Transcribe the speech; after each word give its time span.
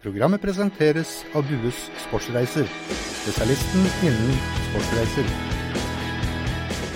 Programmet 0.00 0.40
presenteres 0.40 1.10
av 1.36 1.44
Dues 1.44 1.76
Sportsreiser, 2.00 2.64
spesialisten 3.20 3.82
innen 4.08 4.38
sportsreiser. 4.70 5.26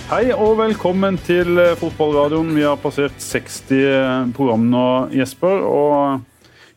Hei 0.09 0.23
og 0.33 0.55
velkommen 0.63 1.19
til 1.27 1.61
fotballradioen. 1.83 2.55
Vi 2.57 2.65
har 2.65 2.81
passert 2.81 3.21
60 3.21 4.33
program 4.33 4.65
nå, 4.73 4.87
Jesper. 5.13 5.67
og 5.69 6.25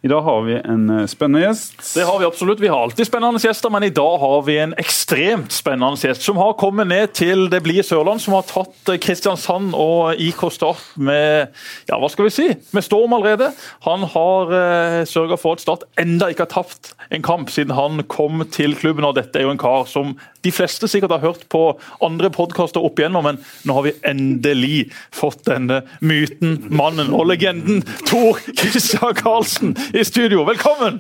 i 0.07 0.09
dag 0.09 0.21
har 0.21 0.41
vi 0.41 0.53
en 0.55 0.89
eh, 0.89 1.05
spennende 1.05 1.41
gjest. 1.43 1.73
Det 1.95 2.05
har 2.07 2.19
vi 2.19 2.25
absolutt. 2.25 2.59
Vi 2.63 2.67
har 2.71 2.83
alltid 2.83 3.07
spennende 3.07 3.41
gjester, 3.43 3.69
men 3.69 3.83
i 3.83 3.89
dag 3.89 4.17
har 4.17 4.41
vi 4.47 4.55
en 4.63 4.75
ekstremt 4.79 5.51
spennende 5.51 5.99
gjest. 5.99 6.23
Som 6.23 6.39
har 6.39 6.53
kommet 6.59 6.87
ned 6.87 7.11
til 7.17 7.49
det 7.51 7.59
blide 7.65 7.83
Sørland, 7.83 8.23
som 8.23 8.37
har 8.37 8.45
tatt 8.47 8.93
eh, 8.93 8.99
Kristiansand 9.03 9.75
og 9.75 10.15
IK 10.15 10.45
Start 10.55 10.85
med 10.95 11.51
ja, 11.89 11.99
hva 11.99 12.07
skal 12.13 12.29
vi 12.29 12.35
si, 12.37 12.47
med 12.71 12.87
storm 12.87 13.17
allerede. 13.17 13.51
Han 13.83 14.07
har 14.15 14.55
eh, 14.61 15.01
sørga 15.11 15.35
for 15.41 15.57
at 15.57 15.65
Start 15.65 15.83
enda 15.99 16.31
ikke 16.31 16.47
har 16.47 16.55
tapt 16.55 16.93
en 17.11 17.23
kamp 17.23 17.51
siden 17.51 17.75
han 17.75 17.99
kom 18.07 18.45
til 18.51 18.77
klubben. 18.79 19.03
og 19.03 19.17
Dette 19.19 19.41
er 19.41 19.47
jo 19.47 19.51
en 19.57 19.59
kar 19.59 19.87
som 19.91 20.15
de 20.47 20.51
fleste 20.55 20.87
sikkert 20.87 21.17
har 21.17 21.23
hørt 21.25 21.43
på 21.51 21.61
andre 22.03 22.29
podkaster 22.31 22.83
opp 22.83 22.99
igjennom, 22.99 23.25
men 23.27 23.39
nå 23.67 23.75
har 23.75 23.87
vi 23.87 23.95
endelig 24.07 24.77
fått 25.15 25.43
denne 25.49 25.81
myten, 25.99 26.61
mannen 26.71 27.11
og 27.15 27.27
legenden 27.31 27.81
Tor 28.07 28.39
Christian 28.55 29.15
Karlsen 29.17 29.75
i 29.97 30.05
studio. 30.05 30.43
Velkommen! 30.45 30.99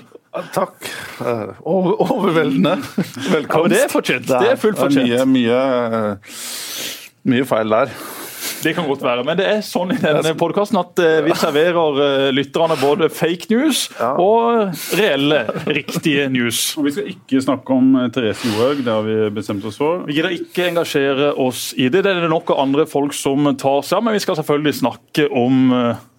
Takk. 0.53 0.73
Eh, 1.21 1.49
overveldende 1.63 2.77
velkomst. 3.31 3.71
Ja, 3.71 3.75
det 3.75 3.81
er 3.83 3.91
fortjent. 3.91 4.29
Det 4.29 4.51
er 4.51 4.57
fullt 4.57 4.79
fortjent. 4.79 5.09
Det 5.09 5.19
er 5.21 5.27
mye, 5.29 5.59
mye, 5.59 6.15
mye 7.29 7.45
feil 7.45 7.75
der. 7.75 7.93
Det 8.63 8.73
kan 8.73 8.87
godt 8.89 9.03
være, 9.05 9.21
men 9.27 9.37
det 9.37 9.45
er 9.45 9.61
sånn 9.65 9.93
i 9.93 9.99
denne 10.01 10.31
podkasten 10.39 10.79
at 10.81 10.97
eh, 11.03 11.19
vi 11.27 11.35
serverer 11.37 12.01
eh, 12.01 12.25
lytterne 12.33 12.77
både 12.81 13.09
fake 13.13 13.51
news 13.53 13.83
og 14.01 14.73
reelle, 14.97 15.43
riktige 15.69 16.25
news. 16.33 16.71
Og 16.79 16.89
Vi 16.89 16.95
skal 16.97 17.13
ikke 17.13 17.43
snakke 17.45 17.77
om 17.77 17.93
Therese 18.13 18.49
Johaug, 18.49 18.81
det 18.81 18.93
har 18.93 19.05
vi 19.05 19.17
bestemt 19.37 19.65
oss 19.69 19.77
for. 19.77 20.07
Vi 20.09 20.17
gidder 20.17 20.33
ikke 20.33 20.71
engasjere 20.71 21.35
oss 21.37 21.69
i 21.77 21.85
det. 21.85 22.01
Det 22.01 22.15
er 22.15 22.25
det 22.25 22.33
nok 22.33 22.49
av 22.55 22.65
andre 22.65 22.89
folk 22.89 23.13
som 23.17 23.45
tar 23.53 23.83
seg 23.85 24.01
av, 24.01 24.07
men 24.09 24.17
vi 24.17 24.25
skal 24.25 24.41
selvfølgelig 24.41 24.79
snakke 24.81 25.29
om 25.29 25.67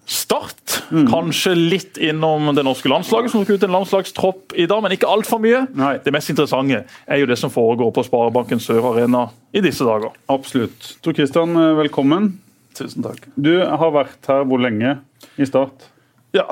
Start. 0.09 0.79
Mm. 0.89 1.05
Kanskje 1.11 1.51
litt 1.53 1.97
innom 2.01 2.47
det 2.57 2.63
norske 2.65 2.89
landslaget, 2.89 3.29
som 3.29 3.43
tok 3.43 3.59
ut 3.59 3.65
en 3.67 3.75
landslagstropp 3.75 4.55
i 4.57 4.65
dag, 4.65 4.81
men 4.81 4.95
ikke 4.95 5.09
altfor 5.09 5.37
mye. 5.43 5.67
Nei. 5.77 5.91
Det 6.01 6.13
mest 6.15 6.31
interessante 6.33 6.79
er 7.05 7.21
jo 7.21 7.27
det 7.29 7.37
som 7.37 7.53
foregår 7.53 7.91
på 7.93 8.03
Sparebanken 8.07 8.61
Sør 8.63 8.87
Arena 8.95 9.27
i 9.53 9.61
disse 9.61 9.85
dager. 9.85 10.15
Absolutt. 10.33 10.95
Tor 11.05 11.13
Kristian, 11.13 11.53
eh, 11.53 11.75
velkommen. 11.77 12.31
Tusen 12.73 13.05
takk. 13.05 13.27
Du 13.37 13.51
har 13.61 13.93
vært 13.93 14.31
her 14.31 14.49
hvor 14.49 14.61
lenge 14.65 14.97
i 15.37 15.45
Start? 15.45 15.85
Ja, 16.33 16.47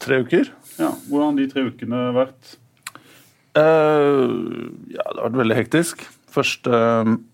tre 0.00 0.22
uker. 0.24 0.48
Ja, 0.80 0.94
Hvordan 1.10 1.34
har 1.34 1.36
de 1.36 1.48
tre 1.52 1.68
ukene 1.68 2.02
vært? 2.16 2.56
Uh, 3.58 4.72
ja, 4.88 5.04
det 5.04 5.20
har 5.20 5.26
vært 5.26 5.40
veldig 5.42 5.60
hektisk. 5.60 6.08
Første, 6.32 6.72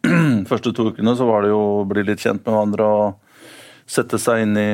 første 0.51 0.75
to 0.75 0.91
ukene 0.91 1.15
så 1.15 1.31
var 1.31 1.47
det 1.47 1.55
jo 1.55 1.65
å 1.83 1.89
bli 1.89 2.03
litt 2.09 2.23
kjent 2.25 2.43
med 2.43 2.51
hverandre 2.51 2.87
og 2.99 3.43
sette 3.87 4.19
seg 4.19 4.43
inn 4.43 4.57
i 4.59 4.71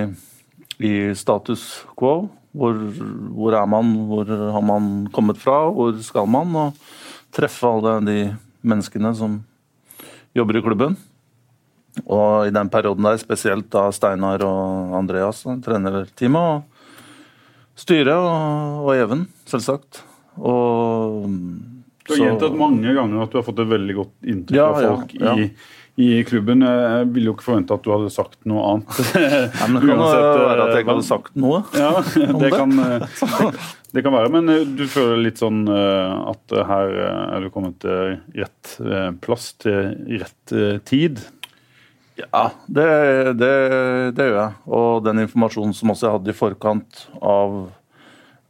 i 0.80 1.12
status 1.18 1.84
quo. 1.98 2.28
Hvor, 2.52 2.76
hvor, 3.32 3.54
er 3.56 3.68
man, 3.70 3.94
hvor 4.10 4.28
har 4.28 4.64
man 4.64 5.06
kommet 5.12 5.38
fra, 5.40 5.64
hvor 5.72 5.96
skal 6.04 6.28
man? 6.28 6.52
Og 6.56 6.76
treffe 7.32 7.68
alle 7.68 7.94
de 8.04 8.18
menneskene 8.60 9.14
som 9.16 9.38
jobber 10.36 10.60
i 10.60 10.64
klubben. 10.64 10.98
Og 12.04 12.48
i 12.48 12.52
den 12.52 12.70
perioden 12.72 13.04
der, 13.04 13.20
spesielt 13.20 13.68
da 13.72 13.86
Steinar 13.92 14.44
og 14.44 14.94
Andreas, 15.00 15.42
trenerteamet. 15.64 16.62
Og 16.62 17.78
styret 17.78 18.16
og, 18.16 18.86
og 18.86 18.96
Even, 18.96 19.26
selvsagt. 19.48 20.02
Og 20.36 21.28
Du 22.02 22.14
har 22.14 22.24
gjentatt 22.24 22.56
mange 22.58 22.92
ganger 22.96 23.24
at 23.24 23.32
du 23.32 23.38
har 23.38 23.46
fått 23.46 23.60
et 23.62 23.72
veldig 23.72 23.96
godt 24.00 24.32
inntrykk 24.32 24.58
ja, 24.58 24.68
av 24.68 24.80
folk 24.80 25.12
ja, 25.16 25.32
ja. 25.36 25.44
i 25.44 25.81
i 26.00 26.22
klubben. 26.24 26.64
Jeg 26.64 27.08
ville 27.12 27.28
jo 27.28 27.34
ikke 27.36 27.46
forvente 27.50 27.76
at 27.76 27.84
du 27.84 27.90
hadde 27.92 28.12
sagt 28.12 28.38
noe 28.48 28.62
annet. 28.70 29.00
Nei, 29.58 29.68
men 29.68 29.76
det 29.76 29.90
kan 29.90 30.00
Uansett, 30.00 30.24
være 30.40 30.64
at 30.64 30.72
jeg 30.72 30.84
ikke 30.84 30.94
hadde 30.94 31.08
sagt 31.08 31.36
noe 31.42 31.60
ja, 31.82 31.90
det, 32.40 32.50
kan, 32.54 32.72
det 33.98 34.06
kan 34.06 34.16
være. 34.16 34.32
Men 34.38 34.54
eh, 34.54 34.64
du 34.78 34.86
føler 34.90 35.20
litt 35.26 35.42
sånn 35.42 35.66
eh, 35.68 36.16
at 36.32 36.56
her 36.70 36.96
er 37.02 37.44
du 37.44 37.52
kommet 37.52 37.78
til 37.84 38.16
rett 38.38 38.74
eh, 38.80 39.12
plass 39.24 39.52
til 39.62 39.92
rett 40.22 40.56
tid? 40.88 41.20
Ja, 42.20 42.48
det, 42.68 42.88
det, 43.40 43.52
det 44.16 44.26
gjør 44.28 44.38
jeg. 44.38 44.58
Og 44.72 45.04
den 45.04 45.24
informasjonen 45.24 45.76
som 45.76 45.92
også 45.92 46.08
jeg 46.08 46.18
hadde 46.18 46.32
i 46.32 46.36
forkant 46.36 47.06
av 47.20 47.58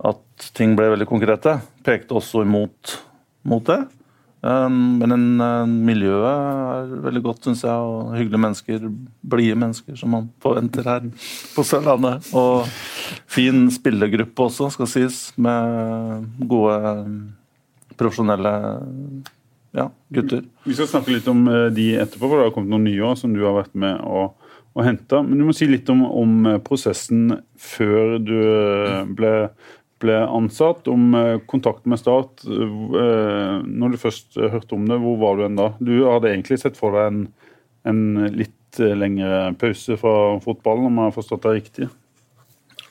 at 0.03 0.51
ting 0.59 0.75
ble 0.79 0.89
veldig 0.95 1.07
konkrete, 1.07 1.61
pekte 1.87 2.19
også 2.19 2.43
imot 2.47 2.97
mot 3.47 3.65
det. 3.67 3.81
Um, 4.43 4.99
men 4.99 5.15
en, 5.15 5.27
en 5.39 5.75
miljøet 5.87 6.25
er 6.27 6.89
veldig 7.05 7.21
godt, 7.23 7.45
syns 7.47 7.63
jeg. 7.63 7.75
Og 7.75 8.17
hyggelige 8.17 8.43
mennesker. 8.43 8.89
Blide 9.35 9.59
mennesker, 9.59 9.95
som 9.99 10.15
man 10.17 10.29
forventer 10.43 10.89
her 10.89 11.07
på 11.55 11.65
Sørlandet. 11.67 12.27
Og 12.35 12.67
fin 13.31 13.69
spillergruppe 13.75 14.49
også, 14.49 14.73
skal 14.75 14.91
sies. 14.91 15.21
Med 15.39 16.27
gode, 16.51 16.81
profesjonelle 18.01 18.55
ja, 19.79 19.87
gutter. 20.13 20.43
Vi 20.67 20.75
skal 20.77 20.91
snakke 20.91 21.15
litt 21.15 21.29
om 21.31 21.47
eh, 21.49 21.69
de 21.73 21.93
etterpå, 22.03 22.27
for 22.27 22.41
det 22.41 22.49
har 22.49 22.57
kommet 22.57 22.75
noen 22.75 22.89
nye 22.91 23.05
år 23.13 23.15
som 23.21 23.33
du 23.33 23.45
har 23.47 23.55
vært 23.57 23.77
med 23.79 24.03
å, 24.03 24.27
å 24.75 24.85
hente. 24.85 25.23
Men 25.23 25.39
du 25.39 25.47
må 25.47 25.55
si 25.57 25.71
litt 25.71 25.89
om, 25.93 26.03
om 26.03 26.51
prosessen 26.67 27.39
før 27.57 28.19
du 28.21 28.37
ble 29.17 29.33
ble 30.03 30.19
ansatt, 30.27 30.89
om 30.91 31.15
eh, 31.19 31.37
kontakt 31.49 31.87
med 31.89 32.01
Start. 32.01 32.45
Eh, 32.47 33.55
når 33.63 33.95
du 33.95 34.01
først 34.01 34.39
hørte 34.39 34.77
om 34.77 34.89
det, 34.91 34.99
hvor 35.03 35.19
var 35.21 35.39
du 35.39 35.47
enn 35.47 35.59
da? 35.59 35.71
Du 35.83 35.95
hadde 36.09 36.33
egentlig 36.33 36.61
sett 36.63 36.79
for 36.79 36.97
deg 36.97 37.09
en, 37.11 37.23
en 37.89 38.03
litt 38.35 38.83
eh, 38.83 38.95
lengre 38.99 39.53
pause 39.61 39.99
fra 40.01 40.15
fotballen, 40.45 40.89
om 40.91 41.01
jeg 41.01 41.11
har 41.11 41.17
forstått 41.17 41.47
det 41.47 41.55
riktig? 41.59 41.91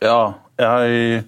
Ja, 0.02 0.22
jeg, 0.62 1.24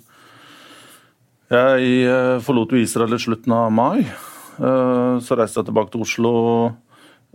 jeg 1.53 2.07
forlot 2.45 2.73
Israel 2.79 3.13
i 3.13 3.21
slutten 3.21 3.53
av 3.53 3.67
mai. 3.73 4.05
Så 4.53 5.33
reiste 5.38 5.59
jeg 5.59 5.65
tilbake 5.65 5.89
til 5.94 6.03
Oslo 6.05 6.31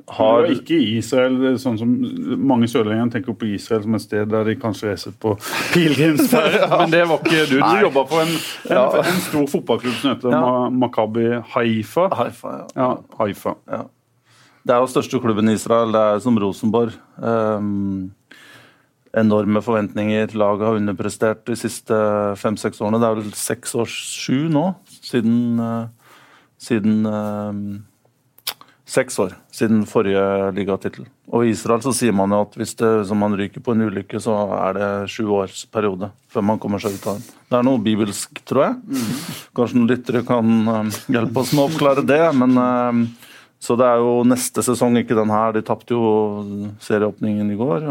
har 0.06 0.46
ikke 0.52 0.76
Israel 0.98 1.58
sånn 1.60 1.76
som 1.80 1.90
Mange 2.48 2.68
sørlendinger 2.70 3.10
tenker 3.12 3.36
på 3.36 3.50
Israel 3.52 3.82
som 3.84 3.96
et 3.98 4.04
sted 4.04 4.30
der 4.30 4.46
de 4.48 4.54
kanskje 4.60 4.92
reiser 4.92 5.14
på 5.20 5.34
pilegrimsferd, 5.74 6.58
ja. 6.62 6.70
men 6.72 6.94
det 6.94 7.04
var 7.10 7.20
ikke 7.22 7.44
du. 7.50 7.58
Du 7.58 7.84
jobba 7.84 8.04
på 8.08 8.22
en, 8.22 8.34
en, 8.68 8.72
ja. 8.72 8.86
en, 9.02 9.22
stor 9.26 9.46
fotballklubb 9.52 9.96
som 10.00 10.14
heter 10.14 10.34
ja. 10.34 10.42
Makabi 10.72 11.28
Haifa. 11.54 12.08
Haifa, 12.14 12.54
ja. 12.74 12.90
Haifa. 13.20 13.56
ja. 13.70 13.84
Det 14.68 14.74
er 14.74 14.82
jo 14.84 14.88
største 14.92 15.20
klubben 15.22 15.48
i 15.48 15.54
Israel. 15.56 15.94
Det 15.94 16.00
er 16.00 16.18
som 16.20 16.36
Rosenborg. 16.36 16.96
Um, 17.16 18.10
enorme 19.16 19.62
forventninger. 19.64 20.34
Laget 20.36 20.66
har 20.66 20.76
underprestert 20.76 21.46
de 21.48 21.56
siste 21.56 21.96
fem-seks 22.36 22.82
årene. 22.84 23.00
Det 23.00 23.08
er 23.08 23.20
vel 23.22 23.30
seks 23.38 23.72
år, 23.78 23.88
sju 23.88 24.48
nå, 24.52 24.66
siden, 25.00 25.38
uh, 25.56 25.88
siden 26.60 27.06
uh, 27.08 27.54
Seks 28.88 29.18
år 29.20 29.34
siden 29.52 29.82
forrige 29.84 30.22
ligatittel. 30.56 31.04
Og 31.28 31.44
I 31.44 31.50
Israel 31.52 31.82
så 31.84 31.92
sier 31.92 32.14
man 32.16 32.32
jo 32.32 32.40
at 32.46 32.54
hvis 32.56 32.72
det, 32.80 32.88
man 33.20 33.34
ryker 33.36 33.60
på 33.60 33.74
en 33.74 33.84
ulykke, 33.84 34.20
så 34.24 34.36
er 34.56 34.78
det 34.78 34.88
sju 35.12 35.26
års 35.36 35.66
periode 35.68 36.08
før 36.32 36.46
man 36.48 36.60
kommer 36.62 36.80
seg 36.80 36.96
ut 36.96 37.04
av 37.04 37.18
den. 37.18 37.26
Det 37.52 37.58
er 37.58 37.66
noe 37.68 37.82
bibelsk, 37.84 38.40
tror 38.48 38.64
jeg. 38.64 38.78
Mm. 38.88 39.10
Kanskje 39.58 39.76
noen 39.76 39.90
lyttere 39.90 40.22
kan 40.28 40.54
um, 40.72 40.92
hjelpe 41.04 41.42
oss 41.42 41.52
med 41.52 41.66
å 41.66 41.68
oppklare 41.68 42.06
det. 42.08 42.22
men 42.40 42.56
um, 42.56 43.02
Så 43.60 43.76
det 43.76 43.90
er 43.90 44.00
jo 44.00 44.24
neste 44.24 44.64
sesong, 44.64 44.96
ikke 45.02 45.18
den 45.20 45.34
her. 45.36 45.52
De 45.52 45.64
tapte 45.68 45.92
jo 45.92 46.64
serieåpningen 46.80 47.52
i 47.52 47.60
går. 47.60 47.84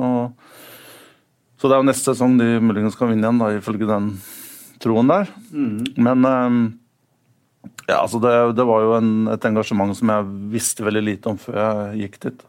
Så 1.61 1.69
det 1.69 1.77
er 1.77 1.83
jo 1.83 1.89
neste 1.91 2.09
sesong 2.15 2.41
de 2.41 2.55
muligens 2.57 2.97
kan 2.97 3.13
vinne 3.13 3.21
igjen, 3.21 3.43
da, 3.43 3.53
ifølge 3.53 3.89
den 3.89 4.15
troen 4.81 5.13
der. 5.13 5.29
Mm. 5.53 5.79
Men 6.09 6.25
um, 6.25 6.59
ja, 7.87 8.01
altså 8.01 8.19
det, 8.23 8.35
det 8.57 8.65
var 8.67 8.83
jo 8.83 8.93
en, 8.97 9.11
et 9.33 9.49
engasjement 9.49 9.95
som 9.95 10.11
jeg 10.11 10.29
visste 10.53 10.85
veldig 10.85 11.03
lite 11.05 11.31
om 11.31 11.39
før 11.39 11.57
jeg 11.61 12.03
gikk 12.03 12.21
dit. 12.27 12.45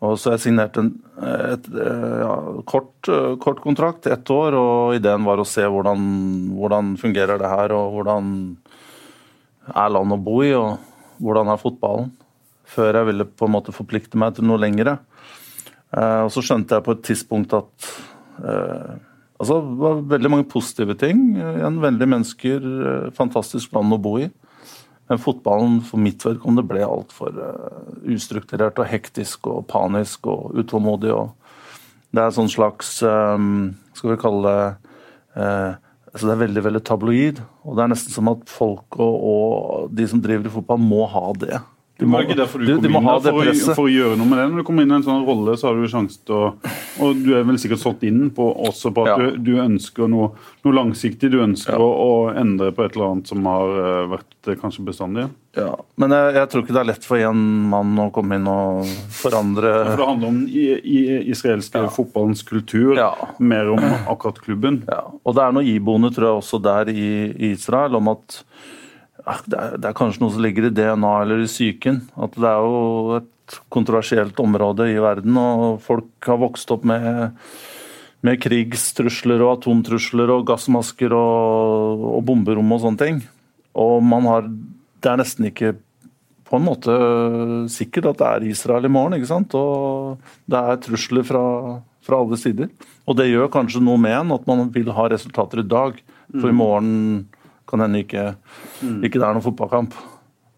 Og 0.00 0.16
så 0.16 0.34
jeg 0.34 0.46
signerte 0.46 0.82
en 0.82 0.92
et, 1.20 1.66
ja, 1.76 2.34
kort, 2.64 3.08
kort, 3.42 3.58
kontrakt, 3.60 4.06
ett 4.08 4.30
år, 4.32 4.54
og 4.56 4.94
ideen 4.96 5.26
var 5.26 5.42
å 5.42 5.44
se 5.44 5.66
hvordan, 5.68 6.06
hvordan 6.56 6.94
fungerer 7.00 7.36
det 7.42 7.50
her, 7.52 7.74
og 7.76 7.98
hvordan 7.98 8.30
er 9.68 9.92
landet 9.92 10.16
å 10.16 10.24
bo 10.24 10.38
i, 10.46 10.54
og 10.56 11.20
hvordan 11.20 11.52
er 11.52 11.60
fotballen. 11.60 12.08
Før 12.70 13.00
jeg 13.00 13.08
ville 13.10 13.26
på 13.28 13.48
en 13.48 13.54
måte 13.58 13.74
forplikte 13.74 14.18
meg 14.20 14.36
til 14.36 14.48
noe 14.48 14.60
lengre. 14.62 14.96
Eh, 15.90 16.22
og 16.24 16.32
så 16.32 16.42
skjønte 16.44 16.78
jeg 16.78 16.86
på 16.86 16.96
et 16.96 17.06
tidspunkt 17.10 17.56
at 17.58 17.92
eh, 18.40 18.98
Altså, 19.40 19.54
det 19.64 19.76
var 19.80 20.00
veldig 20.04 20.28
mange 20.28 20.44
positive 20.52 20.92
ting. 21.00 21.20
En 21.40 21.78
veldig 21.80 22.06
mennesker, 22.12 22.60
eh, 22.60 23.06
fantastisk 23.16 23.72
land 23.72 23.96
å 23.96 23.98
bo 24.04 24.18
i. 24.20 24.26
Men 25.10 25.18
fotballen 25.18 25.80
for 25.82 25.98
mitt 26.02 26.22
vedkommende 26.22 26.64
ble 26.70 26.86
altfor 26.86 27.34
uh, 27.34 27.92
ustrukturert 28.06 28.78
og 28.78 28.88
hektisk 28.90 29.50
og 29.50 29.64
panisk 29.70 30.30
og 30.30 30.54
utålmodig. 30.54 31.10
Og 31.10 32.14
det 32.14 32.22
er 32.22 32.34
sånn 32.34 32.50
slags 32.50 32.96
um, 33.06 33.72
Skal 33.94 34.14
vi 34.14 34.20
kalle 34.22 34.54
det 34.54 34.66
uh, 35.34 35.78
altså 36.10 36.26
det 36.26 36.34
er 36.34 36.42
veldig 36.44 36.62
veldig 36.66 36.82
tabloid. 36.86 37.42
Og 37.64 37.76
det 37.76 37.84
er 37.84 37.92
nesten 37.92 38.14
som 38.14 38.30
at 38.32 38.46
folk 38.50 38.98
og, 38.98 39.26
og 39.32 39.94
de 39.94 40.06
som 40.10 40.22
driver 40.22 40.48
i 40.48 40.54
fotball, 40.54 40.82
må 40.82 41.04
ha 41.10 41.26
det. 41.38 41.60
Det 42.00 42.08
var 42.10 42.24
ikke 42.24 42.36
derfor 42.40 42.62
du 42.64 42.66
du 42.70 42.74
kom 42.80 42.92
må 42.96 43.00
inn 43.02 43.08
ha 43.10 43.16
der, 43.20 43.34
for, 43.36 43.50
å, 43.52 43.74
for 43.76 43.84
å 43.86 43.92
gjøre 43.92 44.16
noe 44.18 44.26
med 44.30 44.38
det. 44.40 44.46
Når 44.50 44.62
du 44.62 44.66
kommer 44.70 44.86
inn 44.86 44.94
i 44.94 44.96
en 44.98 45.04
sånn 45.06 45.26
rolle, 45.28 45.56
så 45.60 45.68
har 45.70 45.76
du 45.80 45.86
sjanse 45.92 46.18
til 46.26 46.34
å 46.34 46.46
Og 47.04 47.20
du 47.24 47.30
er 47.38 47.44
vel 47.48 47.58
sikkert 47.60 47.80
solgt 47.84 48.02
inn 48.08 48.30
på, 48.36 48.46
også 48.68 48.90
på 48.96 49.04
at 49.06 49.12
Ja. 49.12 49.16
du, 49.20 49.36
du 49.50 49.52
ønsker 49.62 50.08
noe, 50.10 50.32
noe 50.64 50.74
langsiktig. 50.76 51.30
Du 51.32 51.38
ønsker 51.44 51.76
å, 51.80 51.86
å 51.90 52.10
endre 52.36 52.72
på 52.76 52.84
et 52.84 52.96
eller 52.96 53.12
annet 53.12 53.30
som 53.30 53.46
har 53.48 53.76
eh, 53.84 54.08
vært 54.16 54.50
eh, 54.52 54.58
kanskje 54.60 54.84
bestandig. 54.88 55.28
Ja, 55.58 55.70
Men 55.98 56.12
jeg, 56.14 56.34
jeg 56.36 56.48
tror 56.52 56.62
ikke 56.62 56.74
det 56.76 56.82
er 56.84 56.88
lett 56.92 57.06
for 57.08 57.18
én 57.18 57.40
mann 57.72 57.96
å 57.98 58.10
komme 58.14 58.36
inn 58.38 58.46
og 58.46 58.84
forandre 59.10 59.72
For 59.88 59.96
det 59.98 60.06
handler 60.12 60.28
om 60.30 60.42
i, 60.46 60.66
i 60.78 60.98
israelske 61.32 61.82
fotballens 61.96 62.44
kultur, 62.46 62.94
Ja. 63.00 63.10
mer 63.42 63.72
om 63.74 63.82
akkurat 63.82 64.38
klubben. 64.44 64.82
Ja, 64.88 65.02
og 65.10 65.34
det 65.36 65.42
er 65.42 65.56
noe 65.56 65.66
iboende, 65.66 66.12
tror 66.14 66.28
jeg, 66.28 66.42
også 66.44 66.62
der 66.62 66.92
i 66.94 67.08
i 67.34 67.50
Israel, 67.56 67.96
om 67.98 68.08
at 68.14 68.42
ja, 68.44 68.78
det, 69.20 69.56
er, 69.56 69.76
det 69.80 69.90
er 69.90 69.96
kanskje 69.96 70.24
noe 70.24 70.34
som 70.34 70.44
ligger 70.44 70.68
i 70.68 70.74
DNA 70.74 71.12
eller 71.24 71.42
i 71.44 71.50
psyken. 71.50 72.00
At 72.20 72.38
det 72.38 72.48
er 72.48 72.64
jo 72.64 73.18
et 73.18 73.58
kontroversielt 73.72 74.38
område 74.42 74.88
i 74.92 74.98
verden, 75.02 75.36
og 75.36 75.82
folk 75.84 76.30
har 76.30 76.40
vokst 76.40 76.70
opp 76.74 76.86
med, 76.86 77.36
med 78.26 78.40
krigstrusler 78.42 79.42
og 79.42 79.58
atomtrusler 79.58 80.30
og 80.34 80.46
gassmasker 80.50 81.14
og, 81.16 82.08
og 82.16 82.24
bomberom 82.28 82.76
og 82.76 82.82
sånne 82.84 83.04
ting. 83.04 83.22
Og 83.78 84.00
man 84.02 84.26
har 84.28 84.50
Det 85.00 85.08
er 85.08 85.16
nesten 85.16 85.46
ikke 85.48 85.76
på 86.50 86.58
en 86.58 86.66
måte 86.66 86.94
sikkert 87.72 88.10
at 88.10 88.18
det 88.18 88.26
er 88.28 88.46
Israel 88.50 88.84
i 88.84 88.90
morgen, 88.92 89.14
ikke 89.16 89.30
sant? 89.30 89.54
Og 89.54 90.18
det 90.50 90.58
er 90.58 90.80
trusler 90.82 91.24
fra, 91.24 91.42
fra 92.04 92.18
alle 92.20 92.36
sider. 92.36 92.68
Og 93.06 93.16
det 93.16 93.30
gjør 93.30 93.52
kanskje 93.54 93.80
noe 93.80 94.00
med 94.02 94.16
en 94.18 94.34
at 94.34 94.48
man 94.50 94.66
vil 94.74 94.90
ha 94.92 95.06
resultater 95.08 95.62
i 95.62 95.68
dag. 95.70 96.00
For 96.34 96.50
i 96.50 96.54
morgen 96.54 96.90
kan 97.70 97.84
hende 97.84 98.02
ikke, 98.04 98.32
ikke 98.82 99.18
det 99.18 99.26
er 99.26 99.36
noen 99.36 99.44
fotballkamp. 99.44 99.94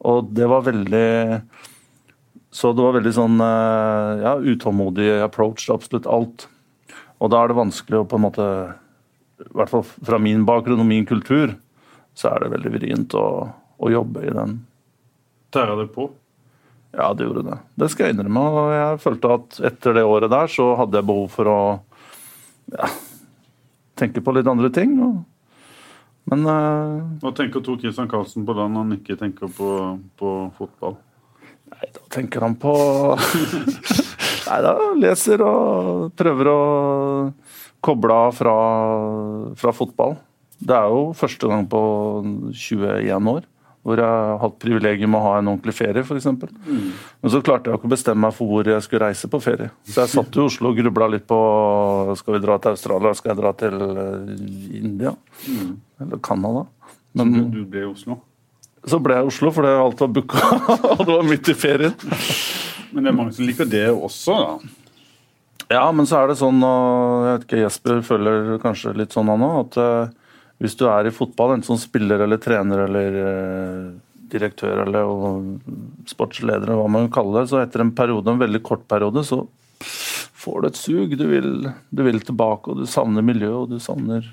Og 0.08 0.32
det 0.34 0.48
var 0.50 0.64
veldig 0.66 1.42
Så 2.52 2.72
det 2.74 2.82
var 2.82 2.96
veldig 2.98 3.12
sånn 3.16 3.36
eh, 3.40 4.24
ja, 4.24 4.32
utålmodig 4.36 5.08
approach 5.22 5.66
til 5.66 5.76
absolutt 5.76 6.08
alt. 6.10 6.48
Og 7.22 7.30
da 7.32 7.42
er 7.42 7.52
det 7.52 7.60
vanskelig 7.60 8.00
å 8.00 8.08
på 8.08 8.18
en 8.18 8.24
måte 8.26 8.46
I 9.46 9.52
hvert 9.54 9.70
fall 9.72 9.86
fra 9.86 10.18
min 10.20 10.42
bakgrunn 10.48 10.82
og 10.82 10.90
min 10.90 11.06
kultur, 11.08 11.54
så 12.18 12.32
er 12.32 12.42
det 12.42 12.52
veldig 12.56 12.74
vrient 12.74 13.14
å, 13.16 13.26
å 13.78 13.92
jobbe 13.92 14.26
i 14.26 14.34
den 14.34 14.60
Tæra 15.52 15.76
det 15.76 15.90
på? 15.92 16.08
ja, 16.92 17.14
det 17.14 17.24
gjorde 17.24 17.42
det. 17.42 17.58
Det 17.74 17.88
skal 17.92 18.06
jeg 18.06 18.16
innrømme. 18.16 18.42
Og 18.52 18.72
jeg 18.76 19.00
følte 19.02 19.34
at 19.36 19.60
etter 19.70 19.96
det 19.96 20.04
året 20.04 20.32
der 20.32 20.50
så 20.52 20.72
hadde 20.80 21.00
jeg 21.00 21.08
behov 21.08 21.28
for 21.32 21.48
å 21.48 21.60
ja, 22.74 22.90
tenke 23.98 24.22
på 24.24 24.34
litt 24.36 24.50
andre 24.50 24.70
ting. 24.74 24.98
Og, 25.00 25.22
men 26.30 26.44
uh, 26.46 27.00
Hva 27.22 27.32
tenker 27.36 27.64
Tor 27.64 27.80
Christian 27.82 28.10
Karlsen 28.10 28.46
på 28.46 28.54
da 28.56 28.68
når 28.68 28.84
han 28.84 28.98
ikke 28.98 29.18
tenker 29.20 29.50
på, 29.52 29.70
på 30.18 30.34
fotball? 30.58 31.00
nei, 31.72 31.90
da 31.94 32.02
tenker 32.12 32.44
han 32.46 32.56
på 32.60 32.72
Nei, 34.48 34.58
da 34.64 34.74
leser 34.98 35.42
og 35.46 36.12
prøver 36.18 36.50
å 36.50 36.60
koble 37.82 38.16
av 38.26 38.34
fra, 38.36 38.54
fra 39.58 39.72
fotball. 39.74 40.16
Det 40.62 40.74
er 40.76 40.90
jo 40.92 41.06
første 41.16 41.48
gang 41.50 41.64
på 41.70 41.80
21 42.52 43.32
år 43.32 43.48
hvor 43.82 43.98
jeg 43.98 44.06
har 44.06 44.36
hatt 44.38 44.60
privilegium 44.62 45.16
å 45.18 45.20
ha 45.24 45.30
en 45.40 45.48
ordentlig 45.50 45.72
ferie, 45.74 46.04
f.eks. 46.06 46.28
Men 46.30 47.32
så 47.32 47.40
klarte 47.42 47.70
jeg 47.70 47.80
ikke 47.80 47.88
å 47.88 47.90
bestemme 47.90 48.28
meg 48.28 48.36
for 48.36 48.46
hvor 48.46 48.68
jeg 48.70 48.84
skulle 48.84 49.08
reise 49.08 49.30
på 49.30 49.40
ferie. 49.42 49.72
Så 49.88 50.04
jeg 50.04 50.12
satt 50.12 50.38
i 50.38 50.42
Oslo 50.44 50.70
og 50.70 50.78
grubla 50.78 51.08
litt 51.10 51.26
på 51.26 51.38
skal 52.20 52.36
vi 52.36 52.42
dra 52.44 52.60
til 52.62 52.76
Australia, 52.76 53.14
skal 53.18 53.32
jeg 53.32 53.40
dra 53.40 53.52
til 53.58 53.82
India? 54.78 55.16
India? 55.50 55.74
Eller 56.02 56.20
Canada? 56.24 56.66
Men 57.16 57.32
Du, 57.34 57.40
du 57.60 57.64
ble 57.68 57.82
i 57.84 57.88
Oslo. 57.90 58.18
så 58.88 58.98
ble 59.02 59.14
jeg 59.18 59.24
i 59.26 59.30
Oslo 59.32 59.50
fordi 59.54 59.72
alt 59.78 60.00
var 60.02 60.12
booka, 60.16 60.44
og 60.96 61.02
det 61.06 61.12
var 61.16 61.26
midt 61.28 61.50
i 61.52 61.56
ferien. 61.56 61.94
Men 62.92 63.04
det 63.06 63.12
er 63.12 63.16
mange 63.16 63.34
som 63.36 63.46
liker 63.48 63.68
det 63.72 63.86
også, 63.92 64.36
da. 64.36 64.72
Ja, 65.72 65.84
men 65.96 66.04
så 66.08 66.18
er 66.20 66.28
det 66.32 66.36
sånn, 66.40 66.58
og 66.66 67.22
jeg 67.24 67.34
vet 67.36 67.44
ikke, 67.46 67.60
Jesper 67.62 68.00
føler 68.04 68.50
kanskje 68.60 68.92
litt 68.98 69.14
sånn 69.14 69.30
han 69.32 69.44
òg, 69.46 69.54
at 69.62 69.78
eh, 69.80 70.10
hvis 70.60 70.76
du 70.76 70.84
er 70.90 71.08
i 71.08 71.12
fotball, 71.14 71.54
enten 71.54 71.70
som 71.70 71.78
spiller 71.80 72.20
eller 72.26 72.40
trener 72.42 72.82
eller 72.84 73.16
eh, 73.22 73.86
direktør 74.34 74.82
eller 74.84 75.08
sportsleder, 76.10 76.66
eller 76.68 76.78
hva 76.82 76.90
man 76.92 77.06
vil 77.06 77.14
kalle 77.14 77.38
det, 77.40 77.48
så 77.52 77.62
etter 77.62 77.84
en 77.86 77.94
periode, 77.96 78.28
en 78.34 78.42
veldig 78.42 78.60
kort 78.66 78.84
periode, 78.90 79.24
så 79.28 79.40
får 80.42 80.60
du 80.64 80.68
et 80.68 80.78
sug. 80.82 81.16
Du 81.20 81.24
vil, 81.30 81.50
du 81.90 82.02
vil 82.06 82.20
tilbake, 82.24 82.72
og 82.72 82.82
du 82.82 82.86
savner 82.90 83.24
miljøet, 83.24 83.64
og 83.64 83.72
du 83.72 83.80
savner 83.82 84.28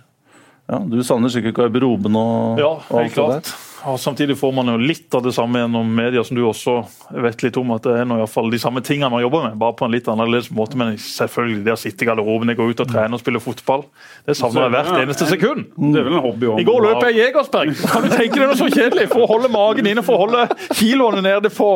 ja, 0.69 0.80
Du 0.86 1.00
savner 1.04 1.31
sikkert 1.33 1.56
garderoben 1.57 2.16
og, 2.16 2.60
Ja, 2.62 2.71
og 2.89 3.01
alt 3.04 3.16
det 3.16 3.27
der. 3.33 3.54
Og 3.88 4.00
Samtidig 4.00 4.36
får 4.38 4.52
man 4.52 4.68
jo 4.74 4.76
litt 4.81 5.14
av 5.16 5.24
det 5.24 5.31
samme 5.36 5.62
gjennom 5.62 5.88
media, 5.96 6.24
som 6.26 6.36
du 6.36 6.42
også 6.44 6.81
vet 7.24 7.44
litt 7.46 7.58
om. 7.60 7.72
at 7.76 7.86
Det 7.86 7.96
er 8.02 8.08
nå 8.08 8.18
i 8.18 8.22
hvert 8.24 8.34
fall 8.34 8.52
de 8.52 8.60
samme 8.60 8.81
tingene 8.86 9.12
man 9.14 9.24
jobber 9.24 9.46
med, 9.48 9.58
bare 9.62 9.76
på 9.80 9.88
en 9.88 9.94
litt 9.94 10.10
annerledes 10.12 10.50
måte. 10.56 10.78
Men 10.80 10.98
selvfølgelig, 11.00 11.62
det 11.68 11.76
å 11.76 11.80
sitte 11.80 12.04
i 12.04 12.10
garderoben, 12.10 12.52
gå 12.60 12.70
ut 12.70 12.84
og 12.84 12.90
trene 12.92 13.16
og 13.16 13.24
spille 13.24 13.42
fotball, 13.44 13.86
det 14.28 14.36
savner 14.38 14.68
jeg 14.68 14.76
hvert 14.76 15.04
eneste 15.04 15.30
sekund. 15.30 15.70
Det 15.78 16.02
er 16.02 16.08
vel 16.08 16.18
en 16.18 16.26
hobby 16.26 16.50
også. 16.50 16.64
I 16.64 16.68
går 16.68 16.88
løp 16.88 17.06
jeg 17.08 17.16
i 17.16 17.22
Jegersberg. 17.22 17.84
Kan 17.94 18.08
du 18.08 18.10
tenke 18.14 18.42
deg 18.42 18.48
noe 18.50 18.60
så 18.60 18.70
kjedelig? 18.74 19.08
For 19.14 19.26
å 19.26 19.30
holde 19.31 19.52
magen 19.54 19.92
inne, 19.92 20.04
for 20.06 20.18
å 20.18 20.26
holde 20.26 20.46
kiloene 20.80 21.24
nede 21.26 21.54
på 21.54 21.70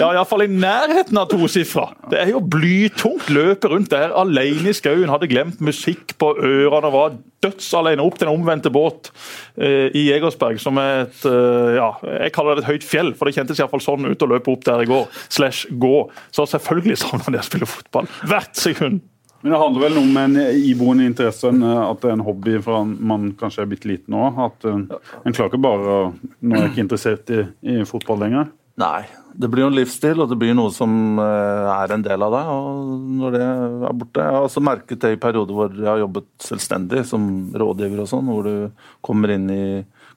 ja, 0.00 0.10
i, 0.10 0.16
hvert 0.16 0.30
fall 0.30 0.46
i 0.46 0.50
nærheten 0.50 1.20
av 1.22 1.30
tosifra. 1.30 1.86
Det 2.10 2.18
er 2.22 2.34
jo 2.34 2.42
blytungt 2.42 3.30
løpe 3.34 3.70
rundt 3.70 3.92
der 3.94 4.14
alene 4.18 4.72
i 4.72 4.76
skauen. 4.76 5.12
Hadde 5.12 5.30
glemt 5.30 5.62
musikk 5.64 6.16
på 6.18 6.34
ørene. 6.34 6.90
var 6.94 7.14
dødsalene 7.44 8.04
opp 8.04 8.18
til 8.18 8.28
en 8.28 8.38
omvendte 8.38 8.72
båt 8.72 9.10
eh, 9.56 9.90
i 9.94 10.06
Jegersberg, 10.08 10.60
som 10.62 10.78
er 10.80 11.04
et 11.04 11.26
eh, 11.28 11.43
ja, 11.76 11.88
Jeg 12.24 12.34
kaller 12.36 12.58
det 12.58 12.64
et 12.64 12.70
høyt 12.72 12.86
fjell, 12.86 13.14
for 13.18 13.28
det 13.28 13.36
kjentes 13.38 13.60
iallfall 13.60 13.82
sånn 13.84 14.10
ut 14.10 14.24
å 14.26 14.30
løpe 14.30 14.52
opp 14.52 14.64
der 14.66 14.84
i 14.84 14.90
går. 14.90 15.08
Slash 15.32 15.66
gå. 15.80 15.96
Så 16.34 16.46
selvfølgelig 16.50 17.00
savner 17.02 17.36
de 17.36 17.42
å 17.42 17.48
spille 17.48 17.68
fotball. 17.68 18.10
Hvert 18.28 18.56
sekund. 18.58 19.02
Men 19.44 19.52
det 19.52 19.58
handler 19.60 19.82
vel 19.82 19.98
om 20.00 20.14
en 20.16 20.36
iboende 20.56 21.04
interesse, 21.04 21.50
eh, 21.52 21.80
at 21.84 21.98
det 22.00 22.08
er 22.08 22.14
en 22.16 22.24
hobby 22.24 22.54
fra 22.64 22.78
man 22.84 23.26
kanskje 23.36 23.66
er 23.66 23.68
bitte 23.68 23.90
liten 23.90 24.16
òg. 24.16 24.38
At 24.40 24.64
eh, 24.70 24.78
en 25.20 25.36
klarer 25.36 25.50
ikke 25.52 25.66
bare 25.66 25.96
å 25.98 25.98
Nå 26.40 26.54
er 26.56 26.62
jeg 26.62 26.72
ikke 26.72 26.84
interessert 26.86 27.32
i, 27.34 27.42
i 27.74 27.82
fotball 27.88 28.22
lenger. 28.24 28.48
Nei. 28.80 29.04
Det 29.34 29.50
blir 29.50 29.64
jo 29.64 29.68
en 29.68 29.76
livsstil, 29.76 30.22
og 30.22 30.30
det 30.30 30.38
blir 30.38 30.54
noe 30.56 30.72
som 30.72 31.18
eh, 31.20 31.68
er 31.74 31.92
en 31.92 32.06
del 32.06 32.24
av 32.24 32.32
deg. 32.34 32.48
og 32.54 33.04
Når 33.20 33.36
det 33.36 33.42
er 33.44 33.98
borte 34.00 34.24
Jeg 34.24 34.36
har 34.38 34.46
også 34.48 34.62
merket 34.64 35.04
det 35.04 35.12
i 35.12 35.20
perioder 35.20 35.58
hvor 35.58 35.76
jeg 35.76 35.90
har 35.90 36.00
jobbet 36.06 36.28
selvstendig 36.48 37.04
som 37.12 37.28
rådgiver 37.52 38.00
og 38.00 38.10
sånn, 38.10 38.30
hvor 38.32 38.48
du 38.48 38.88
kommer 39.04 39.34
inn 39.36 39.50
i 39.52 39.64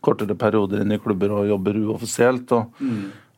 kortere 0.08 0.36
perioder 0.40 0.82
inn 0.86 0.96
i 0.96 1.00
klubber 1.04 1.36
og 1.42 1.50
jobber 1.52 1.78
uoffisielt. 1.86 2.52
og 2.56 2.72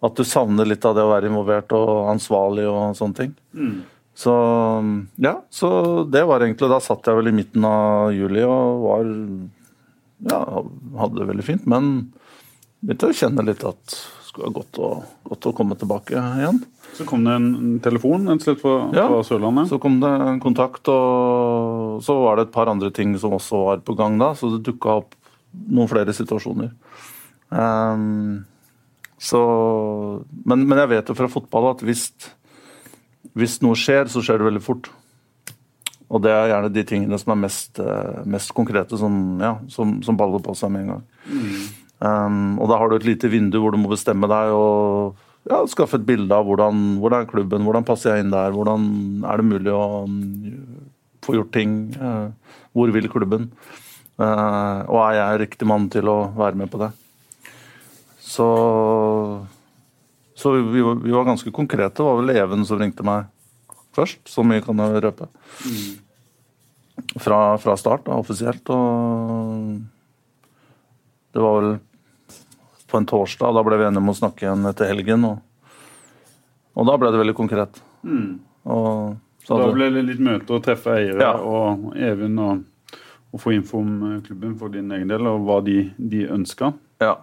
At 0.05 0.15
du 0.15 0.23
savner 0.23 0.69
litt 0.69 0.85
av 0.87 0.93
det 0.95 1.03
å 1.03 1.09
være 1.11 1.27
involvert 1.31 1.73
og 1.75 2.05
ansvarlig 2.13 2.67
og 2.69 2.93
sånne 2.99 3.17
ting. 3.23 3.33
Så 4.19 4.33
ja, 5.23 5.37
så 5.49 5.69
det 6.11 6.25
var 6.27 6.43
egentlig 6.43 6.67
Da 6.67 6.81
satt 6.83 7.07
jeg 7.07 7.15
vel 7.15 7.29
i 7.31 7.35
midten 7.37 7.63
av 7.63 8.09
juli 8.11 8.41
og 8.43 8.81
var 8.83 9.05
Ja, 10.27 10.39
hadde 10.99 11.21
det 11.21 11.27
veldig 11.29 11.45
fint, 11.47 11.67
men 11.71 12.09
begynte 12.83 13.07
å 13.11 13.15
kjenne 13.15 13.45
litt 13.47 13.63
at 13.63 13.79
det 13.93 14.27
skulle 14.27 14.49
være 14.49 14.57
godt 14.59 14.79
å, 14.83 14.89
godt 15.31 15.47
å 15.49 15.53
komme 15.57 15.77
tilbake 15.79 16.19
igjen. 16.19 16.59
Så 16.97 17.05
kom 17.07 17.23
det 17.25 17.37
en, 17.39 17.47
en 17.55 17.79
telefon 17.83 18.27
en 18.29 18.41
sted 18.43 18.59
fra, 18.59 18.73
Ja. 18.93 19.05
fra 19.09 19.21
Sørlandet. 19.25 19.69
Så 19.71 19.79
kom 19.81 19.95
det 20.03 20.11
en 20.11 20.41
kontakt, 20.43 20.83
og 20.91 22.03
så 22.05 22.17
var 22.19 22.35
det 22.37 22.47
et 22.49 22.53
par 22.53 22.69
andre 22.71 22.91
ting 22.93 23.15
som 23.17 23.33
også 23.39 23.63
var 23.65 23.81
på 23.87 23.95
gang 23.97 24.19
da, 24.21 24.33
så 24.37 24.51
det 24.53 24.61
dukka 24.67 24.99
opp 25.01 25.15
noen 25.51 25.89
flere 25.91 26.13
situasjoner. 26.15 26.71
Um, 27.49 28.45
så, 29.19 29.41
men, 30.47 30.63
men 30.63 30.79
jeg 30.83 30.91
vet 30.93 31.11
jo 31.11 31.17
fra 31.17 31.27
fotball 31.31 31.73
at 31.73 31.83
hvis, 31.83 32.07
hvis 33.35 33.59
noe 33.65 33.77
skjer, 33.77 34.07
så 34.11 34.23
skjer 34.23 34.39
det 34.39 34.47
veldig 34.47 34.63
fort. 34.63 34.91
Og 36.09 36.23
det 36.23 36.31
er 36.33 36.53
gjerne 36.53 36.71
de 36.73 36.83
tingene 36.87 37.19
som 37.21 37.35
er 37.35 37.41
mest, 37.43 37.81
eh, 37.83 38.21
mest 38.25 38.53
konkrete, 38.57 38.97
som, 38.97 39.13
ja, 39.43 39.57
som, 39.69 39.99
som 40.05 40.17
baller 40.17 40.41
på 40.41 40.55
seg 40.57 40.71
med 40.73 40.87
en 40.87 40.93
gang. 40.95 41.03
Um, 41.99 42.55
og 42.63 42.69
da 42.71 42.77
har 42.79 42.89
du 42.89 42.95
et 42.95 43.09
lite 43.09 43.29
vindu 43.29 43.59
hvor 43.59 43.75
du 43.75 43.77
må 43.81 43.91
bestemme 43.91 44.29
deg 44.31 44.53
og 44.55 45.19
ja, 45.49 45.59
skaffe 45.67 45.99
et 45.99 46.05
bilde 46.07 46.31
av 46.31 46.47
hvordan, 46.47 46.95
hvordan 47.01 47.25
er 47.25 47.29
klubben, 47.29 47.65
hvordan 47.67 47.85
passer 47.87 48.13
jeg 48.15 48.23
inn 48.23 48.31
der, 48.31 48.55
hvordan 48.55 48.85
er 49.27 49.41
det 49.41 49.47
mulig 49.49 49.73
å 49.75 50.05
mm, 50.07 50.87
få 51.25 51.35
gjort 51.35 51.51
ting, 51.53 51.75
uh, 51.99 52.31
hvor 52.71 52.95
vil 52.95 53.11
klubben, 53.11 53.49
og 54.19 54.97
er 55.05 55.13
jeg 55.15 55.39
riktig 55.45 55.67
mann 55.69 55.87
til 55.93 56.09
å 56.11 56.17
være 56.35 56.59
med 56.59 56.69
på 56.73 56.79
det. 56.81 56.89
Så, 58.29 58.45
så 60.37 60.51
vi, 60.57 60.81
vi 60.83 61.13
var 61.15 61.25
ganske 61.29 61.51
konkrete. 61.55 61.95
Det 61.97 62.05
var 62.05 62.19
vel 62.19 62.33
Even 62.35 62.65
som 62.67 62.79
ringte 62.81 63.05
meg 63.07 63.29
først, 63.95 64.21
så 64.29 64.43
mye 64.45 64.61
kan 64.63 64.77
jeg 64.83 65.01
røpe. 65.07 65.29
Fra, 67.19 67.39
fra 67.63 67.77
start, 67.79 68.03
da, 68.05 68.17
offisielt. 68.19 68.69
Og 68.69 69.79
det 71.33 71.41
var 71.43 71.61
vel 71.61 71.71
på 72.89 72.99
en 72.99 73.07
torsdag. 73.09 73.55
Da 73.55 73.63
ble 73.65 73.79
vi 73.79 73.87
enige 73.87 74.03
om 74.03 74.11
å 74.13 74.17
snakke 74.17 74.45
igjen 74.45 74.67
etter 74.69 74.91
helgen. 74.91 75.25
Og, 75.29 75.39
og 76.75 76.89
da 76.89 76.97
ble 77.01 77.11
det 77.13 77.21
veldig 77.23 77.37
konkret. 77.37 77.79
Og, 78.69 79.15
så 79.47 79.57
Da 79.63 79.71
ble 79.73 79.89
det 79.95 80.03
litt 80.11 80.21
møte 80.23 80.53
og 80.57 80.63
treffe 80.65 80.93
eiere 80.99 81.23
Ja. 81.23 81.33
og 81.39 81.95
Even 81.97 82.37
og, 82.43 82.65
å 83.31 83.39
få 83.41 83.53
info 83.55 83.81
om 83.83 83.91
eh, 84.07 84.21
klubben 84.25 84.55
for 84.59 84.73
din 84.73 84.91
egen 84.95 85.11
del, 85.11 85.27
og 85.29 85.45
hva 85.47 85.59
de, 85.65 85.81
de 85.97 86.25
ønska. 86.31 86.73
Ja. 87.03 87.15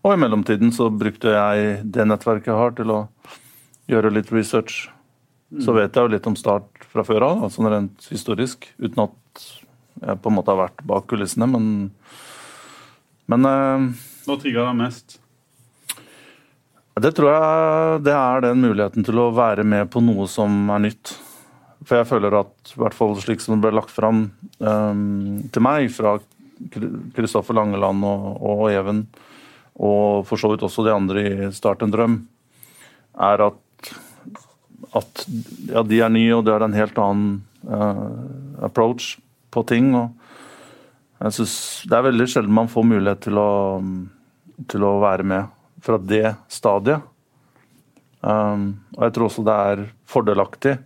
Og 0.00 0.14
i 0.14 0.20
mellomtiden 0.20 0.72
så 0.72 0.88
brukte 0.92 1.34
jeg 1.34 1.80
det 1.92 2.06
nettverket 2.08 2.52
jeg 2.52 2.60
har, 2.60 2.74
til 2.78 2.94
å 2.94 3.00
gjøre 3.90 4.14
litt 4.14 4.32
research. 4.32 4.86
Så 5.60 5.74
vet 5.74 5.96
jeg 5.96 6.06
jo 6.06 6.12
litt 6.12 6.28
om 6.30 6.36
Start 6.38 6.84
fra 6.92 7.02
før 7.04 7.26
av, 7.26 7.40
altså 7.48 7.66
rent 7.66 8.06
historisk, 8.12 8.68
uten 8.78 9.02
at 9.08 9.46
jeg 10.00 10.20
på 10.22 10.30
en 10.30 10.36
måte 10.36 10.54
har 10.54 10.60
vært 10.62 10.84
bak 10.86 11.08
kulissene, 11.10 11.48
men 11.50 11.90
Men 13.30 13.44
eh, 13.46 13.82
Hva 14.26 14.36
trigga 14.40 14.64
deg 14.66 14.78
mest? 14.78 15.20
det 17.00 17.14
tror 17.16 17.30
jeg 17.32 18.00
det 18.04 18.12
er 18.12 18.42
den 18.44 18.60
muligheten 18.60 19.04
til 19.06 19.20
å 19.22 19.30
være 19.32 19.64
med 19.64 19.88
på 19.92 20.02
noe 20.04 20.26
som 20.28 20.68
er 20.74 20.82
nytt. 20.84 21.14
For 21.90 21.98
jeg 21.98 22.06
føler 22.06 22.36
at, 22.38 22.52
i 22.70 22.78
hvert 22.78 22.94
fall 22.94 23.16
slik 23.18 23.40
som 23.42 23.56
det 23.56 23.64
ble 23.64 23.72
lagt 23.74 23.90
fram 23.90 24.28
um, 24.62 25.40
til 25.50 25.62
meg 25.66 25.88
fra 25.90 26.20
Kristoffer 27.16 27.56
Langeland 27.56 28.04
og, 28.06 28.28
og 28.46 28.60
Even, 28.70 29.00
og 29.74 30.22
for 30.28 30.38
så 30.38 30.52
vidt 30.52 30.62
også 30.62 30.84
de 30.86 30.92
andre 30.94 31.24
i 31.26 31.48
Start 31.56 31.82
en 31.82 31.90
drøm, 31.90 32.14
er 33.18 33.42
at, 33.42 33.90
at 35.00 35.24
ja, 35.66 35.82
de 35.82 35.98
er 35.98 36.12
nye, 36.14 36.36
og 36.36 36.44
det 36.46 36.54
er 36.54 36.64
en 36.68 36.76
helt 36.78 37.00
annen 37.02 37.32
uh, 37.66 38.62
approach 38.68 39.16
på 39.50 39.64
ting. 39.66 39.88
og 39.98 40.14
jeg 41.24 41.40
synes 41.40 41.54
Det 41.90 41.96
er 41.98 42.06
veldig 42.06 42.28
sjelden 42.30 42.54
man 42.54 42.70
får 42.70 42.86
mulighet 42.86 43.24
til 43.26 43.40
å, 43.40 43.80
til 44.70 44.86
å 44.86 44.92
være 45.02 45.26
med 45.26 45.50
fra 45.82 45.98
det 45.98 46.36
stadiet. 46.46 47.02
Um, 48.22 48.78
og 48.94 49.08
jeg 49.08 49.16
tror 49.16 49.26
også 49.26 49.44
det 49.48 49.58
er 49.72 49.84
fordelaktig. 50.06 50.76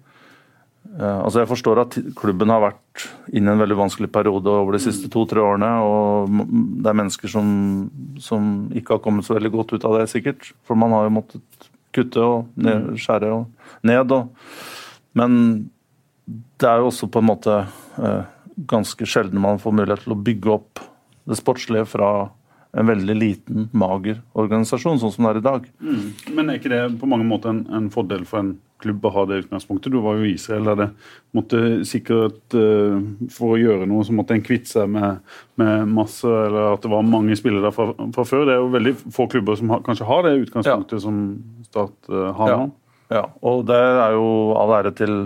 Uh, 0.84 1.24
altså 1.24 1.42
Jeg 1.42 1.50
forstår 1.50 1.80
at 1.82 1.96
klubben 2.18 2.52
har 2.52 2.62
vært 2.62 3.06
inne 3.34 3.50
i 3.50 3.56
en 3.56 3.62
veldig 3.62 3.78
vanskelig 3.78 4.10
periode 4.14 4.52
over 4.52 4.76
de 4.76 4.82
siste 4.84 5.10
to-tre 5.10 5.42
årene. 5.42 5.70
Og 5.82 6.34
det 6.84 6.90
er 6.90 6.98
mennesker 7.00 7.32
som, 7.32 7.48
som, 8.22 8.52
ikke 8.76 8.98
har 8.98 9.04
kommet 9.04 9.26
så 9.26 9.38
veldig 9.38 9.52
godt 9.54 9.74
ut 9.76 9.88
av 9.88 9.98
det, 9.98 10.08
sikkert. 10.12 10.52
For 10.66 10.78
man 10.78 10.94
har 10.94 11.08
jo 11.08 11.16
måttet 11.16 11.70
kutte 11.94 12.22
og 12.22 12.52
ned, 12.58 12.94
skjære 13.00 13.32
og 13.32 13.84
ned. 13.86 14.14
Og, 14.14 14.30
men 15.18 15.40
det 16.60 16.70
er 16.70 16.82
jo 16.82 16.90
også 16.90 17.10
på 17.10 17.22
en 17.22 17.30
måte 17.30 17.58
uh, 17.98 18.22
ganske 18.70 19.06
sjelden 19.08 19.42
man 19.42 19.60
får 19.62 19.74
mulighet 19.74 20.06
til 20.06 20.14
å 20.14 20.22
bygge 20.26 20.54
opp 20.54 20.82
det 21.24 21.38
sportslige 21.40 21.88
fra 21.88 22.10
en 22.74 22.88
veldig 22.90 23.14
liten, 23.14 23.68
mager 23.76 24.18
organisasjon, 24.34 24.98
sånn 24.98 25.12
som 25.14 25.26
det 25.26 25.34
er 25.34 25.40
i 25.40 25.44
dag. 25.44 25.66
Mm. 25.78 26.06
Men 26.34 26.50
er 26.50 26.58
ikke 26.58 26.72
det 26.72 26.82
på 27.00 27.08
mange 27.10 27.26
måter 27.28 27.52
en, 27.52 27.62
en, 27.70 27.90
fordel 27.94 28.24
for 28.28 28.42
en 28.42 28.56
klubb 28.84 29.04
å 29.04 29.12
ha 29.14 29.24
det 29.30 29.40
utgangspunktet? 29.42 29.92
Du 29.92 29.98
var 30.04 30.18
jo 30.20 30.28
i 30.28 30.34
Israel 30.36 30.68
der 30.70 30.80
det 30.80 30.88
måtte 31.36 31.60
sikkert 31.88 32.56
uh, 32.56 33.00
For 33.32 33.54
å 33.54 33.60
gjøre 33.60 33.88
noe 33.90 34.04
så 34.06 34.14
måtte 34.16 34.36
en 34.36 34.44
kvitte 34.44 34.70
seg 34.70 34.92
med, 34.94 35.22
med, 35.60 35.88
masse 35.90 36.28
Eller 36.28 36.74
at 36.74 36.84
det 36.84 36.92
var 36.92 37.06
mange 37.08 37.36
spillere 37.40 37.66
der 37.66 37.74
fra, 37.74 37.90
fra, 38.14 38.26
før. 38.28 38.44
Det 38.48 38.56
er 38.56 38.62
jo 38.62 38.74
veldig 38.74 38.94
få 39.16 39.28
klubber 39.32 39.58
som 39.60 39.72
har, 39.74 39.84
kanskje 39.86 40.08
har 40.08 40.26
det 40.26 40.36
utgangspunktet 40.44 40.98
ja. 41.00 41.04
som 41.06 41.22
Start 41.66 42.12
uh, 42.12 42.28
har 42.38 42.54
ja. 42.54 42.60
nå. 42.62 42.70
Ja, 43.12 43.26
og 43.44 43.66
det 43.68 43.76
er 43.76 44.14
jo 44.16 44.28
all 44.56 44.70
ære 44.78 44.94
til, 44.96 45.18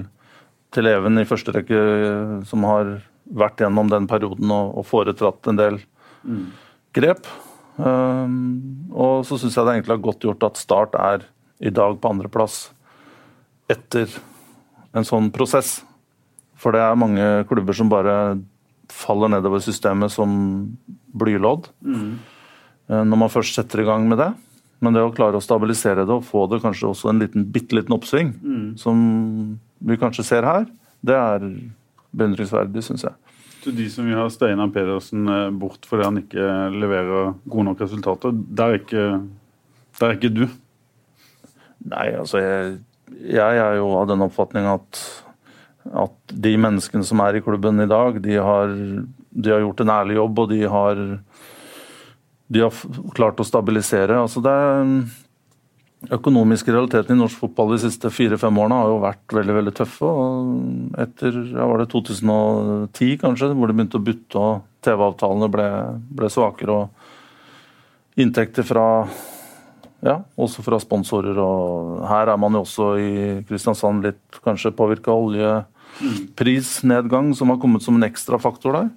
til 0.75 0.89
Even 0.91 1.21
i 1.21 1.29
første 1.29 1.55
rekke 1.55 1.83
som 2.49 2.65
har 2.67 2.97
vært 3.39 3.63
gjennom 3.63 3.91
den 3.93 4.09
perioden 4.11 4.51
og, 4.51 4.73
og 4.81 4.89
foretratt 4.89 5.53
en 5.53 5.61
del 5.61 5.79
mm 6.27 6.49
grep. 6.99 7.29
Um, 7.79 8.89
og 8.91 9.23
så 9.27 9.39
syns 9.39 9.55
jeg 9.55 9.67
det 9.67 9.77
egentlig 9.77 9.95
har 9.95 10.07
godt 10.09 10.25
gjort 10.27 10.49
at 10.49 10.59
Start 10.59 10.97
er 10.99 11.29
i 11.63 11.71
dag 11.75 11.99
på 12.01 12.11
andreplass 12.11 12.69
etter 13.71 14.11
en 14.97 15.07
sånn 15.07 15.31
prosess. 15.35 15.79
For 16.59 16.75
det 16.75 16.83
er 16.83 16.99
mange 16.99 17.27
klubber 17.51 17.77
som 17.77 17.91
bare 17.93 18.39
faller 18.91 19.31
nedover 19.31 19.63
systemet 19.63 20.13
som 20.15 20.31
blylodd. 21.19 21.69
Mm. 21.85 22.19
Når 22.89 23.21
man 23.21 23.31
først 23.31 23.59
setter 23.59 23.83
i 23.83 23.87
gang 23.87 24.09
med 24.09 24.19
det. 24.23 24.31
Men 24.81 24.95
det 24.97 25.05
å 25.05 25.13
klare 25.15 25.39
å 25.39 25.45
stabilisere 25.45 26.07
det 26.07 26.15
og 26.15 26.27
få 26.27 26.47
det 26.51 26.63
kanskje 26.63 26.89
også 26.89 27.13
en 27.13 27.21
liten, 27.23 27.45
bitte 27.53 27.77
liten 27.77 27.95
oppsving, 27.97 28.33
mm. 28.39 28.67
som 28.81 28.99
vi 29.79 29.99
kanskje 30.01 30.25
ser 30.27 30.47
her, 30.47 30.69
det 31.05 31.17
er 31.19 31.47
beundringsverdig, 32.15 32.85
syns 32.87 33.05
jeg 33.07 33.17
til 33.69 33.77
de 33.77 33.89
som 33.93 34.07
vil 34.07 34.19
ha 34.19 34.27
Steinar 34.33 34.71
Pedersen 34.75 35.29
eh, 35.29 35.49
bort 35.61 35.87
fordi 35.89 36.07
han 36.07 36.21
ikke 36.23 36.47
leverer 36.75 37.35
gode 37.45 37.67
nok 37.71 37.83
resultater, 37.85 38.33
der 38.33 38.75
er 38.75 38.81
ikke, 38.83 39.07
der 40.01 40.09
er 40.09 40.19
ikke 40.19 40.35
du? 40.35 40.45
Nei, 41.89 42.09
altså 42.19 42.43
jeg, 42.43 42.79
jeg, 43.17 43.61
er 43.63 43.79
jo 43.79 43.93
av 43.99 44.09
den 44.11 44.25
oppfatning 44.27 44.69
at, 44.71 45.01
at 46.05 46.35
de 46.47 46.55
menneskene 46.61 47.07
som 47.07 47.23
er 47.25 47.39
i 47.39 47.45
klubben 47.45 47.81
i 47.85 47.89
dag, 47.91 48.21
de 48.25 48.37
har, 48.37 48.75
de 49.31 49.55
har 49.55 49.65
gjort 49.65 49.85
en 49.85 49.95
ærlig 49.95 50.19
jobb, 50.19 50.43
og 50.45 50.53
de 50.53 50.61
har, 50.75 51.01
de 52.49 52.67
har 52.67 52.85
klart 53.17 53.41
å 53.41 53.49
stabilisere. 53.49 54.19
Altså 54.21 54.45
det 54.45 54.59
økonomiske 56.15 56.71
realiteten 56.71 57.17
i 57.17 57.19
norsk 57.19 57.41
fotball 57.41 57.73
de 57.75 57.81
siste 57.83 58.11
fire-fem 58.15 58.59
årene 58.63 58.77
har 58.79 58.91
jo 58.93 59.01
vært 59.03 59.35
veldig 59.35 59.57
veldig 59.57 59.75
tøffe. 59.81 60.07
og 60.07 61.01
Etter 61.03 61.41
ja, 61.57 61.67
var 61.67 61.83
det 61.83 61.89
2010 61.95 63.17
kanskje, 63.23 63.51
hvor 63.55 63.71
det 63.71 63.79
begynte 63.79 63.99
å 63.99 64.05
butte 64.07 64.45
og 64.45 64.69
TV-avtalene 64.87 65.51
ble, 65.53 65.67
ble, 66.21 66.31
svakere. 66.31 66.77
og 66.85 68.23
Inntekter 68.23 68.67
fra 68.67 68.87
ja, 70.05 70.19
også 70.39 70.63
fra 70.63 70.79
sponsorer. 70.83 71.39
og 71.43 72.07
Her 72.09 72.29
er 72.33 72.39
man 72.41 72.55
jo 72.55 72.61
også 72.65 72.99
i 73.03 73.45
Kristiansand 73.49 74.05
litt 74.07 74.41
kanskje 74.45 74.77
påvirka 74.77 75.09
av 75.13 75.19
oljeprisnedgang, 75.29 77.27
som 77.35 77.49
har 77.53 77.61
kommet 77.63 77.83
som 77.85 77.95
en 77.99 78.09
ekstra 78.09 78.37
faktor 78.43 78.71
der. 78.79 78.89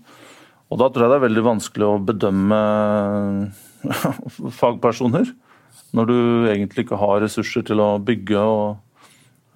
Og 0.72 0.76
Da 0.80 0.86
tror 0.88 1.04
jeg 1.04 1.12
det 1.12 1.20
er 1.20 1.28
veldig 1.28 1.50
vanskelig 1.50 1.86
å 1.88 2.00
bedømme 2.00 2.60
fagpersoner 4.62 5.26
når 5.92 6.06
du 6.08 6.18
egentlig 6.48 6.82
ikke 6.86 7.02
har 7.02 7.24
ressurser 7.24 7.62
til 7.68 7.78
å 7.84 8.00
bygge 8.00 8.40
og, 8.40 8.78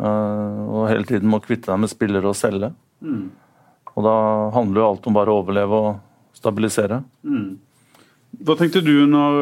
uh, 0.03 0.59
og 0.67 0.89
hele 0.89 1.05
tiden 1.07 1.31
må 1.31 1.39
kvitte 1.43 1.71
deg 1.71 1.79
med 1.79 1.89
spillere 1.91 2.27
og 2.27 2.35
selge. 2.35 2.69
Mm. 2.99 3.31
Og 3.95 4.01
da 4.03 4.15
handler 4.55 4.81
jo 4.81 4.87
alt 4.89 5.07
om 5.07 5.15
bare 5.15 5.31
å 5.31 5.39
overleve 5.39 5.75
og 5.79 5.89
stabilisere. 6.35 6.99
Mm. 7.23 7.55
Hva 8.43 8.57
tenkte 8.59 8.83
du 8.83 9.05
når 9.07 9.39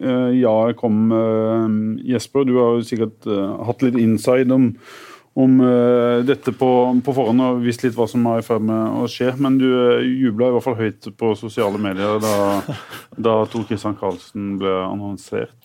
uh, 0.00 0.32
ja 0.36 0.56
kom, 0.78 1.10
uh, 1.12 1.68
Jesper? 2.06 2.48
Du 2.48 2.56
har 2.60 2.78
jo 2.78 2.86
sikkert 2.86 3.28
hatt 3.66 3.84
litt 3.86 3.98
inside 4.00 4.52
om 4.54 4.72
om 5.38 5.60
uh, 5.60 6.24
dette 6.26 6.52
på, 6.52 6.68
på, 7.04 7.14
forhånd 7.14 7.42
og 7.44 7.60
visst 7.64 7.84
litt 7.84 7.94
hva 7.98 8.06
som 8.10 8.24
er 8.32 8.40
i 8.40 8.46
ferd 8.46 8.64
med 8.66 8.98
å 8.98 9.06
skje. 9.10 9.32
Men 9.42 9.60
du 9.60 9.68
uh, 9.68 10.02
jubla 10.02 10.50
i 10.50 10.56
hvert 10.56 10.66
fall 10.66 10.78
høyt 10.80 11.10
på 11.20 11.32
sosiale 11.38 11.80
medier 11.82 12.18
da, 12.22 12.34
da 13.28 13.36
Tor 13.50 13.66
Christian 13.68 13.98
Karlsen 14.00 14.56
ble 14.60 14.74
annonsert. 14.82 15.56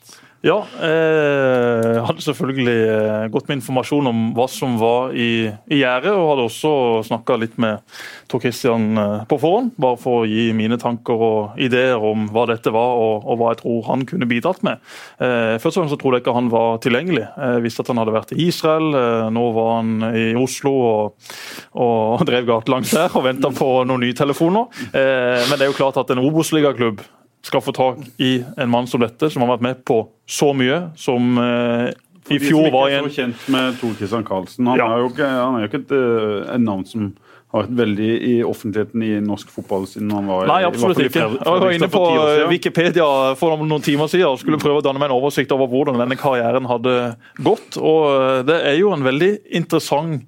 Ja, 0.46 0.60
jeg 0.77 1.96
eh, 1.96 2.04
hadde 2.06 2.22
selvfølgelig 2.22 2.74
eh, 2.86 3.24
gått 3.34 3.48
med 3.50 3.58
informasjon 3.58 4.10
om 4.12 4.20
hva 4.38 4.46
som 4.51 4.75
var 4.77 5.15
i, 5.18 5.48
i 5.72 5.80
gjerdet. 5.80 6.12
Og 6.13 6.27
hadde 6.30 6.46
også 6.46 6.74
snakka 7.08 7.38
litt 7.42 7.56
med 7.62 7.82
Tor 8.30 8.44
Christian 8.44 8.92
eh, 8.94 9.24
på 9.25 9.39
forhånd, 9.42 9.72
bare 9.82 9.98
for 9.98 10.22
å 10.22 10.27
gi 10.30 10.51
mine 10.54 10.77
tanker 10.82 11.24
og 11.30 11.58
ideer 11.58 11.98
om 11.98 12.27
hva 12.36 12.46
dette 12.51 12.74
var 12.75 12.94
og, 13.01 13.25
og 13.25 13.42
hva 13.42 13.56
jeg 13.56 13.62
tror 13.63 13.82
han 13.89 14.06
kunne 14.06 14.30
bidratt 14.30 14.62
med. 14.65 14.86
Først 15.18 15.72
og 15.72 15.80
fremst 15.80 15.96
så 15.96 16.00
trodde 16.01 16.20
jeg 16.20 16.25
ikke 16.25 16.38
han 16.38 16.51
var 16.54 16.80
tilgjengelig. 16.84 17.25
Jeg 17.25 17.65
visste 17.65 17.82
at 17.82 17.89
han 17.89 18.04
hadde 18.04 18.13
vært 18.13 18.36
i 18.36 18.46
Israel. 18.46 19.00
Nå 19.34 19.46
var 19.56 19.75
han 19.80 20.10
i 20.12 20.25
Oslo 20.38 20.74
og, 20.75 21.30
og 21.82 22.25
drev 22.30 22.46
gatelangs 22.51 22.94
der 22.94 23.18
og 23.18 23.25
venta 23.25 23.50
på 23.56 23.72
noen 23.88 24.06
nye 24.06 24.18
telefoner. 24.18 24.70
Men 24.94 25.56
det 25.56 25.63
er 25.65 25.72
jo 25.72 25.80
klart 25.80 25.98
at 26.01 26.13
en 26.13 26.22
Obos-ligaklubb 26.22 27.01
skal 27.46 27.62
få 27.62 27.74
tak 27.75 28.02
i 28.22 28.40
en 28.58 28.72
mann 28.72 28.88
som 28.90 29.04
dette, 29.04 29.30
som 29.30 29.46
har 29.46 29.56
vært 29.56 29.66
med 29.66 29.84
på 29.86 30.00
så 30.25 30.50
mye, 30.58 30.88
som 30.98 31.38
eh, 31.42 31.92
i 32.34 32.40
fjor 32.42 32.72
var 32.74 32.90
en 32.90 33.06
de 33.06 33.12
som 33.12 33.12
ikke 33.12 33.12
er 33.12 33.12
så 33.12 33.22
kjent 33.22 33.46
med 33.54 33.78
Tor 33.82 33.94
Christian 34.00 34.25
Karlsen, 34.25 34.72
han, 34.72 34.82
ja. 34.82 34.90
er 34.90 35.04
jo 35.04 35.12
ikke, 35.14 35.30
han 35.30 35.58
er 35.58 35.66
jo 35.66 35.70
ikke 35.70 35.82
et, 35.84 35.94
eh, 35.94 36.56
et 36.56 36.64
navn 36.64 36.86
som 36.90 37.12
har 37.54 37.62
vært 37.64 37.75
veldig 37.78 38.08
i 38.28 38.34
offentligheten 38.44 39.04
i 39.06 39.12
norsk 39.24 39.52
fotball 39.54 39.86
siden 39.88 40.10
han 40.12 40.25
var 40.28 40.50
Nei, 40.50 40.64
absolutt 40.68 41.04
ikke. 41.06 41.28
Jeg 41.38 41.62
var 41.62 41.75
inne 41.78 41.92
på 41.94 42.02
Wikipedia 42.50 43.06
for 43.40 43.62
noen 43.62 43.86
timer 43.86 44.10
siden 44.12 44.34
og 44.34 44.42
skulle 44.42 44.60
prøve 44.60 44.82
å 44.82 44.86
danne 44.86 45.00
meg 45.00 45.12
en 45.12 45.20
oversikt 45.20 45.54
over 45.56 45.70
hvordan 45.72 46.02
denne 46.02 46.18
karrieren 46.20 46.68
hadde 46.68 46.98
gått. 47.46 47.78
og 47.78 48.10
eh, 48.10 48.42
Det 48.50 48.58
er 48.74 48.80
jo 48.82 48.92
en 48.96 49.06
veldig 49.06 49.32
interessant 49.62 50.25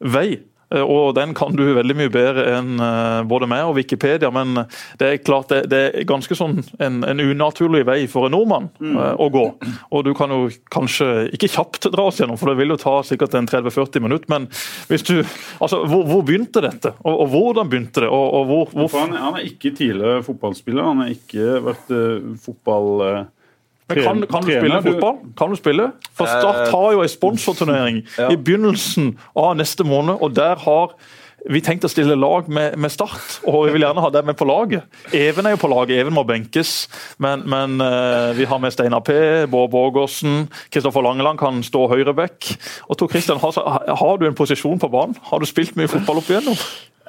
vei 0.00 0.38
Eh, 0.38 0.49
og 0.78 1.14
den 1.16 1.32
kan 1.34 1.56
du 1.58 1.64
veldig 1.74 1.96
mye 1.98 2.12
bedre 2.14 2.44
enn 2.54 2.78
eh, 2.78 3.22
både 3.28 3.48
meg 3.50 3.66
og 3.66 3.74
Wikipedia, 3.78 4.30
men 4.34 4.62
det 5.00 5.08
er 5.08 5.22
klart 5.24 5.50
det, 5.50 5.64
det 5.72 5.80
er 5.88 6.06
ganske 6.08 6.36
sånn 6.38 6.60
en, 6.78 7.00
en, 7.06 7.22
unaturlig 7.22 7.82
vei 7.88 8.04
for 8.10 8.28
en 8.28 8.36
nordmann 8.36 8.70
mm. 8.78 8.92
Eh, 9.00 9.14
å 9.22 9.26
gå. 9.32 9.44
Og 9.96 10.04
du 10.06 10.12
kan 10.18 10.32
jo 10.34 10.46
kanskje 10.72 11.26
ikke 11.34 11.50
kjapt 11.50 11.90
dra 11.90 12.06
oss 12.10 12.20
gjennom, 12.20 12.38
for 12.38 12.52
det 12.52 12.60
vil 12.60 12.74
jo 12.74 12.78
ta 12.80 12.94
sikkert 13.06 13.34
en 13.38 13.48
30-40 13.50 14.06
minutter, 14.06 14.30
men 14.30 14.48
hvis 14.90 15.06
du 15.06 15.16
Altså, 15.60 15.82
hvor, 15.88 16.04
hvor 16.08 16.22
begynte 16.24 16.62
dette? 16.64 16.92
Og, 17.02 17.14
og, 17.24 17.26
hvordan 17.32 17.68
begynte 17.70 18.04
det? 18.04 18.08
Og, 18.12 18.26
og 18.38 18.46
hvor, 18.48 18.70
hvor... 18.72 18.94
Han, 18.94 19.12
han, 19.18 19.36
er 19.38 19.48
ikke 19.48 19.72
tidligere 19.76 20.22
fotballspiller, 20.24 20.86
han 20.86 21.02
har 21.04 21.12
ikke 21.12 21.60
vært 21.66 21.92
uh, 21.94 22.32
fotball... 22.46 22.90
Uh 23.04 23.20
men 23.90 24.02
kan, 24.04 24.26
kan, 24.30 24.46
du 24.46 24.52
spille 24.54 24.82
fotball? 24.88 25.16
Kan 25.38 25.54
du 25.54 25.60
spille? 25.60 25.88
For 26.16 26.30
Start 26.30 26.74
har 26.74 26.92
jo 26.96 27.04
en 27.04 27.12
sponsorturnering 27.12 28.02
i 28.32 28.36
begynnelsen 28.36 29.16
av 29.38 29.56
neste 29.60 29.86
måned, 29.86 30.20
og 30.20 30.36
der 30.36 30.60
har 30.64 30.94
vi 31.48 31.60
tenkte 31.64 31.88
å 31.88 31.92
stille 31.92 32.16
lag 32.18 32.48
med, 32.52 32.76
med, 32.80 32.92
Start, 32.92 33.38
og 33.48 33.64
vi 33.64 33.74
vil 33.74 33.86
gjerne 33.86 34.02
ha 34.04 34.10
deg 34.12 34.26
med 34.28 34.36
på 34.36 34.44
laget. 34.48 34.84
Even 35.16 35.48
er 35.48 35.54
jo 35.54 35.62
på 35.62 35.70
laget, 35.72 35.96
Even 36.02 36.12
må 36.16 36.24
benkes, 36.28 36.74
men, 37.22 37.46
men 37.48 37.80
uh, 37.80 38.36
vi 38.36 38.48
har 38.48 38.60
med 38.60 38.74
Steinar 38.74 39.00
P, 39.06 39.16
Bård 39.50 39.72
Borgersen, 39.72 40.50
Kristoffer 40.72 41.04
Langeland 41.06 41.40
kan 41.40 41.62
stå 41.64 41.86
høyreback. 41.94 42.52
Og 42.88 43.00
Tor 43.00 43.12
Christian, 43.12 43.40
har, 43.40 43.56
har, 43.88 44.20
du 44.20 44.28
en 44.28 44.36
posisjon 44.36 44.80
på 44.80 44.92
banen? 44.92 45.16
Har 45.30 45.40
du 45.40 45.48
spilt 45.48 45.78
mye 45.80 45.90
fotball 45.90 46.20
opp 46.20 46.28
igjennom? 46.28 46.58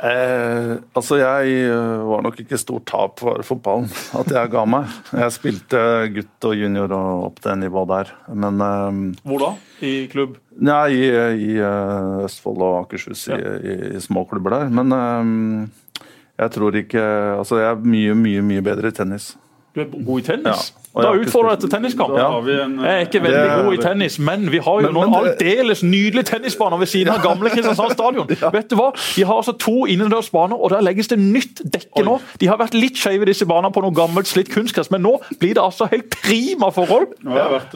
Eh, 0.02 0.72
altså, 0.98 1.20
jeg 1.20 1.58
eh, 1.70 2.04
var 2.10 2.24
nok 2.26 2.40
ikke 2.42 2.58
stort 2.58 2.88
tap 2.90 3.20
for 3.22 3.44
fotballen 3.46 3.86
at 4.20 4.32
jeg 4.34 4.50
ga 4.54 4.64
meg. 4.66 4.96
Jeg 5.14 5.36
spilte 5.36 5.82
gutt 6.16 6.48
og 6.50 6.56
junior 6.58 6.96
og 6.98 7.28
opp 7.28 7.38
det 7.46 7.54
nivået 7.62 7.92
der, 7.92 8.14
men 8.34 8.64
eh, 8.66 9.22
Hvor 9.30 9.46
da? 9.46 9.52
I 9.86 9.94
klubb? 10.10 10.40
Nei, 10.62 10.88
i, 10.98 11.06
i 11.46 11.54
uh, 11.62 12.26
Østfold 12.26 12.66
og 12.66 12.80
Akershus, 12.84 13.28
ja. 13.30 13.38
i, 13.38 13.54
i, 13.62 13.78
i 13.98 14.02
små 14.04 14.26
klubber 14.30 14.58
der. 14.58 14.74
Men 14.74 14.98
eh, 14.98 16.04
jeg 16.42 16.54
tror 16.58 16.76
ikke 16.82 17.06
Altså, 17.38 17.62
jeg 17.62 17.70
er 17.70 17.90
mye, 17.94 18.18
mye, 18.18 18.44
mye 18.46 18.66
bedre 18.66 18.90
i 18.90 18.98
tennis. 18.98 19.36
Du 19.76 19.84
er 19.86 19.90
god 19.94 20.18
i 20.18 20.26
tennis? 20.34 20.72
Ja. 20.74 20.81
Da 20.92 21.12
utfordrer 21.16 21.54
jeg 21.54 21.62
til 21.64 21.72
tenniskamp. 21.72 22.12
Ja. 22.20 22.28
Jeg 22.44 22.92
er 22.92 23.06
ikke 23.06 23.22
veldig 23.24 23.64
god 23.64 23.76
i 23.78 23.80
tennis, 23.80 24.18
men 24.20 24.50
vi 24.52 24.60
har 24.64 24.82
jo 24.84 24.90
men, 24.90 24.98
noen 24.98 25.14
aldeles 25.22 25.84
nydelige 25.88 26.28
tennisbaner 26.34 26.82
ved 26.82 26.92
siden 26.92 27.14
av 27.14 27.22
gamle 27.24 27.52
Kristiansand 27.54 27.96
stadion. 27.96 28.28
Ja. 28.42 28.50
Vet 28.50 28.72
du 28.72 28.76
hva? 28.80 28.88
De 29.14 29.22
har 29.28 29.38
altså 29.38 29.54
to 29.60 29.86
innendørsbaner, 29.92 30.58
og 30.58 30.72
der 30.74 30.82
legges 30.82 31.12
det 31.12 31.18
nytt 31.22 31.60
dekke 31.74 32.02
nå. 32.08 32.16
De 32.42 32.48
har 32.50 32.58
vært 32.58 32.74
litt 32.74 32.98
skeive, 32.98 33.28
disse 33.30 33.46
banene, 33.46 33.70
på 33.76 33.84
noe 33.84 33.94
gammelt 33.94 34.30
slitt 34.30 34.50
kunstgress, 34.50 34.90
men 34.94 35.04
nå 35.06 35.12
blir 35.42 35.54
det 35.58 35.62
altså 35.62 35.86
helt 35.92 36.10
prima 36.16 36.72
forhold. 36.74 37.14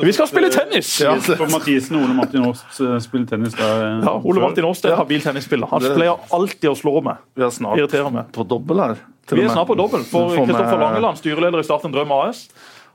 Vi 0.01 0.15
skal 0.15 0.29
spille 0.31 0.49
tennis! 0.53 0.95
Ja. 1.03 1.13
For 1.21 1.45
Mathisen 1.51 1.99
og 1.99 2.07
Ole 2.07 2.17
Martin 2.17 2.47
Aast 2.49 2.79
eh, 2.81 2.95
spiller 3.03 3.29
tennis 3.29 3.57
der. 3.59 3.83
Eh, 3.85 4.05
ja, 4.07 4.15
Ole 4.17 4.41
Martin 4.41 4.67
Aast 4.71 4.87
er 4.89 4.97
habil 4.97 5.21
tennisspiller. 5.21 5.69
Han 5.71 5.85
pleier 5.85 6.31
alltid 6.35 6.71
å 6.71 6.77
slå 6.79 6.97
meg. 7.05 7.21
Vi 7.37 7.45
er 7.45 7.53
snart 7.53 8.33
på 8.35 8.47
dobbel 8.47 8.81
her. 8.87 9.03
Vi 9.31 9.41
er 9.41 9.49
snart 9.53 9.69
på 9.69 9.77
dobbel 9.77 10.05
for 10.07 10.33
Kristoffer 10.37 10.81
Langeland, 10.81 11.21
styreleder 11.21 11.61
i 11.61 11.67
Start 11.67 11.85
en 11.87 11.93
drøm 11.93 12.13
AS. 12.15 12.47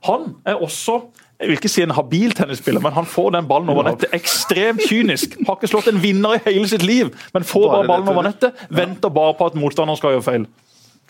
Han 0.08 0.32
er 0.46 0.60
også 0.60 1.00
jeg 1.40 1.48
vil 1.48 1.56
ikke 1.56 1.70
si 1.72 1.80
en 1.80 1.94
habil 1.96 2.34
tennisspiller, 2.36 2.82
men 2.84 2.92
han 2.92 3.06
får 3.08 3.30
den 3.32 3.46
ballen 3.48 3.70
over 3.72 3.86
nettet 3.86 4.12
ekstremt 4.12 4.82
kynisk. 4.84 5.38
Har 5.46 5.56
ikke 5.56 5.70
slått 5.72 5.86
en 5.88 6.02
vinner 6.02 6.36
i 6.36 6.40
hele 6.50 6.68
sitt 6.68 6.84
liv, 6.84 7.08
men 7.32 7.46
får 7.48 7.64
bare 7.70 7.86
ballen 7.88 8.10
over 8.12 8.26
nettet. 8.26 8.66
Venter 8.68 9.08
bare 9.08 9.32
på 9.38 9.48
at 9.48 9.56
motstanderen 9.56 9.96
skal 9.96 10.18
gjøre 10.18 10.26
feil. 10.26 10.44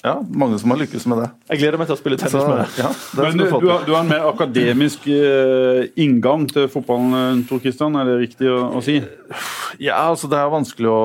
Ja, 0.01 0.15
mange 0.25 0.57
som 0.61 0.73
har 0.73 0.79
lykkes 0.81 1.05
med 1.11 1.19
det. 1.21 1.27
Jeg 1.51 1.61
gleder 1.61 1.81
meg 1.81 1.89
til 1.91 1.93
å 1.93 2.01
spille 2.01 2.17
tennis 2.21 2.33
Så, 2.33 2.45
med 2.49 2.63
deg. 2.63 2.77
Ja, 2.81 2.91
Men 3.19 3.37
du, 3.37 3.43
du, 3.45 3.67
har, 3.69 3.83
du, 3.85 3.91
har, 3.93 4.01
en 4.01 4.09
mer 4.09 4.29
akademisk 4.31 5.05
uh, 5.13 5.83
inngang 6.01 6.47
til 6.49 6.71
fotballen, 6.73 7.17
eh, 7.19 7.43
Tor 7.51 7.61
Kristian, 7.61 7.99
er 8.01 8.09
det 8.09 8.15
riktig 8.23 8.49
å, 8.49 8.63
å, 8.79 8.81
si? 8.85 8.97
Ja, 9.83 9.99
altså 10.07 10.31
det 10.33 10.39
er 10.41 10.53
vanskelig 10.53 10.89
å 10.89 11.03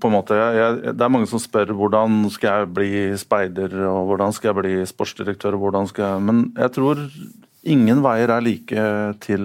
på 0.00 0.08
en 0.08 0.16
måte, 0.16 0.38
jeg, 0.38 0.56
jeg, 0.62 0.94
Det 0.96 1.04
er 1.04 1.12
mange 1.12 1.28
som 1.28 1.42
spør 1.42 1.74
hvordan 1.76 2.22
skal 2.32 2.62
jeg 2.62 2.70
bli 2.78 3.02
speider, 3.20 3.74
og 3.90 4.08
hvordan 4.12 4.32
skal 4.36 4.50
jeg 4.50 4.58
bli 4.62 4.78
sportsdirektør, 4.88 5.58
og 5.58 5.66
hvordan 5.66 5.90
skal 5.90 6.06
jeg 6.06 6.24
Men 6.30 6.40
jeg 6.56 6.74
tror 6.78 7.04
ingen 7.68 8.00
veier 8.00 8.32
er 8.32 8.46
like 8.46 8.86
til 9.26 9.44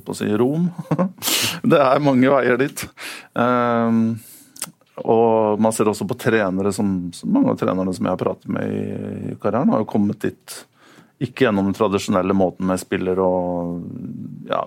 å 0.00 0.16
si, 0.16 0.30
Rom. 0.40 0.70
det 1.74 1.82
er 1.84 2.00
mange 2.00 2.32
veier 2.32 2.56
dit. 2.64 2.86
Um, 3.36 4.16
og 5.04 5.60
man 5.60 5.74
ser 5.76 5.90
også 5.90 6.06
på 6.08 6.16
trenere 6.20 6.72
som, 6.72 6.88
mange 7.28 7.52
av 7.52 7.60
trenerne 7.60 7.92
som 7.94 8.06
jeg 8.06 8.14
har 8.14 8.22
pratet 8.22 8.48
med 8.52 8.72
i, 8.72 8.82
i 9.32 9.36
karrieren, 9.42 9.72
har 9.74 9.84
jo 9.84 9.90
kommet 9.90 10.22
dit 10.24 10.58
ikke 11.22 11.46
gjennom 11.46 11.68
den 11.68 11.76
tradisjonelle 11.76 12.36
måten 12.36 12.68
med 12.68 12.80
spiller 12.80 13.20
og 13.24 13.80
ja, 14.48 14.66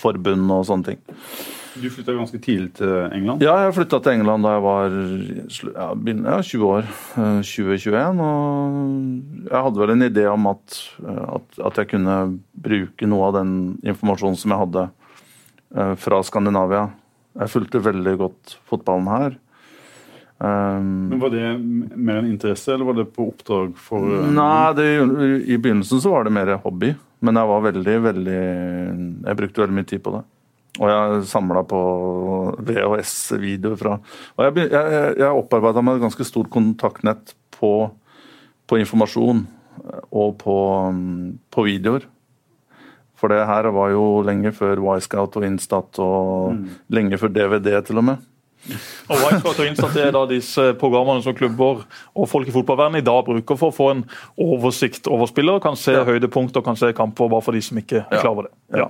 forbund 0.00 0.48
og 0.52 0.64
sånne 0.68 0.92
ting. 0.92 1.04
Du 1.74 1.88
flytta 1.90 2.14
ganske 2.14 2.38
tidlig 2.38 2.70
til 2.78 2.92
England? 3.10 3.42
Ja, 3.42 3.56
jeg 3.64 3.74
flytta 3.74 3.98
til 4.04 4.20
England 4.20 4.46
da 4.46 4.52
jeg 4.54 4.62
var 4.62 4.92
ja, 4.94 5.88
ja, 5.90 6.36
20 6.46 6.66
år. 6.68 6.90
2021. 7.42 7.96
Eh, 7.98 8.20
og 8.22 9.48
jeg 9.48 9.64
hadde 9.66 9.82
vel 9.82 9.94
en 9.96 10.06
idé 10.06 10.26
om 10.30 10.50
at, 10.52 10.76
at, 11.02 11.48
at, 11.58 11.80
jeg 11.80 11.90
kunne 11.96 12.18
bruke 12.54 13.08
noe 13.10 13.30
av 13.30 13.40
den 13.40 13.56
informasjonen 13.82 14.38
som 14.38 14.54
jeg 14.54 14.62
hadde 14.62 14.84
eh, 14.86 15.94
fra 16.04 16.22
Skandinavia. 16.26 16.86
Jeg 17.42 17.50
fulgte 17.56 17.82
veldig 17.82 18.14
godt 18.22 18.56
fotballen 18.70 19.10
her. 19.10 19.40
Um, 20.44 21.08
Men 21.08 21.20
Var 21.22 21.30
det 21.32 21.48
mer 21.96 22.20
en 22.20 22.28
interesse, 22.28 22.74
eller 22.74 22.84
var 22.84 22.98
det 22.98 23.06
på 23.14 23.28
oppdrag 23.30 23.72
for 23.80 24.04
uh, 24.04 24.28
Nei, 24.28 24.74
det, 24.76 24.86
i 25.48 25.56
begynnelsen 25.56 26.02
så 26.04 26.12
var 26.12 26.26
det 26.26 26.34
mer 26.36 26.56
hobby. 26.64 26.92
Men 27.24 27.40
jeg 27.40 27.48
var 27.48 27.66
veldig, 27.70 27.98
veldig 28.04 28.40
Jeg 29.24 29.38
brukte 29.38 29.62
veldig 29.62 29.76
mye 29.78 29.88
tid 29.88 30.02
på 30.04 30.12
det. 30.18 30.24
Og 30.82 30.90
jeg 30.90 31.26
samla 31.30 31.62
på 31.70 31.80
VHS-videoer 32.66 33.78
fra 33.78 33.92
Og 34.34 34.42
jeg, 34.42 34.66
jeg, 34.74 35.12
jeg 35.22 35.38
opparbeida 35.38 35.84
meg 35.86 36.00
et 36.00 36.08
ganske 36.08 36.26
stort 36.26 36.50
kontaktnett 36.52 37.36
på, 37.54 37.70
på 38.66 38.80
informasjon 38.82 39.44
og 40.14 40.36
på, 40.40 40.58
på, 41.50 41.64
videoer. 41.66 42.04
For 43.18 43.30
det 43.30 43.42
her 43.46 43.68
var 43.74 43.90
jo 43.92 44.04
lenge 44.26 44.52
før 44.54 44.80
Wisecout 44.82 45.36
og 45.40 45.46
Instat, 45.46 45.98
og 46.02 46.54
mm. 46.54 46.62
lenge 46.94 47.18
før 47.20 47.32
DVD 47.34 47.80
til 47.84 48.00
og 48.00 48.06
med. 48.10 48.22
Og 48.64 49.20
Whitespot 49.20 49.60
og 49.60 49.68
Instat 49.68 49.96
er 50.00 50.12
da 50.14 50.24
disse 50.30 50.70
programmene 50.80 51.24
som 51.24 51.36
klubber 51.36 51.82
og 52.14 52.28
folk 52.30 52.48
i 52.48 52.54
fotballverdenen 52.54 53.02
i 53.02 53.06
dag 53.06 53.24
bruker 53.26 53.58
for 53.60 53.72
å 53.72 53.76
få 53.76 53.90
en 53.92 54.04
oversikt 54.40 55.08
over 55.12 55.28
spillere. 55.30 55.62
Kan 55.64 55.76
se 55.80 55.96
ja. 55.96 56.04
og 56.04 56.62
kan 56.64 56.78
se 56.80 56.92
kamper, 56.96 57.28
bare 57.32 57.44
for 57.44 57.56
de 57.56 57.62
som 57.64 57.80
ikke 57.80 58.04
er 58.04 58.22
klar 58.22 58.32
over 58.32 58.48
det. 58.48 58.54
Ja. 58.80 58.88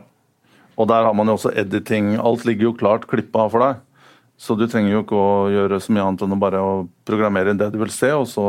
Og 0.79 0.89
der 0.91 1.07
har 1.07 1.15
man 1.15 1.31
jo 1.31 1.37
også 1.39 1.55
editing. 1.55 2.15
Alt 2.19 2.47
ligger 2.47 2.71
jo 2.71 2.79
klart 2.79 3.09
klippa 3.11 3.49
for 3.51 3.63
deg. 3.63 3.83
Så 4.39 4.57
du 4.59 4.67
trenger 4.67 4.97
jo 4.97 5.03
ikke 5.05 5.19
å 5.19 5.35
gjøre 5.53 5.79
så 5.83 5.95
mye 5.95 6.07
annet 6.09 6.25
enn 6.27 6.35
å 6.35 6.41
bare 6.43 6.63
programmere 7.07 7.55
det 7.59 7.71
du 7.71 7.79
vil 7.83 7.93
se, 7.95 8.11
og 8.15 8.27
så 8.31 8.47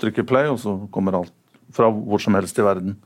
trykke 0.00 0.24
play, 0.28 0.48
og 0.48 0.60
så 0.62 0.78
kommer 0.92 1.18
alt 1.18 1.34
fra 1.76 1.90
hvor 1.92 2.22
som 2.22 2.36
helst 2.38 2.56
i 2.60 2.64
verden. 2.64 2.96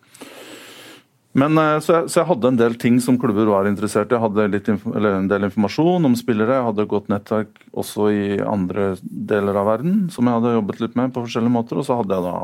Men, 1.32 1.54
eh, 1.58 1.76
så 1.78 1.94
jeg, 1.94 2.10
så, 2.10 2.20
jeg, 2.20 2.28
hadde 2.32 2.50
en 2.50 2.58
del 2.58 2.74
ting 2.80 2.96
som 3.02 3.18
klubber 3.20 3.46
var 3.52 3.68
interessert 3.70 4.10
i. 4.10 4.16
Jeg 4.16 4.24
hadde 4.24 4.48
litt, 4.50 4.68
en 4.70 5.28
del 5.30 5.46
informasjon 5.46 6.08
om 6.08 6.16
spillere. 6.18 6.58
Jeg 6.58 6.66
hadde 6.66 6.88
godt 6.90 7.10
nettverk 7.12 7.60
også 7.70 8.08
i 8.10 8.24
andre 8.42 8.92
deler 9.02 9.60
av 9.60 9.68
verden 9.70 10.08
som 10.10 10.26
jeg 10.26 10.40
hadde 10.40 10.56
jobbet 10.56 10.82
litt 10.82 10.98
med 10.98 11.14
på 11.14 11.22
forskjellige 11.26 11.54
måter. 11.54 11.78
Og 11.78 11.86
så 11.86 12.00
hadde 12.00 12.18
jeg 12.18 12.26
da 12.26 12.36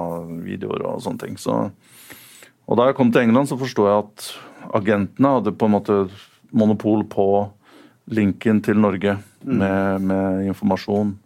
videoer 0.47 0.87
og 0.93 1.03
sånne 1.03 1.25
ting. 1.25 1.39
Så, 1.41 1.59
og 2.67 2.79
da 2.79 2.87
jeg 2.89 2.99
kom 2.99 3.11
til 3.11 3.27
England, 3.27 3.51
så 3.51 3.59
forsto 3.59 3.89
jeg 3.89 4.05
at 4.05 4.31
agentene 4.77 5.37
hadde 5.39 5.55
på 5.59 5.67
en 5.67 5.75
måte 5.75 6.01
monopol 6.55 7.03
på 7.11 7.29
linken 8.15 8.61
til 8.63 8.79
Norge 8.79 9.17
mm. 9.19 9.57
med, 9.65 10.07
med 10.07 10.53
informasjon. 10.53 11.17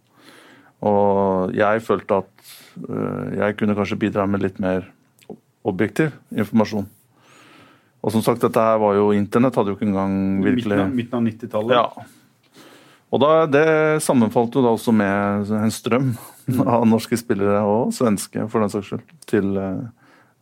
Og 0.81 1.53
jeg 1.53 1.83
følte 1.85 2.23
at 2.23 2.55
uh, 2.89 3.29
jeg 3.37 3.57
kunne 3.59 3.75
kanskje 3.77 3.99
bidra 4.01 4.25
med 4.25 4.41
litt 4.41 4.57
mer 4.61 4.87
objektiv 5.61 6.09
informasjon. 6.33 6.89
Og 8.01 8.13
som 8.13 8.23
sagt, 8.25 8.41
dette 8.41 8.61
her 8.61 8.79
var 8.81 8.95
jo 8.97 9.11
Internett 9.13 9.57
hadde 9.57 9.73
jo 9.73 9.77
ikke 9.77 9.89
engang 9.89 10.15
virkelig 10.41 10.79
Midten 10.89 11.19
av 11.19 11.27
90-tallet. 11.27 11.77
Ja. 11.77 12.07
Og 13.11 13.21
da, 13.21 13.31
Det 13.51 13.65
sammenfalt 14.03 14.55
jo 14.55 14.63
da 14.63 14.73
også 14.73 14.93
med 14.95 15.51
en 15.57 15.73
strøm 15.73 16.13
mm. 16.47 16.61
av 16.73 16.87
norske 16.89 17.19
spillere, 17.19 17.61
og 17.67 17.93
svenske 17.95 18.47
for 18.49 18.63
den 18.63 18.73
saks 18.73 18.89
skyld, 18.89 19.15
til, 19.29 19.53
eh, 19.59 19.83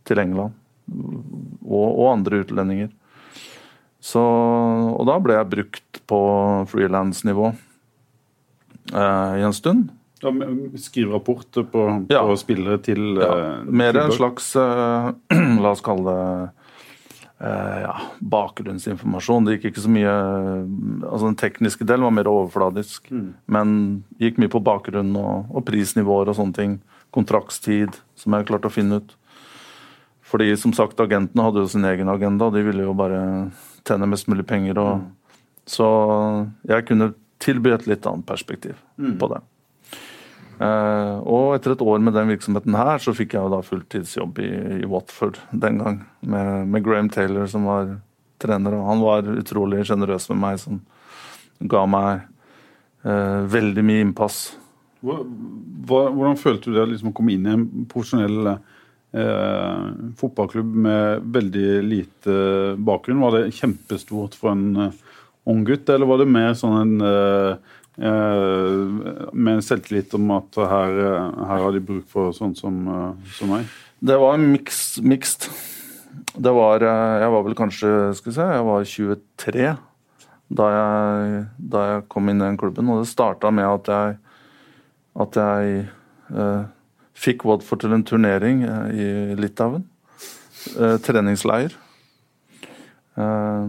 til 0.07 0.23
England. 0.23 0.55
Og, 0.89 1.87
og, 1.87 2.05
andre 2.13 2.43
utlendinger. 2.45 2.89
Så, 3.99 4.21
og 4.21 5.03
da 5.09 5.17
ble 5.21 5.35
jeg 5.35 5.51
brukt 5.51 5.99
på 6.09 6.19
frilansnivå 6.71 7.49
eh, 7.51 9.33
i 9.41 9.43
en 9.45 9.53
stund. 9.55 9.89
Ja, 10.23 10.31
Skrive 10.79 11.15
rapporter 11.15 11.63
på, 11.63 11.83
på 12.07 12.15
ja. 12.15 12.23
spillere 12.39 12.79
til. 12.83 13.19
Eh, 13.23 13.67
Mer 13.67 13.99
en 13.99 14.15
slags 14.15 14.53
eh, 14.59 15.11
La 15.63 15.73
oss 15.75 15.83
kalle 15.85 16.15
det 16.15 16.58
ja, 17.39 17.93
bakgrunnsinformasjon. 18.19 19.45
Det 19.45 19.55
gikk 19.55 19.69
ikke 19.69 19.83
så 19.85 19.91
mye 19.91 20.15
altså 21.07 21.29
Den 21.29 21.37
tekniske 21.39 21.87
delen 21.87 22.07
var 22.07 22.15
mer 22.17 22.29
overfladisk. 22.31 23.07
Mm. 23.11 23.29
Men 23.47 23.77
gikk 24.19 24.41
mye 24.41 24.51
på 24.51 24.63
bakgrunn 24.63 25.13
og, 25.15 25.47
og, 25.47 25.63
prisnivåer 25.67 26.31
og 26.31 26.37
sånne 26.39 26.57
ting. 26.57 26.75
Kontraktstid, 27.15 27.95
som 28.19 28.35
jeg 28.35 28.49
klarte 28.49 28.69
å 28.69 28.73
finne 28.73 28.99
ut. 28.99 29.15
Fordi 30.29 30.51
som 30.61 30.75
sagt, 30.77 30.99
agentene 31.01 31.45
hadde 31.47 31.63
jo 31.63 31.71
sin 31.71 31.87
egen 31.89 32.11
agenda. 32.11 32.51
De 32.53 32.65
ville 32.65 32.83
jo 32.85 32.97
bare 32.97 33.21
tjene 33.87 34.09
mest 34.11 34.27
mulig 34.29 34.45
penger. 34.49 34.77
Og, 34.83 34.99
mm. 34.99 35.39
Så 35.69 35.87
jeg 36.69 36.85
kunne 36.89 37.13
tilby 37.39 37.71
et 37.73 37.87
litt 37.87 38.05
annet 38.09 38.27
perspektiv 38.27 38.75
mm. 38.99 39.15
på 39.21 39.31
det. 39.31 39.39
Uh, 40.59 41.23
og 41.23 41.53
etter 41.55 41.71
et 41.71 41.81
år 41.87 42.01
med 42.03 42.17
den 42.17 42.33
virksomheten 42.33 42.75
her, 42.75 42.99
så 42.99 43.13
fikk 43.15 43.35
jeg 43.35 43.45
jo 43.45 43.51
da 43.53 43.61
fulltidsjobb 43.63 44.41
i, 44.43 44.49
i 44.83 44.87
Watford 44.91 45.39
den 45.55 45.79
gang. 45.79 46.01
Med, 46.19 46.67
med, 46.67 46.83
Graham 46.83 47.07
Taylor 47.13 47.47
som 47.47 47.67
var 47.69 47.93
trener, 48.43 48.75
og 48.75 48.89
han 48.89 49.03
var 49.03 49.29
utrolig 49.39 49.85
sjenerøs 49.87 50.27
med 50.33 50.41
meg. 50.43 50.59
Som 50.59 50.81
ga 51.59 51.83
meg 51.87 52.25
eh, 53.03 53.39
veldig 53.51 53.85
mye 53.87 54.03
innpass. 54.05 54.41
Hvordan 55.03 56.39
følte 56.39 56.71
du 56.71 56.77
det 56.77 56.89
liksom, 56.91 57.11
å 57.11 57.15
komme 57.15 57.35
inn 57.35 57.47
i 57.47 57.55
en 57.55 57.65
profesjonell 57.91 58.51
eh, 58.51 59.81
fotballklubb 60.19 60.75
med 60.87 61.27
veldig 61.35 61.67
lite 61.87 62.37
bakgrunn? 62.83 63.23
Var 63.23 63.37
det 63.37 63.57
kjempestort 63.59 64.35
for 64.39 64.55
en 64.55 64.91
ung 65.49 65.63
gutt, 65.67 65.89
eller 65.89 66.07
var 66.09 66.21
det 66.21 66.29
mer 66.31 66.55
sånn 66.57 66.77
en 66.79 67.07
eh, 67.07 67.75
med 67.99 69.63
selvtillit 69.65 70.13
om 70.15 70.29
at 70.37 70.55
her, 70.71 70.99
her 71.35 71.63
har 71.65 71.73
de 71.75 71.81
bruk 71.83 72.05
for 72.07 72.31
sånn 72.35 72.55
som, 72.55 72.77
eh, 72.87 73.33
som 73.35 73.51
meg? 73.51 73.67
Det 73.99 74.15
var 74.21 74.39
mixed. 74.39 75.49
Det 76.39 76.51
var 76.55 76.79
Jeg 76.79 77.31
var 77.31 77.43
vel 77.43 77.55
kanskje 77.55 78.15
skal 78.15 78.31
vi 78.31 78.35
se, 78.37 78.47
jeg 78.55 78.65
var 78.69 78.87
23 78.87 79.69
da 80.49 80.65
jeg, 80.73 81.43
da 81.59 81.83
jeg 81.85 82.07
kom 82.09 82.29
inn 82.31 82.41
i 82.41 82.47
den 82.47 82.57
klubben. 82.57 82.89
Og 82.89 83.03
det 83.03 83.11
starta 83.11 83.51
med 83.53 83.67
at 83.67 83.91
jeg, 83.91 84.17
at 85.19 85.37
jeg 85.37 85.85
eh, 86.33 86.63
fikk 87.13 87.45
Watford 87.45 87.83
til 87.83 87.93
en 87.93 88.05
turnering 88.07 88.63
i 88.65 89.09
Litauen. 89.37 89.85
Eh, 90.79 90.97
treningsleir. 90.97 91.75
Eh, 93.15 93.67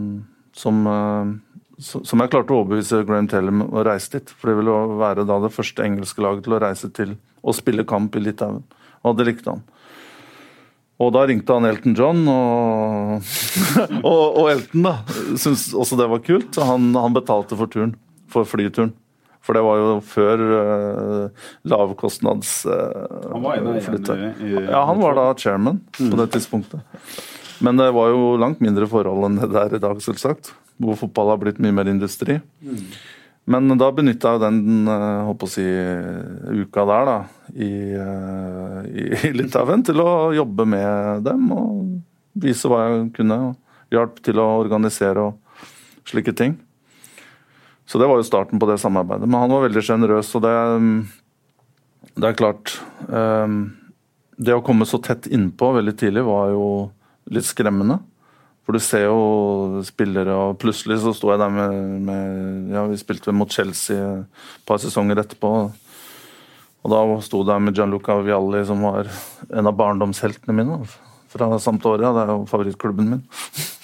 som, 0.52 0.86
eh, 0.86 1.49
som 1.80 2.20
jeg 2.20 2.32
klarte 2.32 2.52
å 2.52 2.60
overbevise 2.60 3.02
Graham 3.08 3.28
Taylor 3.30 3.54
om 3.54 3.62
å 3.72 3.84
reise 3.86 4.12
dit. 4.18 4.32
For 4.36 4.50
det 4.50 4.58
ville 4.60 4.76
være 5.00 5.26
da 5.28 5.40
det 5.42 5.52
første 5.54 5.84
engelske 5.86 6.22
laget 6.24 6.46
til 6.46 6.56
å 6.56 6.62
reise 6.62 6.90
til 6.96 7.16
og 7.40 7.56
spille 7.56 7.86
kamp 7.88 8.16
i 8.16 8.22
Litauen. 8.22 8.62
Og 9.06 9.16
det 9.16 9.30
likte 9.30 9.54
han. 9.54 9.62
Og 11.00 11.14
da 11.16 11.24
ringte 11.24 11.56
han 11.56 11.64
Elton 11.64 11.94
John, 11.96 12.26
og, 12.28 13.28
og, 14.10 14.24
og 14.42 14.50
Elton 14.52 14.84
da, 14.84 14.98
syntes 15.32 15.70
også 15.72 15.96
det 15.96 16.10
var 16.12 16.24
kult. 16.26 16.50
Så 16.52 16.66
han, 16.68 16.90
han 16.92 17.16
betalte 17.16 17.56
for 17.56 17.72
turen, 17.72 17.94
for 18.28 18.48
flyturen. 18.48 18.92
For 19.40 19.56
det 19.56 19.62
var 19.64 19.78
jo 19.80 19.92
før 20.04 20.42
uh, 20.52 21.46
lavkostnads 21.64 22.50
uh, 22.68 23.30
Han 23.32 23.40
var 23.40 23.56
av 23.56 23.78
Ja, 24.44 24.82
han 24.84 25.00
var 25.00 25.16
da 25.16 25.30
chairman 25.32 25.80
mm. 25.96 26.10
på 26.10 26.18
det 26.20 26.26
tidspunktet. 26.34 26.98
Men 27.64 27.80
det 27.80 27.88
var 27.96 28.12
jo 28.12 28.34
langt 28.40 28.60
mindre 28.60 28.84
forhold 28.88 29.24
enn 29.30 29.40
det 29.40 29.48
der 29.54 29.78
i 29.78 29.80
dag, 29.80 30.04
selvsagt. 30.04 30.52
Hvor 30.80 30.96
fotball 30.96 31.34
har 31.34 31.40
blitt 31.42 31.60
mye 31.62 31.74
mer 31.76 31.90
industri. 31.92 32.38
Men 33.50 33.72
da 33.80 33.88
benytta 33.92 34.34
jeg 34.36 34.42
den 34.44 34.88
håper 35.26 35.46
eh, 35.46 35.48
å 35.48 35.50
si, 35.50 35.64
uka 36.62 36.84
der 36.88 37.08
da, 37.08 37.16
i, 37.56 37.70
eh, 37.98 39.26
i 39.30 39.32
Litauen 39.34 39.84
til 39.86 40.02
å 40.04 40.30
jobbe 40.36 40.66
med 40.68 41.24
dem 41.26 41.48
og 41.56 42.40
vise 42.40 42.70
hva 42.70 42.84
jeg 42.86 43.10
kunne. 43.18 43.40
Hjalp 43.90 44.20
til 44.22 44.38
å 44.38 44.46
organisere 44.60 45.30
og 45.32 45.64
slike 46.06 46.34
ting. 46.38 46.54
Så 47.90 47.98
det 47.98 48.06
var 48.06 48.20
jo 48.20 48.26
starten 48.28 48.60
på 48.62 48.68
det 48.70 48.78
samarbeidet. 48.78 49.26
Men 49.26 49.40
han 49.42 49.50
var 49.50 49.64
veldig 49.64 49.82
sjenerøs, 49.82 50.30
og 50.38 50.44
det, 50.44 50.52
det, 52.14 52.28
er 52.28 52.36
klart 52.38 52.76
um, 53.08 53.64
Det 54.38 54.54
å 54.54 54.62
komme 54.62 54.86
så 54.86 55.00
tett 55.02 55.26
innpå 55.26 55.72
veldig 55.74 55.96
tidlig 55.98 56.22
var 56.28 56.52
jo 56.54 56.68
litt 57.34 57.48
skremmende. 57.48 57.98
For 58.70 58.78
du 58.78 58.84
ser 58.86 59.08
jo 59.08 59.80
spillere, 59.82 60.30
og 60.30 60.58
plutselig 60.62 61.00
så 61.02 61.10
sto 61.10 61.32
jeg 61.32 61.40
der 61.42 61.50
med, 61.50 61.72
med 62.06 62.68
Ja, 62.70 62.84
vi 62.86 62.98
spilte 63.00 63.32
mot 63.34 63.50
Chelsea 63.50 63.96
et 63.98 64.60
par 64.62 64.78
sesonger 64.78 65.18
etterpå. 65.18 65.50
Og 66.78 66.92
da 66.92 67.00
sto 67.26 67.40
jeg 67.40 67.48
der 67.48 67.64
med 67.64 67.74
Gianluca 67.74 68.20
Vialli, 68.22 68.60
som 68.68 68.84
var 68.86 69.10
en 69.50 69.66
av 69.66 69.74
barndomsheltene 69.74 70.54
mine 70.54 70.78
fra 71.32 71.48
Sampdoria. 71.58 72.12
Det 72.14 72.22
er 72.22 72.30
jo 72.30 72.44
favorittklubben 72.52 73.10
min. 73.10 73.24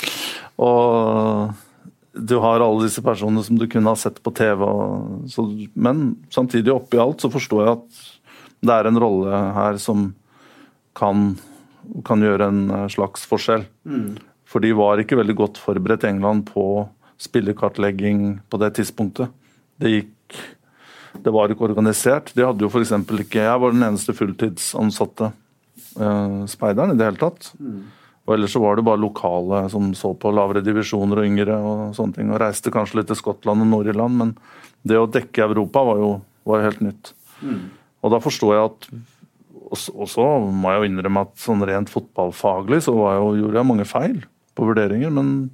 og 0.68 1.51
du 2.14 2.37
har 2.46 2.62
alle 2.62 2.87
disse 2.87 3.03
personene 3.03 3.42
som 3.42 3.59
du 3.59 3.66
kunne 3.66 3.90
ha 3.90 3.99
sett 3.99 4.22
på 4.22 4.31
TV. 4.38 4.62
Og, 4.62 5.27
så, 5.35 5.49
men 5.75 6.07
samtidig, 6.31 6.70
oppi 6.77 7.03
alt, 7.03 7.27
så 7.27 7.33
forstår 7.35 7.64
jeg 7.64 7.75
at 7.81 8.07
det 8.70 8.79
er 8.79 8.92
en 8.92 9.03
rolle 9.03 9.42
her 9.59 9.83
som 9.83 10.12
kan, 10.94 11.33
kan 12.07 12.22
gjøre 12.22 12.53
en 12.55 12.64
slags 12.94 13.27
forskjell. 13.27 13.66
Mm. 13.83 14.14
For 14.57 14.64
de 14.64 14.71
var 14.73 14.97
ikke 14.97 15.19
veldig 15.19 15.35
godt 15.37 15.59
forberedt 15.61 16.07
England 16.09 16.47
på 16.49 16.87
spillerkartlegging 17.21 18.38
på 18.49 18.61
det 18.62 18.71
tidspunktet. 18.79 19.29
Det 19.77 19.90
gikk 19.92 20.12
Det 21.16 21.33
var 21.33 21.53
ikke 21.53 21.64
organisert. 21.64 22.31
De 22.33 22.45
hadde 22.45 22.64
jo 22.64 22.69
f.eks. 22.69 22.92
ikke 22.92 23.45
Jeg 23.45 23.61
var 23.61 23.73
den 23.73 23.85
eneste 23.85 24.14
fulltidsansatte 24.16 25.29
uh, 26.01 26.45
speideren 26.49 26.92
i 26.92 26.97
det 26.97 27.05
hele 27.05 27.21
tatt. 27.21 27.51
Og 28.25 28.35
ellers 28.35 28.53
så 28.57 28.62
var 28.64 28.77
det 28.77 28.85
bare 28.85 29.01
lokale 29.01 29.62
som 29.73 29.90
så 29.97 30.14
på 30.16 30.33
lavere 30.33 30.64
divisjoner 30.64 31.21
og 31.21 31.29
yngre 31.29 31.57
og 31.57 31.83
sånne 31.97 32.16
ting. 32.16 32.31
Og 32.33 32.40
reiste 32.40 32.73
kanskje 32.73 33.01
litt 33.01 33.11
til 33.12 33.19
Skottland 33.21 33.64
og 33.64 33.69
Nord-Irland, 33.75 34.16
men 34.21 34.33
det 34.88 34.97
å 35.01 35.09
dekke 35.09 35.51
Europa 35.51 35.85
var 35.85 36.01
jo 36.01 36.14
var 36.49 36.64
helt 36.64 36.81
nytt. 36.81 37.12
Mm. 37.45 37.61
Og 38.05 38.12
da 38.16 38.23
forstår 38.25 38.57
jeg 38.57 38.71
at 38.71 38.88
Og 39.66 40.09
så 40.09 40.25
må 40.40 40.73
jeg 40.73 40.81
jo 40.81 40.88
innrømme 40.88 41.27
at 41.27 41.37
sånn 41.42 41.64
rent 41.66 41.92
fotballfaglig 41.92 42.85
så 42.87 42.95
jo, 42.95 43.37
gjorde 43.42 43.61
jeg 43.61 43.69
mange 43.69 43.88
feil 43.88 44.25
på 44.57 44.66
vurderinger, 44.69 45.12
men 45.12 45.51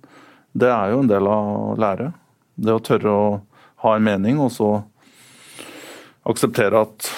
det 0.53 0.71
er 0.71 0.93
jo 0.93 1.03
en 1.03 1.11
del 1.11 1.29
av 1.29 1.51
å 1.53 1.77
lære. 1.81 2.11
Det 2.55 2.75
å 2.75 2.83
tørre 2.85 3.13
å 3.13 3.27
ha 3.83 3.95
en 3.97 4.07
mening, 4.07 4.41
og 4.43 4.53
så 4.55 4.71
akseptere 6.29 6.85
at 6.85 7.09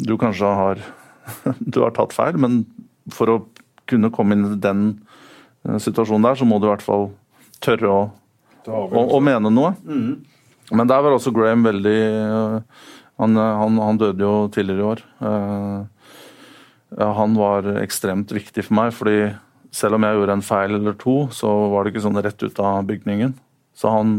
du 0.00 0.16
kanskje 0.18 0.50
har 0.60 0.80
du 1.72 1.82
har 1.84 1.94
tatt 1.94 2.14
feil, 2.16 2.38
men 2.40 2.64
for 3.14 3.30
å 3.30 3.38
kunne 3.90 4.10
komme 4.14 4.36
inn 4.36 4.48
i 4.48 4.60
den 4.62 4.84
eh, 5.66 5.78
situasjonen 5.82 6.26
der, 6.26 6.38
så 6.38 6.48
må 6.48 6.58
du 6.58 6.68
i 6.68 6.72
hvert 6.72 6.84
fall 6.84 7.10
tørre 7.62 7.90
å, 7.90 8.00
å, 8.66 9.04
å 9.16 9.20
mene 9.22 9.52
noe. 9.52 9.74
Mm. 9.84 10.16
Men 10.70 10.90
der 10.90 11.02
var 11.02 11.16
også 11.16 11.32
Graham 11.34 11.66
veldig 11.66 11.98
eh, 12.00 12.82
han, 13.20 13.36
han, 13.36 13.78
han, 13.82 14.00
døde 14.00 14.24
jo 14.24 14.34
tidligere 14.48 14.80
i 14.80 14.88
år. 14.94 15.00
Han 16.96 17.34
var 17.36 17.66
ekstremt 17.82 18.32
viktig 18.32 18.64
for 18.64 18.78
meg, 18.78 18.94
fordi 18.96 19.18
selv 19.70 19.96
om 19.96 20.04
jeg 20.06 20.18
gjorde 20.18 20.36
en 20.38 20.44
feil 20.44 20.76
eller 20.76 20.96
to, 20.98 21.16
så 21.34 21.50
var 21.70 21.84
det 21.84 21.94
ikke 21.94 22.04
sånn 22.06 22.22
rett 22.22 22.42
ut 22.42 22.62
av 22.62 22.84
bygningen. 22.88 23.34
Så 23.76 23.92
han 23.92 24.14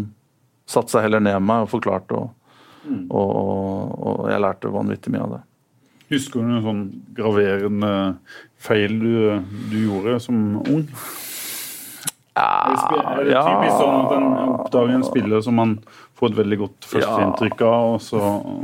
satte 0.70 0.94
seg 0.94 1.08
heller 1.08 1.24
ned 1.24 1.40
med 1.40 1.50
meg 1.50 1.66
og 1.66 1.74
forklarte, 1.74 2.18
og, 2.18 2.60
mm. 2.86 3.08
og, 3.10 3.98
og, 3.98 4.22
jeg 4.32 4.44
lærte 4.46 4.72
vanvittig 4.74 5.14
mye 5.14 5.26
av 5.26 5.34
det. 5.36 5.42
Husker 6.12 6.42
du 6.42 6.48
noen 6.48 6.64
sånn 6.66 6.86
graverende 7.16 7.92
feil 8.60 8.98
du, 9.00 9.14
du 9.72 9.78
gjorde 9.80 10.18
som 10.24 10.40
ung? 10.62 10.88
Ja, 12.32 12.48
er 12.72 13.26
det 13.28 13.36
typisk 13.36 13.76
sånn 13.76 13.98
at 13.98 14.14
en 14.16 14.28
oppdager 14.56 14.94
en 14.96 15.04
spiller 15.04 15.42
som 15.44 15.58
man 15.60 15.74
får 16.20 16.32
et 16.32 16.38
veldig 16.40 16.58
godt 16.62 16.88
førsteinntrykk 16.88 17.64
av, 17.68 17.96
og 17.96 18.04
så, 18.04 18.22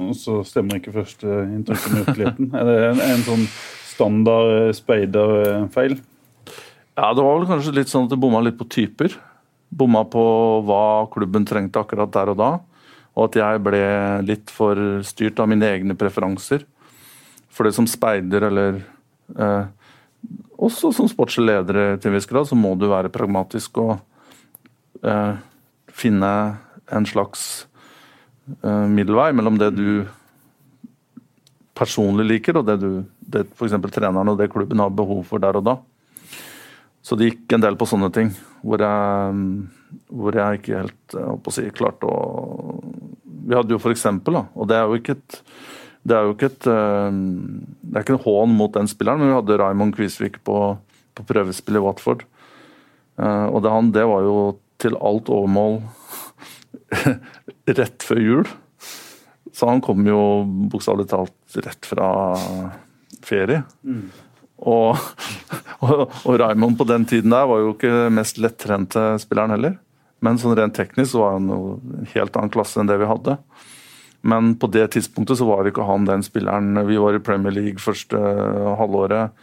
og 0.08 0.13
så 0.15 0.39
stemmer 0.47 0.80
ikke 0.80 0.95
førsteinntrykket 0.95 1.93
med 1.93 2.06
virkeligheten? 2.06 2.54
Er 2.56 2.69
det 2.69 2.78
en, 2.93 3.02
en 3.12 3.26
sånn 3.28 3.43
standard 3.91 4.71
speiderfeil? 4.78 5.97
Ja, 6.97 7.13
Det 7.13 7.21
var 7.21 7.36
vel 7.38 7.45
kanskje 7.45 7.75
litt 7.77 7.91
sånn 7.91 8.07
at 8.07 8.13
det 8.15 8.17
bomma 8.17 8.39
litt 8.41 8.57
på 8.57 8.65
typer. 8.73 9.13
Bomma 9.69 10.01
på 10.10 10.21
hva 10.65 11.05
klubben 11.13 11.43
trengte 11.45 11.83
akkurat 11.83 12.10
der 12.10 12.31
og 12.33 12.38
da. 12.39 12.47
Og 13.13 13.27
at 13.27 13.36
jeg 13.38 13.60
ble 13.62 13.81
litt 14.25 14.49
for 14.49 14.79
styrt 15.05 15.38
av 15.38 15.49
mine 15.51 15.67
egne 15.69 15.93
preferanser. 15.97 16.63
For 17.53 17.67
det 17.67 17.75
som 17.77 17.86
speider, 17.86 18.47
eller 18.49 18.79
eh, 19.38 19.67
også 20.57 20.89
som 20.97 21.10
sportslig 21.10 21.51
leder 21.51 21.99
til 22.01 22.10
en 22.10 22.17
viss 22.17 22.29
grad, 22.29 22.49
så 22.49 22.57
må 22.57 22.73
du 22.73 22.88
være 22.89 23.13
pragmatisk 23.13 23.77
og 23.83 23.93
eh, 25.05 25.38
finne 25.93 26.31
en 26.89 27.05
slags 27.05 27.67
eh, 28.63 28.88
middelvei 28.89 29.27
mellom 29.38 29.60
det 29.62 29.69
du 29.77 29.89
personlig 31.77 32.25
liker, 32.25 32.57
og 32.57 32.65
det 32.71 32.79
du 32.81 32.89
det 33.27 33.43
f.eks. 33.53 33.77
treneren 33.91 34.33
og 34.33 34.41
det 34.41 34.49
klubben 34.49 34.81
har 34.81 34.89
behov 34.97 35.21
for 35.29 35.43
der 35.43 35.62
og 35.62 35.65
da. 35.69 35.77
Så 37.08 37.15
det 37.15 37.30
gikk 37.30 37.56
en 37.56 37.63
del 37.63 37.78
på 37.80 37.88
sånne 37.88 38.12
ting 38.12 38.34
hvor 38.67 38.82
jeg, 38.84 39.41
hvor 40.12 40.36
jeg 40.36 40.60
ikke 40.60 40.82
helt 40.82 41.17
å 41.17 41.54
si, 41.56 41.63
klarte 41.72 42.10
å 42.10 42.82
Vi 43.48 43.56
hadde 43.56 43.72
jo 43.72 43.80
for 43.80 43.96
eksempel, 43.96 44.41
og 44.43 44.67
det 44.67 44.76
er 44.76 44.89
jo 44.89 45.00
ikke 45.00 45.15
et 45.15 45.41
det 46.08 46.15
er 46.15 46.24
jo 46.24 46.36
ikke 46.36 46.48
et 46.48 46.67
eh, 46.72 47.15
det 47.84 47.96
er 47.96 48.06
ikke 48.06 48.15
en 48.15 48.24
hån 48.24 48.54
mot 48.56 48.72
den 48.72 48.88
spilleren, 48.88 49.20
men 49.20 49.32
vi 49.32 49.36
hadde 49.36 49.58
Raymond 49.60 49.96
Kvisvik 49.98 50.39
på, 50.48 50.60
på 51.15 51.26
prøvespill 51.28 51.80
i 51.80 51.82
Watford. 51.84 52.24
Eh, 53.20 53.48
og 53.50 53.60
det, 53.65 53.74
han, 53.74 53.91
det 53.96 54.06
var 54.08 54.24
jo 54.24 54.38
til 54.80 54.96
alt 55.04 55.32
overmål 55.34 55.82
rett 57.82 58.08
før 58.08 58.24
jul. 58.24 58.54
Så 59.52 59.67
han 59.67 59.84
kom 59.84 60.06
jo 60.08 60.22
bokstavelig 60.72 61.10
talt 61.12 61.60
rett 61.65 61.89
fra 61.89 62.10
ferie. 63.26 63.63
Mm. 63.84 64.08
Og, 64.67 64.98
og, 65.86 66.00
og 66.26 66.39
Raymond 66.41 66.80
på 66.80 66.86
den 66.89 67.04
tiden 67.06 67.30
der 67.30 67.46
var 67.46 67.60
jo 67.62 67.76
ikke 67.76 68.08
mest 68.10 68.39
lettrente 68.41 69.04
spilleren 69.22 69.54
heller. 69.54 69.76
Men 70.26 70.39
sånn 70.41 70.56
rent 70.58 70.74
teknisk 70.74 71.12
så 71.12 71.22
var 71.22 71.36
han 71.36 71.52
jo 71.54 71.60
en 71.78 72.08
helt 72.15 72.39
annen 72.39 72.54
klasse 72.54 72.82
enn 72.82 72.89
det 72.89 72.98
vi 72.98 73.10
hadde. 73.10 73.36
Men 74.26 74.56
på 74.58 74.70
det 74.74 74.88
tidspunktet 74.96 75.38
så 75.38 75.46
var 75.46 75.70
ikke 75.70 75.86
han 75.86 76.08
den 76.10 76.26
spilleren. 76.26 76.74
Vi 76.88 76.98
var 76.98 77.15
i 77.15 77.22
Premier 77.24 77.54
League 77.54 77.84
første 77.84 78.17
halvåret. 78.82 79.36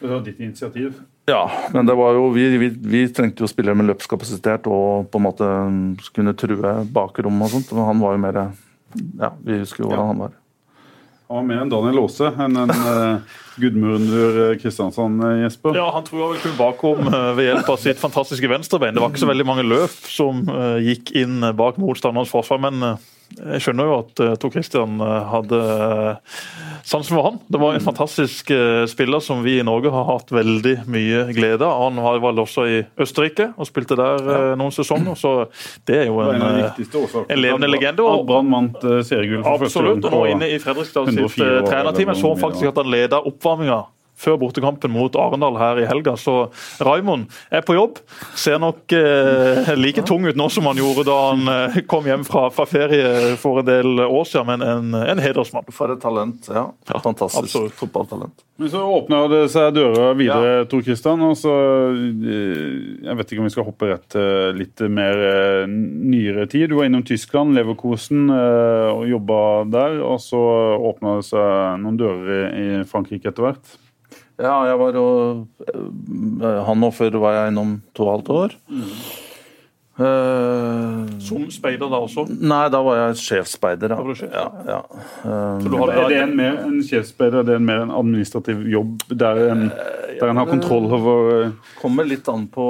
Det 0.00 0.08
var 0.08 0.20
ditt 0.24 0.40
initiativ? 0.40 1.00
Ja, 1.30 1.50
men 1.72 1.86
det 1.86 1.94
var 1.94 2.14
jo, 2.16 2.28
vi, 2.34 2.44
vi, 2.58 2.68
vi 2.68 3.02
trengte 3.14 3.44
jo 3.44 3.48
spillere 3.50 3.76
med 3.78 3.90
løpskapasitet 3.90 4.68
og 4.70 5.10
på 5.12 5.20
en 5.20 5.26
måte 5.26 5.48
kunne 6.16 6.34
true 6.38 6.74
bakrommet 6.92 7.48
og 7.48 7.56
sånt. 7.56 7.72
Men 7.76 7.88
han 7.88 8.04
var 8.04 8.16
jo 8.16 8.22
mer 8.26 8.40
Ja, 9.20 9.32
vi 9.38 9.60
husker 9.60 9.84
jo 9.84 9.90
hvordan 9.90 10.04
ja. 10.04 10.12
han 10.12 10.22
var. 10.24 10.38
Var 11.30 11.44
mer 11.46 11.60
enn 11.62 11.70
Daniel 11.70 12.00
Aase 12.02 12.26
enn 12.42 12.58
en 12.58 12.72
uh, 12.90 13.38
Gudmundur 13.60 14.56
Kristiansand, 14.58 15.22
eh, 15.22 15.42
Jesper. 15.44 15.76
Ja, 15.78 15.86
han 15.94 16.06
tror 16.06 16.24
jeg 16.24 16.32
vel 16.32 16.40
kun 16.42 16.56
bakom 16.58 17.06
uh, 17.06 17.30
ved 17.38 17.46
hjelp 17.46 17.70
av 17.70 17.78
sitt 17.78 18.00
fantastiske 18.02 18.50
venstrebein. 18.50 18.96
Det 18.96 19.04
var 19.04 19.12
ikke 19.12 19.22
så 19.22 19.30
veldig 19.30 19.46
mange 19.46 19.66
løp 19.66 19.94
som 20.10 20.42
uh, 20.50 20.80
gikk 20.82 21.12
inn 21.20 21.44
bak 21.58 21.78
motstanderens 21.78 22.32
forsvar, 22.32 22.62
men 22.66 22.82
uh, 22.82 23.10
jeg 23.38 23.62
skjønner 23.62 23.86
jo 23.88 23.96
at 24.00 24.22
uh, 24.24 24.32
Tor 24.40 24.52
Christian 24.54 24.98
uh, 25.02 25.28
hadde 25.30 25.58
uh, 25.60 26.40
sansen 26.86 27.14
for 27.14 27.26
han. 27.28 27.38
Det 27.46 27.60
var 27.62 27.76
en 27.76 27.84
fantastisk 27.84 28.50
spiller 28.90 29.22
som 29.22 29.44
vi 29.44 29.58
i 29.60 29.66
Norge 29.66 29.92
har 29.94 30.06
hatt 30.08 30.32
veldig 30.34 30.74
mye 30.90 31.22
glede 31.36 31.66
av. 31.66 31.84
Han 31.86 32.00
var 32.02 32.18
vel 32.24 32.42
også 32.42 32.66
i 32.66 32.80
Østerrike 33.00 33.50
og 33.54 33.68
spilte 33.68 33.98
der 33.98 34.56
noen 34.58 34.74
sesonger, 34.74 35.14
så 35.18 35.34
det 35.86 36.00
er 36.00 36.10
jo 36.10 36.18
en, 36.24 36.42
en 36.42 37.40
levende 37.42 37.70
legende. 37.70 38.06
Og 38.06 38.24
Brann 38.26 38.50
vant 38.50 38.82
seriegull 39.06 39.44
for. 39.44 39.68
Absolutt. 39.68 40.08
Og 40.10 40.26
inne 40.32 40.50
i 40.50 40.58
Fredrikstad 40.62 41.12
sitt 41.14 41.38
trenerteam 41.68 42.14
så 42.16 42.34
han 42.34 42.42
faktisk 42.42 42.72
at 42.72 42.82
han 42.82 42.90
leda 42.90 43.22
oppvarminga 43.30 43.82
før 44.20 44.38
bortekampen 44.40 44.92
mot 44.92 45.16
Arendal 45.18 45.58
her 45.60 45.80
i 45.82 45.86
helga. 45.88 46.16
Så 46.20 46.50
Raimond 46.84 47.30
er 47.50 47.64
på 47.66 47.76
jobb. 47.76 48.00
Ser 48.38 48.60
nok 48.62 48.92
eh, 48.96 49.72
like 49.78 50.04
tung 50.08 50.28
ut 50.28 50.38
nå 50.38 50.50
som 50.52 50.68
han 50.70 50.80
gjorde 50.80 51.06
da 51.08 51.18
han 51.30 51.54
eh, 51.54 51.80
kom 51.90 52.08
hjem 52.08 52.26
fra, 52.28 52.48
fra, 52.54 52.68
ferie 52.70 53.34
for 53.40 53.62
en 53.62 53.70
del 53.70 54.04
år 54.06 54.28
siden, 54.28 54.52
men 54.52 54.66
en, 54.66 55.00
en 55.00 55.24
hedersmann. 55.24 55.68
For 55.74 55.92
et 55.92 56.02
talent. 56.02 56.50
Ja. 56.52 56.68
Fantastisk 57.00 57.44
absolutt. 57.44 57.76
fotballtalent. 57.80 58.46
Men 58.60 58.68
så 58.68 58.82
åpna 58.84 59.22
det 59.32 59.44
seg 59.54 59.70
dører 59.72 60.16
videre, 60.18 60.48
ja. 60.58 60.64
Tor 60.68 60.82
Kristian. 60.84 61.22
og 61.24 61.36
så, 61.40 61.52
eh, 61.88 63.06
Jeg 63.06 63.16
vet 63.16 63.30
ikke 63.32 63.40
om 63.40 63.48
vi 63.48 63.52
skal 63.54 63.64
hoppe 63.64 63.88
rett 63.88 64.04
til 64.12 64.58
litt 64.58 64.82
mer 64.84 65.16
eh, 65.16 65.66
nyere 65.66 66.44
tid. 66.44 66.68
Du 66.68 66.76
var 66.76 66.84
innom 66.84 67.02
Tyskland, 67.02 67.54
Leverkosen, 67.56 68.28
eh, 68.28 68.90
og 68.92 69.08
jobba 69.08 69.64
der. 69.64 70.02
Og 70.04 70.20
så 70.20 70.40
åpna 70.76 71.16
det 71.16 71.30
seg 71.30 71.80
noen 71.80 71.96
dører 71.96 72.52
i 72.52 72.66
Frankrike 72.84 73.32
etter 73.32 73.48
hvert. 73.48 73.79
Ja, 74.40 74.54
jeg 74.68 74.78
var 74.80 74.96
og 74.96 75.46
eh, 75.68 76.92
før 76.96 77.18
var 77.20 77.36
jeg 77.36 77.52
innom 77.52 77.80
to 77.94 78.06
og 78.06 78.14
halvt 78.14 78.30
år. 78.36 78.54
Mm. 78.70 78.94
Uh, 80.00 81.04
Som 81.20 81.42
speider 81.52 81.90
da 81.92 81.98
også? 82.00 82.22
Nei, 82.30 82.62
da 82.72 82.78
var 82.80 82.96
jeg 82.96 83.18
sjefsspeider. 83.20 83.92
Ja. 83.92 84.14
Ja, 84.32 84.44
ja. 84.70 84.78
Um, 85.26 85.66
er 85.90 86.06
det 86.08 86.20
en, 86.22 86.32
mer, 86.38 86.56
en 86.64 86.78
sjefsspeider 86.86 87.44
det 87.44 87.58
er 87.58 87.60
en 87.60 87.66
mer 87.68 87.82
en 87.84 87.92
administrativ 87.92 88.62
jobb 88.70 89.02
der 89.10 89.42
en, 89.50 89.66
der 90.14 90.30
en 90.30 90.40
har 90.40 90.48
kontroll 90.48 90.88
over 90.96 91.50
Kommer 91.82 92.08
litt 92.08 92.30
an 92.32 92.46
på 92.48 92.64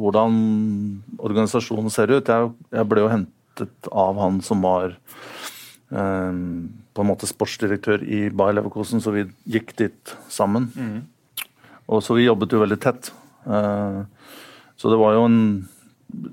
hvordan 0.00 0.38
organisasjonen 1.20 1.92
ser 1.92 2.14
ut. 2.14 2.30
Jeg, 2.30 2.52
jeg 2.72 2.88
ble 2.88 3.04
jo 3.04 3.12
hentet 3.12 3.92
av 3.92 4.22
han 4.22 4.40
som 4.46 4.64
var 4.64 4.96
um, 5.90 6.70
på 6.92 7.02
en 7.02 7.08
måte 7.08 7.26
sportsdirektør 7.28 8.02
i 8.04 8.30
Bayer 8.30 8.54
Leverkosen, 8.58 9.00
så 9.00 9.10
vi 9.14 9.24
gikk 9.48 9.76
dit 9.78 10.16
sammen. 10.32 10.68
Mm. 10.76 11.00
Og 11.88 12.02
Så 12.04 12.14
vi 12.16 12.28
jobbet 12.28 12.52
jo 12.52 12.62
veldig 12.62 12.80
tett. 12.80 13.12
Uh, 13.46 14.04
så 14.76 14.90
det 14.92 14.98
var 15.00 15.12
jo 15.16 15.24
en 15.28 15.68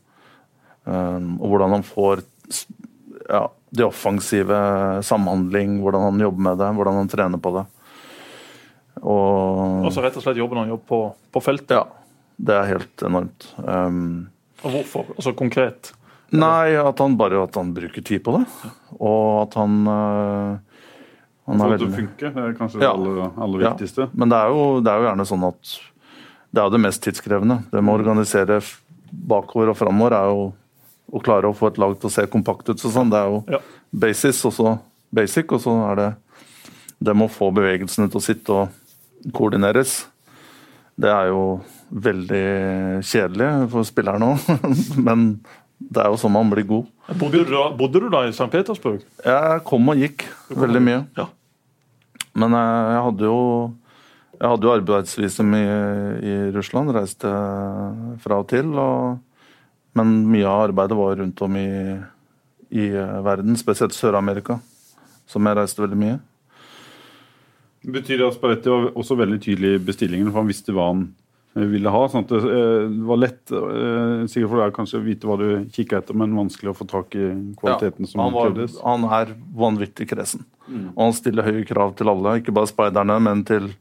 Um, 0.83 1.27
og 1.41 1.47
hvordan 1.51 1.71
han 1.77 1.85
får 1.87 2.15
ja, 3.27 3.43
det 3.75 3.85
offensive 3.87 4.57
samhandling, 5.03 5.69
hvordan 5.83 6.01
han 6.09 6.21
jobber 6.27 6.41
med 6.49 6.55
det, 6.61 6.69
hvordan 6.79 6.95
han 7.01 7.11
trener 7.11 7.39
på 7.43 7.49
det. 7.57 7.65
Og, 9.03 9.85
og 9.85 9.91
så 9.93 10.01
rett 10.01 10.17
og 10.17 10.23
slett 10.25 10.39
jobben 10.39 10.57
han 10.63 10.71
jobber 10.71 10.87
på, 10.89 10.99
på 11.35 11.39
feltet? 11.43 11.75
Ja, 11.75 11.83
det 12.35 12.53
er 12.55 12.71
helt 12.71 12.97
enormt. 13.05 13.41
Um, 13.63 14.27
og 14.63 14.69
hvorfor? 14.73 15.03
Altså 15.15 15.31
konkret? 15.37 15.91
Nei, 16.35 16.75
at 16.75 16.99
han 16.99 17.15
bare 17.19 17.39
at 17.45 17.55
han 17.55 17.69
bruker 17.75 18.03
tid 18.03 18.23
på 18.25 18.35
det. 18.35 18.71
Og 18.97 19.43
at 19.45 19.55
han 19.59 19.77
uh, 19.87 20.57
han 21.47 21.61
Få 21.63 21.67
det 21.71 21.77
til 21.79 21.93
funke, 21.95 22.29
det 22.35 22.43
er 22.43 22.55
kanskje 22.57 22.81
ja. 22.81 22.89
det 22.89 22.89
aller, 22.91 23.29
aller 23.39 23.61
viktigste. 23.69 24.09
Ja. 24.09 24.19
Men 24.19 24.31
det 24.33 24.39
er, 24.43 24.51
jo, 24.51 24.63
det 24.83 24.91
er, 24.91 24.99
jo, 24.99 25.07
gjerne 25.07 25.25
sånn 25.29 25.45
at 25.47 25.75
det 26.51 26.59
er 26.59 26.67
jo 26.67 26.73
det 26.73 26.81
mest 26.83 27.03
tidskrevende. 27.05 27.57
Det 27.71 27.79
med 27.79 27.93
å 27.93 28.01
organisere 28.01 28.57
bakover 29.31 29.71
og 29.71 29.77
framover 29.79 30.15
er 30.17 30.31
jo 30.33 30.41
å 31.07 31.21
klare 31.23 31.47
å 31.47 31.55
få 31.55 31.69
et 31.71 31.79
lag 31.79 31.95
til 31.95 32.09
å 32.09 32.11
se 32.11 32.25
kompakt 32.27 32.67
ut. 32.67 32.83
sånn. 32.83 33.13
Det 33.13 33.21
er 33.21 33.31
jo 33.31 33.39
ja. 33.55 33.61
basis, 34.03 34.43
og 34.49 34.55
så 34.57 34.73
basic, 35.15 35.55
og 35.55 35.63
så 35.63 35.77
er 35.85 36.01
det 36.01 36.09
det 36.99 37.15
med 37.15 37.29
å 37.29 37.31
få 37.31 37.47
bevegelsene 37.55 38.09
til 38.11 38.19
å 38.19 38.25
sitte 38.27 38.57
og 38.57 39.31
koordineres. 39.37 40.01
Det 40.99 41.13
er 41.13 41.29
jo 41.31 41.61
veldig 41.87 42.45
kjedelig 43.07 43.49
for 43.71 43.87
spillerne 43.87 44.33
òg, 44.33 44.67
men 45.07 45.29
det 45.77 46.01
er 46.01 46.09
jo 46.09 46.17
sånn 46.19 46.33
man 46.33 46.49
blir 46.51 46.65
god. 46.67 46.87
Bodde 47.19 47.43
du 47.45 47.51
da, 47.53 47.65
bodde 47.77 48.01
du 48.01 48.07
da 48.11 48.23
i 48.25 48.33
St. 48.33 48.49
Petersburg? 48.51 49.03
Jeg 49.23 49.65
kom 49.67 49.91
og 49.93 49.99
gikk 50.01 50.25
veldig 50.49 50.81
mye. 50.83 51.01
Ja. 51.19 51.27
Men 52.37 52.55
jeg, 52.57 52.79
jeg, 52.93 53.03
hadde 53.07 53.29
jo 53.29 53.41
jeg 54.37 54.51
hadde 54.51 54.67
jo 54.67 54.73
arbeidsvisum 54.73 55.53
i, 55.57 55.65
i, 56.21 56.33
Russland, 56.55 56.93
reiste 56.93 57.31
fra 58.23 58.41
og 58.41 58.49
til. 58.51 58.73
Og, 58.73 59.53
men 59.97 60.17
mye 60.33 60.49
av 60.49 60.67
arbeidet 60.67 60.97
var 60.97 61.21
rundt 61.21 61.45
om 61.45 61.59
i, 61.61 61.69
i 62.73 62.89
verden, 63.25 63.57
spesielt 63.57 63.95
Sør-Amerika, 63.97 64.59
som 65.29 65.45
jeg 65.47 65.57
reiste 65.61 65.85
veldig 65.85 66.01
mye. 66.01 66.17
Betyr 67.87 68.19
det 68.19 68.27
at 68.27 68.35
Sparetti 68.35 68.73
var 68.73 68.89
også 68.99 69.15
veldig 69.17 69.39
tydelig 69.45 69.77
i 69.77 69.85
bestillingen, 69.87 70.29
for 70.33 70.41
han 70.41 70.49
visste 70.49 70.73
hva 70.75 70.89
han 70.91 71.07
ville 71.65 71.91
ha. 71.93 72.01
sånn 72.11 72.25
at 72.25 72.31
Det 72.33 72.57
eh, 72.57 72.97
var 73.07 73.21
lett 73.21 73.53
eh, 73.55 74.25
sikkert 74.29 74.51
for 74.51 74.61
deg 74.61 74.75
kanskje 74.75 74.99
å 74.99 75.05
vite 75.05 75.29
hva 75.29 75.37
du 75.39 75.47
kikka 75.73 76.01
etter, 76.01 76.17
men 76.17 76.35
vanskelig 76.37 76.73
å 76.73 76.77
få 76.77 76.87
tak 76.89 77.15
i 77.17 77.29
kvaliteten 77.57 78.05
ja, 78.05 78.11
som 78.11 78.23
han 78.25 78.35
var, 78.35 78.51
krevdes. 78.51 78.77
Han 78.83 79.07
er 79.17 79.33
vanvittig 79.57 80.09
kresen. 80.11 80.45
Mm. 80.67 80.91
Og 80.93 81.01
han 81.05 81.15
stiller 81.17 81.47
høye 81.47 81.65
krav 81.67 81.95
til 81.97 82.11
alle, 82.11 82.37
ikke 82.41 82.55
bare 82.55 82.69
speiderne, 82.69 83.17
men 83.23 83.43
til 83.47 83.71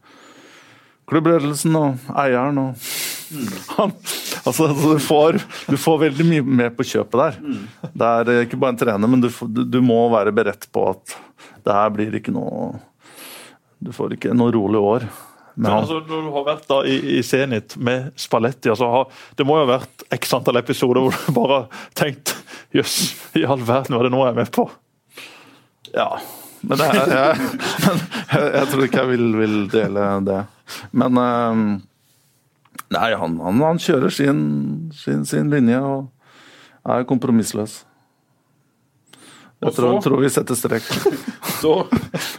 klubbledelsen 1.10 1.76
og 1.78 2.08
eieren. 2.16 2.62
og 2.62 3.36
mm. 3.36 3.52
han, 3.76 3.94
altså, 4.42 4.70
du, 4.72 4.98
får, 5.02 5.40
du, 5.68 5.76
får, 5.76 6.00
veldig 6.06 6.28
mye 6.30 6.48
med 6.64 6.76
på 6.78 6.86
kjøpet 6.94 7.22
der. 7.22 7.40
Mm. 7.42 7.62
Det 7.92 8.10
er 8.10 8.34
eh, 8.34 8.42
ikke 8.48 8.60
bare 8.62 8.76
en 8.76 8.82
trener, 8.82 9.14
men 9.14 9.24
du, 9.24 9.30
du, 9.62 9.80
må 9.84 10.00
være 10.14 10.34
beredt 10.36 10.68
på 10.72 10.88
at 10.94 11.16
det 11.66 11.74
her 11.74 11.88
blir 11.94 12.14
ikke 12.14 12.34
noe 12.34 12.76
Du 13.82 13.90
får 13.92 14.14
ikke 14.16 14.32
noe 14.34 14.54
rolig 14.54 14.80
år. 14.80 15.10
Men 15.56 15.72
altså, 15.72 16.02
Når 16.04 16.24
du 16.26 16.32
har 16.34 16.42
vært 16.44 16.66
da 16.68 16.78
i, 16.84 16.96
i 17.16 17.20
Zenit 17.24 17.78
med 17.80 18.10
Spalletti 18.20 18.68
altså, 18.68 18.90
har, 18.92 19.06
Det 19.38 19.46
må 19.48 19.56
jo 19.56 19.64
ha 19.64 19.78
vært 19.78 20.04
x 20.12 20.34
antall 20.36 20.60
episoder 20.60 21.00
hvor 21.00 21.16
du 21.16 21.30
bare 21.40 21.60
har 21.62 21.86
tenkt 21.96 22.34
Jøss, 22.76 23.14
i 23.38 23.44
all 23.48 23.62
verden, 23.64 23.96
hva 23.96 24.02
er 24.02 24.08
det 24.08 24.12
nå 24.12 24.20
jeg 24.20 24.34
er 24.34 24.36
med 24.36 24.50
på? 24.52 24.66
Ja. 25.94 26.10
Men 26.66 26.82
jeg, 26.84 27.04
jeg, 27.14 27.48
jeg, 27.86 28.46
jeg 28.58 28.70
tror 28.72 28.84
ikke 28.84 29.04
jeg 29.04 29.12
vil, 29.14 29.26
vil, 29.38 29.54
dele 29.72 30.06
det. 30.26 30.40
Men 30.92 31.20
um, 31.22 31.62
Nei, 32.92 33.08
han, 33.18 33.38
han, 33.42 33.62
han 33.64 33.80
kjører 33.82 34.12
sin, 34.14 34.40
sin, 34.94 35.24
sin, 35.26 35.48
linje 35.50 35.78
og 35.82 36.10
er 36.86 37.06
kompromissløs. 37.08 37.80
Jeg 39.66 39.74
tror, 39.76 39.96
tror 40.04 40.20
vi 40.22 40.30
setter 40.32 40.54
strek 40.58 40.84
Så, 41.60 41.72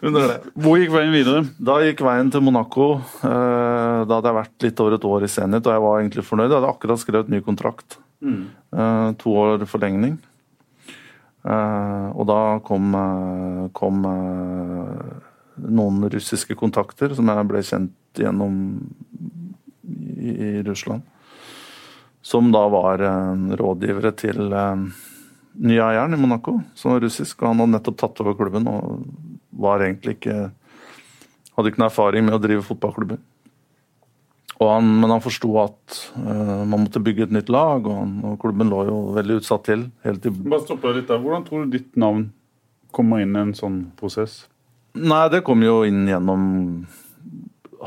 under 0.06 0.28
det. 0.30 0.38
hvor 0.56 0.78
gikk 0.80 0.92
veien 0.94 1.12
videre? 1.16 1.42
Da 1.60 1.80
gikk 1.84 2.04
veien 2.06 2.30
til 2.32 2.44
Monaco. 2.46 2.88
Eh, 3.26 4.06
Da 4.08 4.20
hadde 4.20 4.30
jeg 4.30 4.38
vært 4.38 4.66
litt 4.68 4.80
over 4.84 4.96
et 4.98 5.08
år 5.10 5.26
i 5.26 5.30
Zenit, 5.32 5.66
og 5.68 5.74
jeg 5.74 5.84
var 5.88 6.00
egentlig 6.02 6.24
fornøyd. 6.28 6.52
Jeg 6.52 6.60
hadde 6.62 6.70
akkurat 6.76 7.02
skrevet 7.02 7.32
ny 7.34 7.42
kontrakt. 7.46 7.98
Mm. 8.22 8.44
To 9.24 9.34
år 9.42 9.66
forlengning. 9.70 10.18
Eh, 11.48 12.08
Og 12.14 12.28
da 12.30 12.40
kom, 12.66 12.94
eh, 12.96 13.68
kom 13.74 14.06
eh, 14.06 15.18
noen 15.68 16.06
russiske 16.14 16.56
kontakter 16.60 17.16
som 17.18 17.28
jeg 17.34 17.48
ble 17.50 17.62
kjent 17.66 17.94
gjennom 18.22 18.58
i, 20.22 20.30
i 20.30 20.64
Russland. 20.68 21.02
Som 22.22 22.52
da 22.52 22.66
var 22.70 23.02
eh, 23.02 23.56
rådgivere 23.60 24.12
til 24.20 24.52
eh, 24.54 24.88
nye 25.64 25.82
eieren 25.82 26.14
i 26.14 26.20
Monaco, 26.20 26.60
som 26.78 26.94
var 26.94 27.04
russisk. 27.06 27.42
Og 27.42 27.52
han 27.52 27.64
hadde 27.64 27.76
nettopp 27.78 27.98
tatt 28.02 28.22
over 28.24 28.38
klubben 28.38 28.70
og 28.72 29.08
var 29.58 29.86
egentlig 29.86 30.20
ikke 30.20 30.48
Hadde 31.58 31.72
ikke 31.72 31.82
noe 31.82 31.88
erfaring 31.90 32.22
med 32.22 32.36
å 32.36 32.38
drive 32.38 32.62
fotballklubber. 32.62 33.18
Og 34.58 34.68
han, 34.70 34.90
men 35.02 35.10
han 35.10 35.22
forsto 35.22 35.50
at 35.58 35.96
uh, 36.14 36.62
man 36.70 36.84
måtte 36.84 37.02
bygge 37.02 37.26
et 37.26 37.34
nytt 37.34 37.50
lag, 37.50 37.82
og, 37.82 37.96
han, 37.98 38.12
og 38.26 38.36
klubben 38.42 38.70
lå 38.70 38.84
jo 38.86 38.98
veldig 39.16 39.40
utsatt 39.40 39.66
til. 39.66 39.88
helt 40.06 40.22
til 40.22 40.36
Bare 40.38 40.62
stopp 40.62 40.86
deg 40.86 41.00
litt 41.00 41.10
der. 41.10 41.18
Hvordan 41.24 41.48
tror 41.48 41.66
du 41.66 41.74
ditt 41.74 41.98
navn 41.98 42.28
kommer 42.94 43.26
inn 43.26 43.34
i 43.34 43.42
en 43.42 43.56
sånn 43.58 43.80
prosess? 43.98 44.44
Nei, 44.98 45.24
det 45.34 45.44
kom 45.50 45.66
jo 45.66 45.80
inn 45.90 46.06
gjennom 46.10 46.44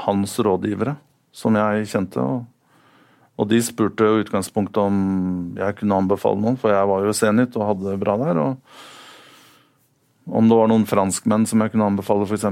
hans 0.07 0.35
rådgivere, 0.43 0.95
som 1.35 1.59
jeg 1.59 1.87
kjente. 1.91 2.23
Og, 2.23 2.50
og 3.41 3.49
de 3.49 3.61
spurte 3.65 4.05
i 4.05 4.21
utgangspunktet 4.21 4.81
om 4.83 4.97
jeg 5.57 5.79
kunne 5.79 6.01
anbefale 6.03 6.41
noen, 6.43 6.59
for 6.61 6.75
jeg 6.75 6.89
var 6.91 7.07
jo 7.07 7.15
senit 7.17 7.57
og 7.57 7.69
hadde 7.71 7.87
det 7.89 8.01
bra 8.03 8.17
der. 8.21 8.41
Og 8.43 10.35
om 10.41 10.51
det 10.51 10.59
var 10.59 10.69
noen 10.71 10.89
franskmenn 10.89 11.47
som 11.49 11.63
jeg 11.65 11.73
kunne 11.73 11.89
anbefale, 11.89 12.27
f.eks., 12.29 12.45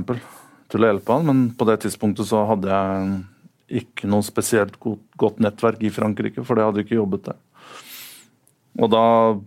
til 0.68 0.84
å 0.84 0.88
hjelpe 0.90 1.12
han. 1.12 1.28
Men 1.28 1.42
på 1.56 1.68
det 1.68 1.82
tidspunktet 1.84 2.28
så 2.28 2.44
hadde 2.48 2.72
jeg 2.72 3.82
ikke 3.82 4.08
noe 4.08 4.24
spesielt 4.24 4.78
godt, 4.80 5.04
godt 5.20 5.42
nettverk 5.44 5.84
i 5.84 5.92
Frankrike, 5.92 6.44
for 6.44 6.56
det 6.56 6.64
hadde 6.64 6.84
ikke 6.86 6.96
jobbet 6.98 7.28
der. 7.28 7.38
Og 8.78 8.90
da 8.92 9.02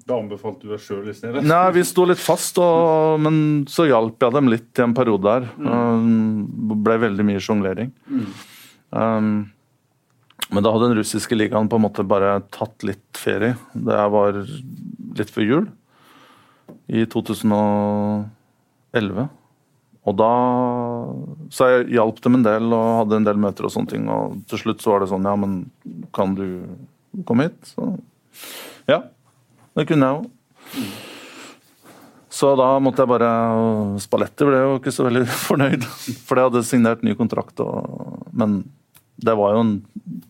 Da 0.09 0.17
anbefalte 0.19 0.67
du 0.67 0.73
deg 0.73 0.83
sjøl 0.83 1.07
stedet? 1.15 1.43
Nei, 1.47 1.63
vi 1.73 1.85
sto 1.87 2.05
litt 2.05 2.21
fast, 2.21 2.59
og, 2.61 3.17
men 3.23 3.63
så 3.71 3.87
hjalp 3.87 4.21
jeg 4.21 4.35
dem 4.35 4.51
litt 4.51 4.77
i 4.77 4.85
en 4.85 4.95
periode 4.97 5.25
der. 5.25 5.47
Um, 5.57 6.45
ble 6.83 6.99
veldig 7.07 7.25
mye 7.29 7.41
sjonglering. 7.41 7.93
Um, 8.91 9.31
men 10.51 10.63
da 10.63 10.71
hadde 10.73 10.89
den 10.89 10.99
russiske 10.99 11.35
ligaen 11.37 11.69
på 11.71 11.77
en 11.79 11.85
måte 11.85 12.03
bare 12.07 12.41
tatt 12.51 12.83
litt 12.83 13.17
ferie. 13.17 13.55
Det 13.71 14.09
var 14.13 14.33
litt 15.17 15.29
før 15.31 15.43
jul 15.47 15.67
i 16.91 17.05
2011. 17.07 19.29
Og 20.01 20.15
da 20.17 20.31
Så 21.53 21.67
jeg 21.69 21.93
hjalp 21.95 22.17
dem 22.23 22.35
en 22.39 22.47
del 22.47 22.73
og 22.73 22.97
hadde 23.03 23.15
en 23.19 23.27
del 23.27 23.37
møter 23.39 23.63
og 23.67 23.73
sånne 23.73 23.91
ting. 23.93 24.03
Og 24.11 24.21
til 24.49 24.57
slutt 24.63 24.81
så 24.83 24.89
var 24.93 24.99
det 25.03 25.11
sånn 25.11 25.27
Ja, 25.27 25.35
men 25.39 25.51
kan 26.15 26.29
du 26.35 26.45
komme 27.27 27.43
hit? 27.47 27.59
Så 27.71 27.81
ja. 28.89 28.99
Det 29.77 29.83
kunne 29.87 30.07
jeg 30.07 30.15
jo. 30.17 30.21
Så 32.31 32.55
da 32.55 32.79
måtte 32.83 33.01
jeg 33.03 33.11
bare 33.11 33.31
Spalletti 34.01 34.43
ble 34.47 34.59
jo 34.63 34.77
ikke 34.79 34.95
så 34.95 35.03
veldig 35.07 35.25
fornøyd, 35.47 35.83
for 36.25 36.33
jeg 36.39 36.47
hadde 36.49 36.67
signert 36.67 37.05
ny 37.05 37.11
kontrakt. 37.19 37.55
Og, 37.63 37.75
men 38.35 38.49
det 39.21 39.35
var 39.37 39.53
jo 39.53 39.61
en 39.61 39.73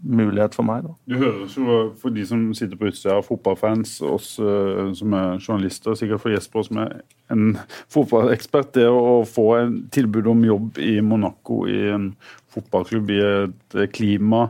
mulighet 0.03 0.55
for 0.57 0.67
meg, 0.67 0.83
da. 0.83 0.93
Du 1.07 1.15
høres 1.21 1.55
jo, 1.55 1.77
for 2.01 2.13
de 2.13 2.25
som 2.27 2.43
sitter 2.57 2.79
på 2.79 2.89
utsida 2.89 3.19
fotballfans, 3.23 3.99
oss 4.03 4.33
eh, 4.41 4.91
som 4.97 5.15
er 5.15 5.37
journalister, 5.39 5.95
sikkert 5.97 6.23
for 6.23 6.35
Jesper 6.35 6.67
som 6.67 6.81
er 6.83 6.97
en 7.31 7.55
fotballekspert, 7.93 8.73
det 8.75 8.87
å 8.91 9.21
få 9.27 9.47
en 9.61 9.77
tilbud 9.95 10.27
om 10.33 10.43
jobb 10.47 10.81
i 10.83 10.97
Monaco, 11.05 11.63
i 11.71 11.79
en 11.95 12.11
fotballklubb, 12.51 13.13
i 13.15 13.21
et 13.29 13.79
eh, 13.79 13.89
klima, 13.91 14.49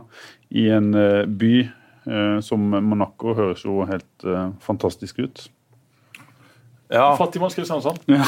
i 0.50 0.68
en 0.74 0.92
eh, 0.98 1.22
by 1.26 1.54
som 2.42 2.58
Monaco, 2.82 3.30
høres 3.38 3.60
jo 3.62 3.84
helt 3.86 4.24
fantastisk 4.58 5.20
ut. 5.22 5.44
Ja, 6.92 7.06
Fattigmanns 7.16 7.54
Kristiansand. 7.56 8.02
ja, 8.06 8.24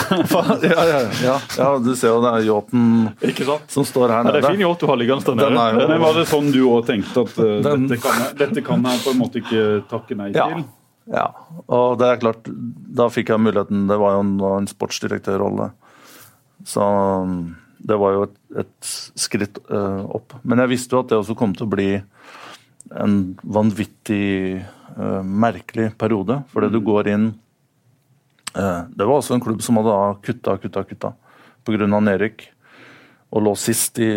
ja, 0.65 1.01
ja, 1.23 1.35
ja, 1.59 1.67
du 1.85 1.91
ser 1.99 2.15
jo 2.15 2.21
det 2.25 2.31
er 2.39 2.47
yachten 2.49 2.85
som 3.69 3.85
står 3.85 4.09
her 4.15 4.25
Ja, 4.31 4.33
det 4.33 4.41
er 4.45 4.55
fin 4.55 4.63
yacht 4.65 4.81
du 4.81 4.87
har 4.89 4.97
liggende 5.01 5.35
der 5.37 5.51
nede. 5.53 5.83
jo- 5.83 5.89
Men 5.91 6.01
var 6.01 6.15
det 6.17 6.25
sånn 6.31 6.49
du 6.55 6.63
òg 6.71 6.87
tenkte 6.89 7.27
at 7.27 7.37
uh, 7.39 7.51
Den- 7.67 7.85
dette, 7.89 8.01
kan 8.03 8.23
jeg, 8.23 8.37
dette 8.41 8.65
kan 8.65 8.83
jeg 8.89 9.03
på 9.05 9.13
en 9.13 9.21
måte 9.21 9.43
ikke 9.43 9.67
takke 9.91 10.17
nei 10.17 10.31
til? 10.33 10.65
Ja, 11.13 11.27
og 11.69 11.99
det 12.01 12.07
er 12.09 12.17
klart, 12.23 12.47
da 12.49 13.11
fikk 13.13 13.29
jeg 13.35 13.43
muligheten. 13.45 13.83
Det 13.91 13.99
var 14.01 14.15
jo 14.17 14.21
en, 14.25 14.31
en 14.63 14.67
sportsdirektørrolle. 14.71 15.67
Så 16.65 16.81
um, 16.81 17.35
det 17.85 17.99
var 18.01 18.15
jo 18.17 18.23
et, 18.31 18.39
et 18.65 18.93
skritt 19.21 19.61
uh, 19.69 20.01
opp. 20.17 20.33
Men 20.49 20.63
jeg 20.65 20.73
visste 20.73 20.97
jo 20.97 21.03
at 21.05 21.13
det 21.13 21.19
også 21.21 21.37
kom 21.37 21.53
til 21.53 21.67
å 21.69 21.73
bli 21.75 21.91
en 23.05 23.19
vanvittig 23.45 24.63
uh, 24.97 25.21
merkelig 25.21 25.91
periode. 26.01 26.41
Fordi 26.55 26.73
du 26.73 26.81
går 26.89 27.13
inn 27.13 27.29
Det 28.55 29.03
var 29.03 29.17
også 29.17 29.35
en 29.35 29.43
klubb 29.43 29.63
som 29.67 29.81
hadde 29.81 29.93
da 29.93 30.11
kutta, 30.23 30.57
kutta, 30.63 30.85
kutta 30.87 31.11
pga. 31.67 31.89
nedrykk. 31.89 32.47
Og 33.35 33.43
lå 33.43 33.55
sist 33.59 33.99
i, 33.99 34.11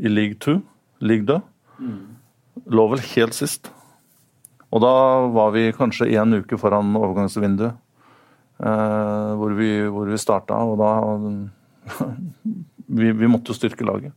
i 0.00 0.08
league 0.08 0.38
2. 0.40 0.56
League 1.04 1.26
2. 1.28 1.40
Lå 2.72 2.86
vel 2.94 3.04
helt 3.12 3.36
sist. 3.36 3.70
Og 4.70 4.82
da 4.84 4.92
var 5.34 5.52
vi 5.54 5.70
kanskje 5.74 6.12
en 6.20 6.40
uke 6.40 6.58
foran 6.60 6.94
overgangsvinduet, 6.94 7.74
eh, 8.62 9.30
hvor 9.40 9.56
vi, 9.58 9.70
hvor 9.90 10.06
vi 10.06 10.20
starta. 10.20 10.60
Og 10.62 10.78
da 10.78 10.90
vi, 13.00 13.10
vi 13.10 13.30
måtte 13.30 13.50
jo 13.50 13.58
styrke 13.58 13.86
laget. 13.86 14.14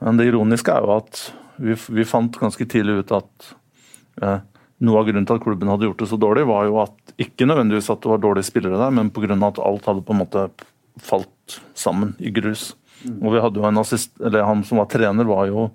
Men 0.00 0.18
det 0.18 0.30
ironiske 0.30 0.72
er 0.72 0.84
jo 0.84 0.96
at 0.96 1.20
vi, 1.60 1.76
vi 1.76 2.08
fant 2.08 2.40
ganske 2.40 2.66
tidlig 2.68 3.02
ut 3.02 3.14
at 3.16 3.50
eh, 4.22 4.40
noe 4.84 5.00
av 5.00 5.06
grunnen 5.08 5.26
til 5.28 5.38
at 5.38 5.44
klubben 5.44 5.70
hadde 5.72 5.88
gjort 5.88 6.02
det 6.02 6.08
så 6.10 6.18
dårlig, 6.20 6.46
var 6.48 6.66
jo 6.68 6.80
at 6.82 7.14
ikke 7.22 7.48
nødvendigvis 7.48 7.88
at 7.92 8.02
det 8.02 8.10
var 8.12 8.24
dårlige 8.24 8.48
spillere 8.50 8.80
der, 8.80 8.92
men 8.92 9.12
pga. 9.14 9.36
at 9.36 9.62
alt 9.62 9.86
hadde 9.88 10.04
på 10.04 10.12
en 10.12 10.20
måte 10.24 10.48
falt 11.00 11.60
sammen 11.74 12.14
i 12.18 12.30
grus. 12.30 12.74
Og 13.06 13.32
vi 13.32 13.40
hadde 13.40 13.60
jo 13.60 13.68
en 13.68 13.78
assist, 13.78 14.12
eller 14.20 14.44
Han 14.44 14.64
som 14.64 14.78
var 14.78 14.90
trener, 14.90 15.24
var 15.24 15.46
jo 15.46 15.70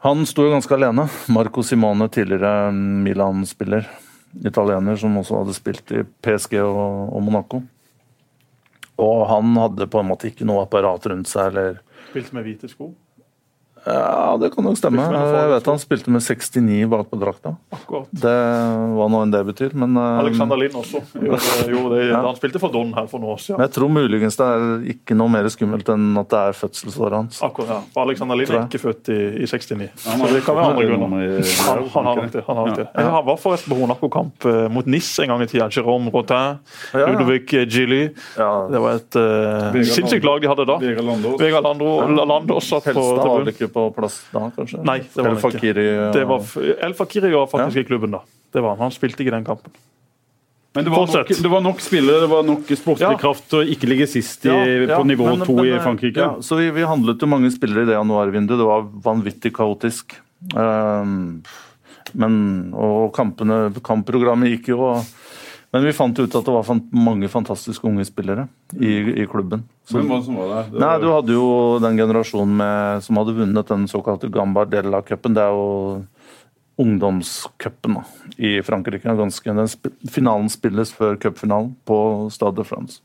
han 0.00 0.22
sto 0.24 0.46
jo 0.46 0.52
ganske 0.54 0.72
alene. 0.72 1.04
Marco 1.28 1.60
Simone, 1.62 2.06
tidligere 2.08 2.72
Milan-spiller. 2.72 3.84
Italiener 4.48 4.96
som 4.96 5.18
også 5.20 5.42
hadde 5.42 5.52
spilt 5.52 5.92
i 5.92 6.04
PSG 6.24 6.54
og, 6.62 7.10
og 7.12 7.20
Monaco. 7.26 7.60
Og 8.96 9.20
han 9.28 9.52
hadde 9.60 9.90
på 9.92 10.00
en 10.00 10.08
måte 10.08 10.30
ikke 10.30 10.46
noe 10.48 10.62
apparat 10.64 11.04
rundt 11.12 11.28
seg, 11.28 11.52
eller 11.52 11.82
Spilt 12.08 12.32
med 12.32 12.48
hvite 12.48 12.70
sko. 12.72 12.88
Ja, 13.84 14.36
det 14.40 14.50
kan 14.52 14.64
nok 14.64 14.76
stemme. 14.76 15.04
Jeg 15.08 15.50
vet 15.54 15.68
han 15.70 15.80
spilte 15.80 16.12
med 16.12 16.22
69 16.22 16.88
bak 16.90 17.08
på 17.10 17.18
drakta. 17.20 17.54
Akkurat. 17.72 18.08
Det 18.12 18.34
var 18.98 19.08
nå 19.12 19.22
enn 19.24 19.32
det 19.32 19.40
betyr, 19.48 19.74
men 19.78 19.96
eh, 19.96 20.18
Alexander 20.20 20.60
Lind 20.60 20.76
også. 20.76 21.00
Gjorde, 21.24 21.40
gjorde 21.70 21.94
det. 21.96 22.08
Ja. 22.10 22.20
Han 22.26 22.36
spilte 22.36 22.60
for 22.62 22.72
Don 22.74 22.92
her 22.96 23.08
for 23.10 23.22
noen 23.22 23.32
år 23.34 23.38
men 23.38 23.44
siden. 23.46 23.62
jeg 23.64 23.74
tror 23.76 23.92
muligens 23.94 24.36
det 24.40 24.48
er 24.48 24.66
ikke 24.94 25.16
noe 25.16 25.32
mer 25.32 25.48
skummelt 25.52 25.88
enn 25.94 26.20
at 26.20 26.28
det 26.32 26.42
er 26.50 26.58
fødselsåret 26.58 27.16
hans. 27.16 27.40
Akkurat, 27.46 27.72
ja. 27.72 27.78
For 27.94 28.04
Alexander 28.04 28.38
Lind 28.40 28.52
er 28.52 28.66
ikke 28.66 28.82
født 28.82 29.12
i, 29.14 29.18
i 29.40 29.48
69. 29.48 29.88
Han 30.06 30.24
Så 30.24 30.30
det 30.34 30.44
kan 30.44 30.58
være 30.58 30.74
andre 30.74 30.88
grunner. 30.90 31.08
Han, 31.70 31.82
han 31.92 32.06
har 32.06 32.16
nok 32.18 32.32
det. 32.32 32.42
Han 32.46 32.56
har 32.56 32.70
det. 32.74 32.86
Jeg 32.96 33.24
var 33.26 33.36
forresten 33.40 33.72
på 33.72 33.78
Monaco-kamp 33.78 34.46
eh, 34.48 34.66
mot 34.72 34.86
Nis 34.90 35.08
en 35.22 35.32
gang 35.32 35.42
i 35.44 35.48
tida. 35.50 35.68
Jérôme 35.72 36.12
Rotin, 36.12 36.58
Ja, 36.92 37.00
ja. 37.00 37.08
Ludovic 37.12 37.52
Gilly. 37.70 38.00
Det 38.36 38.80
var 38.82 38.98
et 38.98 39.18
uh, 39.18 39.80
sinnssykt 39.86 40.24
lag 40.26 40.40
de 40.42 40.50
hadde 40.50 40.66
da. 40.68 40.78
Vegard 40.80 41.68
Landås. 41.68 42.70
Satt 42.70 42.88
på 42.94 43.04
tribunen. 43.20 43.69
Ikke 43.70 43.76
på 43.78 43.86
plass 43.96 44.18
da, 44.34 44.50
kanskje? 44.56 44.82
Nei, 44.84 44.98
det 45.00 45.22
var 45.24 45.30
ikke. 45.38 45.44
Fakiri. 45.46 45.86
og- 46.10 46.28
var, 46.34 46.66
El 46.88 46.92
Fakiri 46.98 47.30
var 47.32 47.46
faktisk 47.48 47.76
i 47.84 47.84
klubben 47.88 48.10
da. 48.18 48.20
Det 48.52 48.60
var 48.62 48.74
han. 48.76 48.84
Han 48.88 48.90
spilte 48.90 49.22
ikke 49.24 49.30
den 49.38 49.44
kampen. 49.46 49.70
Men 50.74 50.84
det 50.86 50.92
var, 50.94 51.06
nok, 51.10 51.26
det 51.26 51.50
var 51.50 51.60
nok 51.64 51.80
spillere, 51.82 52.20
det 52.22 52.28
var 52.30 52.44
nok 52.46 52.60
sportslig 52.78 53.00
Ja. 53.10 53.16
kraft 53.18 53.48
til 53.50 53.58
å 53.58 53.66
ikke 53.66 53.88
ligge 53.90 54.06
sist 54.06 54.44
i, 54.46 54.50
Ja, 54.52 54.60
ja, 54.86 54.98
på 55.00 55.02
nivå 55.04 55.26
men- 55.36 55.44
to 55.46 55.56
men, 55.56 55.64
i 55.66 55.70
eh, 55.74 55.80
Frankrike. 55.82 56.16
Ja, 56.16 56.36
så 56.38 56.56
vi, 56.60 56.70
vi 56.70 56.82
handlet 56.86 57.18
jo 57.18 57.26
mange 57.26 57.50
spillere 57.50 57.82
i 57.82 57.86
det 57.86 57.96
januarvinduet. 57.98 58.58
Det 58.58 58.66
var 58.68 58.82
vanvittig 59.02 59.50
kaotisk. 59.52 60.14
Um, 60.54 61.42
men, 62.14 62.72
og 62.72 63.12
kampene, 63.12 63.72
kampprogrammet 63.82 64.54
gikk 64.60 64.68
jo. 64.68 64.80
og- 64.80 65.04
Men 65.72 65.84
vi 65.84 65.92
fant 65.92 66.18
ut 66.18 66.34
at 66.34 66.44
det 66.44 66.52
var 66.54 66.80
mange 66.92 67.28
fantastiske 67.28 67.84
unge 67.84 68.04
spillere 68.04 68.48
i, 68.80 69.22
i 69.22 69.26
klubben. 69.26 69.62
Så, 69.90 69.98
Hvem 69.98 70.08
var 70.12 70.20
det 70.20 70.26
som 70.28 70.36
var 70.38 70.48
der? 70.54 70.70
Det 70.70 70.78
nei, 70.78 70.86
var- 70.86 71.00
Du 71.02 71.08
hadde 71.10 71.34
jo 71.34 71.46
den 71.82 71.96
generasjonen 71.98 72.56
med, 72.60 73.02
som 73.02 73.16
hadde 73.18 73.34
vunnet 73.34 73.66
den 73.72 73.86
såkalte 73.90 74.30
Gambardella-cupen. 74.30 75.34
Det 75.34 75.42
er 75.42 75.50
jo 75.50 76.04
ungdomscupen 76.80 77.98
i 78.38 78.60
Frankrike. 78.64 79.04
Ganske, 79.18 79.44
den 79.54 79.66
sp 79.68 79.90
finalen 80.08 80.48
spilles 80.52 80.92
før 80.96 81.18
cupfinalen 81.20 81.74
på 81.84 82.30
Stade 82.32 82.56
de 82.62 82.64
France. 82.64 83.00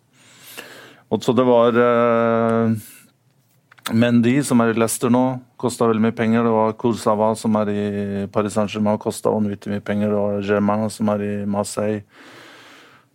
Og 1.11 1.21
så 1.25 1.35
det 1.37 1.45
var 1.45 1.75
eh, 1.77 2.75
Mendy, 3.93 4.39
som 4.43 4.61
er 4.63 4.71
i 4.73 4.77
Leicester 4.79 5.11
nå, 5.13 5.25
kosta 5.61 5.85
veldig 5.89 6.01
mye 6.07 6.15
penger. 6.17 6.43
Det 6.47 6.53
var 6.55 6.73
Kursava, 6.81 7.33
som 7.37 7.55
er 7.59 7.69
i 7.73 7.83
Paris 8.33 8.55
Saint-Germain, 8.57 8.97
kosta 9.01 9.29
vanvittig 9.33 9.69
mye 9.75 9.83
penger. 9.85 10.09
Det 10.09 10.21
var 10.23 10.41
Germain, 10.47 10.87
som 10.89 11.09
er 11.13 11.21
i 11.25 11.33
Marseille. 11.45 12.01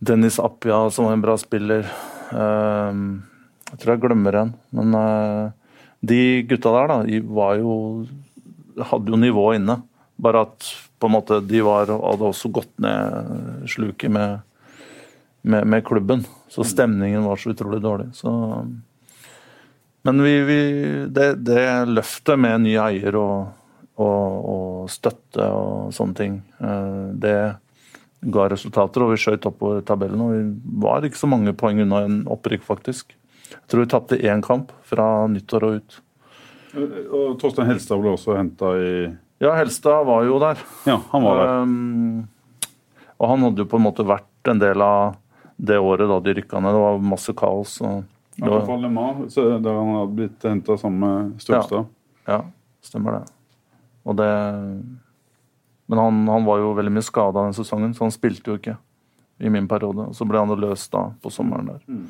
Dennis 0.00 0.38
Appia, 0.40 0.84
som 0.94 1.04
var 1.08 1.12
en 1.18 1.24
bra 1.24 1.34
spiller. 1.40 1.88
Eh, 2.30 3.02
jeg 3.70 3.80
tror 3.80 3.94
jeg 3.94 4.02
glemmer 4.04 4.38
en. 4.40 4.52
Men 4.76 4.96
uh, 4.96 5.50
de 6.00 6.20
gutta 6.48 6.72
der, 6.74 6.90
da, 6.90 6.98
de 7.06 7.22
var 7.28 7.60
jo 7.60 7.76
Hadde 8.80 9.12
jo 9.12 9.18
nivå 9.18 9.42
inne. 9.58 9.74
Bare 10.16 10.44
at 10.46 10.68
på 11.00 11.08
en 11.08 11.12
måte 11.12 11.40
de 11.44 11.58
var, 11.64 11.90
hadde 11.90 12.28
også 12.30 12.48
gått 12.54 12.70
ned 12.80 13.66
sluket 13.68 14.12
med, 14.14 14.44
med, 15.42 15.66
med 15.68 15.84
klubben. 15.84 16.22
Så 16.48 16.64
stemningen 16.64 17.26
var 17.26 17.36
så 17.36 17.50
utrolig 17.52 17.82
dårlig. 17.84 18.06
Så 18.16 18.30
men 20.02 20.22
vi, 20.24 20.32
vi, 20.48 20.60
det, 21.12 21.34
det, 21.44 21.64
løftet 21.90 22.40
med 22.40 22.62
ny 22.64 22.76
eier 22.80 23.16
og, 23.20 23.50
og, 24.00 24.46
og, 24.54 24.76
støtte 24.92 25.44
og 25.44 25.90
sånne 25.92 26.16
ting, 26.16 26.38
det 27.20 27.36
ga 28.20 28.46
resultater. 28.52 29.04
Og 29.04 29.12
vi 29.12 29.20
skjøt 29.20 29.48
oppover 29.50 29.84
tabellen. 29.84 30.24
Og 30.24 30.36
vi 30.36 30.78
var 30.84 31.04
ikke 31.04 31.20
så 31.20 31.28
mange 31.28 31.52
poeng 31.56 31.82
unna 31.84 32.04
en 32.06 32.22
opprykk, 32.32 32.64
faktisk. 32.64 33.12
Jeg 33.56 33.70
tror 33.70 33.84
vi 33.84 33.90
tapte 33.90 34.20
én 34.20 34.42
kamp 34.44 34.72
fra 34.86 35.06
nyttår 35.30 35.66
og 35.66 35.80
ut. 35.80 35.98
Og 36.76 37.34
Torstein 37.40 37.66
Helstad 37.70 37.98
ble 38.02 38.14
også 38.14 38.36
henta 38.38 38.74
i 38.78 38.92
Ja, 39.42 39.54
Helstad 39.56 40.04
var 40.06 40.26
jo 40.28 40.38
der. 40.42 40.60
Ja, 40.86 41.00
han 41.10 41.24
var 41.24 41.40
der. 41.40 41.64
Um, 41.64 42.28
og 43.18 43.32
han 43.32 43.44
hadde 43.46 43.64
jo 43.64 43.70
på 43.70 43.80
en 43.80 43.86
måte 43.88 44.06
vært 44.06 44.50
en 44.52 44.60
del 44.60 44.84
av 44.84 45.18
det 45.60 45.76
året 45.80 46.08
da 46.08 46.20
de 46.24 46.34
rykka 46.38 46.60
ned. 46.60 46.76
Det 46.76 46.82
var 46.84 47.02
masse 47.10 47.34
kaos. 47.36 47.76
og 47.84 48.04
det 48.36 48.48
var... 48.48 48.64
fall 48.66 48.80
Le 48.84 48.88
Mans, 48.92 49.34
der 49.34 49.74
han 49.74 49.92
hadde 49.96 50.16
blitt 50.16 50.46
henta 50.48 50.76
sammen 50.80 51.02
med 51.04 51.42
Stølstad. 51.42 51.90
Ja, 52.24 52.38
ja, 52.38 52.40
stemmer 52.84 53.18
det. 53.18 53.24
Og 54.08 54.16
det 54.16 54.30
Men 55.90 55.98
han, 55.98 56.28
han 56.28 56.46
var 56.46 56.60
jo 56.62 56.70
veldig 56.78 56.92
mye 56.94 57.04
skada 57.04 57.42
den 57.44 57.56
sesongen, 57.56 57.92
så 57.94 58.06
han 58.06 58.14
spilte 58.14 58.52
jo 58.52 58.56
ikke 58.60 58.76
i 59.42 59.50
min 59.50 59.66
periode. 59.68 60.06
Og 60.06 60.16
så 60.16 60.24
ble 60.28 60.38
han 60.38 60.52
løst 60.60 60.92
da 60.92 61.08
på 61.20 61.32
sommeren 61.34 61.72
der. 61.72 61.80
Mm. 61.90 62.04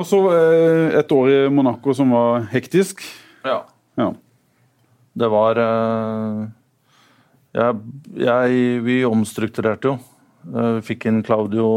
Og 0.00 0.06
så 0.08 0.20
eh, 0.32 0.98
et 1.00 1.12
år 1.12 1.32
i 1.34 1.40
Monaco 1.52 1.92
som 1.96 2.14
var 2.16 2.46
hektisk. 2.54 3.02
Ja. 3.44 3.62
ja. 4.00 4.08
Det 5.20 5.28
var 5.28 5.60
eh, 5.60 6.46
jeg, 7.58 7.82
jeg, 8.22 8.62
Vi 8.86 9.02
omstrukturerte 9.08 9.92
jo. 9.92 9.98
Eh, 10.48 10.70
vi 10.78 10.86
fikk 10.92 11.04
inn 11.10 11.20
Claudio 11.26 11.68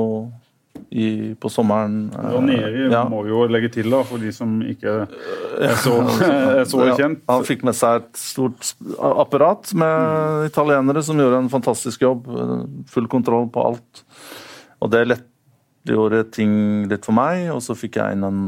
i, 0.93 1.33
på 1.35 1.51
sommeren. 1.51 2.07
Ranieri 2.15 2.85
ja. 2.93 3.03
må 3.09 3.25
vi 3.25 3.33
jo 3.33 3.43
legge 3.51 3.73
til, 3.75 3.91
da, 3.91 4.03
for 4.07 4.23
de 4.23 4.31
som 4.35 4.55
ikke 4.71 4.95
er 5.03 5.75
så, 5.81 5.97
er 6.61 6.63
så 6.69 6.87
kjent. 6.93 7.25
han 7.27 7.45
fikk 7.47 7.67
med 7.67 7.75
seg 7.75 8.05
et 8.05 8.23
stort 8.23 8.71
apparat 9.01 9.73
med 9.77 10.47
italienere 10.47 11.03
som 11.03 11.19
gjorde 11.19 11.43
en 11.43 11.51
fantastisk 11.51 12.07
jobb. 12.07 12.31
Full 12.93 13.11
kontroll 13.11 13.51
på 13.51 13.67
alt. 13.73 14.05
Og 14.79 14.95
det 14.95 15.05
lett 15.11 15.29
gjorde 15.87 16.23
ting 16.31 16.53
litt 16.91 17.05
for 17.07 17.15
meg, 17.17 17.49
og 17.53 17.61
så 17.65 17.75
fikk 17.75 17.99
jeg 17.99 18.15
inn 18.15 18.25
en 18.27 18.41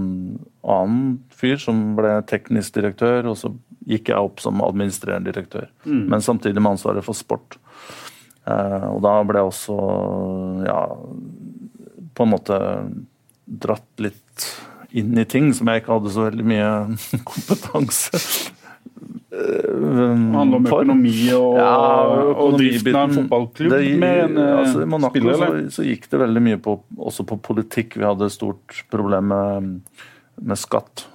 annen 0.63 1.01
fyr 1.35 1.59
som 1.61 1.81
ble 1.97 2.17
teknisk 2.29 2.77
direktør, 2.77 3.31
og 3.31 3.39
så 3.39 3.51
gikk 3.85 4.09
jeg 4.11 4.29
opp 4.29 4.41
som 4.41 4.63
administrerende 4.65 5.29
direktør. 5.29 5.67
Mm. 5.83 6.05
Men 6.13 6.23
samtidig 6.25 6.61
med 6.61 6.75
ansvaret 6.75 7.05
for 7.05 7.17
sport. 7.17 7.57
Eh, 8.47 8.87
og 8.91 9.01
da 9.05 9.17
ble 9.27 9.41
jeg 9.41 9.51
også 9.51 9.77
ja, 10.65 10.79
på 12.15 12.25
en 12.25 12.33
måte 12.33 12.59
dratt 13.45 14.03
litt 14.03 14.49
inn 14.95 15.17
i 15.19 15.25
ting 15.27 15.51
som 15.53 15.67
jeg 15.69 15.83
ikke 15.83 15.97
hadde 15.97 16.13
så 16.15 16.27
veldig 16.29 16.45
mye 16.47 16.69
kompetanse 17.31 18.21
det 19.45 20.05
handler 20.35 20.59
om 20.59 20.67
økonomi 20.67 21.15
og, 21.35 21.57
ja, 21.59 21.71
og 22.33 22.57
driften 22.59 22.97
av 22.97 23.09
en 23.09 23.15
fotballklubb 23.19 23.73
det, 23.75 23.81
med 24.01 24.21
en 24.23 24.39
altså, 24.43 24.83
I 24.83 24.89
Monaco 24.89 25.13
spiller, 25.13 25.35
så, 25.41 25.75
så, 25.77 25.85
gikk 25.87 26.07
det 26.11 26.21
veldig 26.21 26.43
mye 26.47 26.61
på, 26.65 26.77
også 27.09 27.25
på 27.29 27.39
politikk. 27.49 27.97
Vi 28.01 28.07
hadde 28.07 28.29
stort 28.33 28.79
problem 28.93 29.29
med, 29.31 29.99
med 30.41 30.61
skatt. 30.61 31.05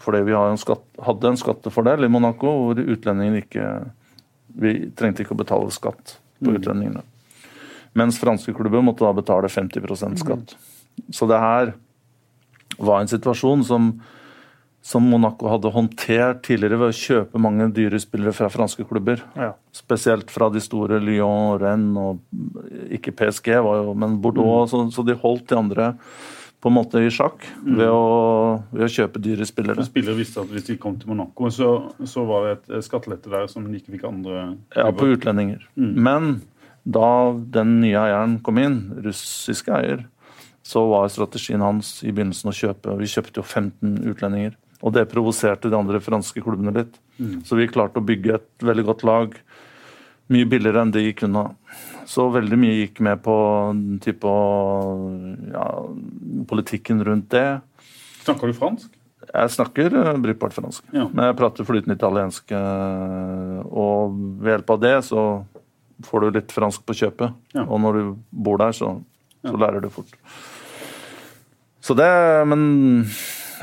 Fordi 0.00 0.22
vi 0.24 0.36
en 0.36 0.60
skatt, 0.60 0.84
hadde 1.04 1.28
en 1.28 1.40
skattefordel 1.40 2.06
i 2.06 2.12
Monaco 2.12 2.52
hvor 2.62 2.78
utlendingene 2.80 3.42
ikke 3.44 3.66
Vi 4.60 4.72
trengte 4.96 5.22
ikke 5.24 5.36
å 5.36 5.42
betale 5.42 5.74
skatt 5.74 6.16
på 6.40 6.48
mm. 6.48 6.56
utlendingene. 6.56 7.04
Mens 7.98 8.18
franske 8.22 8.54
klubber 8.54 8.82
måtte 8.86 9.04
da 9.04 9.12
betale 9.14 9.50
50% 9.50 10.22
skatt. 10.22 10.54
Så 11.14 11.26
det 11.30 11.38
her 11.42 11.74
var 12.78 13.02
en 13.02 13.10
situasjon 13.10 13.64
som, 13.66 13.92
som 14.82 15.04
Monaco 15.04 15.48
hadde 15.50 15.70
håndtert 15.74 16.40
tidligere 16.46 16.78
ved 16.80 16.92
å 16.92 16.96
kjøpe 16.96 17.40
mange 17.42 17.66
dyre 17.76 18.00
spillere 18.00 18.32
fra 18.32 18.48
franske 18.52 18.86
klubber. 18.88 19.20
Ja. 19.36 19.52
Spesielt 19.76 20.32
fra 20.32 20.48
de 20.52 20.62
store 20.64 21.00
Lyon, 21.04 21.58
Rennes 21.60 22.00
og 22.00 22.92
ikke 22.96 23.12
PSG, 23.18 23.52
var 23.66 23.82
jo, 23.82 23.94
men 23.94 24.16
Bordeaux. 24.24 24.64
Mm. 24.64 24.70
Så, 24.72 24.84
så, 24.96 25.04
de 25.06 25.18
holdt 25.20 25.50
de 25.52 25.58
andre 25.58 25.90
på 26.60 26.68
en 26.68 26.76
måte 26.76 27.00
i 27.04 27.10
sjakk 27.12 27.44
mm. 27.60 27.74
ved, 27.76 27.90
å, 27.92 28.06
ved, 28.72 28.86
å, 28.86 28.92
kjøpe 28.92 29.20
dyre 29.24 29.48
spillere. 29.48 29.84
Så 29.84 29.92
spillere 29.92 30.16
visste 30.16 30.40
at 30.42 30.52
hvis 30.52 30.68
de 30.70 30.78
kom 30.80 30.96
til 31.00 31.12
Monaco, 31.12 31.52
så, 31.52 31.70
så 32.08 32.24
var 32.28 32.46
det 32.46 32.54
et 32.56 32.88
skattelette 32.88 33.32
der 33.32 33.52
som 33.52 33.68
de 33.68 33.76
ikke 33.76 33.98
fikk 33.98 34.08
andre 34.08 34.46
klubber. 34.46 34.80
Ja, 34.80 34.88
på 34.96 35.10
utlendinger. 35.12 35.68
Mm. 35.76 35.92
Men 36.08 36.32
da 36.88 37.10
den 37.52 37.76
nye 37.82 38.00
eieren 38.00 38.38
kom 38.44 38.60
inn, 38.60 38.80
russiske 39.04 39.76
eier, 39.76 40.06
så 40.64 40.86
var 40.88 41.08
strategien 41.12 41.62
hans 41.64 41.98
i 42.04 42.12
begynnelsen 42.12 42.50
å 42.50 42.54
kjøpe 42.54 42.96
Vi 43.00 43.08
kjøpte 43.08 43.40
jo 43.40 43.46
15 43.46 44.10
utlendinger. 44.12 44.56
Og 44.80 44.94
det 44.96 45.08
provoserte 45.10 45.70
de 45.70 45.76
andre 45.76 46.00
franske 46.02 46.40
klubbene 46.40 46.72
litt. 46.74 46.94
Mm. 47.18 47.40
Så 47.44 47.58
vi 47.58 47.68
klarte 47.68 48.00
å 48.00 48.06
bygge 48.06 48.38
et 48.38 48.64
veldig 48.64 48.86
godt 48.88 49.04
lag. 49.08 49.34
Mye 50.32 50.48
billigere 50.48 50.84
enn 50.84 50.94
de 50.94 51.10
kunne. 51.18 51.44
Så 52.08 52.28
veldig 52.32 52.58
mye 52.58 52.78
gikk 52.78 53.02
med 53.04 53.20
på 53.24 53.34
type, 54.02 54.36
ja, 55.52 55.66
politikken 56.50 57.04
rundt 57.06 57.28
det. 57.34 57.60
Snakker 58.24 58.50
du 58.50 58.56
fransk? 58.56 58.96
Jeg 59.30 59.52
snakker 59.52 59.90
brytbart 59.92 60.22
brukbart 60.24 60.56
fransk. 60.56 60.84
Ja. 60.96 61.04
Men 61.12 61.28
jeg 61.28 61.36
prater 61.38 61.66
flytende 61.68 61.98
italiensk. 61.98 62.50
Uh, 62.50 63.60
og 63.68 64.16
ved 64.40 64.56
hjelp 64.56 64.72
av 64.74 64.80
det 64.82 64.94
så 65.06 65.24
får 66.06 66.24
du 66.24 66.38
litt 66.38 66.54
fransk 66.54 66.86
på 66.88 66.96
kjøpet. 67.02 67.36
Ja. 67.54 67.66
Og 67.66 67.82
når 67.84 67.98
du 67.98 68.14
bor 68.30 68.58
der, 68.62 68.72
så, 68.74 68.94
så 69.44 69.60
lærer 69.60 69.84
du 69.84 69.90
fort. 69.92 70.10
Så 71.80 71.94
det 71.96 72.10
Men 72.48 73.04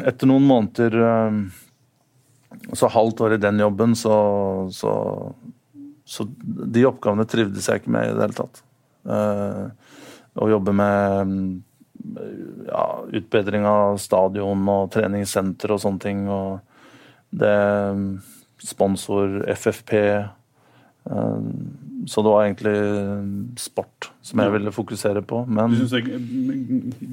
etter 0.06 0.30
noen 0.30 0.46
måneder 0.48 0.98
eh, 1.02 1.38
Så 2.74 2.90
halvt 2.92 3.22
år 3.26 3.36
i 3.36 3.42
den 3.42 3.60
jobben, 3.60 3.96
så, 3.96 4.16
så, 4.74 4.94
så 6.06 6.28
De 6.46 6.86
oppgavene 6.90 7.28
trivdes 7.30 7.70
jeg 7.70 7.82
ikke 7.82 7.94
med 7.96 8.10
i 8.10 8.16
det 8.16 8.26
hele 8.26 8.38
tatt. 8.38 8.64
Uh, 9.08 9.70
å 10.38 10.50
jobbe 10.52 10.74
med 10.76 11.32
ja, 12.68 12.86
utbedring 13.16 13.66
av 13.68 13.98
stadion 14.02 14.68
og 14.70 14.90
treningssenter 14.94 15.74
og 15.74 15.82
sånne 15.82 16.04
ting. 16.04 16.26
Og 16.30 16.60
det 17.32 17.56
Sponsor, 18.64 19.40
FFP. 19.54 19.94
Så 22.06 22.22
det 22.22 22.30
var 22.30 22.46
egentlig 22.46 22.76
sport 23.58 24.12
som 24.22 24.40
jeg 24.40 24.54
ville 24.54 24.72
fokusere 24.72 25.22
på. 25.26 25.46
Men 25.50 25.74
Du 25.74 25.80
syns 25.82 25.92
det 25.92 26.04
er 26.04 26.20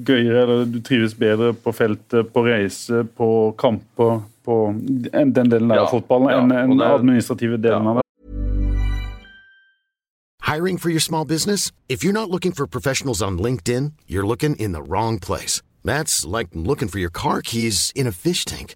gøyere, 0.05 0.41
eller 0.43 0.65
du 0.69 0.79
trives 0.85 1.15
bedre 1.17 1.53
på 1.53 1.73
feltet, 1.73 2.29
på 2.33 2.45
reise, 2.45 3.03
på 3.17 3.55
kamper, 3.57 4.21
på 4.45 4.57
den 4.77 5.33
delen 5.33 5.69
der 5.69 5.81
ja, 5.81 5.85
av 5.87 5.93
fotballen 5.95 6.29
ja, 6.29 6.63
enn 6.63 6.75
den 6.75 6.81
administrative 6.85 7.57
delen 7.57 7.87
ja. 7.87 7.95
av 7.95 7.95
det? 7.97 8.05
Hiring 10.45 10.77
for 10.77 10.89
your 10.89 11.01
small 11.01 11.25
business? 11.25 11.71
If 11.89 12.03
you're 12.03 12.13
not 12.13 12.29
looking 12.29 12.53
for 12.53 12.67
professionals 12.67 13.21
on 13.21 13.39
LinkedIn, 13.39 13.93
you're 14.07 14.27
looking 14.27 14.55
in 14.55 14.73
the 14.73 14.83
wrong 14.83 15.19
place. 15.19 15.61
That's 15.83 16.25
like 16.25 16.49
looking 16.53 16.87
for 16.87 16.99
your 16.99 17.09
car 17.09 17.41
keys 17.41 17.91
in 17.95 18.07
a 18.07 18.11
fish 18.11 18.45
tank. 18.45 18.75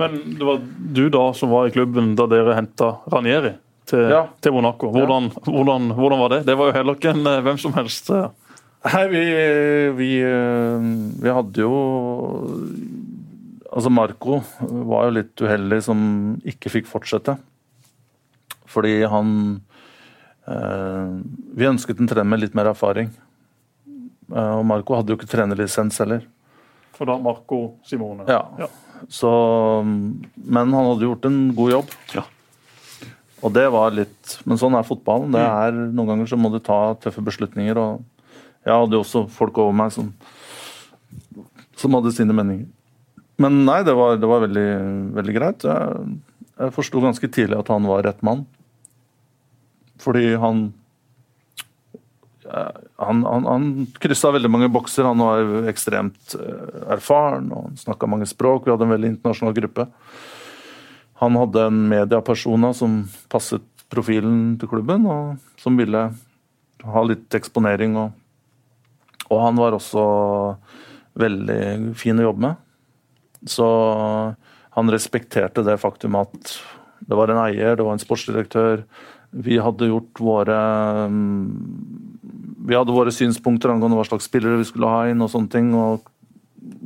Men 0.00 0.16
det 0.38 0.46
var 0.46 0.60
du 0.96 1.08
da 1.12 1.26
som 1.36 1.52
var 1.52 1.68
i 1.68 1.74
klubben 1.74 2.14
da 2.16 2.26
dere 2.30 2.56
henta 2.56 2.94
Ranieri 3.12 3.52
til, 3.88 4.06
ja. 4.12 4.26
til 4.40 4.54
Monaco. 4.56 4.90
Hvordan, 4.92 5.28
ja. 5.32 5.42
hvordan, 5.48 5.90
hvordan, 5.96 6.22
var 6.22 6.32
det? 6.36 6.40
Det 6.48 6.56
var 6.58 6.70
jo 6.70 6.76
heller 6.78 6.98
ikke 6.98 7.12
en 7.12 7.26
eh, 7.28 7.40
hvem 7.44 7.58
som 7.60 7.74
helst. 7.76 8.10
Eh. 8.10 8.28
Nei, 8.82 9.02
vi, 9.12 9.22
vi, 9.98 10.10
eh, 10.26 10.86
vi 11.22 11.34
hadde 11.38 11.66
jo 11.66 11.74
Altså, 13.72 13.88
Marco 13.88 14.42
var 14.60 15.06
jo 15.06 15.12
litt 15.16 15.40
uheldig 15.40 15.78
som 15.80 16.00
ikke 16.44 16.68
fikk 16.74 16.90
fortsette. 16.90 17.38
Fordi 18.68 18.98
han 19.08 19.30
eh, 20.44 21.14
Vi 21.56 21.68
ønsket 21.70 22.02
en 22.02 22.10
trener 22.10 22.28
med 22.28 22.42
litt 22.42 22.58
mer 22.58 22.68
erfaring. 22.74 23.08
Og 24.32 24.62
Marco 24.64 24.96
hadde 24.96 25.12
jo 25.12 25.18
ikke 25.18 25.28
trenerlisens 25.28 25.98
heller. 26.00 26.22
For 26.96 27.08
da 27.08 27.18
Marco 27.20 27.78
Simone. 27.88 28.24
Ja. 28.28 28.44
Ja. 28.60 28.68
Så, 29.10 29.30
men 29.82 30.74
han 30.74 30.88
hadde 30.90 31.08
gjort 31.08 31.26
en 31.28 31.40
god 31.56 31.72
jobb. 31.76 31.96
Ja. 32.14 32.26
Og 33.42 33.50
det 33.54 33.64
var 33.74 33.94
litt 33.94 34.36
Men 34.46 34.60
sånn 34.60 34.76
er 34.78 34.86
fotballen. 34.86 35.34
Det 35.34 35.42
er, 35.42 35.74
noen 35.74 36.12
ganger 36.12 36.30
så 36.30 36.38
må 36.38 36.52
du 36.52 36.60
ta 36.62 36.94
tøffe 37.02 37.24
beslutninger. 37.26 37.78
Og 37.78 38.28
jeg 38.62 38.74
hadde 38.74 38.98
jo 38.98 39.02
også 39.02 39.24
folk 39.32 39.58
over 39.58 39.74
meg 39.76 39.90
som, 39.94 40.12
som 41.78 41.98
hadde 41.98 42.14
sine 42.14 42.36
meninger. 42.36 42.68
Men 43.42 43.64
nei, 43.66 43.80
det 43.86 43.94
var, 43.98 44.20
det 44.20 44.28
var 44.28 44.44
veldig, 44.44 44.68
veldig 45.16 45.34
greit. 45.34 45.66
Jeg, 45.66 46.12
jeg 46.60 46.76
forsto 46.76 47.02
ganske 47.02 47.32
tidlig 47.32 47.58
at 47.58 47.72
han 47.72 47.88
var 47.90 48.04
rett 48.06 48.22
mann. 48.22 48.44
Fordi 50.02 50.34
han 50.38 50.68
han, 52.52 53.22
han, 53.24 53.46
han 53.48 53.66
kryssa 54.02 54.32
veldig 54.34 54.50
mange 54.52 54.68
bokser. 54.72 55.06
Han 55.08 55.22
var 55.24 55.68
ekstremt 55.70 56.36
eh, 56.36 56.90
erfaren 56.96 57.48
og 57.52 57.68
han 57.70 57.80
snakka 57.80 58.10
mange 58.10 58.28
språk. 58.28 58.66
Vi 58.66 58.74
hadde 58.74 58.88
en 58.88 58.94
veldig 58.94 59.12
internasjonal 59.14 59.56
gruppe. 59.56 59.86
Han 61.22 61.38
hadde 61.38 61.68
en 61.68 61.84
mediepersona 61.90 62.72
som 62.74 63.02
passet 63.32 63.64
profilen 63.92 64.56
til 64.58 64.70
klubben, 64.70 65.04
og 65.06 65.60
som 65.60 65.76
ville 65.78 66.06
ha 66.82 67.02
litt 67.06 67.36
eksponering. 67.36 67.94
Og, 68.00 68.10
og 69.28 69.42
han 69.44 69.60
var 69.60 69.76
også 69.76 70.04
veldig 71.22 71.94
fin 72.00 72.18
å 72.18 72.26
jobbe 72.30 72.48
med. 72.48 72.60
Så 73.48 73.68
han 74.72 74.92
respekterte 74.92 75.64
det 75.66 75.80
faktum 75.82 76.16
at 76.20 76.56
det 77.02 77.18
var 77.18 77.32
en 77.32 77.42
eier, 77.42 77.76
det 77.76 77.84
var 77.84 77.96
en 77.96 78.02
sportsdirektør. 78.02 78.84
Vi 79.32 79.58
hadde 79.62 79.90
gjort 79.90 80.20
våre 80.22 80.58
vi 82.62 82.76
hadde 82.78 82.94
våre 82.94 83.12
synspunkter 83.14 83.72
angående 83.72 83.98
hva 83.98 84.06
slags 84.06 84.28
spillere 84.30 84.60
vi 84.60 84.68
skulle 84.68 84.90
ha 84.90 85.06
inn. 85.10 85.22
og 85.24 85.30
sånne 85.32 85.50
ting, 85.52 85.72
og 85.74 86.06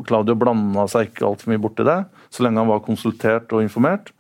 Claudio 0.09 0.37
blanda 0.39 0.87
seg 0.89 1.11
ikke 1.11 1.27
altfor 1.29 1.53
mye 1.53 1.61
borti 1.61 1.85
det, 1.87 1.99
så 2.33 2.45
lenge 2.47 2.63
han 2.63 2.71
var 2.71 2.85
konsultert 2.85 3.53
og 3.53 3.65
informert. 3.65 4.13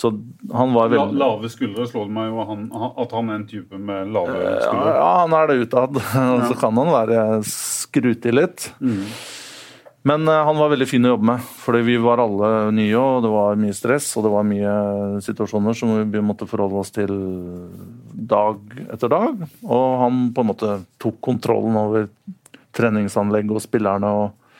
Så 0.00 0.12
han 0.54 0.70
var 0.72 0.88
veldig... 0.88 1.18
Lave 1.20 1.50
skuldre 1.52 1.84
slår 1.90 2.06
det 2.08 2.14
meg 2.16 2.30
jo 2.30 2.44
han, 2.48 2.62
at 3.02 3.10
han 3.12 3.28
er 3.28 3.40
en 3.40 3.48
type 3.50 3.76
med 3.76 4.14
lave 4.14 4.38
skuldre. 4.62 4.86
Ja, 4.86 4.94
ja 4.96 5.10
han 5.18 5.34
er 5.36 5.50
det 5.50 5.58
utad. 5.66 6.00
Så 6.48 6.56
kan 6.62 6.78
han 6.80 6.92
være 6.94 7.24
skrutig 7.50 8.32
litt. 8.32 8.70
Mm. 8.80 9.02
Men 10.02 10.28
uh, 10.28 10.44
han 10.46 10.56
var 10.56 10.72
veldig 10.72 10.88
fin 10.88 11.04
å 11.04 11.12
jobbe 11.12 11.28
med, 11.28 11.46
fordi 11.60 11.82
vi 11.84 11.96
var 12.00 12.22
alle 12.22 12.50
nye, 12.72 12.96
og 12.96 13.24
det 13.24 13.32
var 13.34 13.58
mye 13.60 13.76
stress 13.76 14.08
og 14.16 14.24
det 14.24 14.32
var 14.32 14.46
mye 14.48 14.74
situasjoner 15.26 15.76
som 15.76 15.92
vi 16.12 16.22
måtte 16.24 16.48
forholde 16.48 16.80
oss 16.80 16.94
til 16.94 17.12
dag 18.12 18.60
etter 18.86 19.12
dag. 19.12 19.46
Og 19.68 19.86
han 20.04 20.26
på 20.32 20.44
en 20.44 20.50
måte 20.52 20.76
tok 21.00 21.20
kontrollen 21.24 21.76
over 21.80 22.08
treningsanlegg 22.76 23.50
og 23.52 23.60
spillerne, 23.64 24.08
og, 24.08 24.54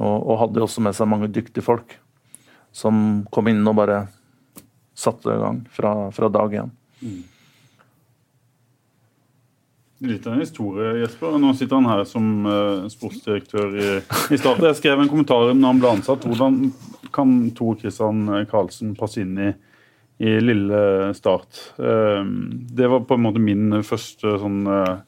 og, 0.00 0.16
og 0.16 0.40
hadde 0.44 0.64
også 0.64 0.82
med 0.82 0.96
seg 0.96 1.10
mange 1.12 1.30
dyktige 1.30 1.66
folk 1.66 1.98
som 2.74 3.22
kom 3.34 3.50
inn 3.50 3.66
og 3.66 3.78
bare 3.78 4.04
satte 4.98 5.32
i 5.32 5.40
gang 5.40 5.62
fra, 5.74 5.94
fra 6.14 6.28
dag 6.32 6.56
én. 6.64 6.72
Mm. 7.00 7.22
Litt 10.00 10.26
av 10.26 10.32
en 10.32 10.40
historie, 10.40 10.94
Jesper. 11.02 11.34
Nå 11.36 11.50
sitter 11.52 11.76
han 11.76 11.88
her 11.90 12.06
som 12.08 12.46
uh, 12.48 12.86
sportsdirektør 12.88 13.74
i, 13.76 13.88
i 14.32 14.38
Start. 14.40 14.62
Jeg 14.64 14.78
skrev 14.78 15.02
en 15.02 15.10
kommentar 15.12 15.50
når 15.52 15.74
han 15.74 15.82
ble 15.82 15.90
ansatt. 15.92 16.24
Hvordan 16.24 16.70
kan 17.12 17.34
Tor 17.58 17.76
Christian 17.82 18.22
Karlsen 18.48 18.94
passe 18.96 19.20
inn 19.20 19.36
i, 19.36 19.50
i 20.24 20.38
lille 20.40 20.80
Start? 21.18 21.60
Uh, 21.76 22.24
det 22.72 22.88
var 22.88 23.04
på 23.04 23.20
en 23.20 23.26
måte 23.28 23.44
min 23.44 23.82
første 23.84 24.38
sånn 24.40 24.64
uh, 24.70 25.04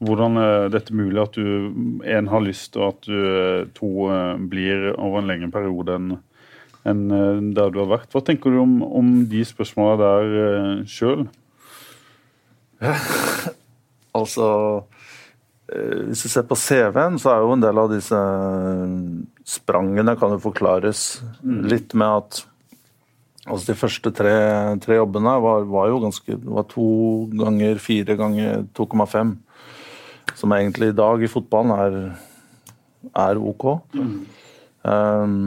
Hvordan 0.00 0.38
er 0.40 0.70
dette 0.72 0.94
mulig 0.96 1.20
at 1.20 1.34
du 1.36 2.00
en 2.08 2.30
har 2.30 2.40
lyst, 2.40 2.78
og 2.78 2.86
at 2.86 3.10
du 3.10 3.66
to 3.76 4.06
blir 4.48 4.94
over 4.94 5.20
en 5.20 5.28
lengre 5.28 5.50
periode 5.52 5.98
enn 5.98 6.12
enn 6.88 7.50
der 7.52 7.68
du 7.68 7.82
har 7.82 7.90
vært. 7.90 8.08
Hva 8.14 8.22
tenker 8.24 8.54
du 8.54 8.62
om, 8.62 8.78
om 8.80 9.10
de 9.28 9.44
spørsmåla 9.44 9.98
der 10.00 10.36
uh, 10.40 10.88
sjøl? 10.88 11.26
Altså 14.16 14.46
eh, 15.72 16.06
Hvis 16.10 16.24
du 16.24 16.32
ser 16.32 16.46
på 16.48 16.58
CV-en, 16.58 17.18
så 17.20 17.34
er 17.34 17.44
jo 17.44 17.54
en 17.54 17.64
del 17.64 17.80
av 17.82 17.90
disse 17.92 18.16
eh, 18.16 18.94
sprangene 19.46 20.16
kan 20.18 20.34
jo 20.34 20.40
forklares 20.42 21.20
mm. 21.42 21.60
litt 21.70 21.94
med 21.98 22.22
at 22.22 22.42
altså 23.50 23.72
de 23.72 23.78
første 23.78 24.12
tre, 24.14 24.34
tre 24.84 24.98
jobbene 24.98 25.32
var, 25.42 25.64
var, 25.70 25.88
jo 25.90 26.02
ganske 26.02 26.36
var 26.44 26.66
to 26.70 26.90
ganger 27.34 27.80
fire 27.82 28.16
ganger 28.18 28.66
2,5. 28.76 29.32
Som 30.38 30.54
egentlig 30.54 30.92
i 30.92 30.96
dag 30.96 31.22
i 31.24 31.30
fotballen 31.30 31.72
er, 31.74 31.96
er 33.16 33.40
OK. 33.40 33.66
Mm. 33.96 34.12
Um, 34.86 35.40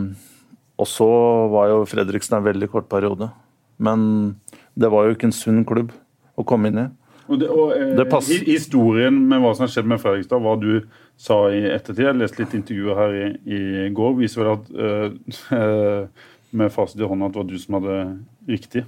og 0.77 0.89
så 0.89 1.07
var 1.53 1.69
jo 1.71 1.85
Fredriksen 1.89 2.37
en 2.37 2.45
veldig 2.45 2.69
kort 2.73 2.89
periode. 2.91 3.29
Men 3.77 4.35
det 4.75 4.89
var 4.91 5.05
jo 5.05 5.15
ikke 5.15 5.29
en 5.29 5.35
sunn 5.35 5.63
klubb 5.67 5.93
å 6.35 6.45
komme 6.47 6.69
inn 6.69 6.81
i. 6.81 6.87
Og, 7.29 7.39
det, 7.39 7.47
og 7.47 7.71
eh, 7.71 8.43
Historien 8.49 9.15
med 9.29 9.39
hva 9.43 9.53
som 9.55 9.65
har 9.65 9.71
skjedd 9.71 9.87
med 9.89 10.01
Fredrikstad, 10.01 10.43
hva 10.43 10.57
du 10.59 10.83
sa 11.19 11.45
i 11.53 11.61
ettertid, 11.71 12.03
jeg 12.07 12.19
leste 12.19 12.41
litt 12.41 12.55
intervjuer 12.57 12.99
her 12.99 13.15
i, 13.15 13.27
i 13.47 13.61
går, 13.95 14.17
viser 14.19 14.43
vel 14.43 14.51
at 14.57 14.71
eh, 15.55 16.27
med 16.59 16.73
fasit 16.73 17.01
i 17.01 17.07
hånda 17.07 17.29
at 17.29 17.35
det 17.35 17.41
var 17.41 17.49
du 17.49 17.61
som 17.61 17.79
hadde 17.79 17.99
riktig? 18.49 18.83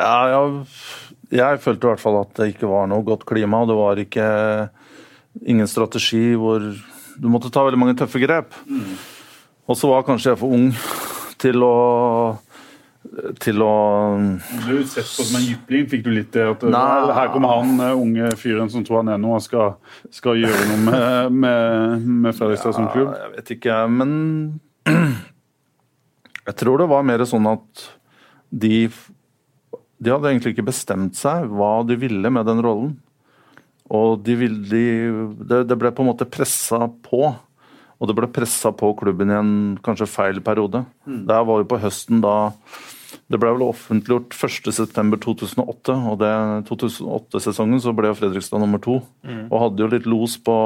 Ja, 0.00 0.16
jeg, 0.32 0.66
jeg 1.40 1.62
følte 1.62 1.86
i 1.86 1.92
hvert 1.92 2.02
fall 2.02 2.20
at 2.20 2.34
det 2.40 2.50
ikke 2.54 2.70
var 2.70 2.90
noe 2.90 3.06
godt 3.06 3.26
klima. 3.28 3.62
og 3.62 3.70
Det 3.70 3.78
var 3.78 4.02
ikke 4.02 4.28
ingen 5.46 5.70
strategi 5.70 6.34
hvor 6.38 6.64
du 7.20 7.28
måtte 7.30 7.52
ta 7.52 7.64
veldig 7.66 7.80
mange 7.80 7.96
tøffe 7.98 8.20
grep. 8.22 8.54
Mm. 8.66 8.94
Og 9.70 9.78
så 9.78 9.90
var 9.90 10.06
kanskje 10.06 10.32
jeg 10.32 10.40
for 10.40 10.56
ung 10.56 10.70
til 11.40 11.62
å 11.64 11.74
til 13.40 13.62
å 13.64 13.74
Du 14.18 14.66
ble 14.66 14.82
sett 14.88 15.08
på 15.08 15.24
som 15.24 15.38
en 15.38 15.46
jypling? 15.46 15.86
Fikk 15.90 16.02
du 16.04 16.10
litt 16.14 16.32
det 16.36 16.44
at 16.52 16.64
Nei. 16.68 17.12
her 17.16 17.30
kommer 17.32 17.60
han 17.60 17.72
eh, 17.80 17.94
unge 17.96 18.32
fyren 18.40 18.68
som 18.72 18.84
tror 18.86 19.00
han 19.00 19.14
er 19.14 19.22
noe 19.22 19.38
og 19.38 19.44
skal, 19.44 19.78
skal 20.12 20.40
gjøre 20.40 20.66
noe 20.68 20.82
med, 20.84 21.38
med, 21.46 22.10
med 22.26 22.36
Fredrikstad 22.36 22.74
ja, 22.74 22.76
som 22.76 22.90
klubb? 22.92 23.14
Jeg 23.16 23.32
vet 23.38 23.54
ikke, 23.56 23.78
men 23.94 24.12
jeg 26.50 26.58
tror 26.60 26.84
det 26.84 26.90
var 26.92 27.08
mer 27.08 27.24
sånn 27.28 27.48
at 27.50 27.88
de 28.50 28.84
de 30.00 30.12
hadde 30.14 30.30
egentlig 30.32 30.54
ikke 30.54 30.70
bestemt 30.70 31.18
seg 31.18 31.50
hva 31.52 31.82
de 31.84 31.98
ville 32.00 32.32
med 32.32 32.46
den 32.48 32.62
rollen. 32.64 32.94
Og 33.92 34.22
de 34.24 34.36
ville, 34.38 34.62
de, 34.70 34.84
det, 35.44 35.64
det 35.68 35.76
ble 35.76 35.90
på 35.92 36.04
en 36.04 36.08
måte 36.12 36.28
pressa 36.30 36.86
på. 37.04 37.34
Og 38.00 38.08
det 38.08 38.16
ble 38.16 38.30
pressa 38.32 38.72
på 38.72 38.94
klubben 38.96 39.30
i 39.30 39.36
en 39.36 39.52
kanskje 39.84 40.08
feil 40.08 40.40
periode. 40.44 40.86
Mm. 41.04 41.26
Der 41.28 41.44
var 41.44 41.60
vi 41.60 41.68
på 41.68 41.80
høsten 41.82 42.22
da 42.24 42.54
Det 43.30 43.38
ble 43.42 43.50
vel 43.52 43.66
offentliggjort 43.66 44.34
1.9.2008, 44.34 45.94
og 46.10 46.16
det 46.22 46.30
2008-sesongen 46.70 47.82
så 47.82 47.92
ble 47.94 48.10
jo 48.10 48.18
Fredrikstad 48.18 48.62
nummer 48.62 48.80
to. 48.82 49.00
Mm. 49.26 49.48
Og 49.50 49.62
hadde 49.66 49.84
jo 49.84 49.90
litt 49.92 50.08
los 50.08 50.38
på 50.40 50.56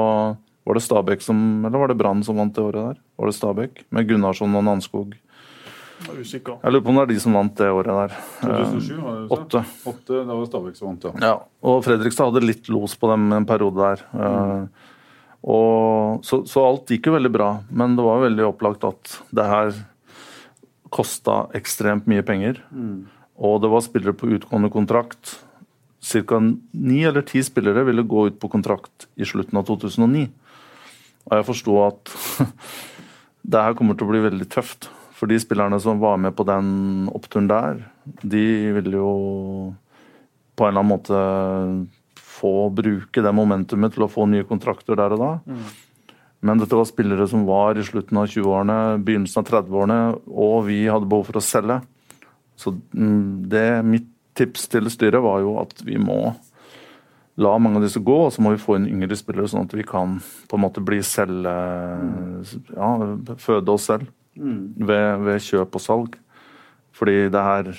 Var 0.65 0.77
det 0.77 0.85
Stabæk 0.85 1.21
som 1.21 1.37
Eller 1.65 1.77
var 1.81 1.91
det 1.91 1.99
Brann 1.99 2.23
som 2.23 2.39
vant 2.39 2.55
det 2.55 2.63
året 2.63 2.93
der? 2.93 3.03
Var 3.19 3.29
det 3.31 3.37
Stabæk? 3.37 3.85
Med 3.91 4.09
Gunnarsson 4.09 4.55
og 4.55 4.65
Nanskog. 4.65 5.15
Jeg 6.05 6.71
lurer 6.71 6.83
på 6.83 6.91
om 6.91 6.97
det 6.99 7.03
er 7.05 7.13
de 7.13 7.21
som 7.23 7.35
vant 7.37 7.53
det 7.57 7.67
året 7.71 7.87
der. 7.87 8.17
2007 8.41 8.97
var 8.99 9.15
det 9.15 9.29
Åtte. 9.35 9.61
Åtte, 9.91 10.17
Da 10.17 10.33
var 10.33 10.49
Stabæk 10.49 10.75
som 10.79 10.89
vant, 10.89 11.07
ja. 11.07 11.13
ja. 11.23 11.37
Og 11.65 11.79
Fredrikstad 11.85 12.31
hadde 12.31 12.45
litt 12.45 12.69
los 12.69 12.95
på 12.99 13.09
dem 13.11 13.31
en 13.35 13.47
periode 13.47 13.79
der. 13.79 14.03
Mm. 14.11 14.67
Og, 15.45 16.23
så, 16.25 16.41
så, 16.49 16.63
alt 16.65 16.89
gikk 16.89 17.09
jo 17.09 17.17
veldig 17.19 17.31
bra, 17.33 17.49
men 17.69 17.93
det 17.97 18.05
var 18.05 18.23
veldig 18.23 18.47
opplagt 18.47 18.85
at 18.87 19.19
det 19.35 19.45
her 19.45 19.75
kosta 20.95 21.45
ekstremt 21.57 22.07
mye 22.09 22.25
penger. 22.25 22.63
Mm. 22.73 23.05
Og 23.45 23.59
det 23.61 23.69
var 23.69 23.83
spillere 23.85 24.17
på 24.17 24.31
utgående 24.33 24.71
kontrakt. 24.73 25.37
Ca. 26.05 26.39
ni 26.71 27.03
eller 27.03 27.25
ti 27.25 27.41
spillere 27.43 27.83
ville 27.87 28.05
gå 28.05 28.27
ut 28.29 28.39
på 28.39 28.49
kontrakt 28.49 29.07
i 29.17 29.25
slutten 29.25 29.57
av 29.57 29.65
2009. 29.69 30.27
Og 31.25 31.33
jeg 31.33 31.47
forsto 31.47 31.77
at 31.81 32.13
det 33.53 33.63
her 33.67 33.77
kommer 33.77 33.97
til 33.97 34.07
å 34.07 34.13
bli 34.13 34.23
veldig 34.25 34.49
tøft. 34.53 34.89
For 35.15 35.31
de 35.31 35.37
spillerne 35.39 35.77
som 35.81 36.01
var 36.01 36.17
med 36.21 36.35
på 36.35 36.45
den 36.47 37.07
oppturen 37.15 37.47
der, 37.49 37.85
de 38.21 38.45
ville 38.75 38.97
jo 38.97 39.11
på 40.55 40.65
en 40.65 40.73
eller 40.73 40.81
annen 40.81 40.91
måte 40.91 41.21
få 42.45 42.69
bruke 42.77 43.23
det 43.25 43.33
momentumet 43.33 43.95
til 43.95 44.05
å 44.05 44.11
få 44.11 44.29
nye 44.29 44.45
kontrakter 44.47 44.97
der 44.99 45.15
og 45.17 45.21
da. 45.21 45.33
Mm. 45.49 45.65
Men 46.45 46.61
dette 46.61 46.77
var 46.77 46.85
spillere 46.85 47.25
som 47.29 47.45
var 47.47 47.77
i 47.79 47.85
slutten 47.85 48.19
av 48.21 48.29
20-årene, 48.29 48.79
begynnelsen 49.05 49.41
av 49.41 49.47
30-årene, 49.49 49.99
og 50.29 50.57
vi 50.67 50.83
hadde 50.85 51.09
behov 51.09 51.31
for 51.31 51.39
å 51.39 51.43
selge. 51.43 51.79
Så 52.59 52.75
mm, 52.75 53.47
det, 53.49 53.69
mitt 53.87 54.11
tips 54.37 54.67
til 54.69 54.91
styret 54.93 55.23
var 55.23 55.41
jo 55.41 55.55
at 55.63 55.73
vi 55.87 55.97
må 55.97 56.19
la 57.41 57.55
mange 57.59 57.81
av 57.81 57.87
disse 57.87 58.03
gå, 58.03 58.17
og 58.27 58.31
så 58.31 58.43
må 58.43 58.53
vi 58.53 58.61
få 58.61 58.77
inn 58.77 58.87
yngre 58.91 59.17
spillere, 59.17 59.49
sånn 59.51 59.65
at 59.65 59.73
vi 59.75 59.87
kan 59.87 60.19
på 60.21 60.59
en 60.59 60.63
måte 60.63 60.83
bli 60.85 61.01
selv 61.03 61.49
Ja, 61.49 62.91
føde 63.41 63.73
oss 63.73 63.89
selv 63.89 64.07
mm. 64.37 64.85
ved, 64.85 65.25
ved 65.25 65.43
kjøp 65.43 65.79
og 65.79 65.83
salg. 65.83 66.15
Fordi 66.95 67.25
det 67.33 67.43
her 67.43 67.73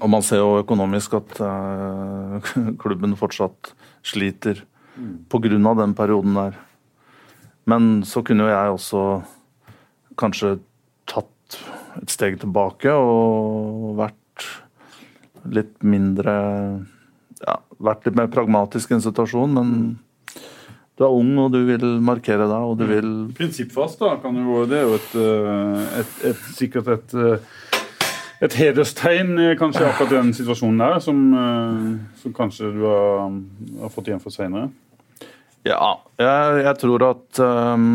og 0.00 0.10
man 0.10 0.24
ser 0.24 0.40
jo 0.40 0.60
økonomisk 0.62 1.14
at 1.18 1.36
uh, 1.44 2.50
klubben 2.82 3.16
fortsatt 3.18 3.74
sliter 4.06 4.64
mm. 4.96 5.26
pga. 5.28 5.74
den 5.82 5.94
perioden 5.94 6.34
der. 6.34 6.58
Men 7.68 8.02
så 8.04 8.22
kunne 8.22 8.48
jo 8.48 8.50
jeg 8.50 8.76
også 8.76 9.04
kanskje 10.18 10.58
tatt 11.06 11.60
et 12.00 12.10
steg 12.10 12.40
tilbake 12.40 12.92
og 12.92 13.96
vært 13.98 14.46
litt 15.50 15.76
mindre 15.82 16.34
ja, 17.40 17.56
Vært 17.80 18.04
litt 18.04 18.16
mer 18.18 18.28
pragmatisk 18.28 18.90
i 18.90 18.98
en 18.98 19.04
situasjon, 19.04 19.54
men 19.56 19.68
du 21.00 21.06
er 21.06 21.14
ung 21.16 21.30
og 21.40 21.54
du 21.54 21.62
vil 21.64 21.84
markere 22.04 22.44
deg 22.44 22.66
og 22.68 22.74
du 22.76 22.84
vil 22.90 23.08
Prinsippfast, 23.38 24.02
da, 24.02 24.18
kan 24.20 24.36
jo, 24.36 24.66
det 24.68 24.82
er 24.82 24.84
jo 24.84 24.98
et, 24.98 25.14
eh, 25.16 25.86
et, 26.02 26.10
et, 26.28 26.42
sikkert 26.58 26.90
et 26.92 27.14
eh, 27.16 27.54
et 28.40 28.56
hederstegn 28.56 29.34
eh, 29.38 29.56
kanskje 29.60 29.86
akkurat 29.88 30.14
den 30.14 30.34
situasjonen 30.36 30.80
der, 30.80 31.00
som, 31.04 31.18
som 32.22 32.36
kanskje 32.36 32.70
du 32.74 32.84
har, 32.86 33.34
har 33.82 33.92
fått 33.92 34.08
igjen 34.10 34.22
for 34.22 34.34
seinere? 34.34 34.70
Ja, 35.66 36.00
jeg, 36.16 36.60
jeg, 36.64 36.76
tror 36.80 37.06
at 37.10 37.40
um, 37.44 37.88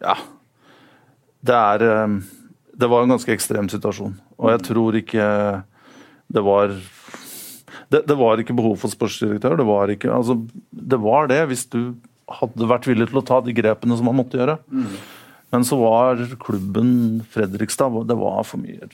Ja. 0.00 0.16
Det 1.40 1.56
er 1.56 1.84
um, 2.04 2.20
Det 2.72 2.88
var 2.88 3.04
en 3.04 3.12
ganske 3.12 3.32
ekstrem 3.32 3.68
situasjon. 3.68 4.14
Og 4.40 4.54
jeg 4.54 4.64
tror 4.70 4.96
ikke 4.96 5.26
det 6.30 6.42
var 6.46 6.72
det, 7.90 8.04
det 8.06 8.16
var 8.16 8.40
ikke 8.40 8.54
behov 8.56 8.76
for 8.80 8.92
sportsdirektør. 8.92 9.56
Det 9.58 9.66
var, 9.66 9.90
ikke, 9.90 10.12
altså, 10.14 10.38
det 10.70 10.98
var 11.02 11.26
det 11.30 11.40
hvis 11.50 11.66
du 11.72 11.96
hadde 12.30 12.68
vært 12.70 12.86
villig 12.86 13.08
til 13.10 13.18
å 13.18 13.26
ta 13.26 13.40
de 13.42 13.54
grepene 13.54 13.96
som 13.98 14.06
man 14.06 14.20
måtte 14.20 14.38
gjøre. 14.38 14.60
Mm. 14.70 14.92
Men 15.50 15.64
så 15.66 15.78
var 15.80 16.20
klubben 16.40 16.92
Fredrikstad 17.30 18.06
Det 18.06 18.18
var 18.18 18.44
for 18.46 18.62
mye 18.62 18.86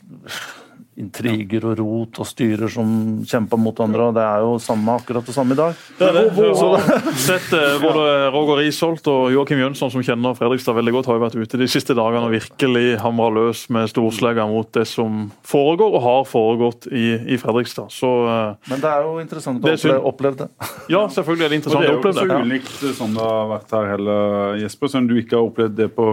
intriger 0.96 1.64
og 1.68 1.76
rot 1.76 2.20
og 2.22 2.28
styrer 2.28 2.70
som 2.72 2.88
kjemper 3.28 3.60
mot 3.60 3.80
andre. 3.84 4.08
og 4.08 4.14
Det 4.16 4.22
er 4.24 4.44
jo 4.44 4.54
samme, 4.62 4.94
akkurat 4.96 5.26
det 5.28 5.34
samme 5.34 5.52
i 5.52 5.58
dag. 5.58 5.74
Det 5.98 6.06
er 6.08 6.16
det. 6.16 6.22
Vi 6.36 6.46
har 6.48 6.86
sett 7.26 7.50
eh, 7.56 7.76
både 7.82 8.06
Roger 8.32 8.62
Isholt 8.64 9.10
og 9.12 9.28
Joakim 9.34 9.60
Jønsson, 9.60 9.92
som 9.92 10.04
kjenner 10.06 10.36
Fredrikstad 10.38 10.76
veldig 10.78 10.94
godt, 10.96 11.10
har 11.10 11.18
jo 11.18 11.24
vært 11.26 11.36
ute 11.36 11.60
de 11.60 11.68
siste 11.70 11.96
dagene 11.96 12.24
og 12.30 12.32
virkelig 12.32 12.96
hamra 13.02 13.28
løs 13.36 13.66
med 13.76 13.92
storslegga 13.92 14.48
mot 14.48 14.70
det 14.76 14.86
som 14.88 15.26
foregår 15.46 15.98
og 15.98 16.06
har 16.06 16.24
foregått 16.30 16.88
i, 16.88 17.10
i 17.36 17.40
Fredrikstad. 17.42 17.92
Så, 17.92 18.14
eh, 18.32 18.72
Men 18.72 18.80
det 18.84 18.94
er 18.94 19.04
jo 19.04 19.20
interessant 19.20 19.60
å 19.60 19.76
oppleve, 19.76 20.00
oppleve 20.12 20.42
det. 20.46 20.50
Ja, 20.96 21.04
selvfølgelig 21.12 21.44
er 21.44 21.52
det 21.52 21.60
interessant 21.60 21.84
å 21.84 21.94
oppleve 21.98 22.16
det. 22.16 22.24
Det 22.24 22.40
er 22.40 22.56
jo 22.56 22.60
ikke 22.62 22.72
så 22.72 22.88
ulikt 22.88 22.98
som 23.02 23.14
det 23.16 23.28
har 23.28 23.46
vært 23.52 23.76
her 23.76 23.92
heller, 23.92 24.58
Jesper, 24.64 24.96
som 24.96 25.08
du 25.10 25.16
ikke 25.20 25.36
har 25.36 25.52
opplevd 25.52 25.76
det 25.76 25.92
på 25.92 26.08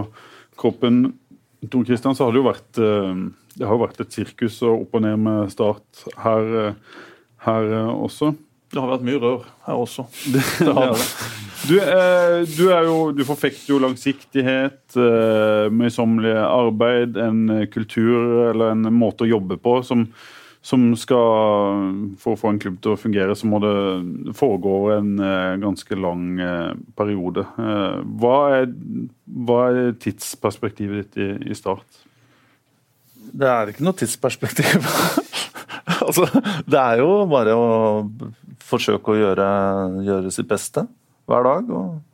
kroppen. 0.60 1.06
Tor 1.72 1.86
Kristian, 1.88 2.16
så 2.16 2.26
har 2.26 2.34
det 2.34 2.42
jo 2.42 2.50
vært 2.50 2.80
eh, 2.82 3.24
det 3.54 3.70
har 3.70 3.80
vært 3.80 4.02
et 4.02 4.16
sirkus 4.16 4.58
og 4.66 4.88
opp 4.88 4.98
og 4.98 5.06
ned 5.06 5.22
med 5.24 5.52
Start 5.54 6.04
her, 6.24 6.50
eh, 6.64 7.00
her 7.46 7.70
eh, 7.70 7.94
også. 7.94 8.34
Det 8.74 8.82
har 8.82 8.90
vært 8.90 9.06
mye 9.06 9.22
rør 9.22 9.48
her 9.68 9.80
også. 9.86 10.08
Det, 10.34 10.44
det 10.66 10.74
har 10.74 10.96
det. 10.98 11.10
Du, 11.64 11.78
du, 12.58 12.64
jo, 12.68 12.96
du 13.16 13.22
forfekter 13.24 13.70
jo 13.72 13.78
langsiktighet, 13.80 14.98
møysommelig 15.72 16.34
arbeid, 16.44 17.16
en 17.16 17.46
kultur 17.72 18.50
eller 18.50 18.74
en 18.74 18.90
måte 18.92 19.24
å 19.24 19.30
jobbe 19.30 19.56
på 19.64 19.78
som, 19.88 20.02
som 20.64 20.86
skal 20.96 22.14
For 22.22 22.34
å 22.34 22.40
få 22.40 22.54
en 22.54 22.60
klubb 22.62 22.78
til 22.84 22.94
å 22.94 23.00
fungere, 23.00 23.36
så 23.36 23.50
må 23.52 23.60
det 23.64 23.74
foregå 24.38 24.78
over 24.78 25.02
en 25.02 25.12
eh, 25.20 25.58
ganske 25.60 25.98
lang 26.00 26.40
eh, 26.40 26.72
periode. 26.96 27.44
hva, 27.58 28.38
er, 28.62 28.72
hva, 29.28 29.60
er, 29.70 29.92
tidsperspektivet 30.00 31.04
ditt 31.04 31.20
i, 31.20 31.52
i 31.52 31.58
Start? 31.58 32.04
Det 33.34 33.50
er 33.50 33.72
ikke 33.74 33.84
noe 33.84 33.98
tidsperspektiv. 33.98 34.88
altså, 36.06 36.30
det 36.70 36.80
er 36.80 37.04
jo 37.04 37.12
bare 37.28 37.58
å 37.58 37.70
forsøke 38.64 39.14
å 39.14 39.20
gjøre, 39.20 39.52
gjøre 40.08 40.32
sitt 40.34 40.48
beste 40.50 40.88
hver 41.28 41.48
dag. 41.50 41.72
og 41.76 42.13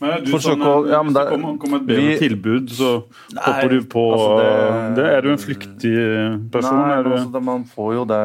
men 0.00 0.24
du 0.24 0.32
sånn, 0.40 0.64
å, 0.64 0.74
ja, 0.88 1.02
men 1.04 1.16
det 1.16 1.26
kommer 1.28 1.56
kom 1.60 1.76
et 1.76 1.86
bedre 1.88 2.18
tilbud, 2.22 2.70
så 2.72 2.92
nei, 3.36 3.44
hopper 3.44 3.72
du 3.74 3.88
på 3.92 4.04
altså 4.16 4.28
det, 4.40 4.52
det, 4.96 5.08
Er 5.12 5.24
du 5.24 5.32
en 5.34 5.42
flyktig 5.42 5.96
person? 6.54 6.78
Nei, 6.80 7.00
altså 7.02 7.32
det, 7.34 7.42
man 7.50 7.66
får 7.68 7.96
jo 8.00 8.06
det 8.08 8.22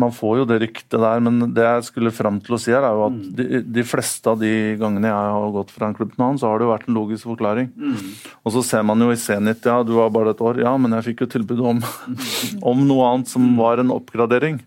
man 0.00 0.12
får 0.14 0.38
jo 0.40 0.44
det 0.48 0.56
ryktet 0.62 0.96
der, 0.96 1.20
men 1.20 1.50
det 1.52 1.64
jeg 1.64 1.86
skulle 1.90 2.12
fram 2.14 2.38
til 2.40 2.56
å 2.56 2.58
si 2.60 2.72
her, 2.72 2.84
er 2.86 2.96
jo 2.96 3.02
at 3.10 3.16
mm. 3.16 3.26
de, 3.36 3.58
de, 3.76 3.82
fleste 3.84 4.32
av 4.32 4.38
de 4.40 4.52
gangene 4.80 5.10
jeg 5.10 5.34
har 5.34 5.52
gått 5.52 5.74
fra 5.74 5.90
en 5.90 5.96
klubb 5.96 6.14
til 6.14 6.22
en 6.22 6.26
annen, 6.30 6.40
så 6.40 6.48
har 6.48 6.60
det 6.60 6.66
jo 6.66 6.70
vært 6.72 6.88
en 6.88 6.96
logisk 6.96 7.28
forklaring. 7.28 7.68
Mm. 7.76 7.98
Og 8.40 8.54
så 8.54 8.62
ser 8.70 8.86
man 8.88 9.04
jo 9.04 9.10
i 9.12 9.18
Zenit 9.20 9.68
ja, 9.68 9.76
du 9.84 9.92
var 9.98 10.14
bare 10.14 10.32
et 10.32 10.40
år. 10.40 10.62
Ja, 10.64 10.72
men 10.80 10.96
jeg 10.96 11.10
fikk 11.10 11.26
jo 11.26 11.30
tilbud 11.34 11.60
om, 11.74 11.82
om 12.72 12.86
noe 12.88 13.10
annet 13.10 13.32
som 13.32 13.44
var 13.60 13.82
en 13.82 13.92
oppgradering. 13.92 14.62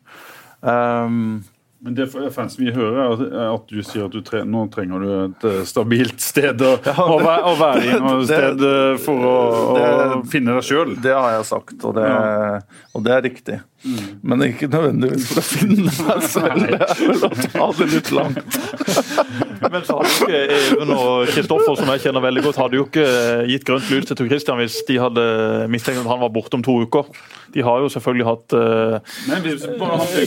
Um, 0.61 1.41
men 1.83 1.95
det 1.95 2.05
fansen 2.07 2.63
vi 2.63 2.71
hører, 2.71 3.25
er 3.27 3.49
at 3.49 3.65
du 3.67 3.81
sier 3.83 4.05
at 4.05 4.13
du 4.15 4.21
tre, 4.23 4.45
nå 4.47 4.61
trenger 4.71 5.03
du 5.03 5.09
et 5.17 5.45
eh, 5.49 5.57
stabilt 5.67 6.21
sted 6.23 6.61
å, 6.63 6.77
ja, 6.79 6.93
det, 6.95 7.33
å 7.43 7.51
være 7.59 7.81
i 7.83 7.97
noe 7.99 8.21
sted 8.23 8.55
det, 8.61 8.77
for 9.03 9.25
å, 9.27 9.33
det, 9.75 9.89
å 10.15 10.21
finne 10.31 10.55
deg 10.55 10.67
sjøl. 10.69 10.93
Det 11.03 11.11
har 11.11 11.33
jeg 11.35 11.49
sagt, 11.51 11.75
og 11.83 11.97
det, 11.97 12.07
ja. 12.07 12.61
og 12.95 13.03
det 13.03 13.15
er 13.17 13.25
riktig. 13.27 13.59
Mm. 13.83 14.05
Men 14.23 14.45
ikke 14.47 14.69
nødvendigvis 14.71 15.27
for 15.27 15.41
å 15.41 15.45
finne 15.49 15.91
meg 16.07 16.23
selv. 16.31 16.63
Det 16.63 16.79
er 16.87 17.01
vel 17.03 17.27
å 17.27 17.31
ta 17.43 17.67
det 17.81 17.89
litt 17.97 18.13
langt. 18.15 18.59
Men 19.71 19.85
så 19.87 19.97
hadde 19.99 20.11
jo 20.11 20.25
ikke 20.25 20.41
Even 20.57 20.93
og 20.95 21.29
Kristoffer, 21.31 21.77
som 21.79 21.91
jeg 21.93 22.03
kjenner 22.05 22.23
veldig 22.25 22.43
godt, 22.47 22.59
hadde 22.61 22.79
jo 22.79 22.85
ikke 22.87 23.05
gitt 23.49 23.65
grønt 23.67 23.91
lys 23.91 24.09
til 24.09 24.19
Tor 24.19 24.31
Christian 24.31 24.59
hvis 24.61 24.79
de 24.87 24.97
hadde 25.01 25.25
mistenkt 25.71 26.01
at 26.03 26.09
han 26.09 26.21
var 26.23 26.31
borte 26.33 26.57
om 26.59 26.65
to 26.65 26.75
uker. 26.83 27.09
De 27.53 27.63
har 27.65 27.83
jo 27.83 27.89
selvfølgelig 27.93 28.25
hatt 28.27 28.55
uh, 28.57 29.13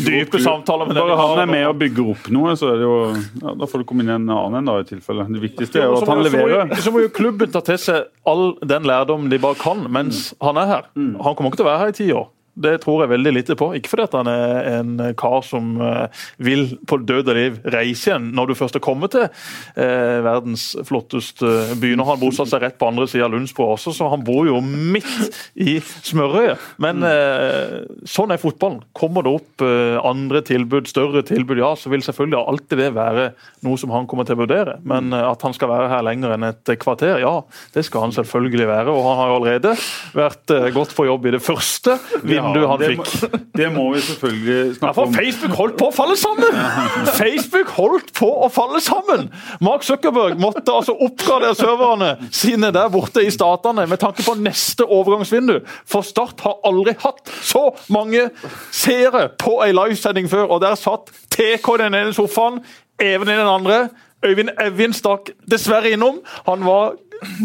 dype 0.06 0.40
samtaler 0.42 0.86
med 0.88 1.00
Bare 1.00 1.18
han 1.18 1.42
er 1.42 1.50
med 1.50 1.66
og 1.68 1.80
bygger 1.80 2.12
opp 2.14 2.30
noe, 2.34 2.54
så 2.58 2.70
er 2.72 2.80
det 2.80 2.86
jo, 2.86 2.96
ja, 3.42 3.56
da 3.58 3.68
får 3.70 3.82
det 3.82 3.88
komme 3.90 4.06
inn 4.06 4.14
en 4.14 4.30
annen 4.30 4.60
en 4.60 4.70
da, 4.70 4.78
i 4.82 4.88
tilfelle. 4.88 5.26
Det 5.34 5.42
viktigste 5.42 5.82
er 5.82 5.90
jo 5.90 5.98
at 5.98 6.12
han 6.12 6.22
leverer. 6.26 6.76
Så 6.82 6.94
må 6.94 7.02
jo 7.04 7.12
klubben 7.14 7.52
ta 7.52 7.64
til 7.66 7.80
seg 7.82 8.06
all 8.26 8.54
den 8.62 8.86
lærdom 8.88 9.28
de 9.32 9.42
bare 9.42 9.58
kan 9.60 9.84
mens 9.92 10.30
han 10.42 10.58
er 10.62 10.72
her. 10.72 10.88
Mm. 10.94 11.16
Han 11.24 11.36
kommer 11.36 11.52
ikke 11.52 11.62
til 11.62 11.68
å 11.68 11.72
være 11.72 11.84
her 11.84 11.94
i 11.94 11.98
ti 11.98 12.08
år. 12.14 12.30
Det 12.56 12.76
tror 12.82 13.02
jeg 13.04 13.12
veldig 13.12 13.32
lite 13.36 13.56
på. 13.58 13.70
Ikke 13.76 13.92
fordi 13.92 14.06
han 14.16 14.30
er 14.30 14.70
en 14.78 14.92
kar 15.18 15.42
som 15.44 15.74
eh, 15.82 16.24
vil 16.42 16.68
på 16.88 16.98
død 17.04 17.32
og 17.32 17.36
liv 17.36 17.58
reise 17.74 18.10
igjen 18.10 18.30
når 18.36 18.50
du 18.50 18.54
først 18.58 18.78
er 18.78 18.84
kommet 18.84 19.12
til 19.14 19.26
eh, 19.26 20.18
verdens 20.24 20.70
flotteste 20.88 21.76
by. 21.80 21.92
Nå 21.96 22.06
har 22.06 22.16
han 22.16 22.22
bosatt 22.22 22.50
seg 22.52 22.64
rett 22.64 22.78
på 22.80 22.88
andre 22.88 23.08
sida 23.10 23.26
av 23.26 23.34
Lundsborg 23.34 23.76
også, 23.76 23.92
så 23.96 24.08
han 24.12 24.24
bor 24.26 24.48
jo 24.48 24.60
midt 24.64 25.28
i 25.60 25.78
smørøyet. 25.82 26.62
Men 26.82 27.04
eh, 27.06 27.84
sånn 28.08 28.32
er 28.32 28.40
fotballen. 28.40 28.82
Kommer 28.96 29.26
det 29.26 29.34
opp 29.36 29.66
eh, 29.66 29.98
andre 30.00 30.42
tilbud, 30.46 30.88
større 30.90 31.24
tilbud, 31.26 31.60
ja, 31.60 31.74
så 31.78 31.92
vil 31.92 32.04
selvfølgelig 32.04 32.40
alltid 32.40 32.82
det 32.82 32.90
være 32.96 33.28
noe 33.66 33.80
som 33.80 33.92
han 33.94 34.08
kommer 34.08 34.28
til 34.28 34.38
å 34.38 34.42
vurdere. 34.44 34.78
Men 34.86 35.12
eh, 35.12 35.26
at 35.26 35.44
han 35.46 35.56
skal 35.56 35.72
være 35.72 35.90
her 35.92 36.06
lenger 36.06 36.36
enn 36.36 36.48
et 36.50 36.74
kvarter, 36.82 37.20
ja, 37.22 37.34
det 37.76 37.84
skal 37.86 38.06
han 38.06 38.16
selvfølgelig 38.16 38.68
være. 38.70 38.94
Og 38.94 39.04
han 39.10 39.20
har 39.20 39.32
jo 39.32 39.38
allerede 39.40 39.74
vært 40.16 40.54
eh, 40.54 40.70
godt 40.74 40.96
på 40.96 41.08
jobb 41.08 41.28
i 41.28 41.36
det 41.36 41.42
første. 41.44 41.98
Vi 42.24 42.38
vindu 42.46 42.66
han 42.70 42.82
fikk. 42.82 43.10
Det, 43.20 43.40
det 43.60 43.68
må 43.74 43.86
vi 43.94 44.02
selvfølgelig 44.06 44.76
snakke 44.78 44.88
ja, 44.88 44.94
for 44.96 45.16
Facebook 45.16 45.56
holdt 45.58 45.76
på 45.80 45.88
å 45.90 45.94
falle 45.96 46.16
sammen! 46.20 46.60
Facebook 47.20 47.72
holdt 47.76 48.12
på 48.16 48.30
å 48.46 48.50
falle 48.52 48.80
sammen! 48.84 49.26
Mark 49.64 49.86
Zuckerberg 49.86 50.40
måtte 50.40 50.74
altså 50.74 50.96
oppgradere 51.06 51.56
serverne 51.58 52.12
sine 52.34 52.72
der 52.74 52.90
borte 52.92 53.24
i 53.24 53.32
statene 53.34 53.86
med 53.90 54.00
tanke 54.02 54.24
på 54.26 54.36
neste 54.40 54.86
overgangsvindu. 54.86 55.60
For 55.88 56.06
Start 56.06 56.42
har 56.46 56.58
aldri 56.66 56.96
hatt 57.02 57.32
så 57.44 57.68
mange 57.92 58.28
seere 58.74 59.28
på 59.40 59.58
ei 59.66 59.72
livesending 59.76 60.30
før, 60.30 60.48
og 60.56 60.62
der 60.64 60.78
satt 60.78 61.12
TK 61.34 61.76
den 61.82 61.96
ene 61.98 62.16
sofaen, 62.16 62.62
Even 62.96 63.28
i 63.28 63.36
den 63.36 63.44
andre. 63.44 63.90
Øyvind 64.24 64.48
Evjen 64.56 64.94
stakk 64.96 65.28
dessverre 65.50 65.90
innom. 65.92 66.22
Han 66.46 66.64
var 66.64 66.94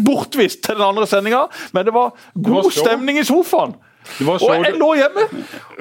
bortvist 0.06 0.62
til 0.64 0.78
den 0.78 0.84
andre 0.86 1.06
sendinga, 1.06 1.46
men 1.72 1.86
det 1.86 1.94
var 1.94 2.14
god 2.34 2.70
stemning 2.72 3.18
i 3.20 3.24
sofaen. 3.24 3.74
Og 4.26 4.64
jeg 4.66 4.74
lå 4.76 4.88
hjemme 4.98 5.26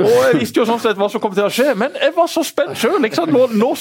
og 0.02 0.10
jeg 0.10 0.38
visste 0.40 0.62
jo 0.62 0.66
sånn 0.70 0.82
sett 0.82 1.00
hva 1.00 1.08
som 1.12 1.22
kom 1.24 1.34
til 1.36 1.46
å 1.46 1.52
skje, 1.52 1.74
men 1.78 1.96
jeg 2.00 2.14
var 2.16 2.30
så 2.32 2.44
spent 2.46 2.78
sjøl. 2.80 2.98
Nå, 3.02 3.44
nå, 3.58 3.72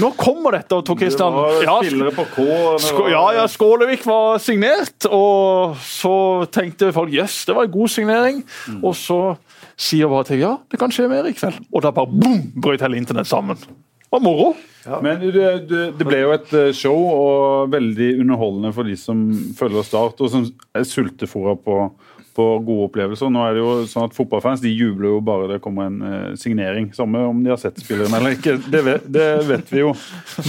nå, 0.00 0.10
kommer 0.18 0.56
dette, 0.56 0.80
Tor 0.86 0.98
Kristian. 0.98 1.36
Ja, 1.64 1.76
sk 1.82 3.02
ja, 3.12 3.24
ja, 3.36 3.46
Skålevik 3.50 4.06
var 4.08 4.40
signert, 4.42 5.08
og 5.10 5.76
så 5.86 6.14
tenkte 6.54 6.92
folk 6.94 7.12
jøss, 7.12 7.42
yes, 7.42 7.46
det 7.48 7.58
var 7.58 7.68
en 7.68 7.76
god 7.76 7.94
signering. 7.94 8.42
Mm. 8.70 8.82
Og 8.82 8.96
så 8.98 9.20
sier 9.78 10.10
bare 10.10 10.30
til 10.30 10.42
ja, 10.42 10.56
det 10.70 10.80
kan 10.80 10.92
skje 10.94 11.08
mer 11.10 11.28
i 11.28 11.36
kveld. 11.36 11.62
Og 11.72 11.84
da 11.84 11.94
bare 11.94 12.10
boom, 12.10 12.44
brøt 12.62 12.84
hele 12.84 13.00
internett 13.00 13.30
sammen. 13.30 13.58
Det 13.58 14.12
var 14.12 14.24
moro. 14.24 14.52
Ja. 14.84 14.98
Men 15.02 15.20
det, 15.22 15.32
det, 15.70 15.82
det, 15.98 16.06
ble 16.06 16.18
jo 16.24 16.32
et 16.34 16.50
eh, 16.58 16.72
show 16.74 16.96
og 16.98 17.70
veldig 17.72 18.16
underholdende 18.24 18.72
for 18.74 18.88
de 18.88 18.96
som 18.98 19.20
følger 19.56 19.86
Start, 19.86 20.18
og 20.20 20.32
som 20.32 20.48
er 20.74 20.88
sultefòra 20.88 21.54
på 21.62 21.76
på 22.36 22.46
gode 22.64 22.88
opplevelser. 22.88 23.30
Nå 23.32 23.42
er 23.46 23.56
det 23.56 23.62
jo 23.62 23.72
sånn 23.90 24.08
at 24.08 24.16
Fotballfans 24.16 24.62
de 24.64 24.72
jubler 24.72 25.10
jo 25.10 25.22
bare 25.24 25.48
det 25.50 25.60
kommer 25.64 25.88
en 25.90 25.98
uh, 26.02 26.36
signering. 26.38 26.90
Samme 26.96 27.24
om 27.28 27.42
de 27.44 27.52
har 27.52 27.60
sett 27.60 27.80
spilleren 27.82 28.14
eller 28.18 28.36
ikke, 28.36 28.56
det 28.72 28.84
vet, 28.86 29.08
det 29.12 29.26
vet 29.48 29.72
vi 29.72 29.82
jo. 29.82 29.94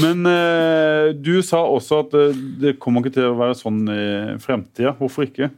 Men 0.02 0.28
uh, 0.28 1.12
du 1.16 1.36
sa 1.46 1.64
også 1.66 2.04
at 2.06 2.14
det, 2.16 2.28
det, 2.64 2.78
kommer 2.84 3.04
ikke 3.04 3.18
til 3.20 3.32
å 3.32 3.40
være 3.40 3.58
sånn 3.60 3.84
i 3.92 4.06
fremtida. 4.44 4.96
Hvorfor 5.00 5.28
ikke? 5.28 5.52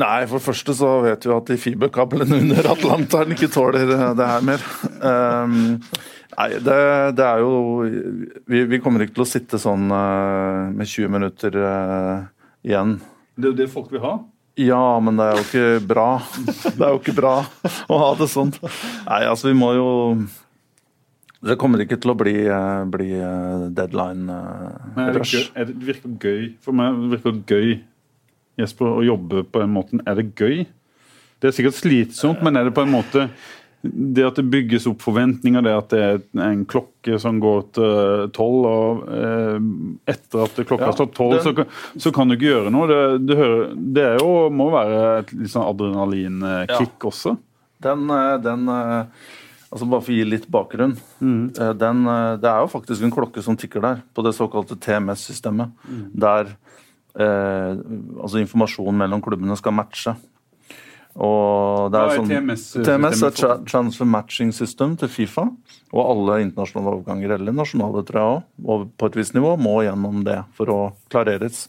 Nei, 0.00 0.24
for 0.26 0.40
det 0.40 0.46
første 0.48 0.74
så 0.74 0.96
vet 1.04 1.22
vi 1.22 1.30
at 1.36 1.52
de 1.52 1.60
fiberkablene 1.60 2.40
under 2.42 2.66
Atlanteren 2.72 3.36
ikke 3.36 3.52
tåler 3.54 3.86
det 4.18 4.26
her 4.26 4.42
mer. 4.42 4.64
Um, 4.98 5.78
Nei, 6.34 6.50
det, 6.58 6.78
det 7.14 7.24
er 7.24 7.42
jo 7.44 7.84
vi, 8.50 8.64
vi, 8.66 8.80
kommer 8.82 9.04
ikke 9.04 9.20
til 9.20 9.26
å 9.26 9.28
sitte 9.28 9.60
sånn 9.60 9.86
uh, 9.92 10.70
med 10.74 10.88
20 10.88 11.12
minutter 11.14 11.58
uh, 11.62 12.24
igjen. 12.66 12.96
Det 13.38 13.46
er 13.46 13.52
jo 13.52 13.58
det 13.60 13.68
folk 13.70 13.92
vil 13.94 14.02
ha. 14.02 14.16
Ja, 14.60 15.00
men 15.02 15.18
det 15.18 15.24
er 15.26 15.38
jo 15.38 15.44
ikke 15.44 15.86
bra. 15.88 16.08
Det 16.46 16.78
er 16.78 16.92
jo 16.92 17.00
ikke 17.00 17.16
bra 17.16 17.34
å 17.90 17.98
ha 17.98 18.10
det 18.18 18.28
sånn. 18.30 18.52
Nei, 19.08 19.24
altså 19.26 19.50
vi 19.50 19.56
må 19.58 19.72
jo 19.74 19.88
Det 21.44 21.56
kommer 21.60 21.82
ikke 21.82 21.98
til 22.00 22.12
å 22.12 22.16
bli, 22.16 22.36
uh, 22.46 22.86
bli 22.88 23.10
deadline-rush. 23.74 25.34
Uh, 25.34 25.58
det, 25.58 25.66
det 25.72 25.88
virker 25.90 26.14
gøy 26.22 26.46
for 26.62 26.76
meg. 26.76 26.94
Det 27.02 27.18
virker 27.18 27.42
gøy 27.50 27.74
Jesper, 28.62 28.86
å 28.86 29.02
jobbe 29.02 29.42
på 29.50 29.64
den 29.64 29.74
måten. 29.74 30.02
Er 30.06 30.20
det 30.20 30.30
gøy? 30.38 30.64
Det 31.42 31.50
er 31.50 31.56
sikkert 31.56 31.76
slitsomt, 31.76 32.42
men 32.46 32.56
er 32.56 32.68
det 32.68 32.76
på 32.76 32.84
en 32.86 32.94
måte 32.94 33.26
det 33.84 34.24
at 34.24 34.38
det 34.40 34.46
bygges 34.48 34.86
opp 34.88 35.02
forventninger, 35.04 35.64
det 35.64 35.72
at 35.76 35.90
det 35.92 36.02
er 36.04 36.20
en 36.46 36.64
klokke 36.68 37.18
som 37.20 37.36
går 37.42 37.60
til 37.76 38.30
tolv, 38.36 38.66
og 38.68 39.02
eh, 39.12 39.58
etter 40.14 40.44
at 40.46 40.60
klokka 40.62 40.88
har 40.88 40.96
slått 40.96 41.14
tolv, 41.18 41.36
så, 41.44 41.52
så, 42.00 42.12
kan 42.14 42.30
du 42.30 42.38
ikke 42.38 42.48
gjøre 42.48 42.72
noe. 42.72 42.88
Det, 42.88 43.00
det, 43.28 43.38
hører, 43.38 43.72
det 43.98 44.06
jo, 44.22 44.30
må 44.56 44.70
være 44.72 45.00
et 45.20 45.32
litt 45.36 45.52
sånn 45.52 45.68
adrenalinkick 45.68 46.96
ja. 46.96 47.10
også. 47.10 47.36
Den, 47.84 48.08
eh, 48.16 48.34
den, 48.44 48.66
eh, 48.72 49.30
altså 49.68 49.90
Bare 49.92 50.06
for 50.06 50.14
å 50.14 50.18
gi 50.18 50.28
litt 50.32 50.48
bakgrunn. 50.52 50.96
Mm. 51.20 51.42
Den, 51.80 52.04
det 52.40 52.50
er 52.50 52.64
jo 52.64 52.72
faktisk 52.72 53.04
en 53.04 53.14
klokke 53.14 53.44
som 53.44 53.58
tikker 53.60 53.84
der, 53.84 54.04
på 54.16 54.24
det 54.24 54.36
såkalte 54.38 54.80
TMS-systemet. 54.80 55.74
Mm. 55.84 56.04
Der 56.24 56.54
eh, 57.20 57.74
altså 58.20 58.40
informasjonen 58.40 59.04
mellom 59.04 59.24
klubbene 59.24 59.60
skal 59.60 59.76
matche. 59.76 60.16
Og 61.14 61.92
det 61.94 62.00
er, 62.00 62.16
sånn, 62.18 62.30
TMS? 62.30 62.64
TMS 62.82 63.20
er 63.22 63.60
Transfer 63.68 64.08
Matching 64.08 64.50
System 64.54 64.96
til 64.98 65.10
Fifa. 65.12 65.46
Og 65.94 66.00
alle 66.02 66.40
internasjonale 66.48 66.96
overganger, 66.96 67.36
eller 67.36 67.54
nasjonale, 67.54 68.02
tror 68.08 68.20
jeg 68.20 68.40
òg, 68.74 68.88
på 68.98 69.10
et 69.10 69.18
visst 69.20 69.36
nivå, 69.36 69.54
må 69.62 69.76
gjennom 69.86 70.24
det 70.26 70.40
for 70.58 70.72
å 70.74 70.80
klareres. 71.12 71.68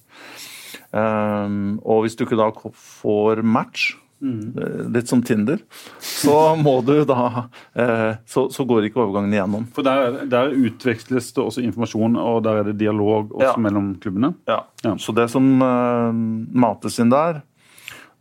Um, 0.95 1.77
og 1.83 2.05
hvis 2.05 2.17
du 2.17 2.25
ikke 2.25 2.39
da 2.39 2.49
får 2.73 3.43
match, 3.45 3.91
mm. 4.23 4.89
litt 4.95 5.11
som 5.11 5.21
Tinder, 5.25 5.61
så 6.01 6.55
må 6.57 6.79
du 6.87 6.95
da 7.05 7.45
uh, 7.45 8.11
så, 8.25 8.47
så, 8.49 8.65
går 8.65 8.89
ikke 8.89 9.03
overgangen 9.03 9.35
igjennom. 9.35 9.67
For 9.75 9.85
der, 9.85 10.23
der, 10.31 10.55
utveksles 10.55 11.29
det 11.35 11.43
også 11.43 11.65
informasjon, 11.67 12.17
og 12.17 12.41
der 12.47 12.63
er 12.63 12.71
det 12.71 12.79
dialog 12.81 13.35
også 13.35 13.51
ja. 13.51 13.59
mellom 13.61 13.93
klubbene? 14.01 14.33
Ja. 14.49 14.63
ja. 14.85 14.95
Så 14.97 15.13
det 15.13 15.29
som 15.33 15.51
uh, 15.61 16.09
mates 16.65 16.97
inn 17.03 17.13
der, 17.13 17.43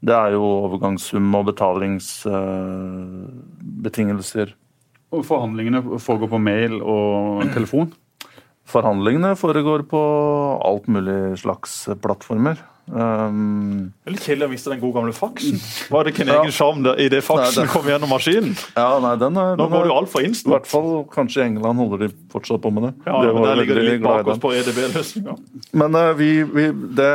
det 0.04 0.14
er 0.14 0.30
jo 0.36 0.42
overgangssum 0.66 1.34
og 1.38 1.46
betalingsbetingelser. 1.48 4.48
Uh, 4.52 4.56
og 5.14 5.20
forhandlingene 5.28 5.80
foregår 6.02 6.28
på 6.32 6.38
mail 6.42 6.72
og 6.82 7.44
telefon? 7.54 7.88
Forhandlingene 8.68 9.36
foregår 9.36 9.82
på 9.88 10.00
alt 10.64 10.88
mulig 10.88 11.38
slags 11.38 11.88
plattformer. 12.02 12.56
Um, 12.84 13.94
det 14.04 14.10
er 14.10 14.12
litt 14.12 14.24
kjedelig 14.26 14.44
å 14.44 14.50
miste 14.52 14.68
den 14.68 14.80
gode 14.82 14.98
gamle 14.98 15.14
faksen. 15.16 15.56
Var 15.92 16.04
det 16.04 16.12
ikke 16.12 16.24
en 16.26 16.32
ja. 16.32 16.40
egen 16.42 16.52
sjarm 16.52 16.82
i 16.84 17.06
det 17.12 17.22
faksen 17.24 17.64
nei, 17.64 17.70
kom 17.72 17.86
gjennom 17.88 18.12
maskinen? 18.12 18.52
Ja, 18.76 18.98
nei, 19.00 19.14
den 19.22 19.38
er, 19.40 19.54
Nå 19.56 19.68
går 19.72 19.86
det 19.86 19.92
jo 19.92 19.96
altfor 20.02 20.26
instant. 20.26 20.50
I 20.50 20.54
hvert 20.58 20.68
fall 20.68 20.90
kanskje 21.12 21.40
i 21.40 21.46
England 21.46 21.80
holder 21.80 22.04
de 22.04 22.10
fortsatt 22.32 22.60
på 22.64 22.72
med 22.76 22.90
det. 22.90 22.92
Ja, 23.08 23.22
det 23.24 23.32
men 23.32 23.48
Der 23.48 23.60
ligger 23.62 23.80
de 23.80 23.86
litt 23.88 24.04
bak 24.04 24.28
oss 24.28 24.42
på 24.42 24.52
EDB-løsninga. 24.58 25.38
Men 25.80 25.96
uh, 25.96 26.10
vi, 26.18 26.30
vi, 26.44 26.68
det 27.00 27.12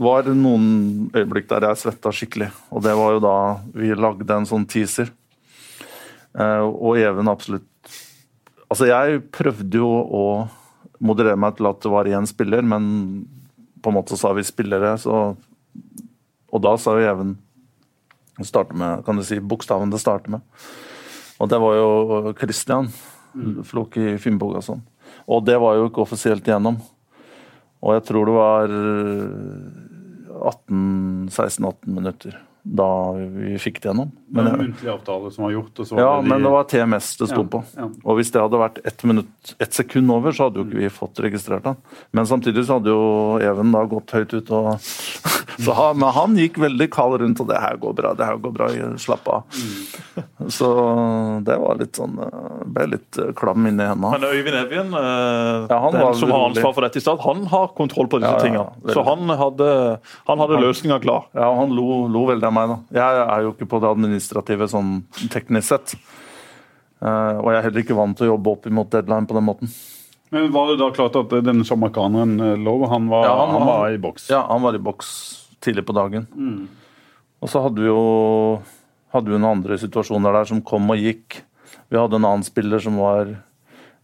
var 0.00 0.28
noen 0.32 1.08
øyeblikk 1.16 1.48
der 1.50 1.68
jeg 1.68 1.80
svetta 1.82 2.12
skikkelig. 2.14 2.50
Og 2.72 2.84
det 2.84 2.94
var 2.98 3.14
jo 3.14 3.24
da 3.24 3.36
vi 3.74 3.90
lagde 3.96 4.36
en 4.36 4.48
sånn 4.48 4.66
teaser. 4.68 5.10
Uh, 6.38 6.64
og 6.68 7.00
Even 7.00 7.30
absolutt 7.30 7.66
Altså, 8.68 8.84
jeg 8.84 9.22
prøvde 9.32 9.78
jo 9.80 9.88
å 9.88 10.24
moderere 11.00 11.40
meg 11.40 11.54
til 11.56 11.70
at 11.70 11.78
det 11.80 11.88
var 11.88 12.10
én 12.12 12.26
spiller, 12.28 12.60
men 12.60 12.82
på 13.80 13.88
en 13.88 13.96
måte 13.96 14.18
sa 14.20 14.34
vi 14.36 14.44
spillere, 14.44 14.92
så 15.00 15.36
Og 16.52 16.62
da 16.64 16.76
sa 16.76 16.98
jo 16.98 17.06
Even 17.08 17.36
starte 18.44 18.76
med, 18.76 19.04
kan 19.04 19.16
du 19.16 19.24
si, 19.24 19.40
bokstaven 19.40 19.90
det 19.90 19.98
starter 19.98 20.30
med. 20.30 20.40
Og 21.40 21.48
det 21.50 21.58
var 21.58 21.74
jo 21.74 21.88
Christian 22.38 22.86
mm. 23.34 23.64
og 23.64 23.98
Finnbogason. 24.22 24.82
Og 25.26 25.44
det 25.44 25.56
var 25.58 25.74
jo 25.74 25.88
ikke 25.88 26.04
offisielt 26.04 26.46
igjennom. 26.46 26.78
Og 27.82 27.94
jeg 27.94 28.04
tror 28.08 28.26
det 28.26 28.34
var 28.34 28.72
16-18 31.30 31.94
minutter 31.94 32.38
da 32.62 33.12
vi 33.16 33.56
fikk 33.60 33.82
det 33.82 33.90
gjennom. 33.90 34.10
Men, 34.28 34.44
det 34.44 34.50
var 34.50 34.58
en 34.58 34.64
muntlig 34.66 34.90
avtale 34.92 35.30
som 35.32 35.44
var 35.44 35.52
gjort? 35.54 35.78
Var 35.78 36.00
ja, 36.00 36.16
det 36.16 36.22
de... 36.22 36.28
men 36.28 36.42
det 36.42 36.50
var 36.52 36.64
TMS 36.68 37.16
det 37.16 37.28
sto 37.30 37.40
ja, 37.40 37.48
på. 37.54 37.62
Ja. 37.76 37.86
Og 38.04 38.18
hvis 38.18 38.32
det 38.34 38.42
hadde 38.42 38.60
vært 38.60 38.80
ett 38.84 39.04
minutt, 39.08 39.54
ett 39.58 39.78
sekund 39.78 40.12
over, 40.12 40.36
så 40.36 40.48
hadde 40.48 40.60
jo 40.60 40.66
ikke 40.66 40.82
vi 40.82 40.90
fått 40.92 41.22
registrert 41.24 41.68
han. 41.70 41.78
Men 42.12 42.28
samtidig 42.28 42.66
så 42.66 42.78
hadde 42.78 42.92
jo 42.92 43.06
Even 43.38 43.72
da 43.72 43.84
gått 43.88 44.12
høyt 44.12 44.34
ut 44.34 44.50
og 44.52 44.68
så 45.64 45.74
han, 45.74 45.98
Men 45.98 46.12
han 46.14 46.36
gikk 46.38 46.58
veldig 46.60 46.88
kald 46.92 47.18
rundt, 47.22 47.40
og 47.40 47.48
det 47.48 47.60
her 47.62 47.78
går 47.80 47.94
bra, 47.96 48.12
det 48.18 48.28
her 48.28 48.40
går 48.42 48.54
bra, 48.54 48.68
slapp 49.00 49.30
av. 49.32 49.56
Mm. 49.56 50.50
Så 50.52 50.68
det 51.46 51.56
var 51.62 51.80
litt 51.80 51.98
sånn 51.98 52.18
Ble 52.68 52.84
litt 52.92 53.18
eh, 53.20 53.32
klam 53.38 53.64
inni 53.70 53.86
hendene. 53.86 54.12
Men 54.18 54.28
Øyvind 54.28 54.58
Evjen, 54.60 54.92
eh, 54.98 55.68
ja, 55.70 55.80
den 55.94 56.20
som 56.20 56.34
har 56.34 56.48
ansvar 56.50 56.76
for 56.76 56.84
dette 56.84 57.00
i 57.00 57.04
stad, 57.04 57.22
han 57.24 57.46
har 57.48 57.72
kontroll 57.78 58.10
på 58.12 58.20
disse 58.20 58.34
ja, 58.34 58.44
tingene. 58.44 58.92
Så 58.92 59.04
han 59.06 59.32
hadde, 59.40 59.70
han 60.28 60.44
hadde 60.44 60.60
løsninga 60.62 61.00
klar. 61.02 61.28
Ja, 61.36 61.48
han 61.56 61.72
lo, 61.76 62.04
lo 62.12 62.26
veldig 62.28 62.47
av 62.48 62.56
meg, 62.56 62.72
da. 62.72 62.78
Jeg 62.98 63.20
er 63.24 63.44
jo 63.44 63.52
ikke 63.54 63.68
på 63.70 63.80
det 63.82 63.90
administrative 63.90 64.68
sånn 64.72 64.96
teknisk 65.32 65.68
sett. 65.70 65.94
Uh, 66.98 67.38
og 67.38 67.52
jeg 67.52 67.60
er 67.60 67.68
heller 67.68 67.84
ikke 67.84 67.96
vant 67.98 68.18
til 68.18 68.26
å 68.26 68.32
jobbe 68.32 68.56
opp 68.56 68.66
imot 68.70 68.90
deadline 68.94 69.28
på 69.30 69.36
den 69.36 69.46
måten. 69.46 69.72
Men 70.34 70.50
Var 70.52 70.72
det 70.72 70.80
da 70.80 70.88
klart 70.92 71.16
at 71.16 71.30
denne 71.46 71.64
sjamaikaneren 71.64 72.34
eh, 72.44 72.56
lå? 72.60 72.74
Han, 72.90 73.06
var, 73.08 73.24
ja, 73.24 73.36
han, 73.38 73.54
han 73.54 73.68
var 73.70 73.94
i 73.94 74.00
boks? 74.02 74.26
Ja, 74.28 74.42
han 74.50 74.60
var 74.60 74.76
i 74.76 74.82
boks 74.82 75.12
tidlig 75.64 75.86
på 75.88 75.96
dagen. 75.96 76.26
Mm. 76.36 76.66
Og 77.40 77.48
så 77.48 77.62
hadde 77.64 77.80
vi 77.80 77.88
jo 77.88 78.02
hadde 79.14 79.32
vi 79.32 79.38
noen 79.38 79.58
andre 79.58 79.78
situasjoner 79.80 80.36
der 80.36 80.48
som 80.50 80.60
kom 80.64 80.90
og 80.92 81.00
gikk. 81.00 81.40
Vi 81.88 81.96
hadde 81.96 82.18
en 82.18 82.28
annen 82.28 82.44
spiller 82.44 82.82
som 82.82 82.98
var 83.00 83.30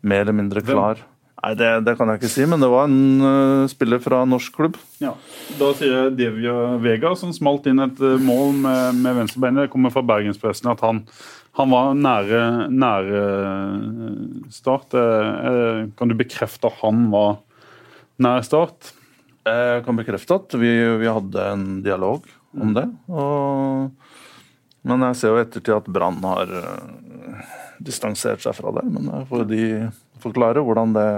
mer 0.04 0.24
eller 0.24 0.36
mindre 0.36 0.62
klar. 0.64 1.02
Hvem? 1.02 1.10
Nei, 1.44 1.52
det, 1.60 1.70
det, 1.84 1.92
kan 1.98 2.08
jeg 2.08 2.22
ikke 2.22 2.32
si, 2.32 2.44
men 2.48 2.62
det 2.62 2.70
var 2.72 2.86
en 2.88 3.20
uh, 3.20 3.68
spiller 3.68 4.00
fra 4.00 4.22
norsk 4.24 4.54
klubb. 4.56 4.78
Ja, 5.02 5.12
Da 5.58 5.66
sier 5.76 5.92
jeg 5.92 6.14
Devia 6.16 6.54
Vega, 6.80 7.10
som 7.20 7.34
smalt 7.36 7.66
inn 7.68 7.82
et 7.84 7.98
uh, 8.00 8.14
mål 8.16 8.54
med, 8.62 9.02
med 9.04 9.18
venstrebeinet. 9.18 9.66
Det 9.66 9.72
kommer 9.74 9.92
fra 9.92 10.00
bergenspressen 10.08 10.70
at 10.72 10.80
han, 10.80 11.02
han 11.60 11.74
var 11.74 11.90
nære, 11.98 12.40
nære 12.72 13.24
uh, 13.44 14.46
start. 14.56 14.96
kan 15.98 16.08
du 16.08 16.16
bekrefte 16.16 16.70
at 16.70 16.80
han 16.80 17.10
var 17.12 17.36
nær 18.24 18.46
start? 18.46 18.94
Jeg 19.44 19.84
kan 19.84 20.00
bekrefte 20.00 20.40
at 20.40 20.56
vi, 20.56 20.72
vi 21.02 21.12
hadde 21.12 21.44
en 21.50 21.66
dialog 21.84 22.24
om 22.56 22.72
det. 22.72 22.86
Og, 23.12 24.16
men 24.88 25.06
jeg 25.10 25.20
ser 25.20 25.34
jo 25.34 25.44
ettertid 25.44 25.76
at 25.76 25.92
Brann 25.92 26.24
har 26.24 26.56
distansert 27.84 28.40
seg 28.40 28.56
fra 28.56 28.72
det. 28.78 28.86
Men 28.88 29.12
jeg 29.12 29.28
får 29.28 29.46
de 29.52 29.62
forklare 30.22 30.62
hvordan 30.64 30.94
det, 30.96 31.08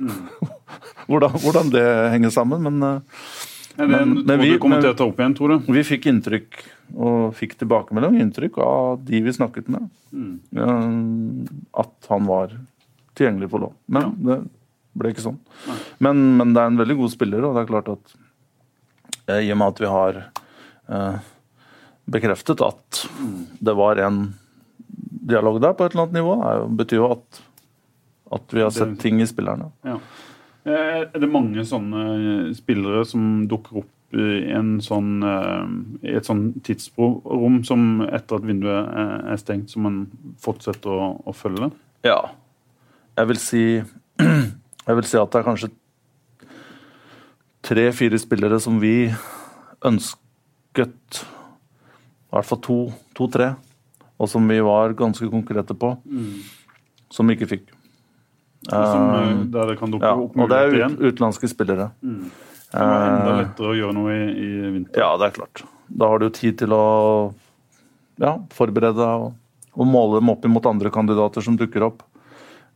hvordan, 1.10 1.38
hvordan 1.42 1.72
det 1.74 1.86
henger 2.14 2.34
sammen. 2.34 2.66
Men, 2.66 3.02
ja, 3.76 3.86
det 3.86 3.88
men, 3.90 4.14
men 4.26 4.42
vi, 4.42 4.54
kommer 4.62 4.82
til 4.82 4.92
å 4.92 4.98
ta 4.98 5.06
opp 5.08 5.20
igjen, 5.20 5.36
Tore. 5.38 5.60
vi 5.66 5.84
fikk 5.86 6.08
inntrykk 6.10 6.62
og 6.98 7.34
fikk 7.38 7.54
tilbakemelding 7.60 8.18
inntrykk 8.24 8.58
av 8.64 9.02
de 9.06 9.20
vi 9.22 9.34
snakket 9.34 9.68
med, 9.70 9.86
mm. 10.10 11.46
at 11.78 12.10
han 12.10 12.26
var 12.26 12.56
tilgjengelig 13.18 13.50
for 13.52 13.66
lån. 13.66 13.76
Men 13.86 14.08
ja. 14.08 14.10
det 14.26 14.38
ble 14.98 15.12
ikke 15.12 15.24
sånn. 15.24 15.38
Men, 16.02 16.22
men, 16.40 16.54
det 16.54 16.62
er 16.62 16.72
en 16.72 16.80
veldig 16.80 16.98
god 17.02 17.14
spiller, 17.14 17.46
og 17.46 17.56
det 17.56 17.64
er 17.64 17.70
klart 17.70 17.92
at 17.92 18.16
eh, 19.30 19.44
i 19.46 19.52
og 19.54 19.60
med 19.60 19.74
at 19.74 19.82
vi 19.82 19.92
har 19.92 20.20
eh, 20.20 21.28
bekreftet 22.10 22.64
at 22.66 23.04
mm. 23.20 23.36
det 23.60 23.76
var 23.78 24.02
en 24.02 24.22
dialog 25.30 25.60
der 25.62 25.76
på 25.76 25.86
et 25.86 25.94
eller 25.94 26.08
annet 26.08 26.18
nivå, 26.18 26.34
det 26.66 26.80
betyr 26.82 27.02
jo 27.02 27.12
at 27.14 27.42
at 28.30 28.54
vi 28.54 28.62
har 28.62 28.70
sett 28.74 28.98
ting 29.00 29.20
i 29.22 29.28
spillerne. 29.28 29.70
Ja. 29.86 29.96
Eh, 30.64 31.06
er 31.06 31.18
det 31.18 31.30
mange 31.30 31.64
sånne 31.66 32.52
spillere 32.56 33.04
som 33.08 33.46
dukker 33.48 33.80
opp 33.82 34.14
i, 34.14 34.52
sånn, 34.84 35.10
eh, 35.22 36.10
i 36.10 36.16
et 36.18 36.26
sånn 36.26 36.44
tidsrom 36.66 37.60
som 37.66 38.02
etter 38.06 38.40
at 38.40 38.46
vinduet 38.46 38.94
er 39.32 39.40
stengt, 39.40 39.70
som 39.70 39.86
man 39.86 40.00
fortsetter 40.42 40.90
å, 40.90 41.10
å 41.24 41.34
følge? 41.36 41.70
Ja. 42.06 42.20
Jeg 43.18 43.32
vil 43.32 43.40
si 43.40 43.64
Jeg 44.90 44.96
vil 44.96 45.06
si 45.06 45.18
at 45.20 45.30
det 45.30 45.40
er 45.40 45.46
kanskje 45.46 45.70
tre-fire 47.62 48.18
spillere 48.18 48.58
som 48.62 48.78
vi 48.80 49.10
ønsket 49.86 51.20
I 51.20 52.32
hvert 52.34 52.48
fall 52.48 52.62
to-tre. 52.64 53.52
To, 53.54 53.66
og 54.20 54.28
som 54.28 54.48
vi 54.48 54.58
var 54.60 54.92
ganske 54.96 55.28
konkrete 55.32 55.76
på. 55.78 55.94
Mm. 56.04 56.40
Som 57.12 57.30
vi 57.30 57.36
ikke 57.38 57.48
fikk. 57.54 57.70
Som, 58.68 59.02
eh, 59.14 59.32
um, 59.32 59.44
der 59.50 59.72
det 59.72 59.76
kan 59.80 59.92
dukke 59.92 60.04
ja, 60.04 60.16
opp 60.20 60.34
Og 60.36 60.50
det 60.50 60.56
er 60.60 60.74
ut, 60.74 60.98
utenlandske 61.00 61.48
spillere. 61.48 61.90
Mm. 62.04 62.24
Det 62.70 62.80
er 62.80 63.04
enda 63.06 63.30
eh, 63.30 63.38
lettere 63.40 63.70
å 63.72 63.76
gjøre 63.78 63.96
noe 63.96 64.16
i, 64.16 64.26
i, 64.30 64.50
vinter. 64.76 65.00
Ja, 65.00 65.14
det 65.18 65.30
er 65.30 65.36
klart. 65.38 65.62
Da 65.88 66.10
har 66.12 66.20
du 66.20 66.28
tid 66.34 66.58
til 66.60 66.74
å 66.76 66.84
ja, 68.20 68.34
forberede 68.54 69.00
deg 69.00 69.24
og, 69.24 69.32
og 69.74 69.88
måle 69.88 70.20
dem 70.20 70.32
opp 70.32 70.44
mot 70.52 70.68
andre 70.68 70.92
kandidater 70.92 71.44
som 71.44 71.56
dukker 71.58 71.88
opp. 71.88 72.04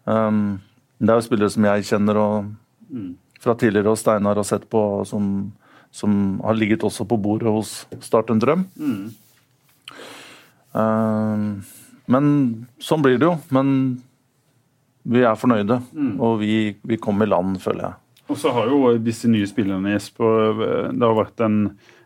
Um, 0.08 0.56
det 0.98 1.12
er 1.12 1.20
jo 1.20 1.26
spillere 1.28 1.52
som 1.52 1.68
jeg 1.68 1.86
kjenner 1.90 2.20
og 2.20 2.54
fra 3.44 3.54
tidligere 3.60 3.92
og 3.92 4.00
Steinar 4.00 4.40
har 4.40 4.46
sett 4.48 4.64
på, 4.72 4.80
som, 5.08 5.52
som 5.92 6.40
har 6.44 6.56
ligget 6.56 6.84
også 6.86 7.04
på 7.08 7.18
bordet 7.20 7.52
hos 7.52 7.76
Start 8.04 8.32
en 8.32 8.40
drøm. 8.40 8.64
Um, 10.72 11.44
men 12.10 12.26
sånn 12.82 13.04
blir 13.04 13.20
det 13.20 13.28
jo. 13.28 13.36
Men 13.54 13.68
vi 15.04 15.20
er 15.22 15.36
fornøyde, 15.36 15.80
og 16.18 16.38
vi, 16.40 16.74
vi 16.82 16.96
kom 16.96 17.22
i 17.22 17.28
land, 17.28 17.58
føler 17.60 17.88
jeg. 17.88 18.00
Og 18.32 18.38
så 18.40 18.52
har 18.56 18.70
jo 18.72 18.94
disse 19.04 19.28
nye 19.28 19.46
spillerne 19.46 19.92
Jesper, 19.92 20.62
Det 20.96 21.04
har 21.04 21.16
vært 21.18 21.42
en, 21.44 21.58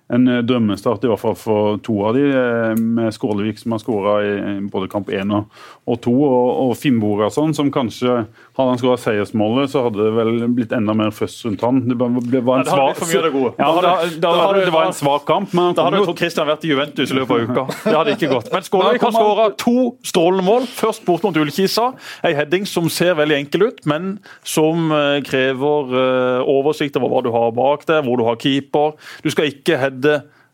en 0.08 0.24
drømmestart, 0.46 1.04
i 1.04 1.10
hvert 1.10 1.20
fall 1.20 1.36
for 1.36 1.80
to 1.84 1.98
av 2.08 2.16
de, 2.16 2.24
eh, 2.32 2.74
med 2.80 3.12
Skålevik 3.14 3.58
som 3.60 3.74
har 3.74 3.82
skåra 3.82 4.14
i 4.24 4.60
både 4.72 4.88
kamp 4.88 5.10
én 5.12 5.32
og, 5.36 5.50
og 5.88 6.00
to, 6.04 6.14
og, 6.24 6.48
og 6.64 6.76
Finnboga 6.80 7.28
sånn, 7.32 7.54
som 7.56 7.72
kanskje 7.72 8.24
Hadde 8.58 8.72
han 8.72 8.78
skåra 8.80 8.98
seiersmålet, 8.98 9.70
så 9.70 9.84
hadde 9.84 10.02
det 10.02 10.12
vel 10.16 10.30
blitt 10.50 10.72
enda 10.74 10.90
mer 10.98 11.12
føss 11.14 11.36
rundt 11.46 11.60
han. 11.62 11.76
Det 11.86 11.94
var, 11.94 12.08
en 12.10 12.16
Ja, 12.18 12.56
det 12.58 12.72
svak 12.72 12.98
det 12.98 13.52
Da 13.54 13.68
da, 13.76 13.92
da 14.18 14.32
da, 14.34 14.46
det 14.56 14.72
var 14.74 14.88
en 14.88 14.96
svak 14.98 15.28
kamp, 15.28 15.52
men 15.54 15.76
Da 15.78 15.84
hadde 15.86 16.00
jo 16.00 16.14
Christian 16.18 16.48
vært 16.48 16.66
i 16.66 16.72
Juventus 16.72 17.12
i 17.14 17.18
løpet 17.20 17.36
av 17.36 17.44
uka. 17.52 17.76
Det 17.84 17.94
hadde 17.94 18.16
ikke 18.16 18.32
gått. 18.32 18.48
Men 18.50 18.66
Skålevik 18.66 19.04
har 19.06 19.14
skåra 19.14 19.46
to 19.62 19.76
strålende 20.02 20.42
mål. 20.48 20.66
Først 20.74 21.06
bort 21.06 21.22
mot 21.28 21.38
Ullkisa. 21.38 21.92
Ei 22.26 22.34
heading 22.34 22.66
som 22.66 22.88
ser 22.90 23.14
veldig 23.20 23.36
enkel 23.44 23.68
ut, 23.68 23.78
men 23.86 24.16
som 24.42 24.90
eh, 24.90 25.20
krever 25.28 25.94
eh, 26.02 26.50
oversikt 26.50 26.98
over 26.98 27.14
hva 27.14 27.22
du 27.28 27.30
har 27.36 27.54
bak 27.54 27.86
deg, 27.86 28.02
hvor 28.08 28.18
du 28.18 28.26
har 28.26 28.42
keeper. 28.42 28.98
Du 29.22 29.30
skal 29.30 29.52
ikke 29.52 29.78
heade 29.78 29.97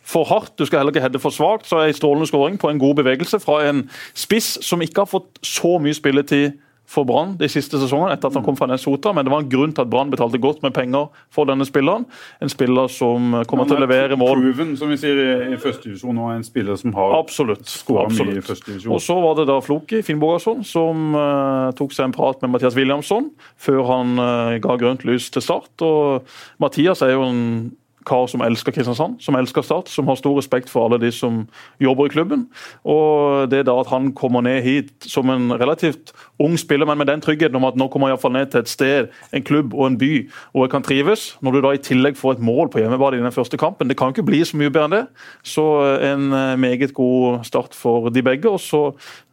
for 0.04 0.28
hardt, 0.28 0.52
du 0.58 0.66
skal 0.68 0.82
heller 0.82 0.92
ikke 0.92 1.00
heade 1.00 1.20
for 1.22 1.32
svakt. 1.32 1.66
Så 1.68 1.80
er 1.80 1.88
en 1.88 1.96
strålende 1.96 2.28
skåring 2.28 2.58
på 2.60 2.68
en 2.68 2.78
god 2.78 3.00
bevegelse 3.00 3.40
fra 3.40 3.62
en 3.68 3.86
spiss 4.14 4.58
som 4.64 4.82
ikke 4.84 5.00
har 5.00 5.08
fått 5.08 5.40
så 5.40 5.78
mye 5.80 5.96
spilletid 5.96 6.60
for 6.84 7.06
Brann 7.08 7.32
de 7.40 7.48
siste 7.48 7.78
sesongene, 7.80 8.12
etter 8.12 8.28
at 8.28 8.36
han 8.36 8.44
kom 8.44 8.58
fra 8.58 8.66
Nesota, 8.68 9.12
men 9.16 9.24
det 9.24 9.32
var 9.32 9.42
en 9.42 9.48
grunn 9.50 9.72
til 9.74 9.86
at 9.86 9.90
Brann 9.90 10.10
betalte 10.12 10.40
godt 10.42 10.60
med 10.64 10.74
penger 10.76 11.06
for 11.32 11.48
denne 11.48 11.64
spilleren. 11.64 12.04
En 12.44 12.52
spiller 12.52 12.90
som 12.92 13.38
kommer 13.48 13.68
til 13.68 13.78
å 13.78 13.84
levere 13.86 14.18
mål 14.20 14.42
Proven, 14.42 14.74
som 14.76 14.92
vi 14.92 14.98
sier 15.00 15.20
i, 15.22 15.28
i 15.54 15.60
første 15.60 15.88
divisjon, 15.88 16.18
og 16.20 16.34
en 16.34 16.44
spiller 16.46 16.76
som 16.80 16.94
har 16.98 17.16
Absolutt. 17.16 17.64
skåra 17.70 18.10
mye 18.12 18.36
i 18.36 18.44
første 18.44 18.68
divisjon. 18.68 18.92
Og 18.94 19.00
så 19.02 19.16
var 19.24 19.38
det 19.40 19.46
da 19.48 19.56
Floki 19.64 20.02
Finnbogason 20.04 20.60
som 20.68 21.16
uh, 21.16 21.72
tok 21.78 21.96
seg 21.96 22.10
en 22.10 22.16
prat 22.16 22.44
med 22.44 22.52
Mathias 22.52 22.76
Williamson 22.76 23.32
før 23.56 23.80
han 23.88 24.20
uh, 24.20 24.58
ga 24.62 24.76
grønt 24.80 25.08
lys 25.08 25.30
til 25.32 25.44
start. 25.44 25.72
Og 25.88 26.28
Mathias 26.62 27.02
er 27.06 27.16
jo 27.16 27.24
en 27.30 27.72
kar 28.06 28.26
som 28.30 28.42
elsker 28.44 28.74
Kristiansand, 28.74 29.16
som 29.22 29.36
elsker 29.38 29.64
Start, 29.64 29.88
som 29.88 30.08
har 30.08 30.18
stor 30.20 30.36
respekt 30.38 30.70
for 30.70 30.86
alle 30.86 31.00
de 31.02 31.10
som 31.12 31.44
jobber 31.80 32.06
i 32.06 32.14
klubben. 32.14 32.46
Og 32.84 33.50
det 33.50 33.64
da 33.68 33.76
at 33.80 33.90
han 33.92 34.12
kommer 34.16 34.44
ned 34.44 34.62
hit 34.64 35.08
som 35.08 35.30
en 35.32 35.52
relativt 35.52 36.12
ung 36.42 36.56
spiller, 36.60 36.86
men 36.86 36.98
med 36.98 37.08
den 37.10 37.22
tryggheten 37.24 37.56
om 37.56 37.66
at 37.68 37.78
nå 37.78 37.88
kommer 37.88 38.10
jeg 38.10 38.16
iallfall 38.16 38.34
ned 38.36 38.52
til 38.52 38.64
et 38.64 38.72
sted, 38.72 39.10
en 39.32 39.46
klubb 39.46 39.74
og 39.74 39.86
en 39.86 39.98
by 39.98 40.12
hvor 40.52 40.66
jeg 40.66 40.74
kan 40.74 40.86
trives. 40.86 41.26
Når 41.40 41.56
du 41.56 41.60
da 41.64 41.74
i 41.74 41.82
tillegg 41.82 42.18
får 42.20 42.36
et 42.36 42.44
mål 42.44 42.70
på 42.72 42.82
hjemmebane 42.82 43.20
i 43.20 43.24
den 43.24 43.34
første 43.34 43.60
kampen, 43.60 43.88
det 43.88 43.98
kan 44.00 44.14
ikke 44.14 44.26
bli 44.26 44.42
så 44.44 44.58
mye 44.60 44.72
bedre 44.72 44.88
enn 44.88 44.96
det. 44.98 45.04
Så 45.46 45.64
en 46.04 46.28
eh, 46.32 46.56
meget 46.60 46.94
god 46.94 47.44
start 47.48 47.74
for 47.74 48.10
de 48.14 48.22
begge. 48.22 48.50
Og 48.50 48.60
så 48.60 48.82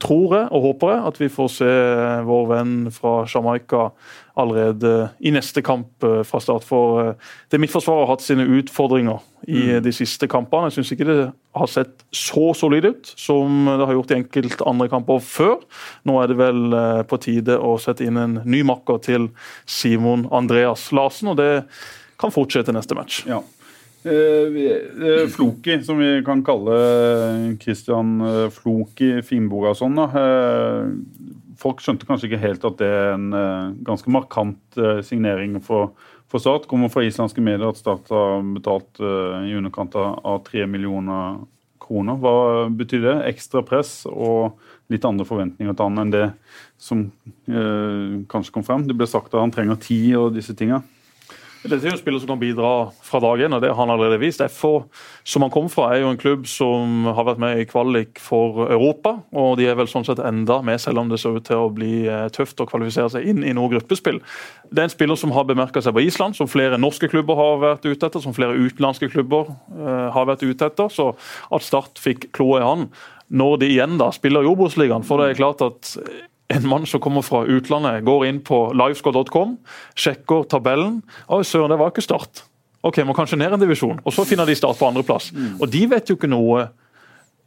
tror 0.02 0.38
jeg 0.38 0.48
og 0.52 0.68
håper 0.70 0.96
jeg 0.96 1.06
at 1.12 1.22
vi 1.22 1.32
får 1.32 1.54
se 1.60 1.72
vår 2.28 2.50
venn 2.56 2.76
fra 2.94 3.22
Jamaica 3.28 3.90
allerede 4.42 5.10
i 5.20 5.32
neste 5.34 5.64
kamp 5.66 6.04
eh, 6.04 6.22
fra 6.28 6.42
start. 6.44 6.66
For 6.68 7.02
eh, 7.02 7.30
det 7.52 7.60
Midtforsvaret 7.62 8.06
har 8.06 8.12
hatt 8.16 8.26
sine 8.26 8.48
utfordringer 8.60 9.22
i 9.48 9.62
eh, 9.76 9.82
de 9.84 9.94
siste 9.96 10.30
kampene. 10.32 10.70
Jeg 10.70 10.80
syns 10.80 10.94
ikke 10.96 11.08
det 11.10 11.20
har 11.58 11.72
sett 11.72 12.04
så 12.16 12.52
solid 12.58 12.90
ut 12.90 13.14
som 13.20 13.66
det 13.70 13.88
har 13.88 13.96
gjort 13.98 14.14
i 14.14 14.20
enkelte 14.20 14.68
andre 14.70 14.90
kamper 14.92 15.24
før. 15.26 15.58
Nå 16.08 16.20
er 16.22 16.32
det 16.32 16.38
vel 16.42 16.78
på 17.10 17.20
tide 17.22 17.58
å 17.60 17.76
sette 17.82 18.06
inn 18.08 18.20
en 18.20 18.38
ny 18.46 18.62
makker 18.68 19.02
til 19.04 19.32
Simon 19.70 20.28
Andreas 20.32 20.90
Larsen, 20.96 21.34
og 21.34 21.42
det 21.42 21.66
kan 22.22 22.34
fortsette 22.34 22.74
neste 22.76 22.96
match. 22.98 23.24
Ja. 23.30 23.42
Eh, 24.02 25.28
Floki, 25.30 25.76
som 25.86 26.00
vi 26.02 26.24
kan 26.26 26.42
kalle 26.46 26.78
Christian 27.62 28.16
Floki 28.56 29.20
Finnbogason, 29.26 30.00
da. 30.00 30.08
Folk 31.62 31.84
skjønte 31.84 32.08
kanskje 32.10 32.30
ikke 32.30 32.42
helt 32.42 32.66
at 32.66 32.80
det 32.82 32.90
er 32.90 33.14
en 33.14 33.30
eh, 33.38 33.72
ganske 33.86 34.12
markant 34.14 34.80
eh, 34.82 35.02
signering 35.06 35.60
for, 35.64 35.92
for 36.32 36.42
Start. 36.42 36.68
Kommer 36.72 36.90
fra 36.90 37.06
islandske 37.06 37.44
medier 37.44 37.70
at 37.70 37.80
Start 37.80 38.10
har 38.14 38.42
betalt 38.56 39.02
eh, 39.02 39.52
i 39.52 39.58
underkant 39.60 39.98
av 40.02 40.42
tre 40.48 40.66
millioner 40.66 41.44
kroner. 41.82 42.18
Hva 42.22 42.70
betyr 42.74 43.06
det? 43.06 43.18
Ekstra 43.34 43.64
press 43.68 44.02
og 44.10 44.58
litt 44.92 45.06
andre 45.08 45.28
forventninger 45.28 45.76
til 45.76 45.88
han 45.88 46.02
enn 46.04 46.14
det 46.14 46.26
som 46.82 47.06
eh, 47.46 48.22
kanskje 48.32 48.56
kom 48.56 48.66
frem. 48.68 48.88
Det 48.88 48.98
ble 48.98 49.10
sagt 49.10 49.34
at 49.34 49.42
han 49.44 49.54
trenger 49.54 49.80
tid 49.82 50.16
og 50.20 50.34
disse 50.38 50.56
tinga. 50.58 50.82
Dette 51.62 51.86
er 51.86 51.92
jo 51.92 51.94
en 51.94 52.00
spiller 52.00 52.22
som 52.24 52.32
kan 52.32 52.40
bidra 52.42 52.70
fra 53.06 53.20
dag 53.22 53.44
én, 53.46 53.54
og 53.54 53.62
det 53.62 53.70
har 53.70 53.78
han 53.78 53.92
allerede 53.94 54.18
vist. 54.24 54.42
FH, 54.42 54.88
som 55.30 55.44
han 55.46 55.52
kom 55.54 55.68
fra, 55.70 55.92
er 55.94 56.02
jo 56.02 56.10
en 56.10 56.18
klubb 56.18 56.48
som 56.50 57.06
har 57.06 57.28
vært 57.28 57.42
med 57.44 57.62
i 57.62 57.68
kvalik 57.70 58.18
for 58.22 58.64
Europa. 58.66 59.20
Og 59.38 59.60
de 59.60 59.68
er 59.70 59.78
vel 59.78 59.90
sånn 59.92 60.08
sett 60.08 60.24
enda 60.26 60.58
med, 60.66 60.82
selv 60.82 61.04
om 61.04 61.12
det 61.12 61.20
ser 61.22 61.38
ut 61.38 61.46
til 61.46 61.62
å 61.62 61.70
bli 61.74 62.08
eh, 62.10 62.26
tøft 62.34 62.64
å 62.64 62.68
kvalifisere 62.70 63.14
seg 63.14 63.30
inn 63.30 63.46
i 63.46 63.54
noe 63.54 63.70
gruppespill. 63.76 64.18
Det 64.74 64.82
er 64.82 64.90
en 64.90 64.96
spiller 64.96 65.22
som 65.22 65.36
har 65.38 65.46
bemerka 65.50 65.86
seg 65.86 65.94
på 65.94 66.06
Island, 66.08 66.40
som 66.40 66.50
flere 66.50 66.82
norske 66.82 67.12
klubber 67.14 67.38
har 67.38 67.62
vært 67.62 67.86
ute 67.86 68.10
etter, 68.10 68.26
som 68.26 68.34
flere 68.34 68.58
utenlandske 68.58 69.12
klubber 69.14 69.54
eh, 69.54 70.10
har 70.18 70.30
vært 70.32 70.48
ute 70.48 70.66
etter. 70.66 70.90
Så 70.90 71.12
at 71.14 71.68
Start 71.68 72.02
fikk 72.02 72.32
kloa 72.34 72.64
i 72.64 72.70
han 72.72 72.90
når 73.32 73.62
de 73.62 73.70
igjen 73.78 73.96
da 74.02 74.10
spiller 74.12 74.44
i 74.44 74.50
Obos-ligaen, 74.50 75.06
for 75.08 75.22
det 75.22 75.30
er 75.30 75.38
klart 75.40 75.62
at 75.64 75.94
en 76.52 76.68
mann 76.70 76.86
som 76.90 77.02
kommer 77.04 77.26
fra 77.26 77.44
utlandet, 77.48 78.04
går 78.08 78.28
inn 78.30 78.42
på 78.46 78.64
livescore.com, 78.78 79.58
sjekker 79.96 80.48
tabellen. 80.52 81.02
Oi, 81.32 81.44
søren, 81.48 81.72
det 81.74 81.80
var 81.82 81.94
ikke 81.94 82.06
Start. 82.06 82.46
Ok, 82.84 83.02
må 83.06 83.14
kanskje 83.14 83.38
ned 83.38 83.54
en 83.54 83.62
divisjon. 83.62 84.00
Og 84.06 84.14
så 84.16 84.26
finner 84.26 84.50
de 84.50 84.58
Start 84.58 84.80
på 84.80 84.90
andreplass. 84.90 85.32
Og 85.60 85.68
de 85.72 85.86
vet 85.92 86.10
jo 86.10 86.18
ikke 86.18 86.32
noe 86.32 86.70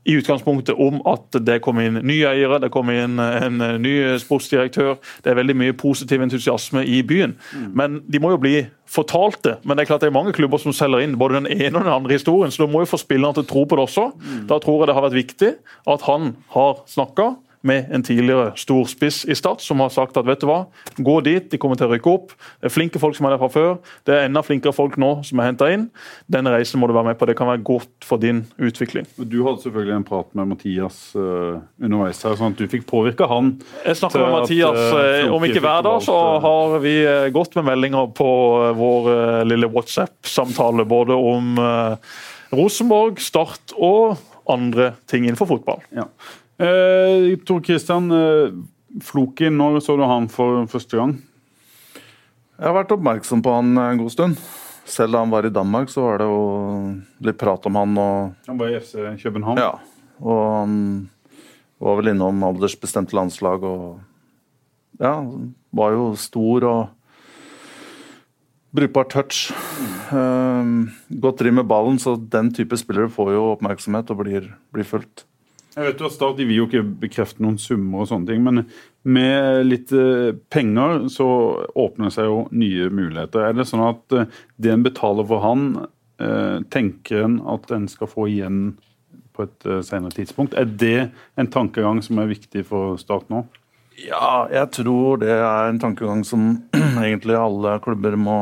i 0.05 0.19
utgangspunktet 0.19 0.77
om 0.77 0.99
at 1.09 1.37
det 1.47 1.61
kommer 1.65 1.87
inn 1.87 1.97
nye 2.05 2.29
eiere, 2.29 2.59
det 2.61 2.69
kommer 2.73 2.99
inn 3.07 3.17
en 3.21 3.63
ny 3.81 3.95
sportsdirektør. 4.21 4.99
Det 5.25 5.33
er 5.33 5.39
veldig 5.39 5.57
mye 5.57 5.77
positiv 5.81 6.21
entusiasme 6.25 6.83
i 6.85 7.01
byen. 7.07 7.33
Men 7.73 8.03
de 8.05 8.21
må 8.21 8.35
jo 8.35 8.41
bli 8.43 8.59
fortalt 8.91 9.41
det. 9.47 9.55
Men 9.65 9.77
det 9.77 9.87
er 9.87 9.93
klart 9.95 10.05
det 10.05 10.11
er 10.11 10.17
mange 10.17 10.35
klubber 10.37 10.61
som 10.61 10.77
selger 10.77 11.07
inn 11.07 11.17
både 11.21 11.41
den 11.41 11.49
ene 11.55 11.73
og 11.79 11.87
den 11.87 11.95
andre 11.95 12.19
historien, 12.19 12.53
så 12.53 12.67
du 12.67 12.73
må 12.75 12.85
jo 12.85 12.93
få 12.93 13.01
spillerne 13.01 13.39
til 13.39 13.47
å 13.47 13.51
tro 13.55 13.65
på 13.65 13.81
det 13.81 13.87
også. 13.89 14.07
Da 14.51 14.61
tror 14.61 14.83
jeg 14.83 14.93
det 14.93 14.99
har 14.99 15.07
vært 15.09 15.21
viktig 15.23 15.51
at 15.95 16.07
han 16.11 16.35
har 16.53 16.85
snakka 16.91 17.33
med 17.65 17.91
en 17.95 18.03
tidligere 18.05 18.53
storspiss 18.61 19.23
i 19.31 19.35
Start, 19.37 19.63
som 19.65 19.81
har 19.81 19.93
sagt 19.93 20.19
at 20.21 20.27
vet 20.29 20.43
du 20.43 20.49
hva, 20.49 20.65
gå 20.97 21.17
dit, 21.25 21.47
de 21.51 21.61
kommer 21.61 21.79
til 21.81 21.89
å 21.89 21.95
rykke 21.95 22.13
opp. 22.13 22.35
Det 22.61 22.69
er 22.69 22.75
flinke 22.75 23.01
folk 23.03 23.17
som 23.17 23.29
er 23.29 23.35
der 23.35 23.41
fra 23.41 23.49
før. 23.53 23.71
Det 24.07 24.15
er 24.15 24.29
enda 24.29 24.43
flinkere 24.45 24.75
folk 24.77 24.99
nå 25.01 25.11
som 25.27 25.41
er 25.41 25.49
henta 25.49 25.71
inn. 25.73 25.87
Den 26.31 26.51
reisen 26.53 26.83
må 26.83 26.91
du 26.91 26.95
være 26.97 27.11
med 27.11 27.19
på. 27.21 27.29
Det 27.31 27.37
kan 27.39 27.49
være 27.51 27.65
godt 27.65 28.07
for 28.07 28.21
din 28.21 28.45
utvikling. 28.61 29.09
Du 29.17 29.41
hadde 29.47 29.65
selvfølgelig 29.65 29.97
en 29.97 30.07
prat 30.09 30.31
med 30.37 30.53
Mathias 30.53 31.01
uh, 31.17 31.63
underveis 31.81 32.21
her, 32.27 32.37
sånn 32.41 32.55
at 32.55 32.61
du 32.61 32.69
fikk 32.71 32.87
påvirka 32.91 33.29
han. 33.31 33.55
Jeg 33.87 34.01
snakker 34.03 34.27
med 34.27 34.37
Mathias 34.37 34.81
eh, 34.85 35.09
eh, 35.25 35.33
om 35.33 35.49
ikke 35.49 35.65
hver 35.65 35.85
dag, 35.87 35.99
så 36.05 36.19
har 36.45 36.79
vi 36.85 36.95
uh, 37.07 37.31
gått 37.35 37.57
med 37.59 37.69
meldinger 37.73 38.13
på 38.17 38.31
vår 38.77 39.11
lille 39.49 39.69
WhatsApp-samtale. 39.73 40.85
Både 40.89 41.17
om 41.17 41.59
Rosenborg, 42.55 43.21
Start 43.25 43.75
og 43.75 44.19
andre 44.51 44.93
ting 45.11 45.25
innenfor 45.25 45.49
fotball. 45.49 45.81
Ja. 45.95 46.09
Eh, 46.65 47.37
Tor 47.45 47.61
Christian 47.65 48.11
eh, 48.15 48.55
Floki, 49.05 49.51
når 49.51 49.81
så 49.85 49.97
du 49.99 50.05
han 50.09 50.29
for 50.33 50.65
første 50.71 50.99
gang? 50.99 51.17
Jeg 52.55 52.69
har 52.69 52.77
vært 52.77 52.95
oppmerksom 52.95 53.43
på 53.43 53.53
han 53.57 53.75
en 53.75 54.01
god 54.01 54.13
stund. 54.15 54.39
Selv 54.89 55.17
da 55.17 55.25
han 55.25 55.33
var 55.33 55.47
i 55.47 55.53
Danmark, 55.53 55.91
så 55.91 56.05
var 56.05 56.21
det 56.21 56.29
jo 56.29 56.43
litt 57.25 57.39
prat 57.41 57.67
om 57.67 57.81
han. 57.81 57.97
og 57.99 58.49
Han 58.49 58.61
var 58.61 58.71
i 58.71 58.79
FC 58.79 59.01
København. 59.25 59.59
Ja, 59.59 59.73
og 60.21 60.43
han 60.61 60.77
var 61.83 61.99
vel 61.99 62.13
innom 62.15 62.45
aldersbestemte 62.47 63.17
landslag 63.17 63.65
og 63.67 64.03
Ja, 65.03 65.17
var 65.75 65.91
jo 65.91 66.13
stor 66.15 66.65
og 66.71 66.83
brukbar 68.75 69.09
touch. 69.11 69.49
Um, 70.15 70.93
godt 71.11 71.41
driv 71.41 71.57
med 71.59 71.67
ballen, 71.67 71.99
så 71.99 72.15
den 72.15 72.53
type 72.55 72.79
spillere 72.79 73.11
får 73.11 73.33
jo 73.35 73.49
oppmerksomhet 73.57 74.13
og 74.15 74.21
blir, 74.23 74.47
blir 74.71 74.87
fulgt. 74.87 75.25
Jeg 75.75 75.89
vet 75.89 76.03
jo 76.03 76.07
at 76.07 76.15
Start 76.15 76.39
vil 76.39 76.55
jo 76.55 76.67
ikke 76.69 76.85
bekrefte 77.03 77.43
noen 77.43 77.57
summer 77.59 78.05
og 78.05 78.11
sånne 78.11 78.31
ting, 78.31 78.45
men 78.47 78.63
med 79.03 79.67
litt 79.67 79.91
eh, 79.95 80.31
penger 80.55 81.09
så 81.11 81.27
åpner 81.75 82.09
det 82.09 82.15
seg 82.15 82.29
jo 82.31 82.45
nye 82.55 82.87
muligheter. 82.95 83.49
Er 83.49 83.57
det 83.59 83.67
sånn 83.67 83.83
at 83.89 84.15
eh, 84.15 84.31
det 84.63 84.71
en 84.71 84.87
betaler 84.87 85.27
for 85.27 85.43
han, 85.43 85.67
eh, 86.23 86.63
tenker 86.71 87.27
en 87.27 87.41
at 87.51 87.75
en 87.75 87.89
skal 87.91 88.11
få 88.11 88.29
igjen 88.31 88.63
på 89.35 89.49
et 89.49 89.67
senere 89.83 90.15
tidspunkt? 90.15 90.55
Er 90.55 90.71
det 90.71 91.11
en 91.35 91.51
tankegang 91.51 91.99
som 92.07 92.23
er 92.23 92.31
viktig 92.31 92.63
for 92.71 92.95
Start 93.03 93.27
nå? 93.35 93.43
Ja, 93.99 94.47
jeg 94.51 94.71
tror 94.75 95.19
det 95.23 95.35
er 95.35 95.69
en 95.69 95.83
tankegang 95.83 96.23
som 96.27 96.53
egentlig 97.03 97.35
alle 97.39 97.79
klubber 97.83 98.17
må 98.19 98.39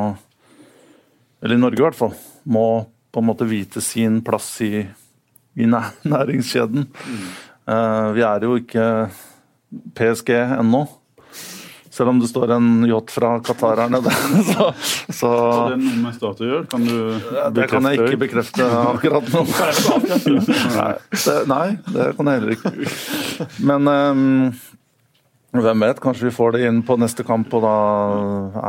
Eller 1.43 1.57
i 1.57 1.61
Norge 1.61 1.81
i 1.81 1.85
hvert 1.89 1.99
fall. 1.99 2.13
Må 2.45 2.85
på 3.13 3.21
en 3.21 3.27
måte 3.27 3.49
vite 3.49 3.81
sin 3.85 4.21
plass 4.25 4.55
i, 4.65 4.85
i 5.57 5.69
næringskjeden. 6.15 6.89
Eh, 7.69 8.09
vi 8.17 8.27
er 8.27 8.49
jo 8.49 8.57
ikke 8.61 8.89
PSG 9.97 10.35
ennå. 10.59 10.87
Selv 11.93 12.09
om 12.09 12.21
det 12.23 12.31
står 12.31 12.55
en 12.55 12.87
yacht 12.89 13.11
fra 13.13 13.35
Qatar 13.45 13.83
her 13.83 13.91
nede. 13.93 14.13
Så, 14.49 14.71
så 15.13 15.13
så 15.13 15.33
det 15.75 15.77
noe 15.83 15.99
med 16.01 16.15
Start 16.17 16.41
å 16.41 16.47
gjøre? 16.49 16.65
Kan 16.73 16.87
du 16.89 16.95
bekrefte? 16.97 17.51
det 17.59 17.67
kan 17.69 17.89
jeg 17.91 18.01
ikke 18.01 18.21
bekrefte 18.23 18.69
akkurat 18.81 19.29
nå. 19.35 19.43
Nei, 20.79 20.95
det, 21.13 21.37
nei, 21.53 21.67
det 21.93 22.07
kan 22.17 22.31
jeg 22.33 22.41
heller 22.41 22.55
ikke. 22.57 22.73
Men 23.69 23.93
ehm, 23.93 24.25
hvem 25.61 25.83
vet, 25.85 25.99
kanskje 26.01 26.31
vi 26.31 26.33
får 26.33 26.55
det 26.55 26.63
inn 26.65 26.79
på 26.89 26.95
neste 26.97 27.25
kamp, 27.29 27.53
og 27.53 27.61
da 27.61 27.73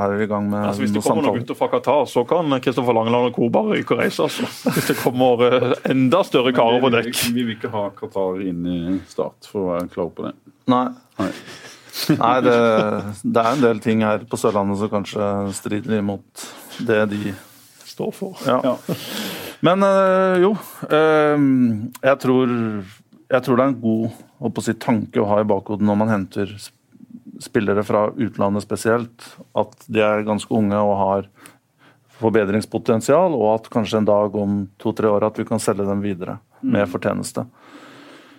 er 0.04 0.16
vi 0.18 0.26
i 0.26 0.28
gang 0.28 0.50
med 0.52 0.66
Altså, 0.68 0.82
hvis 0.84 0.92
det 0.92 0.98
noen 1.00 1.06
kommer 1.06 1.22
noen 1.24 1.30
samtaler. 1.30 1.46
gutter 1.46 1.60
fra 1.62 1.70
Qatar, 1.72 2.02
så 2.12 2.24
kan 2.28 2.58
Kristoffer 2.66 2.98
Langeland 2.98 3.30
og 3.30 3.38
co. 3.38 3.48
bare 3.50 3.78
ryke 3.78 3.96
og 3.96 4.02
reise. 4.02 4.26
Altså. 4.28 4.50
Hvis 4.76 4.90
det 4.92 4.98
kommer 5.00 5.46
eh, 5.48 5.70
enda 5.94 6.24
større 6.28 6.52
karer 6.52 6.84
på 6.84 6.92
dekk. 6.92 7.14
Vi 7.32 7.46
vil 7.46 7.56
ikke 7.56 7.72
ha 7.72 7.86
Qatar 7.96 8.42
inn 8.44 8.68
i 8.68 8.98
Start, 9.08 9.48
for 9.48 9.64
å 9.64 9.70
være 9.78 9.88
klar 9.96 10.12
på 10.12 10.28
det. 10.28 10.34
Nei. 10.74 10.90
Nei. 11.22 11.32
Nei, 12.18 12.36
det, 12.42 12.58
det 13.22 13.42
er 13.46 13.52
en 13.54 13.64
del 13.64 13.80
ting 13.80 14.04
her 14.04 14.24
på 14.28 14.40
Sørlandet 14.42 14.80
som 14.82 14.90
kanskje 14.92 15.32
strider 15.54 16.00
imot 16.02 16.48
det 16.84 17.04
de 17.14 17.34
Står 17.94 18.12
for. 18.18 18.40
Ja. 18.50 18.58
Ja. 18.66 18.96
Men 19.62 19.84
øh, 19.86 20.42
jo, 20.42 20.52
øh, 20.90 21.44
jeg, 22.02 22.20
tror, 22.20 22.48
jeg 23.34 23.46
tror 23.46 23.58
det 23.58 23.66
er 23.66 23.72
en 23.74 23.82
god 23.82 24.54
å 24.54 24.64
si, 24.64 24.76
tanke 24.78 25.22
å 25.22 25.28
ha 25.30 25.42
i 25.42 25.48
bakhodet 25.50 25.86
når 25.86 26.00
man 26.00 26.12
henter 26.12 26.52
spillere 27.42 27.84
fra 27.86 28.08
utlandet 28.12 28.66
spesielt, 28.66 29.26
at 29.58 29.74
de 29.92 30.04
er 30.06 30.26
ganske 30.28 30.54
unge 30.54 30.78
og 30.78 30.94
har 31.00 31.30
forbedringspotensial, 32.22 33.34
og 33.36 33.48
at 33.56 33.70
kanskje 33.74 34.00
en 34.00 34.08
dag 34.08 34.36
om 34.38 34.66
to-tre 34.82 35.10
år 35.10 35.26
at 35.28 35.40
vi 35.40 35.48
kan 35.50 35.62
selge 35.62 35.88
dem 35.88 36.04
videre 36.04 36.38
med 36.62 36.88
fortjeneste. 36.92 37.46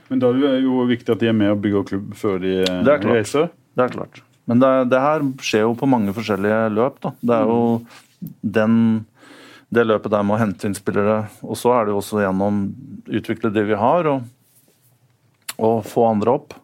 Men 0.09 0.21
da 0.23 0.31
er 0.31 0.61
det 0.61 0.63
jo 0.67 0.85
viktig 0.89 1.11
at 1.15 1.25
de 1.25 1.31
er 1.31 1.37
med 1.37 1.55
og 1.55 1.65
bygger 1.65 1.89
klubb 1.89 2.15
før 2.19 2.39
de 2.43 2.55
eh, 2.63 2.81
Det 2.87 2.95
er 2.95 3.09
reiser. 3.09 3.51
Det 3.75 3.87
er 3.87 3.95
klart. 3.97 4.21
Men 4.49 4.61
det, 4.61 4.71
det 4.93 5.01
her 5.01 5.25
skjer 5.43 5.65
jo 5.65 5.75
på 5.81 5.89
mange 5.91 6.15
forskjellige 6.15 6.61
løp. 6.77 7.01
Da. 7.03 7.15
Det 7.19 7.39
er 7.39 7.51
jo 7.51 7.61
den, 8.57 8.77
det 9.75 9.87
løpet 9.89 10.13
der 10.13 10.27
med 10.27 10.37
å 10.37 10.43
hente 10.45 10.69
inn 10.69 10.77
spillere, 10.77 11.25
og 11.43 11.59
så 11.59 11.75
er 11.75 11.87
det 11.87 11.95
jo 11.95 12.01
også 12.03 12.21
gjennom 12.23 12.67
utvikle 13.09 13.53
det 13.53 13.65
vi 13.73 13.81
har, 13.81 14.11
og, 14.13 14.29
og 15.59 15.85
få 15.87 16.07
andre 16.09 16.37
opp 16.39 16.55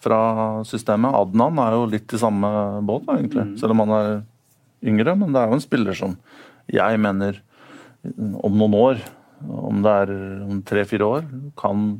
fra 0.00 0.20
systemet. 0.68 1.14
Adnan 1.16 1.60
er 1.60 1.76
jo 1.76 1.88
litt 1.92 2.12
i 2.16 2.20
samme 2.20 2.50
båt, 2.88 3.08
egentlig, 3.12 3.46
mm. 3.50 3.56
Selv 3.60 3.74
om 3.74 3.84
han 3.84 3.96
er 3.96 4.12
yngre. 4.90 5.16
Men 5.18 5.34
det 5.34 5.42
er 5.42 5.50
jo 5.50 5.58
en 5.58 5.64
spiller 5.64 5.98
som 5.98 6.16
jeg 6.70 7.00
mener 7.02 7.42
om 8.40 8.54
noen 8.56 8.76
år, 8.78 9.02
om 9.44 9.82
det 9.84 9.96
er 10.04 10.14
om 10.46 10.62
tre-fire 10.64 11.08
år, 11.18 11.26
kan 11.60 11.90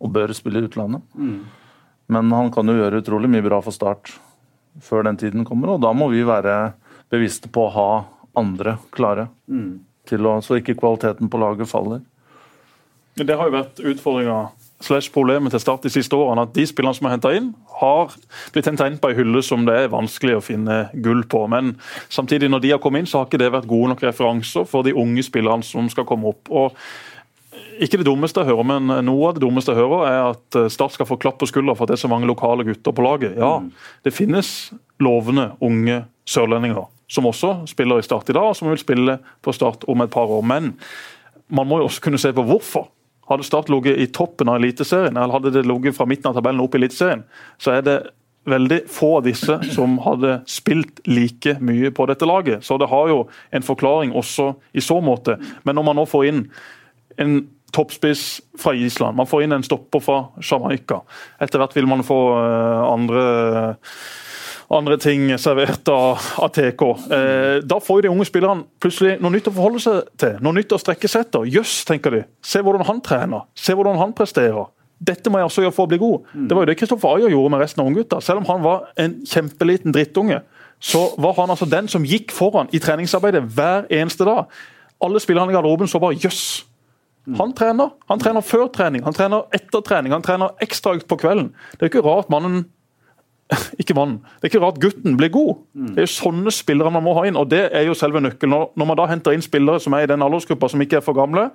og 0.00 0.12
bør 0.14 0.32
spille 0.32 0.62
i 0.62 0.68
utlandet. 0.68 1.02
Men 2.10 2.30
han 2.32 2.48
kan 2.54 2.70
jo 2.70 2.78
gjøre 2.78 3.02
utrolig 3.02 3.28
mye 3.30 3.44
bra 3.44 3.60
for 3.62 3.74
Start 3.74 4.14
før 4.80 5.04
den 5.04 5.18
tiden 5.20 5.44
kommer, 5.44 5.74
og 5.74 5.82
da 5.82 5.90
må 5.92 6.08
vi 6.12 6.22
være 6.26 6.72
bevisste 7.10 7.50
på 7.52 7.66
å 7.66 7.74
ha 7.74 7.90
andre 8.38 8.78
klare. 8.94 9.28
Til 10.08 10.26
å, 10.26 10.38
så 10.42 10.56
ikke 10.58 10.78
kvaliteten 10.78 11.28
på 11.30 11.40
laget 11.42 11.68
faller. 11.70 12.00
Det 13.18 13.36
har 13.36 13.50
jo 13.50 13.56
vært 13.58 13.82
utfordringa 13.82 14.38
slash 14.80 15.12
problemet 15.12 15.52
til 15.52 15.60
Start 15.60 15.84
de 15.84 15.92
siste 15.92 16.16
årene. 16.16 16.46
At 16.48 16.54
de 16.56 16.64
spillerne 16.68 16.96
som 16.96 17.08
er 17.08 17.14
henta 17.14 17.32
inn, 17.36 17.52
har 17.80 18.14
blitt 18.54 18.68
henta 18.68 18.88
inn 18.88 18.98
på 19.00 19.10
ei 19.10 19.18
hylle 19.18 19.42
som 19.44 19.66
det 19.68 19.76
er 19.76 19.92
vanskelig 19.92 20.38
å 20.38 20.44
finne 20.44 20.80
gull 21.04 21.22
på. 21.28 21.44
Men 21.52 21.74
samtidig, 22.08 22.50
når 22.50 22.64
de 22.64 22.74
har 22.74 22.82
kommet 22.82 23.04
inn, 23.04 23.10
så 23.10 23.20
har 23.20 23.28
ikke 23.28 23.40
det 23.42 23.52
vært 23.52 23.70
gode 23.70 23.92
nok 23.92 24.04
referanser 24.08 24.66
for 24.68 24.86
de 24.86 24.96
unge 24.96 25.24
spillerne 25.26 25.66
som 25.66 25.88
skal 25.92 26.08
komme 26.08 26.32
opp. 26.32 26.50
Og 26.50 26.76
ikke 27.80 28.00
det 28.00 28.08
dummeste 28.08 28.42
jeg 28.42 28.50
hører, 28.52 28.68
men 28.68 28.92
noe 29.06 29.28
av 29.28 29.36
det 29.36 29.44
dummeste 29.44 29.74
jeg 29.74 29.80
hører, 29.82 30.06
er 30.08 30.22
at 30.34 30.60
Start 30.72 30.96
skal 30.96 31.08
få 31.08 31.18
klapp 31.20 31.40
på 31.40 31.48
skuldra 31.50 31.76
for 31.76 31.86
at 31.86 31.92
det 31.92 31.98
er 31.98 32.04
så 32.04 32.12
mange 32.12 32.28
lokale 32.28 32.64
gutter 32.68 32.96
på 32.96 33.04
laget. 33.04 33.36
Ja, 33.40 33.58
det 34.04 34.14
finnes 34.16 34.70
lovende 35.00 35.52
unge 35.64 36.04
sørlendinger 36.28 36.88
som 37.10 37.26
også 37.26 37.64
spiller 37.66 37.98
i 37.98 38.06
Start 38.06 38.30
i 38.30 38.36
dag, 38.36 38.52
og 38.52 38.56
som 38.56 38.70
vil 38.70 38.78
spille 38.78 39.18
på 39.42 39.52
Start 39.52 39.84
om 39.90 40.04
et 40.04 40.12
par 40.12 40.30
år. 40.30 40.44
Men 40.46 40.74
man 41.50 41.66
må 41.66 41.80
jo 41.80 41.88
også 41.88 42.04
kunne 42.04 42.20
se 42.22 42.32
på 42.32 42.44
hvorfor. 42.46 42.88
Hadde 43.30 43.46
Start 43.46 43.70
ligget 43.72 43.98
i 44.02 44.08
toppen 44.10 44.50
av 44.50 44.58
Eliteserien, 44.58 45.16
eller 45.16 45.36
hadde 45.36 45.54
det 45.54 45.66
ligget 45.68 45.96
fra 45.96 46.06
midten 46.10 46.30
av 46.30 46.38
tabellen 46.38 46.62
opp 46.64 46.74
i 46.74 46.80
Eliteserien, 46.82 47.22
så 47.62 47.76
er 47.76 47.86
det 47.86 48.00
veldig 48.50 48.80
få 48.90 49.16
av 49.18 49.26
disse 49.26 49.58
som 49.74 49.98
hadde 50.04 50.38
spilt 50.48 51.02
like 51.08 51.56
mye 51.60 51.92
på 51.94 52.06
dette 52.08 52.26
laget. 52.28 52.64
Så 52.64 52.78
det 52.80 52.88
har 52.90 53.10
jo 53.12 53.22
en 53.54 53.64
forklaring 53.64 54.14
også 54.16 54.54
i 54.72 54.82
så 54.84 54.98
måte. 55.04 55.36
Men 55.62 55.76
når 55.78 55.88
man 55.90 56.00
nå 56.00 56.06
får 56.08 56.28
inn 56.30 56.44
en 57.20 57.36
toppspiss 57.76 58.40
fra 58.58 58.74
Island, 58.74 59.16
man 59.16 59.28
får 59.30 59.44
inn 59.44 59.54
en 59.54 59.66
stopper 59.66 60.02
fra 60.02 60.18
Jamaica. 60.42 61.02
Etter 61.42 61.62
hvert 61.62 61.76
vil 61.76 61.88
man 61.90 62.02
få 62.06 62.18
eh, 62.40 62.80
andre 62.88 63.24
andre 64.70 64.96
ting 65.02 65.26
servert 65.42 65.88
av, 65.90 66.18
av 66.38 66.50
TK. 66.54 66.82
Eh, 67.10 67.56
da 67.66 67.78
får 67.82 67.98
jo 67.98 68.04
de 68.06 68.12
unge 68.12 68.26
spillerne 68.28 68.66
plutselig 68.82 69.16
noe 69.22 69.34
nytt 69.34 69.48
å 69.50 69.54
forholde 69.54 69.82
seg 69.82 70.12
til. 70.20 70.36
Noe 70.44 70.54
nytt 70.56 70.74
å 70.76 70.78
strekke 70.78 71.10
seg 71.10 71.26
etter. 71.26 71.48
Jøss, 71.50 71.80
tenker 71.88 72.14
de. 72.14 72.22
Se 72.44 72.62
hvordan 72.62 72.86
han 72.86 73.02
trener. 73.04 73.48
Se 73.58 73.74
hvordan 73.74 73.98
han 73.98 74.14
presterer. 74.16 74.70
Dette 75.00 75.32
må 75.32 75.40
jeg 75.40 75.48
også 75.48 75.64
gjøre 75.64 75.74
for 75.74 75.88
å 75.88 75.90
bli 75.90 75.98
god. 76.00 76.32
Det 76.46 76.56
var 76.56 76.66
jo 76.66 76.70
det 76.70 76.76
Kristoffer 76.78 77.16
Ayer 77.16 77.32
gjorde 77.32 77.54
med 77.54 77.62
resten 77.64 77.82
av 77.82 77.88
unggutta. 77.88 78.20
Selv 78.22 78.42
om 78.42 78.48
han 78.50 78.64
var 78.64 78.90
en 79.00 79.14
kjempeliten 79.26 79.94
drittunge, 79.96 80.42
så 80.80 81.06
var 81.20 81.38
han 81.40 81.52
altså 81.52 81.68
den 81.68 81.88
som 81.88 82.04
gikk 82.06 82.34
foran 82.36 82.68
i 82.76 82.80
treningsarbeidet 82.80 83.42
hver 83.56 83.88
eneste 83.90 84.28
dag. 84.28 84.52
Alle 85.00 85.22
spillerne 85.24 85.52
i 85.52 85.56
garderoben 85.56 85.88
så 85.88 86.00
bare 86.02 86.18
jøss. 86.20 86.66
Han 87.38 87.54
trener. 87.56 87.94
Han 88.12 88.20
trener 88.20 88.44
før 88.44 88.68
trening, 88.72 89.02
han 89.04 89.16
trener 89.16 89.48
etter 89.56 89.82
trening, 89.84 90.12
han 90.12 90.24
trener 90.24 90.54
ekstraøkt 90.64 91.08
på 91.08 91.18
kvelden. 91.20 91.50
Det 91.72 91.84
er 91.84 91.88
jo 91.88 91.94
ikke 91.94 92.06
rart 92.06 92.30
mannen 92.32 92.64
ikke 93.80 93.94
mannen. 93.98 94.20
Det 94.38 94.46
er 94.46 94.50
ikke 94.52 94.62
rart 94.62 94.78
gutten 94.82 95.16
blir 95.18 95.30
god. 95.34 95.56
Det 95.74 95.98
er 95.98 96.06
jo 96.06 96.12
sånne 96.12 96.52
spillere 96.54 96.92
man 96.94 97.02
må 97.02 97.14
ha 97.16 97.24
inn, 97.26 97.38
og 97.40 97.48
det 97.50 97.64
er 97.74 97.86
jo 97.88 97.96
selve 97.98 98.22
nøkkelen. 98.22 98.52
Når- 98.52 98.86
man 98.90 98.96
da 98.98 99.06
henter 99.10 99.34
inn 99.34 99.42
spillere 99.42 99.80
som 99.82 99.94
er 99.94 100.04
i 100.04 100.10
den 100.10 100.22
aldersgruppa 100.22 100.68
som 100.70 100.80
ikke 100.80 101.00
er 101.00 101.04
for 101.04 101.18
gamle, 101.18 101.48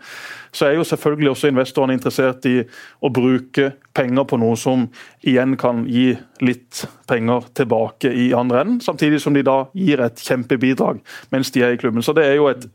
så 0.52 0.68
er 0.68 0.76
jo 0.76 0.84
selvfølgelig 0.84 1.30
også 1.32 1.52
investorene 1.52 1.96
interessert 1.96 2.46
i 2.46 2.64
å 3.04 3.12
bruke 3.14 3.74
penger 3.96 4.28
på 4.28 4.40
noe 4.40 4.56
som 4.60 4.90
igjen 5.24 5.56
kan 5.58 5.86
gi 5.88 6.18
litt 6.42 6.86
penger 7.08 7.48
tilbake 7.56 8.12
i 8.12 8.34
andre 8.36 8.62
enden, 8.66 8.82
samtidig 8.82 9.22
som 9.22 9.34
de 9.34 9.44
da 9.44 9.66
gir 9.74 10.04
et 10.04 10.20
kjempebidrag 10.20 11.00
mens 11.32 11.52
de 11.52 11.64
er 11.64 11.76
i 11.76 11.78
klubben. 11.78 12.04
Så 12.04 12.14
det 12.16 12.26
er 12.26 12.36
jo 12.36 12.48
et, 12.52 12.68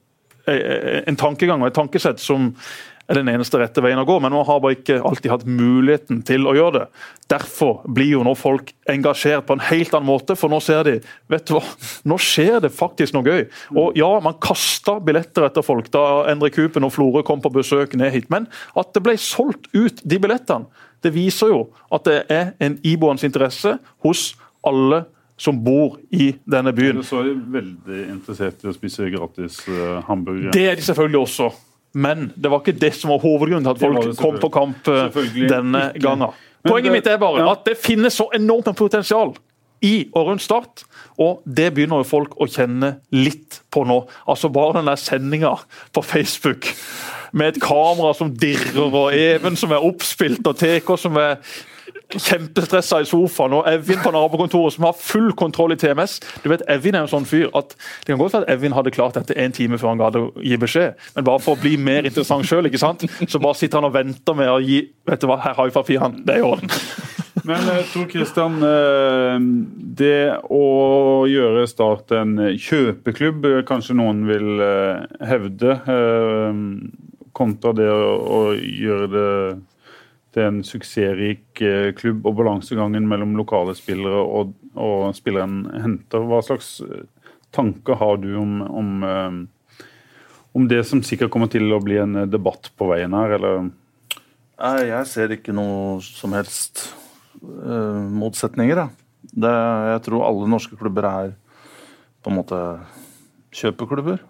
en 0.48 1.16
tankegang 1.16 1.60
og 1.60 1.68
et 1.68 1.76
tankesett 1.76 2.20
som 2.20 2.54
er 3.10 3.18
den 3.18 3.30
eneste 3.32 3.58
rette 3.58 3.82
veien 3.82 3.98
å 3.98 4.06
gå, 4.06 4.16
men 4.22 4.32
man 4.32 4.46
har 4.46 4.60
bare 4.62 4.76
ikke 4.78 5.00
alltid 5.06 5.32
hatt 5.32 5.46
muligheten 5.48 6.22
til 6.26 6.46
å 6.46 6.54
gjøre 6.54 6.74
det. 6.76 6.84
Derfor 7.32 7.82
blir 7.90 8.12
jo 8.14 8.24
nå 8.26 8.36
folk 8.38 8.72
engasjert 8.90 9.48
på 9.48 9.56
en 9.56 9.64
helt 9.66 9.94
annen 9.96 10.08
måte, 10.08 10.36
for 10.38 10.52
nå 10.52 10.60
ser 10.62 10.84
de 10.86 10.96
vet 11.30 11.46
du 11.48 11.56
hva, 11.56 11.64
nå 12.06 12.18
skjer 12.22 12.60
det 12.64 12.72
faktisk 12.74 13.16
noe 13.16 13.26
gøy. 13.26 13.44
Og 13.74 13.98
ja, 13.98 14.10
man 14.22 14.38
kasta 14.42 14.98
billetter 15.02 15.48
etter 15.48 15.66
folk 15.66 15.90
da 15.94 16.04
Endre 16.30 16.52
Kupen 16.54 16.86
og 16.86 16.94
Florø 16.94 17.24
kom 17.26 17.42
på 17.42 17.52
besøk 17.54 17.96
ned 17.98 18.14
hit, 18.14 18.30
men 18.32 18.46
at 18.78 18.92
det 18.94 19.02
ble 19.04 19.16
solgt 19.20 19.70
ut 19.74 20.02
de 20.04 20.20
billettene, 20.22 20.70
det 21.00 21.14
viser 21.14 21.48
jo 21.48 21.62
at 21.90 22.04
det 22.04 22.18
er 22.30 22.52
en 22.60 22.76
iboende 22.86 23.24
interesse 23.26 23.78
hos 24.04 24.34
alle 24.66 25.06
som 25.40 25.56
bor 25.64 25.96
i 26.12 26.34
denne 26.44 26.74
byen. 26.76 27.00
Så 27.06 27.22
er 27.22 27.30
de 27.30 27.38
veldig 27.54 28.00
interessert 28.12 28.60
i 28.60 28.68
å 28.68 28.74
spise 28.76 29.08
gratis 29.08 29.62
hamburger. 29.64 30.02
hamburgere. 30.10 30.52
Det 30.52 30.66
er 30.68 30.76
de 30.76 30.84
selvfølgelig 30.84 31.22
også. 31.22 31.48
Men 31.92 32.32
det 32.36 32.50
var 32.50 32.62
ikke 32.62 32.78
det 32.80 32.92
som 32.94 33.10
var 33.10 33.18
hovedgrunnen 33.24 33.66
til 33.66 33.74
at 33.74 33.80
folk 33.82 34.16
kom 34.20 34.38
på 34.42 34.50
kamp 34.54 34.88
eh, 34.88 35.20
denne 35.50 35.90
ikke. 35.94 36.04
gangen. 36.06 36.28
Poenget 36.66 36.84
det- 36.84 36.92
mitt 36.92 37.06
er 37.06 37.16
bare 37.18 37.40
ja. 37.40 37.50
at 37.52 37.64
det 37.66 37.76
finnes 37.80 38.12
så 38.14 38.28
enormt 38.34 38.66
med 38.66 38.76
potensial 38.76 39.34
i 39.82 40.08
og 40.14 40.26
rundt 40.28 40.42
Start, 40.44 40.82
og 41.18 41.40
det 41.46 41.70
begynner 41.74 42.02
jo 42.02 42.04
folk 42.04 42.34
å 42.36 42.46
kjenne 42.46 42.98
litt 43.12 43.62
på 43.72 43.84
nå. 43.88 44.02
Altså 44.28 44.50
Bare 44.52 44.76
den 44.78 44.86
der 44.86 44.96
sendinga 45.00 45.54
på 45.92 46.02
Facebook 46.04 46.68
med 47.32 47.54
et 47.56 47.62
kamera 47.62 48.12
som 48.14 48.32
dirrer, 48.36 48.92
og 48.92 49.14
Even 49.14 49.56
som 49.56 49.72
er 49.72 49.80
oppspilt, 49.86 50.46
og 50.46 50.56
TK 50.58 50.96
som 50.98 51.16
er 51.16 51.36
kjempestressa 52.16 53.00
i 53.02 53.08
sofaen, 53.08 53.54
og 53.58 53.68
Evin 53.70 54.00
på 54.02 54.12
nabokontoret 54.14 54.76
som 54.76 54.88
har 54.88 54.98
full 54.98 55.30
kontroll 55.38 55.74
i 55.74 55.78
TMS. 55.80 56.18
Du 56.44 56.50
vet, 56.52 56.64
Evin 56.70 56.98
er 56.98 57.06
en 57.06 57.12
sånn 57.12 57.28
fyr 57.28 57.48
at 57.56 57.76
Det 57.76 58.12
kan 58.12 58.20
godt 58.20 58.34
være 58.34 58.48
at 58.48 58.54
Evin 58.56 58.74
hadde 58.76 58.94
klart 58.94 59.18
dette 59.18 59.36
en 59.38 59.54
time 59.54 59.78
før 59.78 59.92
han 59.92 60.02
gadd 60.02 60.18
å 60.18 60.24
gi 60.42 60.58
beskjed, 60.60 60.98
men 61.16 61.26
bare 61.26 61.42
for 61.44 61.56
å 61.56 61.62
bli 61.62 61.76
mer 61.80 62.08
interessant 62.08 62.46
sjøl, 62.46 62.68
så 62.70 63.40
bare 63.40 63.58
sitter 63.58 63.80
han 63.80 63.88
og 63.90 63.94
venter 63.94 64.36
med 64.36 64.50
å 64.50 64.60
gi 64.62 64.80
Vet 65.10 65.22
du 65.22 65.26
hva, 65.26 65.40
her 65.42 65.56
har 65.56 65.66
vi 65.66 65.74
papirene, 65.74 66.22
Det 66.24 66.36
er 66.36 66.42
i 66.42 66.46
orden. 66.46 66.70
Men 67.44 67.68
eh, 67.68 67.84
Tor 67.92 68.06
Kristian, 68.10 68.58
eh, 68.62 69.36
det 70.00 70.40
å 70.52 71.26
gjøre 71.30 71.66
Start 71.70 72.12
en 72.16 72.36
kjøpeklubb, 72.60 73.46
eh, 73.48 73.62
kanskje 73.68 73.96
noen 73.98 74.24
vil 74.28 74.62
hevde, 75.26 75.78
kontra 77.36 77.72
det 77.76 77.88
å 77.88 78.40
gjøre 78.58 79.08
det 79.14 79.30
til 80.34 80.46
en 80.46 80.60
suksessrik 80.66 81.62
eh, 81.64 81.90
klubb 81.98 82.26
og 82.28 82.36
balansegangen 82.38 83.08
mellom 83.10 83.34
lokale 83.38 83.74
spillere 83.78 84.20
og, 84.22 84.54
og 84.78 85.10
spilleren 85.16 85.64
henter. 85.82 86.22
Hva 86.26 86.42
slags 86.46 86.78
eh, 86.86 87.04
tanker 87.54 87.98
har 87.98 88.20
du 88.22 88.30
om, 88.38 88.60
om, 88.62 88.92
eh, 89.06 89.84
om 90.54 90.70
det 90.70 90.84
som 90.88 91.02
sikkert 91.06 91.32
kommer 91.34 91.50
til 91.50 91.66
å 91.74 91.82
bli 91.82 91.98
en 92.02 92.24
debatt 92.30 92.70
på 92.78 92.90
veien 92.92 93.16
her, 93.16 93.36
eller? 93.38 93.70
Jeg 94.60 95.04
ser 95.08 95.32
ikke 95.32 95.54
noe 95.56 96.02
som 96.04 96.34
helst 96.36 96.90
motsetninger. 97.40 98.76
jeg. 98.76 99.00
Det, 99.32 99.52
jeg 99.94 100.02
tror 100.04 100.26
alle 100.26 100.48
norske 100.52 100.76
klubber 100.76 101.06
er 101.08 101.30
på 102.20 102.28
en 102.28 102.36
måte 102.36 102.58
kjøpeklubber. 103.56 104.20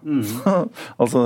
altså 1.01 1.23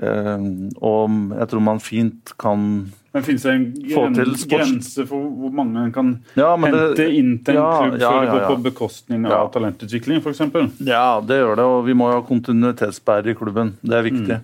eh, 0.00 0.46
Og 0.80 1.18
jeg 1.36 1.50
tror 1.50 1.64
man 1.64 1.82
fint 1.82 2.32
kan 2.40 2.64
Men 3.12 3.24
finnes 3.26 3.42
det 3.42 3.52
en 3.52 3.64
gren, 3.74 4.14
grense 4.52 5.04
for 5.08 5.30
hvor 5.40 5.54
mange 5.54 5.82
en 5.82 5.92
kan 5.92 6.10
Ja, 6.38 6.52
hente 6.56 6.94
det- 6.96 7.08
inn 7.18 7.38
til 7.42 7.56
en 7.56 7.62
Ja, 7.62 7.70
klubb 7.82 8.00
ja, 8.00 8.10
før 8.10 8.20
det 8.20 8.30
går 8.30 8.46
på 8.46 8.62
bekostning 8.62 9.26
av 9.26 9.52
talentutvikling, 9.52 10.20
f.eks.? 10.22 10.78
Ja, 10.86 11.20
det 11.20 11.40
gjør 11.40 11.56
det, 11.56 11.64
og 11.64 11.84
vi 11.86 11.92
må 11.92 12.10
jo 12.12 12.20
ha 12.20 12.26
kontinuitetsbærer 12.26 13.32
i 13.32 13.34
klubben. 13.34 13.74
Det 13.82 13.98
er 13.98 14.06
viktig. 14.06 14.40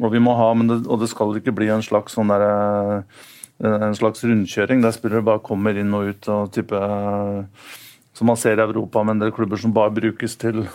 Og, 0.00 0.10
vi 0.10 0.18
ha, 0.18 0.54
men 0.54 0.66
det, 0.66 0.86
og 0.88 0.98
det 1.00 1.08
skal 1.08 1.36
ikke 1.36 1.54
bli 1.54 1.68
en 1.68 1.82
slags 1.82 2.16
sånn 2.16 2.32
derre 2.32 3.04
en 3.60 3.94
slags 3.94 4.24
rundkjøring 4.24 4.80
der 4.82 4.94
spillere 4.96 5.22
bare 5.22 5.42
kommer 5.44 5.76
inn 5.76 5.92
og 5.94 6.08
ut. 6.08 6.28
og 6.28 6.52
type 6.52 6.72
Som 8.14 8.26
man 8.26 8.36
ser 8.36 8.58
i 8.58 8.64
Europa 8.64 9.02
med 9.04 9.16
en 9.16 9.18
del 9.20 9.32
klubber 9.32 9.58
som 9.58 9.72
bare 9.72 9.90
brukes 9.90 10.36
til 10.36 10.66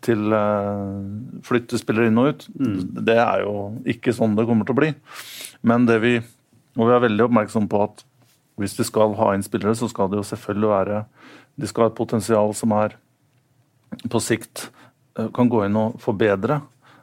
til 0.00 0.30
uh, 0.30 1.02
flytte 1.42 1.78
spillere 1.78 2.06
inn 2.06 2.18
og 2.18 2.28
ut. 2.28 2.46
Det 2.54 3.16
er 3.18 3.42
jo 3.42 3.82
ikke 3.84 4.14
sånn 4.14 4.36
det 4.38 4.46
kommer 4.46 4.64
til 4.64 4.76
å 4.76 4.78
bli. 4.78 4.94
Men 5.66 5.86
det 5.86 6.00
vi 6.00 6.20
Og 6.78 6.88
vi 6.88 6.94
er 6.94 7.04
veldig 7.04 7.26
oppmerksom 7.28 7.68
på 7.70 7.84
at 7.84 8.04
hvis 8.60 8.76
vi 8.78 8.86
skal 8.86 9.16
ha 9.18 9.32
inn 9.34 9.44
spillere, 9.44 9.74
så 9.76 9.88
skal 9.90 10.10
det 10.12 10.20
jo 10.20 10.26
selvfølgelig 10.28 10.70
være 10.70 11.04
De 11.60 11.68
skal 11.68 11.86
ha 11.86 11.90
et 11.90 11.96
potensial 11.98 12.54
som 12.56 12.72
er 12.76 12.96
på 14.08 14.20
sikt 14.24 14.70
eh, 15.18 15.28
kan 15.36 15.50
gå 15.52 15.66
inn 15.66 15.76
og 15.76 15.98
forbedre 16.00 16.62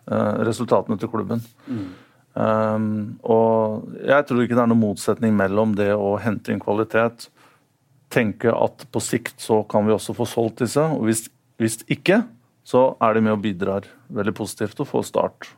eh, 0.10 0.40
resultatene 0.48 0.98
til 0.98 1.12
klubben. 1.12 1.44
Um, 2.40 3.20
og 3.26 3.90
jeg 4.06 4.26
tror 4.26 4.42
ikke 4.42 4.56
det 4.56 4.64
er 4.64 4.72
noen 4.72 4.82
motsetning 4.82 5.34
mellom 5.38 5.74
det 5.78 5.92
å 5.94 6.16
hente 6.22 6.54
inn 6.54 6.62
kvalitet, 6.62 7.28
tenke 8.14 8.54
at 8.54 8.86
på 8.94 9.02
sikt 9.04 9.42
så 9.44 9.62
kan 9.70 9.86
vi 9.86 9.94
også 9.94 10.16
få 10.18 10.28
solgt 10.30 10.64
disse, 10.64 10.82
og 10.82 11.06
hvis, 11.10 11.28
hvis 11.62 11.82
ikke, 11.92 12.24
så 12.66 12.94
er 13.02 13.18
de 13.18 13.24
med 13.26 13.36
og 13.36 13.44
bidrar 13.44 13.88
veldig 14.14 14.34
positivt 14.38 14.82
og 14.82 14.90
får 14.90 15.08
start 15.10 15.50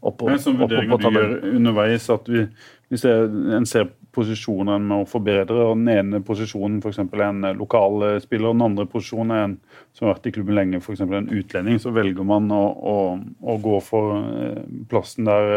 oppå, 0.00 0.30
Det 0.30 0.38
er 0.38 0.42
sånn 0.46 0.58
oppå 0.58 0.68
vurdering 0.68 0.92
på 0.94 1.00
du 1.02 1.18
gjør 1.18 1.34
underveis 1.50 2.06
at 2.14 2.30
vi, 2.30 2.44
hvis 2.90 3.04
en 3.06 3.66
ser 3.70 3.86
posisjoner 4.14 4.74
en 4.74 4.86
må 4.90 4.96
forbedre, 5.06 5.54
og 5.68 5.76
den 5.78 5.90
ene 5.92 6.20
posisjonen 6.26 6.80
f.eks. 6.82 6.98
er 7.04 7.22
en 7.28 7.44
eh, 7.46 7.54
lokal 7.54 8.02
eh, 8.06 8.16
spiller, 8.22 8.48
og 8.50 8.56
den 8.56 8.66
andre 8.66 8.86
posisjonen 8.90 9.34
er 9.34 9.44
en 9.44 9.54
som 9.94 10.08
har 10.08 10.16
vært 10.16 10.26
i 10.26 10.32
klubben 10.34 10.58
lenge, 10.58 10.80
f.eks. 10.82 11.04
en 11.06 11.30
utlending, 11.30 11.78
så 11.82 11.92
velger 11.94 12.26
man 12.26 12.50
å, 12.54 12.64
å, 12.90 12.96
å 13.22 13.56
gå 13.62 13.76
for 13.86 14.18
eh, 14.18 14.58
plassen 14.90 15.30
der 15.30 15.54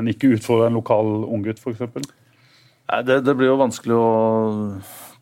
en 0.00 0.10
ikke 0.10 0.32
utfordrer 0.34 0.72
en 0.72 0.80
lokal 0.80 1.12
unggutt, 1.28 1.62
f.eks. 1.62 2.10
Det, 3.06 3.22
det 3.24 3.36
blir 3.38 3.52
jo 3.52 3.60
vanskelig 3.62 3.96
å 3.96 4.10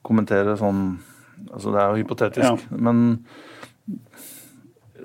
kommentere 0.06 0.56
sånn 0.58 0.84
altså 1.50 1.70
Det 1.72 1.80
er 1.80 1.86
jo 1.88 2.00
hypotetisk. 2.02 2.64
Men 2.84 2.98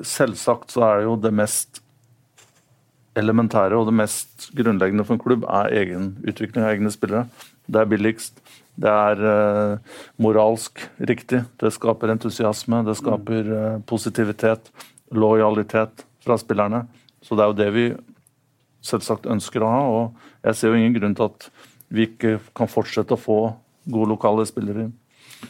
selvsagt 0.04 0.74
så 0.74 0.84
er 0.84 0.98
det 1.00 1.06
jo 1.06 1.14
det 1.24 1.32
mest 1.36 1.80
elementære 3.16 3.78
og 3.78 3.90
det 3.90 3.96
mest 3.96 4.50
grunnleggende 4.58 5.06
for 5.08 5.16
en 5.16 5.24
klubb 5.24 5.46
er 5.48 5.74
egen 5.82 6.12
utvikling 6.28 6.66
av 6.66 6.74
egne 6.74 6.92
spillere. 6.94 7.26
Det 7.66 7.82
er 7.82 7.90
billigst. 7.90 8.42
Det 8.76 8.92
er 8.92 9.22
uh, 9.24 10.02
moralsk 10.22 10.84
riktig. 11.00 11.46
Det 11.62 11.72
skaper 11.74 12.12
entusiasme. 12.12 12.82
Det 12.86 12.98
skaper 13.00 13.52
uh, 13.52 13.78
positivitet, 13.88 14.68
lojalitet 15.16 16.04
fra 16.26 16.38
spillerne. 16.42 16.84
Så 17.24 17.38
det 17.38 17.46
er 17.46 17.54
jo 17.54 17.60
det 17.62 17.70
vi 17.76 17.86
selvsagt 18.86 19.30
ønsker 19.32 19.64
å 19.64 19.72
ha. 19.72 19.86
Og 19.96 20.46
jeg 20.50 20.60
ser 20.60 20.74
jo 20.74 20.82
ingen 20.82 20.98
grunn 20.98 21.16
til 21.18 21.32
at 21.32 21.50
vi 21.96 22.10
ikke 22.10 22.38
kan 22.58 22.70
fortsette 22.70 23.16
å 23.16 23.22
få 23.22 23.40
gode 23.86 24.12
lokale 24.12 24.46
spillere 24.50 24.88
inn. 24.88 24.94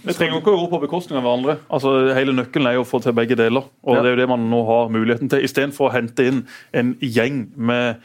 Det 0.04 0.16
trenger 0.18 0.42
ikke 0.42 0.54
å 0.54 0.62
gå 0.64 0.70
på 0.74 0.82
bekostning 0.84 1.20
av 1.20 1.26
hverandre. 1.26 1.58
Altså, 1.70 1.96
hele 2.18 2.36
Nøkkelen 2.36 2.70
er 2.70 2.78
jo 2.78 2.86
å 2.86 2.90
få 2.90 3.02
til 3.04 3.16
begge 3.16 3.38
deler. 3.40 3.64
og 3.84 3.96
Ja. 3.96 4.02
Det 4.02 4.12
er 4.12 4.16
jo 4.16 4.22
det 4.22 4.30
man 4.30 4.50
nå 4.50 4.66
har 4.66 4.90
muligheten 4.90 5.30
til. 5.30 5.44
Istedenfor 5.44 5.90
å 5.90 5.94
hente 5.94 6.26
inn 6.26 6.48
en 6.74 6.96
gjeng 7.02 7.52
med 7.56 8.02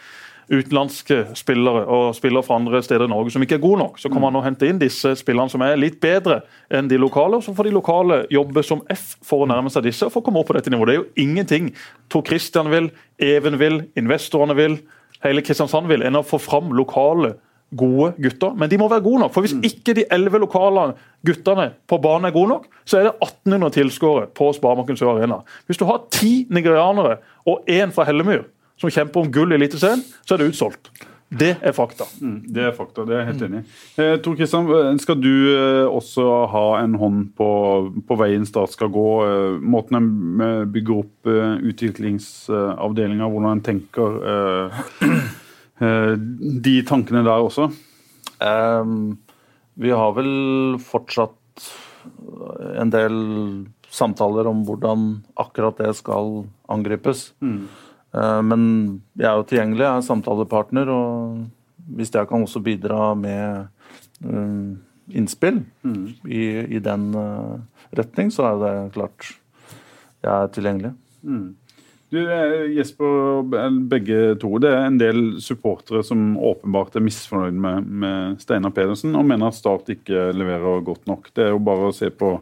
utenlandske 0.51 1.36
spillere 1.38 1.84
og 1.86 2.14
spillere 2.18 2.43
fra 2.43 2.57
andre 2.59 2.80
steder 2.82 3.07
i 3.07 3.11
Norge 3.12 3.30
som 3.30 3.43
ikke 3.45 3.55
er 3.61 3.62
gode 3.62 3.78
nok, 3.84 3.99
så 4.03 4.11
kan 4.11 4.22
man 4.24 4.34
nå 4.34 4.43
hente 4.43 4.66
inn 4.66 4.80
disse 4.80 5.12
spillerne 5.20 5.53
som 5.53 5.62
er 5.62 5.78
litt 5.78 6.01
bedre 6.03 6.41
enn 6.74 6.88
de 6.91 6.99
lokale. 6.99 7.38
og 7.38 7.45
Så 7.47 7.55
får 7.55 7.68
de 7.68 7.74
lokale 7.76 8.26
jobbe 8.30 8.64
som 8.66 8.82
F 8.91 9.16
for 9.22 9.45
å 9.45 9.51
nærme 9.51 9.70
seg 9.70 9.86
disse 9.86 10.07
og 10.07 10.12
for 10.12 10.20
å 10.20 10.26
komme 10.26 10.43
opp 10.43 10.51
på 10.51 10.59
dette 10.59 10.72
nivået. 10.72 10.88
Det 10.88 10.97
er 10.97 11.03
jo 11.03 11.28
ingenting 11.28 11.70
Tor 12.11 12.22
Christian 12.26 12.70
vil, 12.70 12.91
Even 13.20 13.59
vil, 13.61 13.84
investorene 13.97 14.57
vil, 14.57 14.80
hele 15.22 15.43
Kristiansand 15.45 15.86
vil, 15.86 16.03
enn 16.03 16.18
å 16.18 16.26
få 16.26 16.41
fram 16.41 16.72
lokale 16.72 17.36
gode 17.77 18.14
gutter, 18.18 18.55
men 18.59 18.71
de 18.71 18.79
må 18.81 18.89
være 18.91 19.05
gode 19.05 19.21
nok. 19.25 19.33
For 19.35 19.47
Hvis 19.47 19.55
ikke 19.62 19.95
de 19.95 20.05
elleve 20.11 20.41
lokale 20.43 20.95
guttene 21.27 21.68
på 21.89 21.99
banen 22.03 22.27
er 22.31 22.35
gode 22.35 22.49
nok, 22.55 22.66
så 22.85 22.99
er 22.99 23.09
det 23.11 23.14
1800 23.21 23.71
tilskuere 23.79 24.27
på 24.35 24.51
Sparebanken 24.57 24.97
Sør 24.99 25.16
Arena. 25.16 25.43
Hvis 25.66 25.79
du 25.79 25.85
har 25.87 26.03
ti 26.11 26.47
nigerianere 26.51 27.18
og 27.47 27.62
én 27.71 27.93
fra 27.95 28.05
Hellemyr 28.09 28.45
som 28.81 28.91
kjemper 28.91 29.21
om 29.23 29.31
gull 29.33 29.53
i 29.53 29.59
Eliteserien, 29.61 30.03
så 30.27 30.35
er 30.35 30.39
det 30.43 30.53
utsolgt. 30.55 30.91
Det 31.31 31.53
er 31.62 31.71
fakta. 31.71 32.09
Mm, 32.21 32.41
Det 32.51 32.62
er 32.66 32.73
fakta, 32.75 33.05
det 33.07 33.14
er 33.14 33.21
jeg 33.21 33.27
helt 33.29 33.43
enig 33.47 33.59
i. 33.61 33.66
Eh, 34.03 34.16
Tor 34.18 34.35
Kristian, 34.35 34.99
skal 34.99 35.14
du 35.23 35.29
eh, 35.55 35.87
også 35.87 36.25
ha 36.51 36.62
en 36.83 36.97
hånd 36.99 37.29
på, 37.39 37.51
på 38.09 38.16
veien 38.18 38.43
Start 38.49 38.73
skal 38.75 38.91
gå? 38.91 39.05
Eh, 39.29 39.61
måten 39.62 39.95
en 40.01 40.09
eh, 40.43 40.64
bygger 40.75 41.05
opp 41.05 41.31
eh, 41.31 41.61
utviklingsavdelinga, 41.71 43.29
hvordan 43.31 43.53
en 43.61 43.62
tenker 43.62 44.18
eh, 44.33 44.83
de 45.81 46.74
tankene 46.87 47.24
der 47.24 47.41
også? 47.41 47.70
Ehm, 48.45 49.18
vi 49.81 49.93
har 49.97 50.12
vel 50.16 50.78
fortsatt 50.85 51.68
en 52.81 52.93
del 52.93 53.16
samtaler 53.91 54.49
om 54.49 54.62
hvordan 54.66 55.07
akkurat 55.41 55.78
det 55.81 55.95
skal 55.99 56.45
angripes. 56.70 57.31
Eh, 58.14 58.43
men 58.43 58.62
jeg 59.18 59.28
er 59.31 59.39
jo 59.39 59.49
tilgjengelig, 59.49 59.85
jeg 59.87 59.97
er 59.97 60.07
samtalepartner, 60.07 60.93
og 60.93 61.97
hvis 61.97 62.12
jeg 62.14 62.28
kan 62.31 62.47
også 62.47 62.62
bidra 62.64 63.12
med 63.18 63.66
eh, 64.24 64.70
innspill 65.16 65.62
i, 66.26 66.43
i 66.76 66.83
den 66.83 67.11
eh, 67.18 67.85
retning, 67.99 68.31
så 68.35 68.51
er 68.51 68.61
det 68.64 68.74
klart 68.97 69.33
jeg 70.20 70.33
er 70.33 70.53
tilgjengelig. 70.55 70.95
Du, 72.11 72.19
eh, 72.19 72.73
Jesper 72.75 73.07
og 73.07 73.53
begge 73.91 74.35
to, 74.43 74.57
det 74.59 74.71
er 74.75 74.89
en 74.89 74.97
del 74.99 75.21
supportere 75.39 76.03
som 76.03 76.33
åpenbart 76.35 76.97
er 76.99 77.05
misfornøyd 77.07 77.59
med, 77.63 77.91
med 78.03 78.41
Steinar 78.43 78.73
Pedersen 78.75 79.15
og 79.15 79.29
mener 79.29 79.47
at 79.47 79.59
Start 79.59 79.93
ikke 79.95 80.33
leverer 80.35 80.83
godt 80.83 81.07
nok. 81.07 81.29
Det 81.37 81.45
er 81.45 81.53
jo 81.55 81.61
bare 81.63 81.87
å 81.87 81.95
se 81.95 82.09
på 82.11 82.33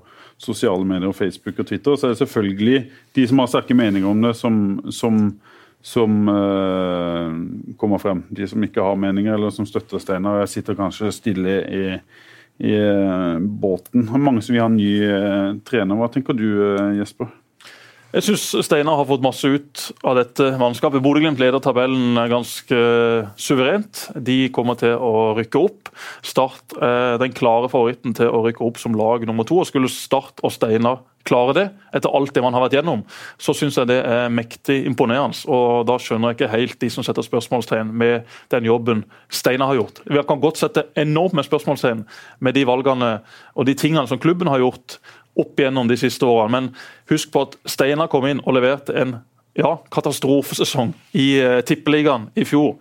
sosiale 0.40 0.86
medier, 0.88 1.12
Facebook 1.12 1.60
og 1.60 1.68
Twitter, 1.68 1.98
så 1.98 2.08
er 2.08 2.14
det 2.14 2.22
selvfølgelig 2.22 2.78
de 3.18 3.26
som 3.28 3.42
har 3.42 3.50
sterke 3.52 3.76
meninger 3.76 4.08
om 4.08 4.22
det, 4.24 4.30
som, 4.38 4.60
som, 4.94 5.18
som 5.84 6.30
uh, 6.30 7.34
kommer 7.76 8.00
frem. 8.00 8.22
De 8.30 8.46
som 8.48 8.62
ikke 8.64 8.84
har 8.86 8.96
meninger, 9.02 9.34
eller 9.34 9.52
som 9.52 9.66
støtter 9.68 10.00
Steinar, 10.00 10.46
sitter 10.48 10.78
kanskje 10.78 11.10
stille 11.12 11.58
i, 11.66 11.82
i 12.62 12.72
eh, 12.78 13.42
båten. 13.42 14.06
Mange 14.14 14.46
som 14.46 14.54
vil 14.54 14.62
ha 14.62 14.70
ny 14.72 14.92
trener. 15.66 15.98
Hva 15.98 16.08
tenker 16.14 16.38
du, 16.38 16.46
Jesper? 17.00 17.34
Jeg 18.08 18.24
syns 18.24 18.44
Steinar 18.64 18.96
har 18.96 19.04
fått 19.04 19.20
masse 19.20 19.44
ut 19.52 19.82
av 20.00 20.14
dette 20.16 20.46
mannskapet. 20.56 21.02
Bodø-Glimt 21.04 21.40
leder 21.42 21.60
tabellen 21.60 22.16
ganske 22.32 22.78
suverent. 23.36 24.06
De 24.16 24.46
kommer 24.48 24.78
til 24.80 24.94
å 24.96 25.34
rykke 25.36 25.60
opp. 25.60 25.90
Start 26.24 26.72
er 26.80 27.20
den 27.20 27.36
klare 27.36 27.68
favoritten 27.68 28.16
til 28.16 28.32
å 28.32 28.40
rykke 28.46 28.64
opp 28.64 28.80
som 28.80 28.96
lag 28.96 29.28
nummer 29.28 29.44
to. 29.44 29.60
og 29.60 29.68
Skulle 29.68 29.92
Start 29.92 30.40
og 30.40 30.54
Steinar 30.56 31.02
klare 31.28 31.54
det, 31.56 31.64
etter 31.92 32.12
alt 32.14 32.32
det 32.34 32.42
man 32.44 32.54
har 32.56 32.64
vært 32.64 32.78
gjennom, 32.78 33.02
så 33.40 33.52
syns 33.56 33.76
jeg 33.78 33.90
det 33.90 33.98
er 34.00 34.30
mektig 34.32 34.78
imponerende. 34.88 35.36
Og 35.50 35.84
da 35.88 35.98
skjønner 36.00 36.32
jeg 36.32 36.38
ikke 36.38 36.50
helt 36.54 36.78
de 36.80 36.90
som 36.92 37.04
setter 37.04 37.26
spørsmålstegn 37.26 37.90
med 37.92 38.28
den 38.54 38.68
jobben 38.68 39.04
Steinar 39.28 39.72
har 39.72 39.82
gjort. 39.82 40.02
Vi 40.08 40.24
kan 40.28 40.42
godt 40.42 40.60
sette 40.62 40.86
enormt 40.98 41.36
med 41.36 41.48
spørsmålstegn 41.48 42.04
med 42.44 42.56
de 42.56 42.64
valgene 42.68 43.12
og 43.54 43.68
de 43.68 43.76
tingene 43.78 44.08
som 44.08 44.20
klubben 44.22 44.48
har 44.48 44.62
gjort 44.62 44.98
opp 45.38 45.60
igjennom 45.60 45.88
de 45.90 45.98
siste 46.00 46.26
årene. 46.26 46.50
Men 46.54 46.70
husk 47.12 47.32
på 47.34 47.46
at 47.46 47.58
Steinar 47.68 48.10
kom 48.12 48.26
inn 48.28 48.42
og 48.44 48.56
leverte 48.58 48.96
en 48.98 49.18
ja, 49.58 49.76
katastrofesesong 49.94 50.94
i 51.18 51.28
uh, 51.42 51.58
Tippeligaen 51.66 52.28
i 52.38 52.46
fjor. 52.46 52.76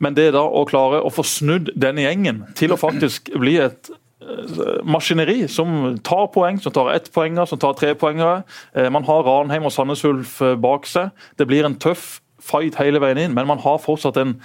Men 0.00 0.16
det 0.16 0.30
da 0.34 0.42
å 0.42 0.64
klare 0.68 1.02
å 1.04 1.12
få 1.12 1.24
snudd 1.26 1.74
denne 1.78 2.06
gjengen 2.06 2.44
til 2.58 2.72
å 2.72 2.80
faktisk 2.80 3.32
bli 3.42 3.58
et 3.60 3.90
eh, 3.92 4.80
maskineri 4.88 5.44
som 5.52 5.98
tar 6.06 6.30
poeng, 6.32 6.56
som 6.62 6.72
tar 6.72 6.88
ettpoengere, 6.94 7.44
som 7.50 7.60
tar 7.60 7.76
trepoengere. 7.76 8.40
poeng. 8.72 8.94
Man 8.96 9.04
har 9.04 9.26
Ranheim 9.28 9.68
og 9.68 9.74
Sandnes 9.76 10.04
Ulf 10.08 10.38
eh, 10.40 10.56
bak 10.56 10.88
seg. 10.88 11.12
Det 11.36 11.46
blir 11.50 11.68
en 11.68 11.76
tøff 11.76 12.22
fight 12.40 12.78
hele 12.80 13.02
veien 13.02 13.20
inn, 13.20 13.36
men 13.36 13.48
man 13.50 13.60
har 13.60 13.82
fortsatt 13.82 14.16
en 14.16 14.38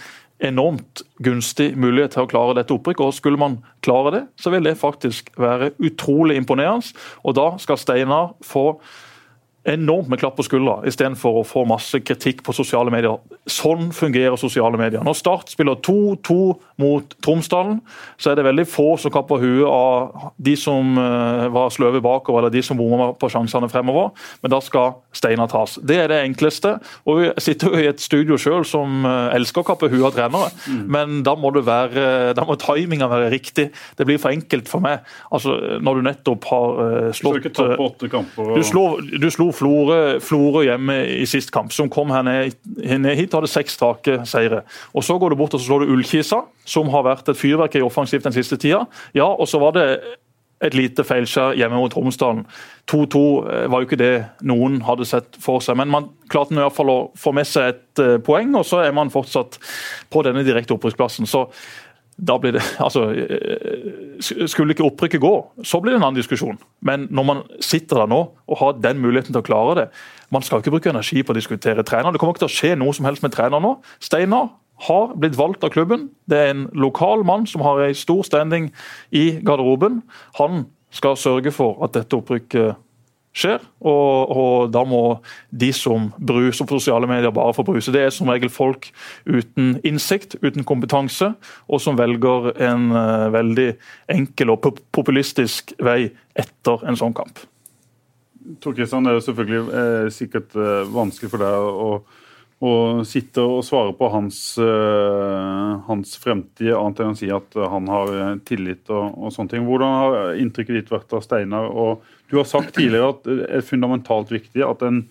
enormt 0.44 1.04
gunstig 1.24 1.72
mulighet 1.80 2.16
til 2.16 2.26
å 2.26 2.30
klare 2.30 2.56
dette 2.58 2.76
opprykket. 2.76 3.06
og 3.06 3.16
Skulle 3.16 3.40
man 3.40 3.60
klare 3.86 4.12
det, 4.12 4.24
så 4.42 4.52
vil 4.52 4.68
det 4.68 4.78
faktisk 4.80 5.32
være 5.40 5.72
utrolig 5.80 6.38
imponerende. 6.42 6.96
Og 7.24 7.38
da 7.38 7.54
skal 7.62 7.80
Steinar 7.80 8.34
få 8.44 8.68
enormt 9.66 10.10
med 10.10 10.20
klapp 10.22 10.36
på 10.38 10.46
skuldra 10.46 10.78
istedenfor 10.86 11.40
å 11.40 11.46
få 11.48 11.64
masse 11.68 12.00
kritikk 12.06 12.44
på 12.46 12.54
sosiale 12.54 12.92
medier. 12.94 13.18
Sånn 13.50 13.90
fungerer 13.96 14.38
sosiale 14.38 14.78
medier. 14.78 15.04
Når 15.06 15.18
Start 15.18 15.50
spiller 15.54 15.80
2-2 15.86 16.38
mot 16.82 17.16
Tromsdalen, 17.26 17.80
så 18.22 18.32
er 18.32 18.38
det 18.38 18.46
veldig 18.46 18.68
få 18.70 18.88
som 19.02 19.14
kapper 19.14 19.42
huet 19.42 19.66
av 19.66 20.32
de 20.38 20.54
som 20.60 20.98
uh, 21.00 21.48
var 21.54 21.74
sløve 21.74 22.02
bakover, 22.04 22.44
eller 22.44 22.54
de 22.54 22.62
som 22.66 22.78
bomma 22.78 23.12
på 23.18 23.30
sjansene 23.32 23.70
fremover. 23.72 24.12
Men 24.44 24.54
da 24.54 24.62
skal 24.64 25.00
steiner 25.16 25.50
tas. 25.50 25.80
Det 25.82 25.98
er 26.04 26.12
det 26.12 26.22
enkleste. 26.28 26.76
Og 27.10 27.24
Vi 27.24 27.32
sitter 27.42 27.72
jo 27.74 27.82
i 27.82 27.90
et 27.90 28.04
studio 28.04 28.38
sjøl 28.42 28.68
som 28.68 29.08
uh, 29.08 29.34
elsker 29.34 29.64
å 29.64 29.70
kappe 29.72 29.90
huet 29.90 30.06
av 30.12 30.14
trenere, 30.18 30.52
mm. 30.68 30.84
men 30.92 31.18
da 31.26 31.34
må, 31.40 31.50
det 31.56 31.66
være, 31.66 32.06
da 32.38 32.46
må 32.46 32.58
timinga 32.62 33.10
være 33.10 33.32
riktig. 33.34 33.70
Det 33.98 34.06
blir 34.08 34.22
for 34.22 34.36
enkelt 34.36 34.70
for 34.70 34.84
meg. 34.84 35.06
Altså, 35.34 35.58
Når 35.82 35.98
du 35.98 36.08
nettopp 36.12 36.50
har 36.52 36.78
uh, 36.78 37.12
slått 37.16 37.50
du, 38.36 38.64
slår, 38.66 39.02
du 39.22 39.30
slo 39.34 39.50
Florø, 39.56 40.20
Florø 40.24 40.66
hjemme 40.68 40.98
i 41.16 41.26
sist 41.30 41.54
kamp, 41.56 41.74
som 41.76 41.90
kom 41.92 42.12
her 42.14 42.26
ned, 42.26 42.58
ned 42.76 43.16
hit 43.16 43.34
og 43.34 43.42
hadde 43.42 43.54
seks 43.54 43.78
strake 43.80 44.20
seire. 44.30 44.64
Og 44.94 45.04
Så 45.04 45.18
går 45.20 45.34
du 45.34 45.40
bort 45.40 45.54
og 45.54 45.62
så 45.62 45.70
slår 45.70 45.86
du 45.86 45.96
Ullkisa, 45.96 46.44
som 46.66 46.92
har 46.94 47.08
vært 47.08 47.30
et 47.30 47.40
fyrverkeri 47.40 47.86
offensivt 47.86 48.28
den 48.28 48.36
siste 48.36 48.58
tida. 48.58 48.86
Ja, 49.16 49.28
og 49.28 49.48
så 49.48 49.60
var 49.60 49.76
det 49.78 49.88
et 50.64 50.76
lite 50.76 51.04
feilskjær 51.04 51.56
hjemme 51.60 51.80
mot 51.80 51.96
Romsdalen. 51.96 52.46
2-2 52.92 53.22
eh, 53.52 53.66
var 53.72 53.82
jo 53.82 53.88
ikke 53.90 54.00
det 54.00 54.14
noen 54.48 54.80
hadde 54.88 55.08
sett 55.10 55.36
for 55.42 55.64
seg, 55.64 55.78
men 55.80 55.92
man 55.92 56.08
klarte 56.32 56.56
i 56.56 56.62
hvert 56.62 56.78
fall 56.78 56.92
å 56.92 57.00
få 57.20 57.34
med 57.36 57.48
seg 57.50 57.74
et 57.74 58.04
eh, 58.04 58.16
poeng, 58.24 58.54
og 58.56 58.64
så 58.68 58.84
er 58.86 58.96
man 58.96 59.12
fortsatt 59.14 59.60
på 60.14 60.24
denne 60.26 60.46
direkte 60.48 60.78
opprykksplassen. 60.78 61.28
Så 61.30 61.48
da 62.18 62.38
blir 62.40 62.56
det, 62.56 62.64
altså, 62.86 63.10
eh, 63.12 64.48
Skulle 64.48 64.72
ikke 64.72 64.86
opprykket 64.88 65.22
gå, 65.22 65.34
så 65.64 65.82
blir 65.82 65.92
det 65.92 66.00
en 66.00 66.06
annen 66.08 66.20
diskusjon. 66.22 66.58
Men 66.82 67.08
når 67.12 67.26
man 67.28 67.42
sitter 67.60 68.00
der 68.00 68.08
nå 68.08 68.20
og 68.48 68.60
har 68.62 68.78
den 68.80 69.02
muligheten 69.04 69.34
til 69.34 69.42
å 69.42 69.46
klare 69.46 69.76
det 69.76 69.88
Man 70.32 70.42
skal 70.42 70.62
ikke 70.62 70.72
bruke 70.72 70.90
energi 70.90 71.22
på 71.24 71.34
å 71.34 71.38
diskutere 71.38 71.84
trener. 71.84 72.12
Det 72.12 72.20
kommer 72.20 72.34
ikke 72.34 72.48
til 72.48 72.52
å 72.52 72.56
skje 72.56 72.78
noe 72.80 72.94
som 72.94 73.06
helst 73.06 73.24
med 73.24 73.32
trener 73.36 73.62
nå. 73.62 73.76
Steinar 74.02 74.50
har 74.88 75.14
blitt 75.16 75.38
valgt 75.38 75.64
av 75.64 75.70
klubben. 75.72 76.10
Det 76.28 76.38
er 76.38 76.50
en 76.52 76.66
lokal 76.74 77.24
mann 77.24 77.46
som 77.48 77.62
har 77.62 77.80
en 77.80 77.96
stor 77.96 78.24
standing 78.24 78.72
i 79.12 79.40
garderoben. 79.46 80.02
Han 80.40 80.66
skal 80.92 81.16
sørge 81.16 81.52
for 81.52 81.84
at 81.86 81.94
dette 81.94 82.18
opprykket 82.18 82.76
skjer. 83.36 83.64
Og, 83.84 84.32
og, 84.32 84.70
da 84.74 84.84
må 84.88 85.02
de 85.52 85.72
som 85.76 86.10
bruser 86.18 86.68
på 86.68 86.80
sosiale 86.80 87.10
medier, 87.10 87.34
bare 87.36 87.56
få 87.56 87.66
bruse. 87.68 87.94
Det 87.94 88.06
er 88.08 88.14
som 88.16 88.32
regel 88.32 88.52
folk 88.54 88.90
uten 89.28 89.76
innsikt, 89.86 90.38
uten 90.46 90.68
kompetanse, 90.68 91.34
og 91.68 91.84
som 91.84 92.00
velger 92.00 92.54
en 92.70 92.90
uh, 92.96 93.28
veldig 93.36 93.72
enkel 94.16 94.56
og 94.56 94.72
populistisk 94.96 95.76
vei 95.84 96.14
etter 96.36 96.88
en 96.88 97.00
sånn 97.00 97.16
kamp. 97.16 97.44
Tor 98.62 98.76
Kristian, 98.78 99.08
det 99.08 99.16
er 99.16 99.24
selvfølgelig 99.26 99.62
eh, 99.74 100.08
sikkert 100.14 100.52
eh, 100.54 100.84
vanskelig 100.94 101.32
for 101.32 101.42
deg 101.42 101.64
å 101.66 101.88
å, 102.64 103.04
sitte 103.08 103.44
og 103.44 103.64
svare 103.68 103.94
på 103.98 104.10
hans, 104.14 104.58
eh, 104.62 105.72
hans 105.88 106.16
fremtid, 106.22 106.72
annet 106.74 107.02
enn 107.04 107.16
å 107.16 107.20
si 107.20 107.32
at 107.34 107.58
han 107.60 107.90
har 107.92 108.14
eh, 108.16 108.36
tillit 108.48 108.90
og, 108.90 109.18
og, 109.18 109.34
sånne 109.36 109.52
ting. 109.52 109.66
Hvordan 109.68 109.98
har 110.00 110.40
inntrykket 110.42 110.80
ditt 110.80 110.94
vært 110.94 111.16
av 111.16 111.26
Steinar? 111.26 111.68
Og 111.72 112.06
du 112.30 112.38
har 112.40 112.48
sagt 112.50 112.76
tidligere 112.76 113.14
at 113.14 113.26
det 113.28 113.48
er 113.60 113.66
fundamentalt 113.66 114.32
viktig 114.34 114.64
at 114.66 114.82
en, 114.86 115.04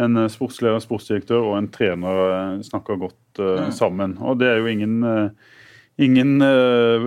en 0.00 0.24
sportsleder, 0.30 0.76
en 0.78 0.84
sportsdirektør 0.84 1.46
og 1.50 1.56
en 1.58 1.70
trener 1.72 2.20
eh, 2.26 2.64
snakker 2.66 3.00
godt 3.00 3.40
uh, 3.40 3.68
sammen. 3.74 4.18
Og 4.20 4.38
det 4.40 4.50
er 4.50 4.60
jo 4.60 4.72
ingen, 4.72 4.98
uh, 5.02 5.56
ingen 5.98 6.36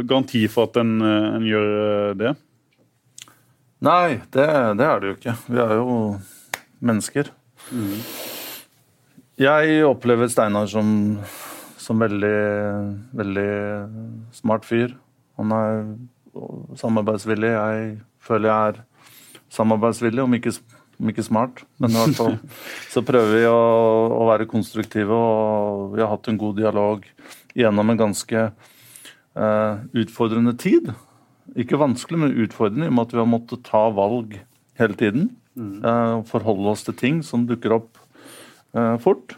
garanti 0.09 0.47
for 0.51 0.71
at 0.71 0.81
en, 0.81 0.97
en 1.01 1.45
gjør 1.45 2.17
det. 2.19 2.33
Nei, 3.81 4.19
det, 4.33 4.47
det, 4.77 4.85
er 4.85 4.99
det 5.01 5.09
jo 5.09 5.15
ikke. 5.15 5.37
Vi 5.49 5.61
er 5.61 5.77
jo 5.79 5.93
mennesker. 6.85 7.31
Mm. 7.71 7.95
Jeg 9.41 9.85
opplever 9.87 10.29
Steinar 10.29 10.67
som, 10.69 11.17
som 11.81 12.01
veldig, 12.01 12.37
veldig 13.17 13.51
smart 14.37 14.67
fyr. 14.69 14.93
Han 15.41 15.55
er 15.55 15.81
samarbeidsvillig. 16.77 17.49
Jeg 17.55 17.95
føler 18.21 18.51
jeg 18.51 18.69
er 18.69 18.81
samarbeidsvillig, 19.51 20.23
om 20.23 20.35
ikke, 20.37 20.53
om 21.01 21.11
ikke 21.11 21.27
smart. 21.27 21.63
Men 21.81 21.93
i 21.93 21.99
hvert 21.99 22.19
fall 22.19 22.37
så 22.93 23.03
prøver 23.05 23.37
vi 23.37 23.45
å, 23.49 23.61
å, 24.15 24.25
være 24.31 24.49
konstruktive, 24.51 25.15
og 25.15 25.95
vi 25.95 26.03
har 26.03 26.11
hatt 26.13 26.31
en 26.31 26.41
god 26.41 26.59
dialog 26.61 27.07
gjennom 27.57 27.91
en 27.91 27.99
ganske 27.99 28.45
uh, 28.51 29.73
utfordrende 29.91 30.55
tid. 30.59 30.93
Ikke 31.59 31.79
vanskelig, 31.81 32.21
men 32.21 32.37
utfordrende 32.45 32.87
i 32.87 32.93
og 32.93 32.95
med 32.95 33.09
at 33.09 33.17
vi 33.17 33.23
har 33.23 33.31
måttet 33.31 33.67
ta 33.67 33.87
valg 33.91 34.37
hele 34.79 34.97
tiden. 34.99 35.33
Uh, 35.59 36.23
forholde 36.29 36.71
oss 36.71 36.85
til 36.87 36.95
ting 36.95 37.19
som 37.27 37.43
dukker 37.49 37.75
opp 37.75 37.99
Eh, 38.71 38.97
fort. 39.03 39.35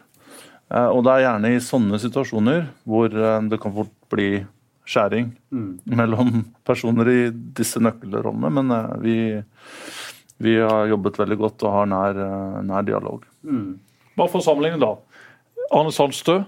Eh, 0.70 0.90
og 0.90 1.04
det 1.06 1.14
er 1.14 1.26
gjerne 1.26 1.54
i 1.54 1.62
sånne 1.64 2.00
situasjoner 2.02 2.68
hvor 2.90 3.10
det 3.10 3.60
kan 3.62 3.74
fort 3.74 3.94
bli 4.14 4.44
skjæring 4.84 5.32
mm. 5.54 5.72
mellom 5.96 6.44
personer 6.68 7.10
i 7.10 7.20
disse 7.32 7.82
nøkkelrollene. 7.82 8.52
Men 8.60 8.74
vi, 9.02 9.18
vi, 10.42 10.58
har 10.60 10.90
jobbet 10.92 11.20
veldig 11.20 11.38
godt 11.40 11.66
og 11.68 11.78
har 11.78 11.90
nær, 11.92 12.20
nær 12.66 12.88
dialog. 12.88 13.26
Mm. 13.44 13.78
Bare 14.18 14.32
for 14.32 14.42
å 14.42 14.46
sammenligne, 14.46 14.82
da. 14.82 14.96
Arne 15.74 15.94
Sandstø 15.94 16.42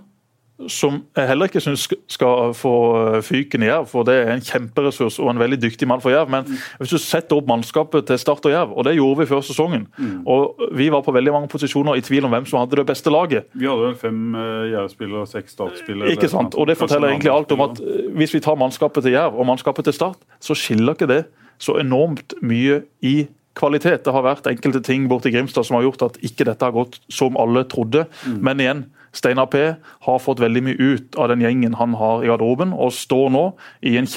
som 0.71 1.01
jeg 1.17 1.27
heller 1.27 1.49
ikke 1.49 1.59
syns 1.59 1.83
skal 2.11 2.53
få 2.55 2.73
eh, 3.01 3.17
fyken 3.25 3.65
i 3.65 3.67
Jerv, 3.67 3.89
for 3.91 4.07
det 4.07 4.13
er 4.21 4.29
en 4.31 4.43
kjemperessurs 4.43 5.17
og 5.19 5.33
en 5.33 5.41
veldig 5.41 5.57
dyktig 5.59 5.87
mann 5.89 5.99
for 6.03 6.13
Jerv. 6.13 6.31
Men 6.31 6.45
mm. 6.47 6.61
hvis 6.79 6.93
du 6.95 7.01
setter 7.01 7.35
opp 7.35 7.49
mannskapet 7.49 8.07
til 8.07 8.19
Start 8.21 8.47
og 8.47 8.53
Jerv, 8.53 8.71
og 8.71 8.87
det 8.87 8.95
gjorde 8.95 9.19
vi 9.21 9.27
før 9.33 9.43
sesongen 9.43 9.83
mm. 9.97 10.21
og 10.31 10.63
Vi 10.79 10.87
var 10.93 11.03
på 11.03 11.13
veldig 11.15 11.33
mange 11.35 11.51
posisjoner 11.51 11.99
i 11.99 12.03
tvil 12.05 12.27
om 12.27 12.31
hvem 12.31 12.47
som 12.47 12.61
hadde 12.61 12.79
det 12.79 12.87
beste 12.87 13.11
laget. 13.11 13.49
Vi 13.51 13.67
hadde 13.67 13.89
vel 13.89 13.97
fem 13.99 14.21
uh, 14.37 14.63
Jerv-spillere 14.71 15.25
og 15.25 15.31
seks 15.31 15.57
Start-spillere. 15.57 16.15
Ikke 16.15 16.31
sant. 16.31 16.55
Og 16.55 16.69
det 16.71 16.77
forteller 16.79 17.11
egentlig 17.11 17.33
alt 17.35 17.51
om 17.55 17.65
at 17.67 17.81
hvis 18.15 18.35
vi 18.37 18.43
tar 18.43 18.59
mannskapet 18.59 19.03
til 19.03 19.17
Jerv 19.17 19.35
og 19.35 19.49
mannskapet 19.51 19.89
til 19.89 19.97
Start, 19.97 20.23
så 20.39 20.55
skiller 20.55 20.95
ikke 20.95 21.11
det 21.11 21.25
så 21.59 21.75
enormt 21.83 22.35
mye 22.43 22.83
i 23.03 23.25
kvalitet. 23.55 24.03
Det 24.05 24.13
har 24.13 24.25
vært 24.25 24.47
enkelte 24.51 24.81
ting 24.85 25.09
borti 25.11 25.31
Grimstad 25.33 25.67
som 25.67 25.79
har 25.79 25.87
gjort 25.87 26.05
at 26.09 26.19
ikke 26.25 26.47
dette 26.49 26.65
har 26.65 26.75
gått 26.75 26.99
som 27.13 27.37
alle 27.39 27.65
trodde. 27.71 28.05
Mm. 28.25 28.39
Men 28.45 28.63
igjen, 28.63 28.85
Steinar 29.15 29.47
P 29.51 29.61
har 30.07 30.23
fått 30.23 30.41
veldig 30.43 30.63
mye 30.65 30.75
ut 30.95 31.15
av 31.19 31.31
den 31.31 31.43
gjengen 31.45 31.77
han 31.79 31.95
har 31.95 32.23
i 32.23 32.31
garderoben, 32.31 32.73
og 32.75 32.93
står 32.95 33.29
nå 33.31 33.45
i 33.87 33.95
en 33.99 34.09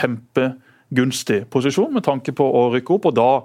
kjempegunstig 0.89 1.51
posisjon 1.51 1.93
med 1.93 2.05
tanke 2.05 2.33
på 2.33 2.45
å 2.45 2.73
rykke 2.73 2.95
opp. 2.95 3.07
og 3.07 3.15
da 3.15 3.45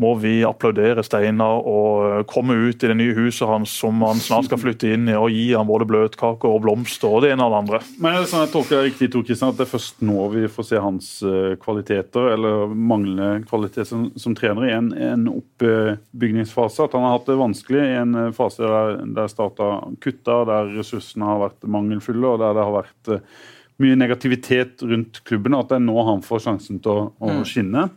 må 0.00 0.14
vi 0.16 0.42
applaudere 0.42 1.02
Steinar 1.04 1.66
og 1.68 2.24
komme 2.26 2.54
ut 2.54 2.82
i 2.82 2.88
det 2.88 2.96
nye 2.96 3.12
huset 3.12 3.46
hans 3.46 3.70
som 3.70 4.00
han 4.00 4.16
snart 4.16 4.46
skal 4.46 4.58
flytte 4.58 4.88
inn 4.88 5.06
i, 5.06 5.12
og 5.14 5.30
gi 5.30 5.52
ham 5.52 5.68
både 5.68 5.84
bløtkaker 5.84 6.48
og 6.48 6.62
blomster 6.64 7.12
og 7.12 7.22
det 7.22 7.34
ene 7.34 7.44
og 7.44 7.52
det 7.52 7.58
andre. 7.58 7.80
Men 7.98 8.14
er 8.14 8.22
det 8.22 8.30
sånn 8.30 8.46
jeg 8.46 8.52
tolker 8.54 8.78
det 8.78 8.86
riktig, 8.86 9.10
Tor 9.12 9.26
Kristian, 9.28 9.52
at 9.52 9.60
det 9.60 9.66
er 9.66 9.72
først 9.74 10.00
nå 10.00 10.26
vi 10.32 10.48
får 10.48 10.68
se 10.70 10.80
hans 10.80 11.12
eh, 11.28 11.54
kvaliteter, 11.60 12.32
eller 12.32 12.72
manglende 12.72 13.44
kvalitet 13.44 13.90
som, 13.92 14.08
som 14.16 14.36
trener, 14.38 14.70
i 14.70 14.76
en, 14.78 14.92
en, 14.96 15.28
oppbygningsfase? 15.28 16.88
At 16.88 16.96
han 16.96 17.04
har 17.04 17.18
hatt 17.18 17.28
det 17.28 17.40
vanskelig 17.44 17.84
i 17.84 17.96
en 18.00 18.20
eh, 18.26 18.34
fase 18.36 18.64
der, 18.64 19.02
der 19.12 19.28
starta 19.28 19.74
kutta, 20.00 20.42
der 20.48 20.72
ressursene 20.78 21.28
har 21.28 21.50
vært 21.50 21.68
mangelfulle, 21.68 22.32
og 22.32 22.40
der 22.40 22.56
det 22.56 22.64
har 22.64 22.78
vært 22.80 23.12
eh, 23.12 23.42
mye 23.82 23.98
negativitet 23.98 24.82
rundt 24.86 25.20
klubben, 25.28 25.56
at 25.58 25.70
det 25.70 25.78
er 25.80 25.84
nå 25.84 26.06
han 26.06 26.22
får 26.24 26.46
sjansen 26.46 26.80
til 26.82 26.92
å, 26.92 27.10
å 27.18 27.34
mm. 27.40 27.44
skinne? 27.48 27.88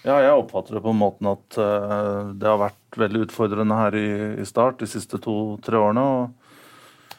Ja, 0.00 0.16
jeg 0.24 0.32
oppfatter 0.32 0.78
det 0.78 0.80
på 0.84 0.94
en 0.94 1.00
måte 1.00 1.28
at 1.28 1.58
uh, 1.60 2.32
det 2.32 2.48
har 2.48 2.60
vært 2.62 3.00
veldig 3.02 3.26
utfordrende 3.26 3.76
her 3.76 3.96
i, 3.98 4.10
i 4.40 4.46
start 4.48 4.80
de 4.80 4.88
siste 4.88 5.20
to-tre 5.20 5.76
årene. 5.76 6.04
Og, 6.04 7.18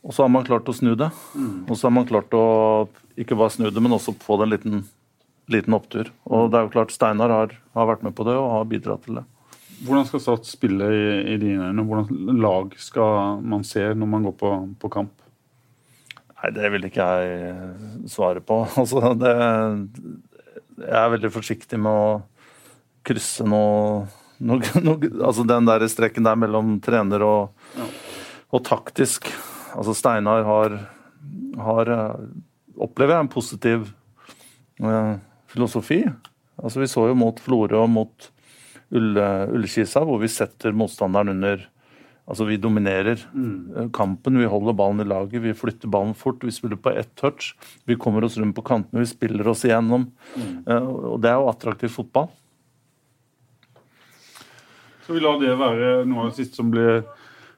og, 0.00 0.14
så 0.16 0.24
har 0.24 0.32
man 0.32 0.46
klart 0.48 0.70
å 0.70 0.76
snu 0.76 0.94
det. 0.96 1.10
Mm. 1.36 1.66
Og 1.68 1.76
så 1.76 1.90
har 1.90 1.94
man 1.98 2.08
klart 2.08 2.32
å 2.36 2.44
ikke 3.20 3.36
bare 3.36 3.52
snu 3.52 3.68
det, 3.68 3.84
men 3.84 3.92
også 3.96 4.16
få 4.24 4.40
det 4.40 4.46
en 4.46 4.54
liten, 4.54 4.80
liten 5.52 5.76
opptur. 5.76 6.08
Og 6.24 6.48
det 6.48 6.58
er 6.58 6.66
jo 6.66 6.72
klart 6.78 6.94
Steinar 6.94 7.34
har, 7.34 7.52
har, 7.76 7.90
vært 7.92 8.06
med 8.06 8.16
på 8.16 8.26
det 8.30 8.38
og 8.38 8.50
har 8.54 8.70
bidratt 8.70 9.04
til 9.04 9.20
det. 9.20 9.26
Hvordan 9.84 10.08
skal 10.08 10.22
Start 10.22 10.48
spille 10.48 10.88
i, 10.88 11.04
i 11.34 11.36
dine 11.42 11.68
øyne? 11.68 11.84
Hvordan 11.84 12.40
lag 12.40 12.72
skal 12.80 13.44
man 13.44 13.66
se 13.68 13.84
når 13.92 14.08
man 14.08 14.24
går 14.30 14.36
på, 14.40 14.54
på 14.80 14.92
kamp? 14.96 15.23
Nei, 16.44 16.50
Det 16.52 16.70
vil 16.74 16.84
ikke 16.90 17.04
jeg 17.08 18.08
svare 18.12 18.42
på. 18.44 18.60
Altså, 18.80 19.14
det, 19.16 19.32
jeg 20.84 21.00
er 21.00 21.12
veldig 21.14 21.30
forsiktig 21.32 21.80
med 21.80 21.88
å 21.88 22.08
krysse 23.04 23.46
noe, 23.48 24.04
noe, 24.44 24.60
noe 24.84 25.10
Altså 25.24 25.44
den 25.48 25.68
der 25.68 25.86
streken 25.88 26.26
der 26.26 26.36
mellom 26.40 26.76
trener 26.84 27.24
og, 27.24 27.68
ja. 27.78 27.88
og 28.52 28.64
taktisk. 28.66 29.30
Altså 29.72 29.96
Steinar 29.96 30.44
har, 30.44 30.76
har 31.64 31.94
Opplever 32.74 33.14
jeg 33.14 33.24
en 33.24 33.30
positiv 33.30 33.88
uh, 34.82 35.14
filosofi. 35.48 36.02
Altså 36.58 36.82
Vi 36.82 36.90
så 36.90 37.06
jo 37.08 37.16
mot 37.16 37.38
Florø 37.40 37.84
og 37.86 37.92
mot 37.92 38.30
Ullkisa, 38.94 40.02
hvor 40.04 40.20
vi 40.20 40.28
setter 40.30 40.74
motstanderen 40.76 41.32
under 41.38 41.64
Altså, 42.24 42.46
vi 42.48 42.56
dominerer 42.56 43.20
mm. 43.34 43.90
kampen, 43.92 44.38
vi 44.40 44.48
holder 44.48 44.76
ballen 44.76 45.04
i 45.04 45.08
laget, 45.08 45.42
vi 45.44 45.52
flytter 45.56 45.90
ballen 45.92 46.14
fort. 46.16 46.44
Vi 46.44 46.54
spiller 46.56 46.80
på 46.80 46.94
ett 46.96 47.12
touch. 47.20 47.52
Vi 47.84 47.98
kommer 48.00 48.24
oss 48.24 48.38
rundt 48.40 48.56
på 48.56 48.64
kantene, 48.64 49.02
vi 49.04 49.10
spiller 49.10 49.48
oss 49.52 49.66
igjennom. 49.68 50.08
Mm. 50.32 50.54
Uh, 50.64 50.88
og 51.12 51.18
det 51.20 51.34
er 51.34 51.42
jo 51.42 51.50
attraktiv 51.52 51.92
fotball. 51.92 52.30
Skal 55.04 55.18
vi 55.18 55.20
la 55.20 55.34
det 55.36 55.52
være 55.60 55.90
noe 56.08 56.24
av 56.24 56.32
det 56.32 56.38
siste 56.40 56.62
som 56.62 56.72
blir 56.72 57.02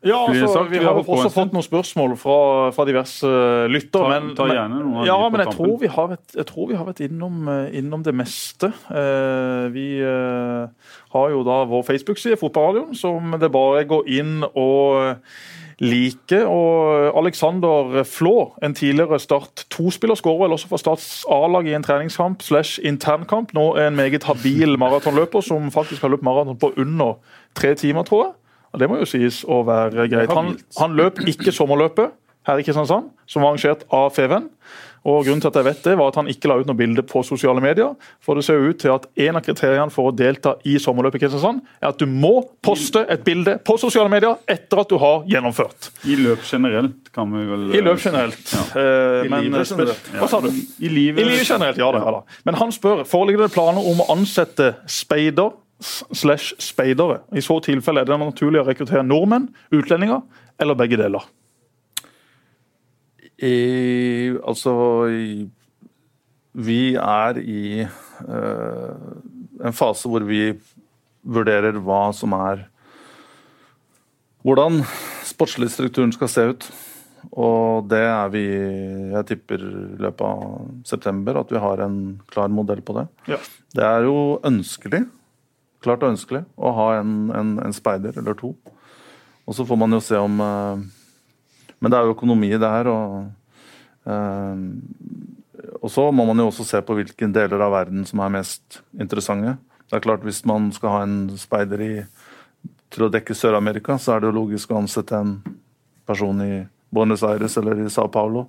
Ja, 0.07 0.20
altså, 0.28 0.49
sagt? 0.53 0.70
Vi 0.70 0.81
har 0.81 0.93
har 0.93 1.03
også 1.03 1.33
fått 1.35 1.55
noen 1.57 1.66
spørsmål 1.66 2.16
fra, 2.20 2.39
fra 2.77 2.87
diverse 2.89 3.33
lyttere. 3.73 4.07
Ta- 4.07 4.12
men, 4.12 4.31
ta 4.39 4.47
gjerne 4.51 4.81
noen 4.81 5.03
av 5.03 5.09
ja, 5.09 5.19
men 5.33 5.43
jeg 5.45 5.55
tror 5.57 5.74
vi 5.83 5.91
har 5.97 6.09
vært, 6.15 6.37
jeg 6.37 6.49
tror 6.53 6.70
vi 6.70 6.78
har 6.78 6.89
vært 6.89 7.03
innom, 7.09 7.43
eh, 7.53 7.77
innom 7.81 8.07
det 8.07 8.15
meste. 8.16 8.73
Eh, 8.91 9.66
vi 9.74 9.89
eh, 10.01 10.89
har 11.16 11.28
jo 11.35 11.45
da 11.47 11.61
vår 11.69 11.87
Facebook-side, 11.91 12.39
Fotballradioen, 12.41 12.97
som 12.97 13.37
det 13.41 13.53
bare 13.53 13.85
går 13.89 14.09
inn 14.19 14.41
og 14.55 15.23
like. 15.81 16.41
Og 16.47 17.19
Alexander 17.19 18.03
Flå, 18.09 18.53
en 18.62 18.74
tidligere 18.74 19.20
Start 19.20 19.66
2-spiller, 19.74 20.16
skårer 20.16 20.47
vel 20.47 20.57
også 20.57 20.70
for 20.70 20.81
Starts 20.81 21.24
A-lag 21.28 21.69
i 21.69 21.74
en 21.77 21.85
treningskamp 21.85 22.43
slash 22.43 22.81
internkamp. 22.83 23.53
Nå 23.57 23.74
er 23.77 23.91
en 23.91 23.99
meget 23.99 24.24
habil 24.24 24.78
maratonløper 24.81 25.45
som 25.45 25.70
faktisk 25.74 26.03
har 26.03 26.15
løpt 26.15 26.27
maraton 26.27 26.59
på 26.59 26.73
under 26.77 27.19
tre 27.55 27.74
timer, 27.74 28.03
tror 28.09 28.24
jeg. 28.24 28.35
Det 28.78 28.89
må 28.90 29.01
jo 29.01 29.09
sies 29.09 29.43
å 29.44 29.62
være 29.66 30.09
greit. 30.12 30.32
Han, 30.36 30.55
han 30.81 30.97
løp 30.98 31.23
ikke 31.27 31.55
sommerløpet 31.55 32.15
her 32.47 32.61
i 32.61 32.66
Kristiansand, 32.66 33.11
som 33.27 33.43
var 33.43 33.55
arrangert 33.55 33.86
av 33.94 34.12
Feven. 34.15 34.51
Og 35.07 35.23
Grunnen 35.23 35.39
til 35.39 35.53
at 35.53 35.57
jeg 35.61 35.66
vet 35.69 35.85
det, 35.86 35.93
var 36.01 36.11
at 36.11 36.16
han 36.19 36.28
ikke 36.31 36.48
la 36.51 36.57
ut 36.59 36.66
noe 36.66 36.78
bilde 36.78 37.03
på 37.07 37.20
sosiale 37.27 37.62
medier. 37.62 37.93
For 38.24 38.39
det 38.39 38.43
ser 38.47 38.59
ut 38.59 38.78
til 38.82 38.90
at 38.90 39.05
en 39.23 39.39
av 39.39 39.44
kriteriene 39.47 39.94
for 39.94 40.11
å 40.11 40.15
delta 40.15 40.57
i 40.66 40.74
sommerløpet 40.82 41.20
i 41.20 41.23
Kristiansand, 41.23 41.61
er 41.78 41.93
at 41.93 42.01
du 42.01 42.11
må 42.11 42.32
poste 42.66 43.05
et 43.12 43.23
bilde 43.27 43.55
på 43.66 43.77
sosiale 43.78 44.11
medier 44.11 44.35
etter 44.51 44.82
at 44.82 44.90
du 44.90 44.97
har 45.03 45.23
gjennomført. 45.31 45.93
I 46.11 46.19
løp 46.19 46.43
generelt, 46.48 47.12
kan 47.15 47.31
vi 47.31 47.44
vel 47.47 47.69
I 47.78 47.85
løp 47.86 48.03
generelt. 48.03 48.57
Eh, 48.74 49.28
I 49.28 49.31
livet 49.31 49.70
generelt. 49.70 50.11
Hva 50.16 50.31
sa 50.32 50.43
du? 50.43 50.51
I 50.51 50.90
livet, 50.90 51.23
I 51.23 51.28
livet 51.31 51.47
generelt, 51.55 51.78
ja 51.78 51.93
da, 51.94 52.03
ja 52.03 52.16
da. 52.19 52.40
Men 52.48 52.59
han 52.65 52.74
spør 52.74 53.05
foreligger 53.07 53.47
det 53.47 53.55
planer 53.55 53.86
om 53.86 54.03
å 54.03 54.11
ansette 54.16 54.73
speider 54.90 55.55
slash 55.81 56.55
speidere. 56.62 57.20
I 57.36 57.43
så 57.44 57.59
tilfelle 57.65 58.03
er 58.03 58.09
det 58.09 58.19
naturlig 58.20 58.62
å 58.62 58.66
rekruttere 58.69 59.05
nordmenn, 59.05 59.51
utlendinger 59.74 60.23
eller 60.61 60.78
begge 60.78 60.98
deler. 61.01 61.27
I, 63.36 64.32
altså 64.40 64.73
i, 65.12 65.44
Vi 66.57 66.94
er 66.97 67.36
i 67.43 67.85
uh, 67.85 68.94
en 69.61 69.77
fase 69.77 70.09
hvor 70.09 70.24
vi 70.24 70.55
vurderer 71.27 71.77
hva 71.85 72.09
som 72.16 72.32
er 72.39 72.66
Hvordan 74.47 74.78
sportslig 75.27 75.73
strukturen 75.74 76.12
skal 76.15 76.28
se 76.31 76.43
ut. 76.53 76.66
Og 77.35 77.89
det 77.90 78.05
er 78.07 78.28
vi 78.31 78.44
Jeg 78.47 79.27
tipper 79.27 79.59
i 79.59 80.01
løpet 80.05 80.23
av 80.23 80.69
september 80.86 81.40
at 81.40 81.51
vi 81.51 81.59
har 81.59 81.82
en 81.82 81.98
klar 82.31 82.53
modell 82.55 82.81
på 82.86 82.94
det. 82.94 83.07
Ja. 83.32 83.40
Det 83.74 83.85
er 83.85 84.07
jo 84.07 84.39
ønskelig, 84.47 85.03
klart 85.87 86.05
ønskelig, 86.07 86.45
å 86.57 86.73
ha 86.77 86.87
en, 87.01 87.17
en, 87.35 87.57
en 87.65 87.75
speider 87.75 88.19
eller 88.21 88.37
to. 88.39 88.53
Og 89.47 89.55
så 89.55 89.67
får 89.67 89.79
man 89.79 89.95
jo 89.95 90.03
se 90.03 90.19
om 90.19 90.41
eh, 90.43 90.85
Men 91.79 91.93
det 91.93 91.99
er 91.99 92.07
jo 92.09 92.17
økonomi 92.17 92.51
i 92.51 92.59
det 92.61 92.71
her, 92.71 92.91
og 92.91 94.09
eh, 94.11 94.65
Og 95.83 95.91
så 95.93 96.09
må 96.11 96.27
man 96.27 96.43
jo 96.43 96.49
også 96.51 96.67
se 96.67 96.83
på 96.83 96.97
hvilke 96.99 97.31
deler 97.33 97.63
av 97.63 97.75
verden 97.75 98.07
som 98.09 98.23
er 98.25 98.35
mest 98.41 98.81
interessante. 98.99 99.57
Det 99.87 99.99
er 99.99 100.07
klart 100.07 100.27
Hvis 100.27 100.43
man 100.49 100.73
skal 100.75 100.97
ha 100.97 101.03
en 101.07 101.19
speider 101.39 101.85
i, 101.85 101.93
til 102.91 103.07
å 103.07 103.13
dekke 103.13 103.37
Sør-Amerika, 103.39 103.99
så 104.03 104.17
er 104.17 104.23
det 104.23 104.33
jo 104.33 104.41
logisk 104.41 104.73
å 104.73 104.81
ansette 104.81 105.19
en 105.19 105.39
person 106.07 106.43
i 106.43 106.65
Buenos 106.91 107.23
Aires 107.27 107.57
eller 107.59 107.83
i 107.83 107.91
Sao 107.91 108.09
Paulo, 108.09 108.47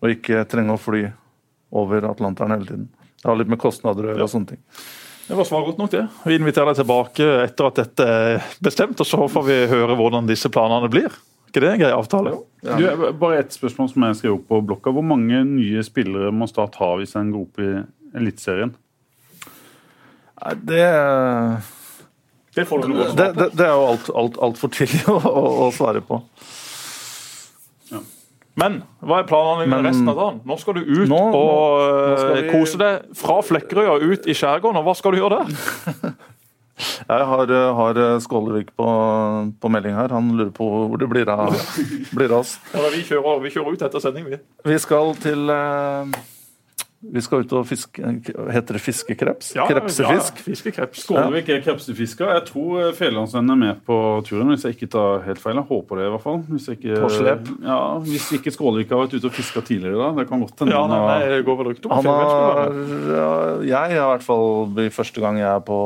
og 0.00 0.12
ikke 0.12 0.46
trenge 0.48 0.74
å 0.74 0.80
fly 0.80 1.02
over 1.76 2.06
Atlanteren 2.08 2.54
hele 2.56 2.68
tiden. 2.68 2.86
Det 3.20 3.28
har 3.28 3.36
litt 3.36 3.52
med 3.52 3.60
kostnader 3.60 4.06
å 4.06 4.12
gjøre 4.12 4.26
og 4.26 4.32
sånne 4.32 4.54
ting. 4.54 4.62
Det 5.26 5.34
var 5.34 5.44
svar 5.44 5.64
godt 5.66 5.78
nok, 5.78 5.90
det. 5.90 6.04
Vi 6.24 6.36
inviterer 6.38 6.70
deg 6.70 6.78
tilbake 6.80 7.24
etter 7.42 7.66
at 7.66 7.78
dette 7.80 8.04
er 8.06 8.44
bestemt, 8.62 9.00
og 9.02 9.08
så 9.08 9.26
får 9.30 9.46
vi 9.48 9.56
høre 9.72 9.96
hvordan 9.98 10.28
disse 10.28 10.50
planene 10.54 10.90
blir. 10.92 11.10
ikke 11.50 11.62
det 11.64 11.70
en 11.72 11.80
grei 11.80 11.92
avtale? 11.94 12.34
Du, 12.62 12.84
bare 13.18 13.40
ett 13.40 13.56
spørsmål 13.56 13.90
som 13.90 14.06
jeg 14.06 14.18
skrev 14.20 14.36
opp 14.36 14.44
på 14.52 14.60
blokka. 14.68 14.92
Hvor 14.94 15.06
mange 15.06 15.42
nye 15.48 15.82
spillere 15.86 16.30
må 16.30 16.46
Start 16.50 16.78
ha 16.78 16.92
hvis 17.00 17.16
en 17.18 17.32
går 17.34 17.46
opp 17.48 17.62
i 17.64 17.72
Eliteserien? 18.16 18.74
Det, 20.62 20.86
Det 22.54 22.64
får 22.68 22.84
du 22.84 22.88
noe 22.92 23.08
det, 23.16 23.30
det, 23.34 23.48
det 23.56 23.66
er 23.66 23.72
jo 23.72 23.86
altfor 23.88 24.20
alt, 24.20 24.38
alt 24.46 24.60
for 24.60 24.78
tidlig 24.78 25.02
å, 25.14 25.16
å, 25.16 25.44
å 25.66 25.70
svare 25.74 26.04
på. 26.06 26.20
Men 28.56 28.78
hva 29.04 29.18
er 29.20 29.26
planene 29.28 29.66
dine 29.66 29.82
resten 29.84 30.08
av 30.08 30.16
dagen? 30.16 30.38
Nå 30.48 30.56
skal 30.60 30.78
du 30.78 30.80
ut 30.86 31.08
Nå- 31.10 31.18
og 31.36 31.82
nå 31.82 32.36
eh, 32.36 32.42
vi- 32.46 32.52
kose 32.54 32.78
deg 32.80 33.10
fra 33.18 33.40
Flekkerøy 33.44 33.88
og 33.92 34.06
ut 34.08 34.26
i 34.26 34.36
skjærgården. 34.36 34.78
Og 34.80 34.86
hva 34.88 34.94
skal 34.96 35.12
du 35.12 35.20
gjøre 35.20 35.42
der? 35.42 36.14
Jeg 36.76 37.24
har, 37.24 37.48
eh, 37.48 37.74
har 37.78 37.98
Skålevik 38.20 38.70
på, 38.76 38.86
på 39.60 39.68
melding 39.72 39.94
her. 39.96 40.12
Han 40.12 40.32
lurer 40.36 40.50
på 40.56 40.66
hvor 40.90 41.00
det 41.00 41.08
blir 41.08 41.28
av, 41.32 41.54
blir 42.16 42.32
av 42.32 42.42
oss. 42.42 42.58
Ja, 42.74 42.82
vi, 42.92 43.00
kjører, 43.08 43.38
vi 43.44 43.52
kjører 43.54 43.76
ut 43.78 43.84
etter 43.86 44.02
sending, 44.04 44.26
vi. 44.28 44.40
Vi 44.68 44.78
skal 44.82 45.14
til 45.22 45.48
eh, 45.52 46.16
Vi 47.12 47.20
skal 47.22 47.44
ut 47.44 47.52
og 47.54 47.66
fiske 47.68 48.02
Heter 48.50 48.76
det 48.76 48.80
fiskekreps? 48.82 49.52
Krepsefisk? 49.68 50.40
Ja, 50.40 50.44
fiskekreps. 50.46 51.02
Skålevik 51.04 51.48
er 51.54 51.60
krepsefisker. 51.62 52.32
Jeg 52.34 52.44
tror 52.48 52.80
eh, 52.82 52.92
Fedrelandsvennen 52.98 53.52
er 53.54 53.60
med 53.60 53.80
på 53.86 53.96
turen, 54.26 54.50
hvis 54.52 54.64
jeg 54.66 54.74
ikke 54.76 54.88
tar 54.96 55.22
helt 55.26 55.40
feil. 55.42 55.60
Jeg 55.60 55.68
håper 55.70 56.00
det, 56.00 56.06
i 56.08 56.12
hvert 56.14 56.24
fall. 56.24 56.40
Hvis, 56.50 56.66
ikke? 56.74 56.96
Ja, 57.66 57.78
hvis 58.06 58.26
ikke 58.38 58.52
Skålevik 58.54 58.90
har 58.94 59.04
vært 59.04 59.14
ute 59.18 59.30
og 59.30 59.36
fiska 59.38 59.62
tidligere 59.68 60.00
da. 60.02 60.10
Det 60.18 60.26
kan 60.32 60.42
godt 60.44 60.64
hende. 60.64 60.74
Ja, 60.74 60.82
nei, 60.90 61.00
nei, 61.06 61.30
det 61.34 61.40
går 61.46 61.60
vel 61.62 61.72
ikke 61.76 61.92
Han 61.94 62.10
har 62.10 62.76
ja, 63.14 63.30
Jeg 63.70 63.76
har 63.76 63.96
i 63.96 64.10
hvert 64.16 64.26
fall 64.26 64.48
blir 64.76 64.90
første 64.94 65.22
gang 65.24 65.38
jeg 65.40 65.50
er 65.52 65.62
på 65.66 65.80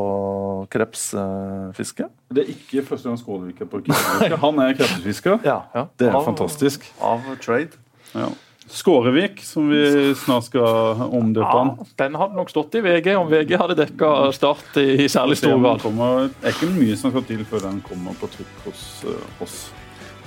krepsfiske. 0.72 2.08
Det 2.32 2.44
er 2.44 2.52
ikke 2.54 2.84
første 2.86 3.10
gang 3.10 3.18
Skålevik 3.20 3.60
er 3.64 3.70
på 3.70 3.82
krepsfiske. 3.86 4.38
Han 4.44 4.62
er 4.64 4.76
krepsefisker. 4.78 5.40
Ja, 5.46 5.60
Det 5.98 6.08
er 6.08 6.16
Av- 6.16 6.24
fantastisk. 6.28 6.86
Av 7.02 7.20
trade. 7.42 7.76
Ja. 8.14 8.28
Skårevik, 8.70 9.40
som 9.42 9.66
vi 9.70 10.14
snart 10.14 10.46
skal 10.46 11.00
omdøpe 11.10 11.50
han. 11.50 11.72
Ja, 11.74 11.86
den 12.04 12.18
hadde 12.20 12.38
nok 12.38 12.52
stått 12.52 12.76
i 12.78 12.82
VG 12.84 13.12
om 13.18 13.26
VG 13.30 13.56
hadde 13.58 13.76
dekka 13.80 14.10
Start 14.36 14.78
i, 14.78 15.04
i 15.04 15.08
særlig 15.10 15.40
stor 15.40 15.58
grad. 15.58 15.82
det 15.82 16.50
er 16.50 16.54
ikke 16.54 16.70
mye 16.76 16.98
som 16.98 17.10
skal 17.10 17.26
til 17.26 17.42
før 17.50 17.66
den 17.66 17.80
kommer 17.86 18.14
på 18.20 18.30
trykk 18.30 18.64
hos 18.68 18.84
eh, 19.10 19.42
oss. 19.42 19.58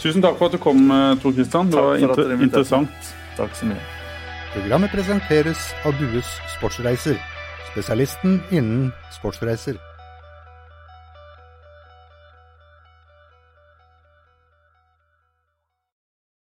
Tusen 0.02 0.24
takk 0.26 0.36
for 0.42 0.52
at 0.52 0.58
du 0.58 0.60
kom, 0.60 0.84
eh, 0.92 1.14
Tor 1.24 1.36
Kristian. 1.38 1.72
Det 1.72 1.80
var 1.80 2.04
inter 2.04 2.36
interessant. 2.36 3.14
Takk 3.40 3.56
så 3.56 3.72
mye. 3.72 3.80
Programmet 4.54 4.92
presenteres 4.94 5.72
av 5.88 5.96
Dues 5.98 6.36
Sportsreiser, 6.58 7.18
spesialisten 7.72 8.42
innen 8.52 8.92
sportsreiser. 9.16 9.80